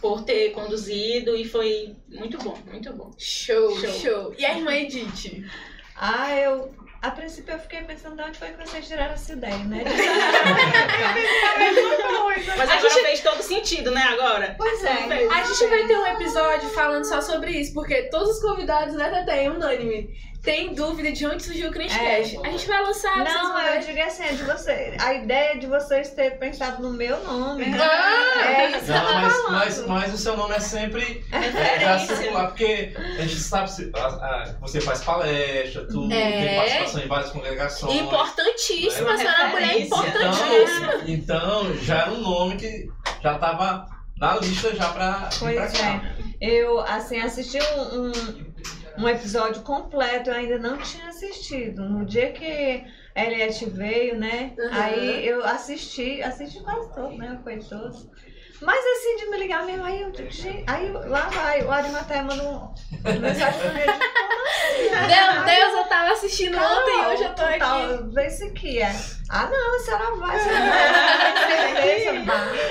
[0.00, 3.10] por ter conduzido e foi muito bom, muito bom.
[3.18, 4.34] Show, show, Show.
[4.38, 5.44] E a irmã Edith?
[6.00, 6.74] Ah, eu.
[7.00, 9.84] A princípio eu fiquei pensando de onde foi que vocês tiraram essa ideia, né?
[12.56, 14.56] Mas agora fez todo sentido, né, agora?
[14.58, 15.06] pois é.
[15.06, 15.30] Fez.
[15.30, 19.10] A gente vai ter um episódio falando só sobre isso, porque todos os convidados, né,
[19.10, 20.10] Tete, é unânime.
[20.48, 22.38] Tem dúvida de onde surgiu o Crentecast.
[22.42, 24.96] A gente vai lançar, vocês Não, vão eu digo assim, é de você.
[24.98, 27.66] A ideia de vocês ter pensado no meu nome.
[27.78, 28.48] Ah!
[28.50, 29.52] É isso Não, mas, falando.
[29.52, 33.90] mas, mas o seu nome é sempre é, já circular, porque a gente sabe se
[33.94, 36.46] a- a- você faz palestra, tudo, É.
[36.46, 38.00] tem participação em várias congregações.
[38.00, 39.96] Importantíssima, a Uma senhora é uma mulher referência.
[40.08, 40.94] importantíssima.
[41.06, 42.88] Então, então já era um nome que
[43.22, 43.86] já estava
[44.18, 46.02] na lista já pra, vir pra Pois cá.
[46.40, 48.12] Eu, assim, assisti um, um,
[48.98, 51.82] um episódio completo, eu ainda não tinha assistido.
[51.88, 54.52] No dia que a Eliette veio, né?
[54.58, 54.68] Uhum.
[54.72, 57.38] Aí eu assisti, assisti quase todo, né?
[57.42, 58.08] Foi todos.
[58.60, 62.20] Mas assim, de me ligar mesmo, aí eu digo, gente, aí lá vai, o Arimaté
[62.22, 62.74] manda um
[63.20, 67.58] mensagem pra mim, eu digo, Deus, eu tava assistindo ontem e hoje eu tô aqui.
[67.60, 68.92] tá- Vê isso aqui, é.
[69.30, 71.78] Ah, não, a senhora vai, a senhora vai.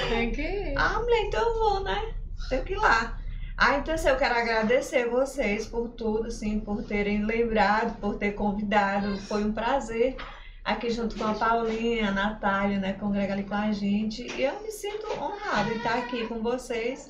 [0.09, 0.73] Tem que ir.
[0.75, 2.14] Ah, mulher, então eu vou, né?
[2.49, 3.16] Tenho que ir lá.
[3.57, 8.33] Ah, então assim, eu quero agradecer vocês por tudo, assim, por terem lembrado, por ter
[8.33, 9.17] convidado.
[9.21, 10.15] Foi um prazer
[10.63, 14.27] aqui junto com a Paulinha, a Natália, né, congregar ali com a gente.
[14.35, 17.07] E eu me sinto honrada de estar aqui com vocês.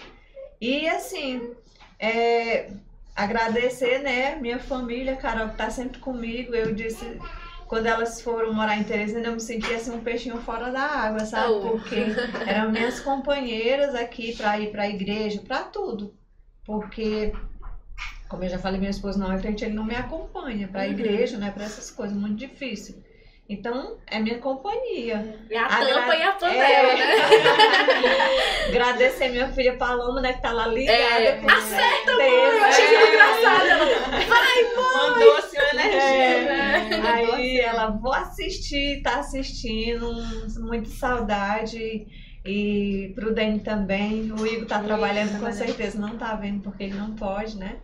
[0.62, 1.52] E assim,
[2.00, 2.70] é,
[3.14, 6.56] agradecer, né, minha família, Carol, que tá sempre comigo.
[6.56, 7.20] Eu disse,
[7.68, 11.26] quando elas foram morar em Teresina, eu me senti assim um peixinho fora da água,
[11.26, 11.52] sabe?
[11.52, 11.72] Oh.
[11.72, 12.06] Porque
[12.48, 16.16] eram minhas companheiras aqui para ir para a igreja, para tudo.
[16.68, 17.32] Porque,
[18.30, 20.86] como eu já falei, meu esposo não é crente, ele não me acompanha para a
[20.86, 20.92] Uhum.
[20.92, 21.50] igreja, né?
[21.50, 23.02] Para essas coisas, muito difícil.
[23.50, 25.40] Então, é minha companhia.
[25.50, 26.96] É a Agra- tampa e a panela, É.
[26.98, 27.08] né?
[28.68, 31.00] Agradecer minha filha Paloma, né, que tá lá ligada.
[31.00, 31.38] É.
[31.38, 32.22] com Acerta, certeza.
[32.58, 33.66] Eu achei muito engraçado.
[33.68, 36.52] Ela, Mandou assim uma energia.
[36.52, 37.10] É.
[37.10, 40.12] Aí ela, vou assistir, tá assistindo,
[40.60, 42.06] muita saudade.
[42.48, 44.32] E pro Dani também.
[44.32, 47.82] O Igor tá trabalhando com certeza, não tá vendo porque ele não pode, né?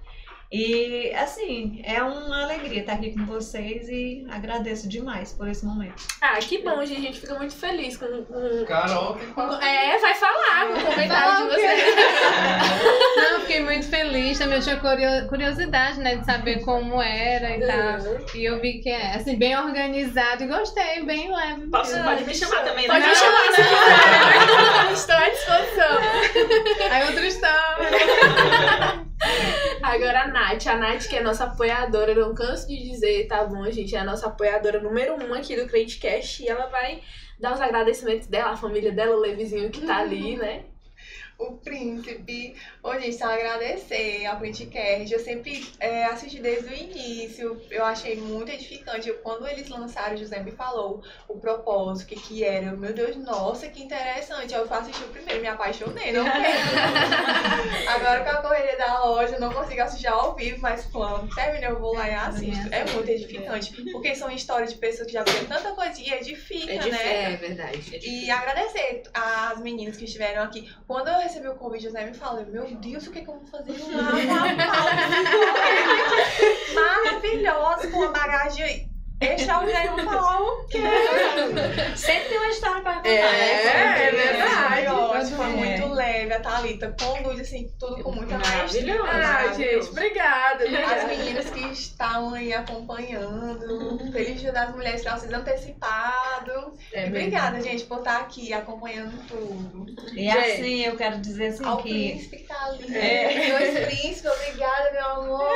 [0.56, 5.96] E assim, é uma alegria estar aqui com vocês e agradeço demais por esse momento.
[6.22, 7.00] Ah, que bom, gente.
[7.00, 8.06] A gente fica muito feliz com.
[8.26, 8.64] com...
[8.68, 9.60] Carol, que fala.
[9.68, 11.96] É, vai falar com o comentário de vocês.
[13.16, 14.58] Não, eu fiquei muito feliz também.
[14.58, 18.36] Eu tinha curio- curiosidade, né, de saber como era e tal.
[18.36, 21.68] E eu vi que é, assim, bem organizado e gostei, bem leve.
[21.72, 23.08] Posso, pode me chamar também, Pode né?
[23.08, 24.92] me chamar quiser.
[24.94, 26.92] Estou à disposição.
[26.92, 29.03] Aí outra história.
[29.84, 30.66] Agora a Nath.
[30.68, 33.94] A Nath, que é nossa apoiadora, não canso de dizer, tá bom, gente?
[33.94, 36.42] É a nossa apoiadora número um aqui do Crentecast.
[36.42, 37.02] E ela vai
[37.38, 40.64] dar os agradecimentos dela, a família dela, o Levizinho que tá ali, né?
[41.38, 42.56] O príncipe.
[42.82, 45.12] Ô, gente, só agradecer ao Criticast.
[45.12, 47.62] Eu sempre é, assisti desde o início.
[47.70, 49.10] Eu achei muito edificante.
[49.10, 52.68] Eu, quando eles lançaram, o José me falou o propósito, o que que era.
[52.68, 54.53] Eu, Meu Deus, nossa, que interessante.
[54.53, 56.44] Eu assisti o primeiro, me apaixonei, não quero.
[57.90, 61.68] Agora com a correria da loja, eu não consigo assistir ao vivo, mas quando termina,
[61.68, 62.74] eu vou lá e assisto.
[62.74, 63.74] É muito edificante.
[63.92, 67.34] Porque são histórias de pessoas que já viram tanta coisa e edifica, né?
[67.34, 68.00] É verdade.
[68.02, 70.72] E agradecer às meninas que estiveram aqui.
[70.88, 73.34] Quando eu recebi o convite, o José me falou, meu Deus, o que, que eu
[73.34, 74.12] vou fazer lá?
[76.76, 79.90] Maravilhosa, com uma bagagem extraordinária.
[79.90, 80.80] Eu vou falar o quê?
[81.95, 83.09] Sempre tem uma história pra contar.
[83.09, 84.08] É, né?
[84.08, 84.53] é verdade.
[84.53, 86.33] Maravilhosa, foi muito leve.
[86.33, 88.95] A Thalita conduz, assim, tudo com muita maestria.
[88.95, 89.09] Maravilhoso.
[89.14, 90.64] Ah, gente, obrigada.
[90.64, 94.11] As meninas que estavam aí acompanhando.
[94.11, 96.74] Feliz Dia das Mulheres vocês antecipado.
[96.92, 99.85] É e obrigada, gente, por estar aqui acompanhando tudo.
[100.14, 101.90] E assim, eu quero dizer assim Ao que.
[101.90, 102.95] príncipe que tá ali.
[102.95, 103.58] É.
[103.58, 105.50] Dois príncipes, obrigada, meu amor.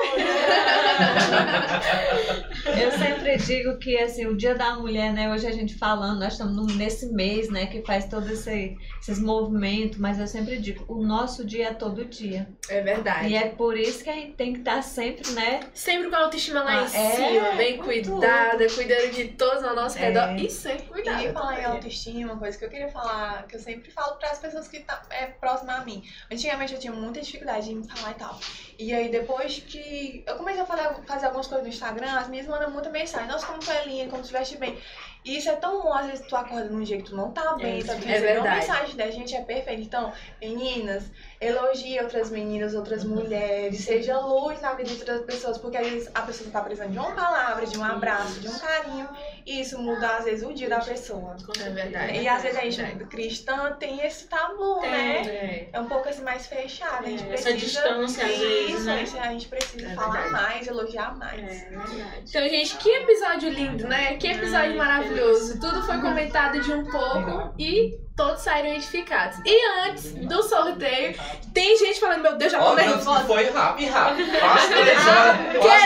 [2.80, 5.32] Eu sempre digo que assim, o Dia da Mulher, né?
[5.32, 7.66] Hoje a gente falando, nós estamos nesse mês, né?
[7.66, 12.04] Que faz todos esse, esses movimentos, mas eu sempre digo, o nosso dia é todo
[12.04, 12.50] dia.
[12.70, 13.30] É verdade.
[13.30, 15.62] E é por isso que a gente tem que estar sempre, né?
[15.74, 19.64] Sempre com a autoestima lá em Ah, é, cima, bem com cuidada, cuidando de todos
[19.64, 20.02] ao nosso É.
[20.02, 20.36] redor.
[20.36, 21.24] E sempre cuidada.
[21.24, 24.30] E falar em autoestima, uma coisa que eu queria falar, que eu sempre falo para
[24.32, 26.04] as pessoas que tá, é próxima a mim.
[26.30, 28.38] Antigamente eu tinha muita dificuldade em falar e tal.
[28.80, 32.46] E aí depois que eu comecei a fazer, fazer algumas coisas no Instagram, as minhas
[32.46, 33.28] mandam muita mensagem.
[33.28, 34.78] Nossa, como tu é linda, como tu veste bem.
[35.26, 37.56] E isso é tão bom, às vezes tu acorda num dia que tu não tá
[37.56, 38.02] bem, É, sabe?
[38.02, 39.82] Tu é uma mensagem da gente é perfeita.
[39.82, 45.78] Então, meninas, elogie outras meninas, outras mulheres, seja luz na vida de outras pessoas, porque
[45.78, 49.08] às vezes a pessoa tá precisando de uma palavra, de um abraço, de um carinho,
[49.46, 51.36] e isso muda às vezes o dia da pessoa.
[51.64, 52.20] É verdade.
[52.20, 55.22] E às vezes a gente, cristã, tem esse tabu, né?
[55.28, 55.70] É.
[55.74, 57.06] É um pouco assim mais fechado.
[57.06, 57.50] A gente É, precisa.
[57.50, 58.40] essa distância, às Isso,
[58.86, 59.22] vezes, né?
[59.22, 61.40] a gente precisa É falar mais, elogiar mais.
[61.40, 62.24] É verdade.
[62.30, 64.18] Então, gente, que episódio lindo, né?
[64.18, 65.60] Que episódio maravilhoso.
[65.60, 69.38] Tudo foi comentado de um pouco e todos saíram edificados.
[69.46, 71.16] E antes do sorteio,
[71.54, 73.24] tem gente falando, meu Deus, já tô tanto nervosa.
[73.26, 74.32] foi rápido, rápido.
[74.40, 75.38] Quase três horas.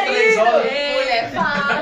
[0.05, 0.39] Querido.
[0.41, 0.71] horas.
[0.71, 1.81] Mulher fala.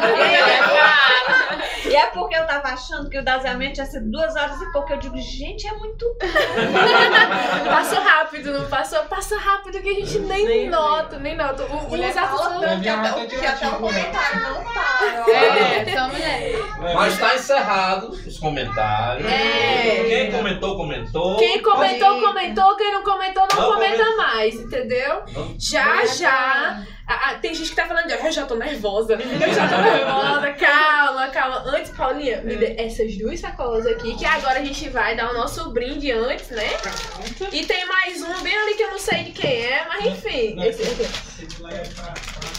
[1.85, 4.91] E é porque eu tava achando que o daseamento ia ser duas horas e pouco.
[4.93, 6.05] Eu digo, gente, é muito.
[7.69, 8.99] Passou rápido, não passou?
[9.03, 11.63] Passa rápido que a gente nem, Nem nota, nem nota.
[11.63, 15.31] O, o Mulher Zé fala falou- tanto que até, que até o comentário não para.
[15.31, 16.51] É, só mulher.
[16.95, 19.25] Mas tá encerrado os comentários.
[19.31, 20.03] É.
[20.07, 21.37] Quem comentou, comentou.
[21.37, 22.75] Quem comentou, comentou.
[22.75, 25.21] Quem não comentou, não, Não comenta mais, entendeu?
[25.33, 25.55] Não.
[25.59, 26.83] Já, já.
[27.11, 29.13] Ah, ah, tem gente que tá falando, eu já tô nervosa.
[29.13, 30.53] Eu já tô nervosa.
[30.59, 31.63] Calma, calma.
[31.65, 35.33] Antes, Paulinha, me dê essas duas sacolas aqui, que agora a gente vai dar o
[35.33, 36.69] nosso brinde antes, né?
[37.51, 40.61] E tem mais um bem ali que eu não sei de quem é, mas enfim.
[40.63, 41.07] Esse aqui.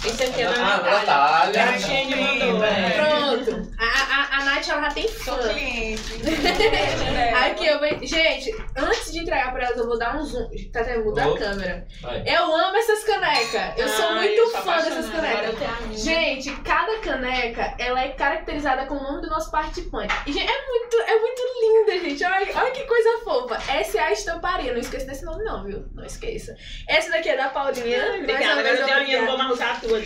[0.07, 1.01] Esse aqui é da Ah, Natália.
[1.01, 1.65] Natália.
[1.65, 2.65] A Xene mandou.
[2.65, 2.91] é.
[2.91, 3.73] Pronto.
[3.79, 5.25] A, a, a Nath, ela já tem fã.
[5.43, 6.03] Sou cliente.
[7.45, 7.89] Aqui eu vou.
[8.07, 10.49] Gente, antes de entregar pra elas, eu vou dar um zoom.
[10.73, 11.87] Tá até mudar a câmera.
[12.27, 13.79] Eu amo essas canecas.
[13.79, 16.03] Eu sou Ai, muito sou fã dessas canecas.
[16.03, 20.15] Gente, cada caneca, ela é caracterizada com o nome do nosso participante.
[20.27, 22.25] E, gente, é muito, é muito linda, gente.
[22.25, 23.59] Olha, olha que coisa fofa.
[23.73, 24.73] Essa é a estamparia.
[24.73, 25.85] Não esqueça desse nome, não, viu?
[25.95, 26.55] Não esqueça.
[26.89, 28.17] Essa daqui é da Paulinha.
[28.19, 29.99] Obrigada, agora eu tenho a minha, não vou mais usar a tua.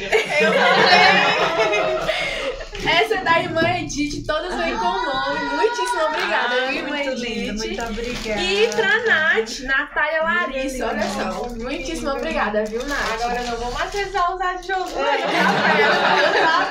[2.87, 4.25] Essa é da irmã Edith.
[4.27, 5.41] Todas vêm com o nome.
[5.57, 7.25] Muitíssimo obrigada, Ah, irmã muito Edith.
[7.25, 8.41] lindo, muito obrigada.
[8.43, 11.49] E pra Nath, Natália Larissa, olha só.
[11.49, 13.13] Muitíssimo obrigada, viu, Nath?
[13.15, 13.91] Agora eu não vou mais
[14.25, 14.91] precisar usar de jogo.
[14.99, 15.25] É,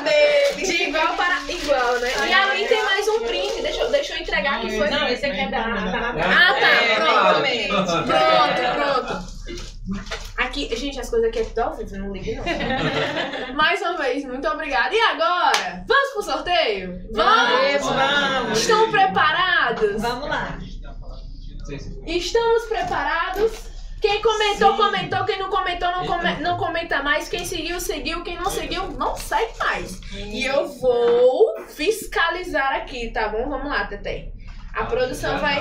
[0.04, 0.66] dele.
[0.66, 2.12] De igual para igual, né?
[2.28, 3.08] E além tem mais
[3.92, 4.90] deixa eu entregar que foi.
[4.90, 5.60] Não, esse aqui é da.
[5.60, 6.68] Ah, tá.
[6.68, 7.42] É, pronto.
[8.08, 9.34] Pronto, pronto.
[10.38, 12.44] Aqui, gente, as coisas aqui é tudo ao vivo, não ligue não.
[13.56, 14.94] Mais uma vez, muito obrigada.
[14.94, 15.84] E agora?
[15.88, 17.02] Vamos pro sorteio?
[17.12, 17.82] Vamos!
[17.82, 18.60] Vamos!
[18.60, 20.02] Estão preparados?
[20.02, 20.58] Vamos lá.
[22.06, 23.73] Estamos preparados?
[24.04, 25.24] Quem comentou, comentou.
[25.26, 27.30] Quem não comentou, não, come- não comenta mais.
[27.30, 28.22] Quem seguiu, seguiu.
[28.22, 30.02] Quem não seguiu, não segue mais.
[30.14, 33.48] E eu vou fiscalizar aqui, tá bom?
[33.50, 34.33] Vamos lá, Tete.
[34.74, 35.60] A produção vai.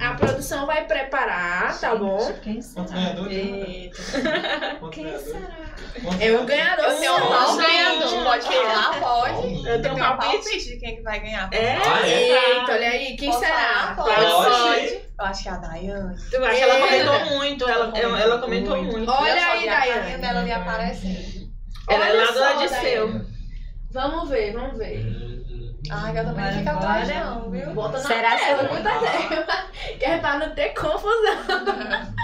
[0.00, 2.18] A produção vai preparar, tá bom?
[2.42, 2.84] Quem será?
[2.84, 2.92] Quantos
[4.94, 5.24] Quem ganhadores?
[5.24, 5.68] será?
[6.20, 6.84] É o ganhador.
[6.86, 9.68] Eu tenho um palpite, pode falar, pode.
[9.68, 10.64] Eu tenho um palpite.
[10.64, 11.48] de quem que vai ganhar.
[11.52, 11.76] É?
[11.76, 12.58] Ah, é?
[12.58, 13.16] Eita, olha aí.
[13.16, 13.94] Quem Posso será?
[13.94, 14.14] falar?
[14.14, 14.26] Pode.
[14.26, 15.08] Pode.
[15.18, 16.16] Eu acho que é a Dayane.
[16.32, 17.68] Eu acho que ela comentou muito.
[17.68, 19.10] Ela, ela, ela comentou muito.
[19.10, 20.18] Olha Eu só aí, Dayane.
[20.22, 21.48] dela ali aparecendo.
[21.88, 23.06] Ela é Olha lá do só, Adisseu.
[23.08, 23.38] Dayane.
[23.92, 25.37] Vamos ver, vamos ver.
[25.90, 27.70] Ai, eu também não fica atrás não, viu?
[27.70, 29.46] Bota na Será tela, que- muita tela.
[29.98, 31.38] Que é pra não ter confusão.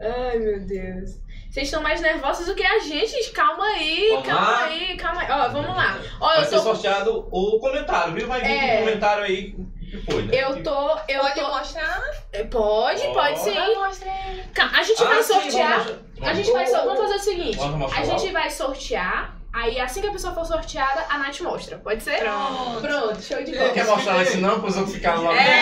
[0.00, 1.10] Ai, meu Deus.
[1.50, 3.30] Vocês estão mais nervosos do que a gente.
[3.30, 5.30] Calma aí, Vamos calma aí, calma aí.
[5.30, 5.98] Ó, vamos lá.
[6.20, 6.62] Ó, Vai eu ser tô.
[6.62, 8.26] sorteado o comentário, viu?
[8.26, 8.74] Vai vir É.
[8.76, 10.34] um comentário aí que foi, né?
[10.36, 10.90] Eu tô.
[11.08, 11.48] Eu Pode tô.
[11.48, 12.02] mostrar?
[12.50, 13.56] Pode, pode sim.
[13.56, 15.84] A gente Ah, vai sim, sortear.
[15.84, 15.98] vamos.
[16.28, 16.84] A gente vai só.
[16.84, 17.58] Vamos fazer o seguinte.
[17.96, 19.33] A gente vai sortear.
[19.54, 21.78] Aí assim que a pessoa for sorteada, a Nath mostra.
[21.78, 22.18] Pode ser?
[22.18, 22.80] Pronto.
[22.80, 23.72] Pronto, show de Não bola.
[23.72, 25.32] quer mostrar isso não, para os outros ficarem lá.
[25.36, 25.60] É,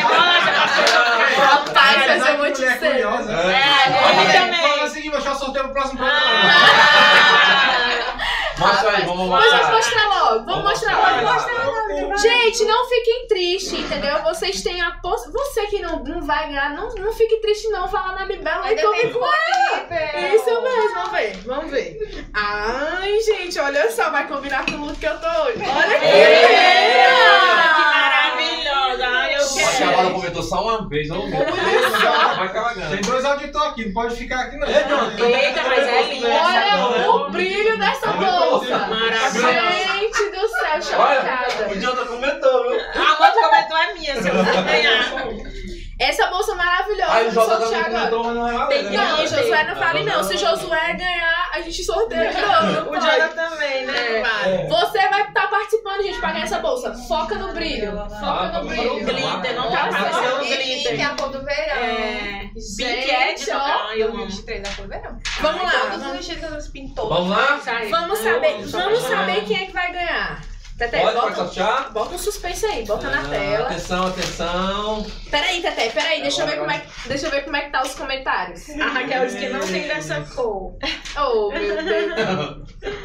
[1.37, 2.91] Rapaz, mas eu vou te Mulher dizer.
[2.91, 3.33] curiosa.
[3.33, 3.53] É.
[3.53, 4.61] É, também.
[4.61, 6.23] Fala assim, vou sorteio pro próximo programa.
[8.59, 9.73] Mostra aí, vamos Vamos mostrar.
[9.73, 11.23] mostrar logo, vamos mostrar logo.
[11.33, 12.17] Mostrar.
[12.19, 14.23] Gente, não fiquem tristes, entendeu?
[14.23, 15.31] Vocês têm a poss...
[15.33, 17.89] Você que não, não vai ganhar, não, não fique triste não.
[17.89, 20.35] Fala na Libela e come com Felipe.
[20.37, 22.27] Isso mesmo, vamos ver, vamos ver.
[22.35, 25.59] Ai, gente, olha só, vai combinar com o look que eu tô hoje.
[25.59, 27.83] Olha que Que linda!
[27.83, 29.07] maravilhosa!
[29.07, 29.97] Ai, eu Acho que a quero.
[29.97, 32.91] Bala comentou só uma vez, ou Vai cagando.
[32.91, 34.69] Tem dois auditores aqui, não pode ficar aqui não.
[34.69, 38.13] Eita, mas é essa Olha o brilho dessa
[38.51, 38.79] bolsa.
[38.79, 39.93] Maravilhosa.
[39.93, 41.69] Gente do céu, Olha, chocada.
[41.71, 42.81] o Jonathan comentou, viu?
[42.81, 45.13] A outra comentou é minha, se eu ganhar.
[45.99, 47.13] Essa bolsa maravilhosa.
[47.13, 48.91] Aí o sortear também comentou, mas não é que- né?
[48.97, 50.25] Não, Josué não fale não.
[50.25, 52.91] Se Josué ganhar, a gente sorteia de novo.
[52.91, 52.95] O.
[52.95, 54.19] Jonathan também, né?
[54.19, 54.23] É.
[54.23, 54.67] Vai.
[54.69, 56.93] Você vai estar participando, gente, pra ganhar essa bolsa.
[57.07, 57.93] Foca no brilho.
[57.93, 59.05] Foca Ah, no tá O brilho.
[59.05, 61.11] glitter, não tá aparecendo o E pink é glitter.
[61.13, 61.77] a cor do verão.
[61.77, 62.51] É.
[62.83, 63.93] É de ó.
[63.93, 64.27] Eu amo.
[64.27, 65.19] 23 é a cor do verão.
[65.41, 65.71] Vamos lá.
[65.71, 67.09] Todos os Vamos, vestidos que eles pintou.
[67.09, 67.61] Vamos lá?
[67.91, 70.41] Vamos saber, amo, vamos saber quem é que vai ganhar.
[70.79, 71.93] Tete, Pode, pode bota, sortear?
[71.93, 73.67] bota um suspense aí, bota na Ah, tela.
[73.67, 75.07] Atenção, atenção.
[75.31, 77.71] Peraí, Tete, peraí, deixa eu ver como é, que- deixa eu ver como é que
[77.71, 78.69] tá os comentários.
[78.81, 80.77] A Raquel disse que não tem dessa cor.
[81.17, 82.17] Oh, meu Deus.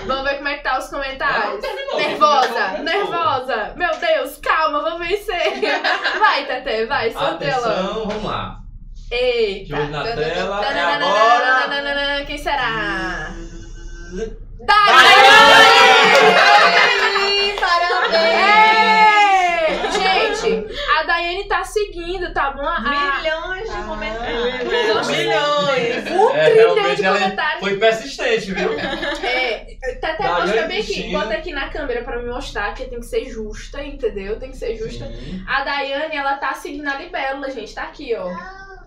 [0.08, 1.62] Vamos ver como é que tá os comentários.
[1.62, 1.98] Não.
[1.98, 3.74] Nervosa, nervosa.
[3.76, 5.60] Meu Deus, calma, vou vencer.
[6.20, 7.70] Vai, Tete, vai, sorteia logo.
[7.70, 8.60] Atenção, vamos lá.
[9.12, 9.76] Eita.
[9.88, 10.66] na tela.
[10.66, 12.26] É agora.
[12.26, 13.30] Quem será?
[14.66, 15.68] Daiane!
[17.78, 19.94] Parabéns!
[19.94, 20.66] Gente,
[20.98, 22.66] a Daiane tá seguindo, tá bom?
[22.66, 25.08] A- Milhões de comentários.
[25.08, 26.12] Milhões.
[26.12, 27.60] Um É, trilhão realmente de ela comentários.
[27.60, 28.74] foi persistente, viu?
[28.80, 29.66] É,
[30.02, 31.12] Tete, Daiane mostra bem aqui.
[31.12, 34.40] Bota aqui na câmera pra me mostrar que tem que ser justa, entendeu?
[34.40, 35.06] Tem que ser justa.
[35.08, 35.44] Sim.
[35.48, 37.74] A Daiane, ela tá seguindo a Libélula, gente.
[37.74, 38.30] Tá aqui, ó.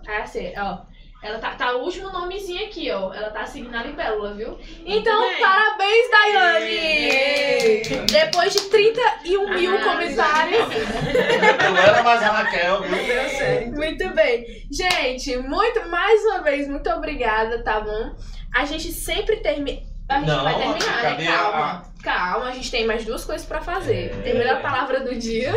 [0.09, 0.79] É assim, ó.
[1.23, 3.13] Ela tá, tá o último nomezinho aqui, ó.
[3.13, 4.59] Ela tá seguindo a Libélula, viu?
[4.87, 5.39] Então, bem.
[5.39, 8.07] parabéns, Daiane!
[8.11, 10.67] Depois de 31 mil Ah, comentários.
[10.69, 13.73] Não era mais a Raquel, viu?
[13.77, 14.47] Muito bem.
[14.71, 18.17] Gente, muito, mais uma vez, muito obrigada, tá bom?
[18.55, 19.81] A gente sempre termina.
[20.09, 21.29] A gente Não, vai terminar, né?
[21.29, 21.83] a- Calma.
[22.03, 24.07] Calma, a gente tem mais duas coisas pra fazer.
[24.07, 24.23] É.
[24.23, 25.53] Termina a palavra do dia.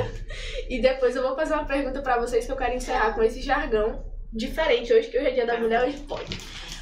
[0.70, 3.42] E depois eu vou fazer uma pergunta pra vocês que eu quero encerrar com esse
[3.42, 6.38] jargão diferente hoje, que hoje é dia da mulher, hoje pode.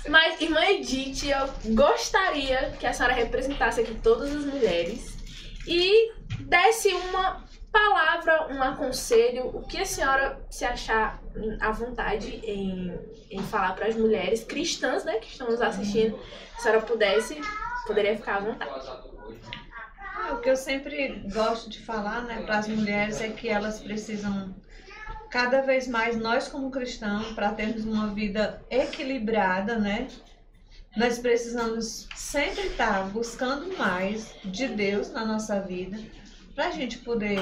[0.07, 5.15] Mas, irmã Edith, eu gostaria que a senhora representasse aqui todas as mulheres
[5.67, 11.21] e desse uma palavra, um aconselho, o que a senhora se achar
[11.59, 12.99] à vontade em,
[13.29, 17.39] em falar para as mulheres cristãs, né, que estão nos assistindo, se a senhora pudesse,
[17.87, 18.71] poderia ficar à vontade.
[19.99, 23.79] Ah, O que eu sempre gosto de falar né, para as mulheres é que elas
[23.79, 24.53] precisam,
[25.31, 30.07] cada vez mais, nós como cristãos, para termos uma vida equilibrada, né?
[30.95, 35.97] Nós precisamos sempre estar buscando mais de Deus na nossa vida,
[36.53, 37.39] para a gente poder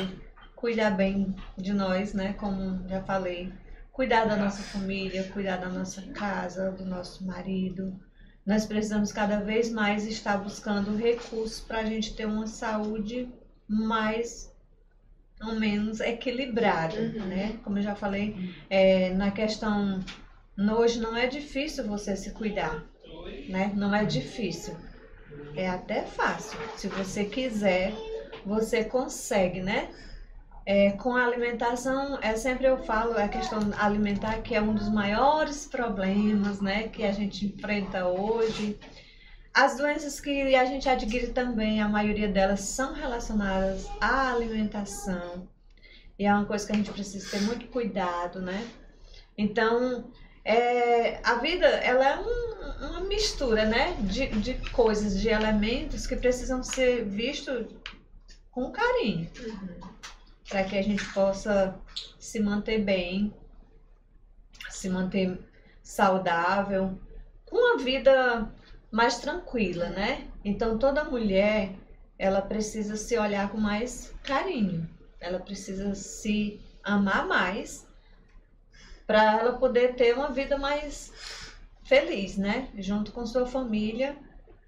[0.55, 2.33] cuidar bem de nós, né?
[2.33, 3.51] Como já falei,
[3.91, 7.99] cuidar da nossa família, cuidar da nossa casa, do nosso marido,
[8.45, 13.27] nós precisamos cada vez mais estar buscando recursos para a gente ter uma saúde
[13.67, 14.51] mais
[15.41, 17.25] ou menos equilibrada, Uhum.
[17.25, 17.59] né?
[17.63, 18.35] Como eu já falei,
[18.69, 19.99] é, na questão
[20.77, 22.83] hoje não é difícil você se cuidar,
[23.47, 23.71] né?
[23.75, 24.75] Não é difícil,
[25.55, 26.57] é até fácil.
[26.75, 27.93] Se você quiser,
[28.45, 29.89] você consegue, né?
[30.65, 34.87] É, com a alimentação, é sempre eu falo a questão alimentar que é um dos
[34.89, 38.77] maiores problemas, né, que a gente enfrenta hoje.
[39.59, 45.49] As doenças que a gente adquire também, a maioria delas são relacionadas à alimentação.
[46.17, 48.65] E é uma coisa que a gente precisa ter muito cuidado, né?
[49.37, 50.13] Então,
[50.45, 56.15] é, a vida ela é um- uma mistura, né, de, de coisas, de elementos que
[56.15, 57.67] precisam ser vistos
[58.51, 59.29] com carinho,
[60.47, 61.77] para que a gente possa
[62.17, 63.33] se manter bem,
[64.69, 65.37] se manter
[65.83, 66.97] saudável,
[67.45, 68.49] com uma vida
[68.91, 70.27] mais tranquila, né?
[70.43, 71.71] Então toda mulher
[72.17, 77.87] ela precisa se olhar com mais carinho, ela precisa se amar mais
[79.07, 81.11] para ela poder ter uma vida mais
[81.83, 82.69] feliz, né?
[82.77, 84.15] Junto com sua família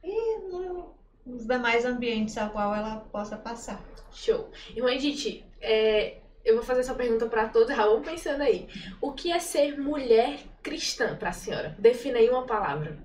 [0.04, 3.84] e no- nos demais ambientes ao qual ela possa passar.
[4.12, 4.50] Show.
[4.76, 7.76] Irmã Edith, é, eu vou fazer essa pergunta pra todos.
[7.76, 8.68] Já pensando aí.
[9.00, 11.76] O que é ser mulher cristã pra senhora?
[11.78, 12.98] Defina aí uma palavra.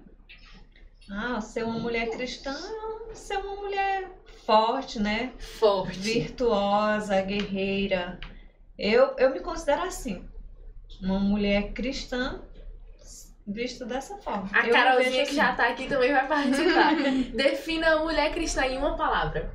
[1.10, 2.56] Ah, ser uma mulher cristã,
[3.10, 4.10] é ser uma mulher
[4.44, 5.32] forte, né?
[5.58, 5.98] Forte.
[5.98, 8.18] Virtuosa, guerreira.
[8.78, 10.24] Eu, eu me considero assim.
[11.00, 12.40] Uma mulher cristã
[13.46, 14.50] vista dessa forma.
[14.52, 15.36] A Eu Carolzinha que assim.
[15.36, 16.94] já tá aqui também vai participar.
[17.34, 19.54] Defina a mulher cristã em uma palavra.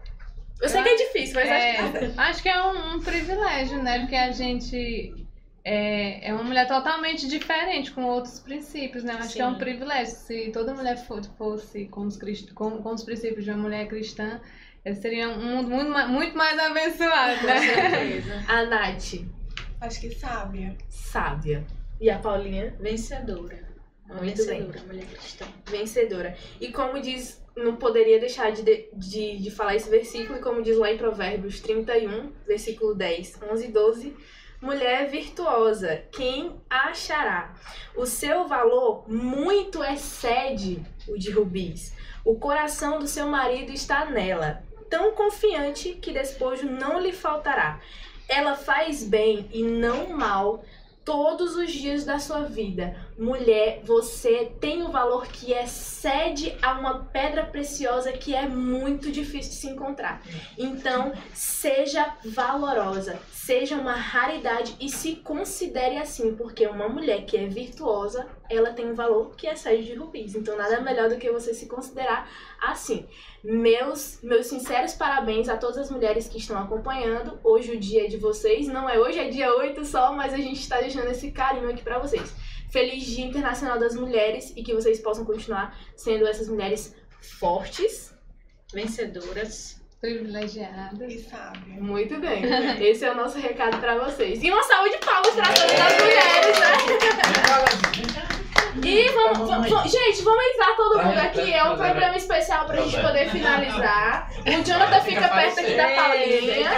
[0.61, 3.81] Eu sei que é difícil, mas É, acho que acho que é um, um privilégio,
[3.81, 3.99] né?
[3.99, 5.20] Porque a gente
[5.63, 9.13] é, é uma mulher totalmente diferente, com outros princípios, né?
[9.13, 9.59] Eu Acho que é um Sim.
[9.59, 10.15] privilégio.
[10.15, 13.87] Se toda mulher fo- fosse com os, crist- com, com os princípios de uma mulher
[13.87, 14.41] cristã,
[14.83, 17.59] eh, seria um mundo muito, muito mais abençoado, Com né?
[17.59, 18.43] certeza.
[18.49, 19.13] A Nath,
[19.79, 20.75] Acho que sábia.
[20.89, 21.63] sábia.
[21.99, 23.69] E a Paulinha, Vencedora.
[24.07, 25.45] Muito vencedora, mulher cristã.
[25.69, 26.35] vencedora.
[26.59, 30.77] E como diz, não poderia deixar de, de, de falar esse versículo, e como diz
[30.77, 34.15] lá em Provérbios 31, versículo 10, 11 e 12.
[34.61, 37.55] Mulher virtuosa, quem achará?
[37.95, 41.95] O seu valor muito excede o de rubis.
[42.23, 47.79] O coração do seu marido está nela, tão confiante que despojo não lhe faltará.
[48.29, 50.63] Ela faz bem e não mal
[51.03, 52.95] todos os dias da sua vida.
[53.21, 59.51] Mulher, você tem um valor que excede a uma pedra preciosa que é muito difícil
[59.51, 60.23] de se encontrar.
[60.57, 67.45] Então, seja valorosa, seja uma raridade e se considere assim, porque uma mulher que é
[67.45, 70.33] virtuosa, ela tem um valor que excede de rubis.
[70.33, 72.27] Então, nada melhor do que você se considerar
[72.59, 73.05] assim.
[73.43, 77.39] Meus, meus sinceros parabéns a todas as mulheres que estão acompanhando.
[77.43, 80.37] Hoje o dia é de vocês, não é hoje, é dia 8 só, mas a
[80.37, 82.40] gente está deixando esse carinho aqui pra vocês.
[82.71, 86.95] Feliz Dia Internacional das Mulheres e que vocês possam continuar sendo essas mulheres
[87.39, 88.13] fortes.
[88.73, 89.81] Vencedoras.
[89.99, 91.05] Privilegiada.
[91.05, 91.75] E sábia.
[91.79, 92.43] Muito bem.
[92.81, 94.41] Esse é o nosso recado pra vocês.
[94.41, 98.31] E uma salva de palmas pra todas as mulheres, né?
[98.83, 101.53] E vamos, vamos- gente, vamos entrar todo mundo aqui.
[101.53, 104.29] É um programa especial pra gente poder finalizar.
[104.39, 106.71] O Jonathan fica perto aqui da Paulinha.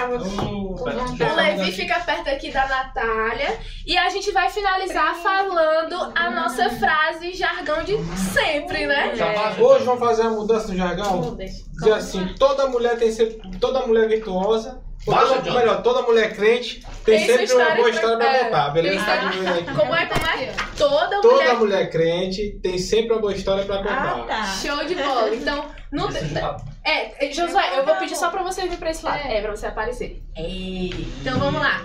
[1.31, 3.59] O Levi fica perto aqui da Natália.
[3.85, 7.95] E a gente vai finalizar falando a nossa frase jargão de
[8.33, 9.11] sempre, né?
[9.61, 11.22] Hoje vamos fazer uma mudança no jargão.
[11.73, 15.59] Dizer assim, toda mulher tem sempre, toda mulher virtuosa, Baixa, toda, John.
[15.59, 18.95] melhor, toda mulher crente tem, Tem sempre uma boa história pra é, contar, beleza?
[18.95, 19.65] tem Tá aqui.
[19.75, 20.53] Como é, como é?
[20.77, 21.56] Toda Toda mulher.
[21.57, 24.19] mulher crente tem sempre uma boa história pra contar.
[24.19, 24.45] Ah, tá.
[24.45, 25.35] Show de bola.
[25.35, 26.09] Então, não.
[26.85, 29.19] É, Josué, eu vou pedir só pra você vir pra esse lado.
[29.27, 30.22] É, pra você aparecer.
[30.38, 31.83] Então vamos lá.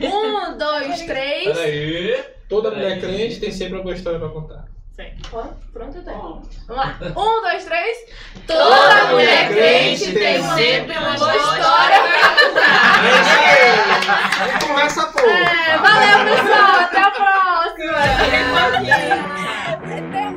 [0.00, 1.44] Um, dois, três.
[1.56, 2.24] Peraí.
[2.48, 4.64] Toda mulher crente tem sempre uma boa história pra contar.
[5.72, 6.10] Pronto, eu tô.
[6.10, 6.98] Vamos lá.
[7.00, 7.98] Um, dois, três.
[8.46, 13.04] Toda Toda mulher crente crente tem sempre uma boa história pra contar.
[13.04, 14.56] É isso aí!
[14.56, 15.28] E começa pouco.
[15.28, 16.80] É, valeu, pessoal.
[16.80, 17.98] Até a próxima.
[19.98, 20.29] Até.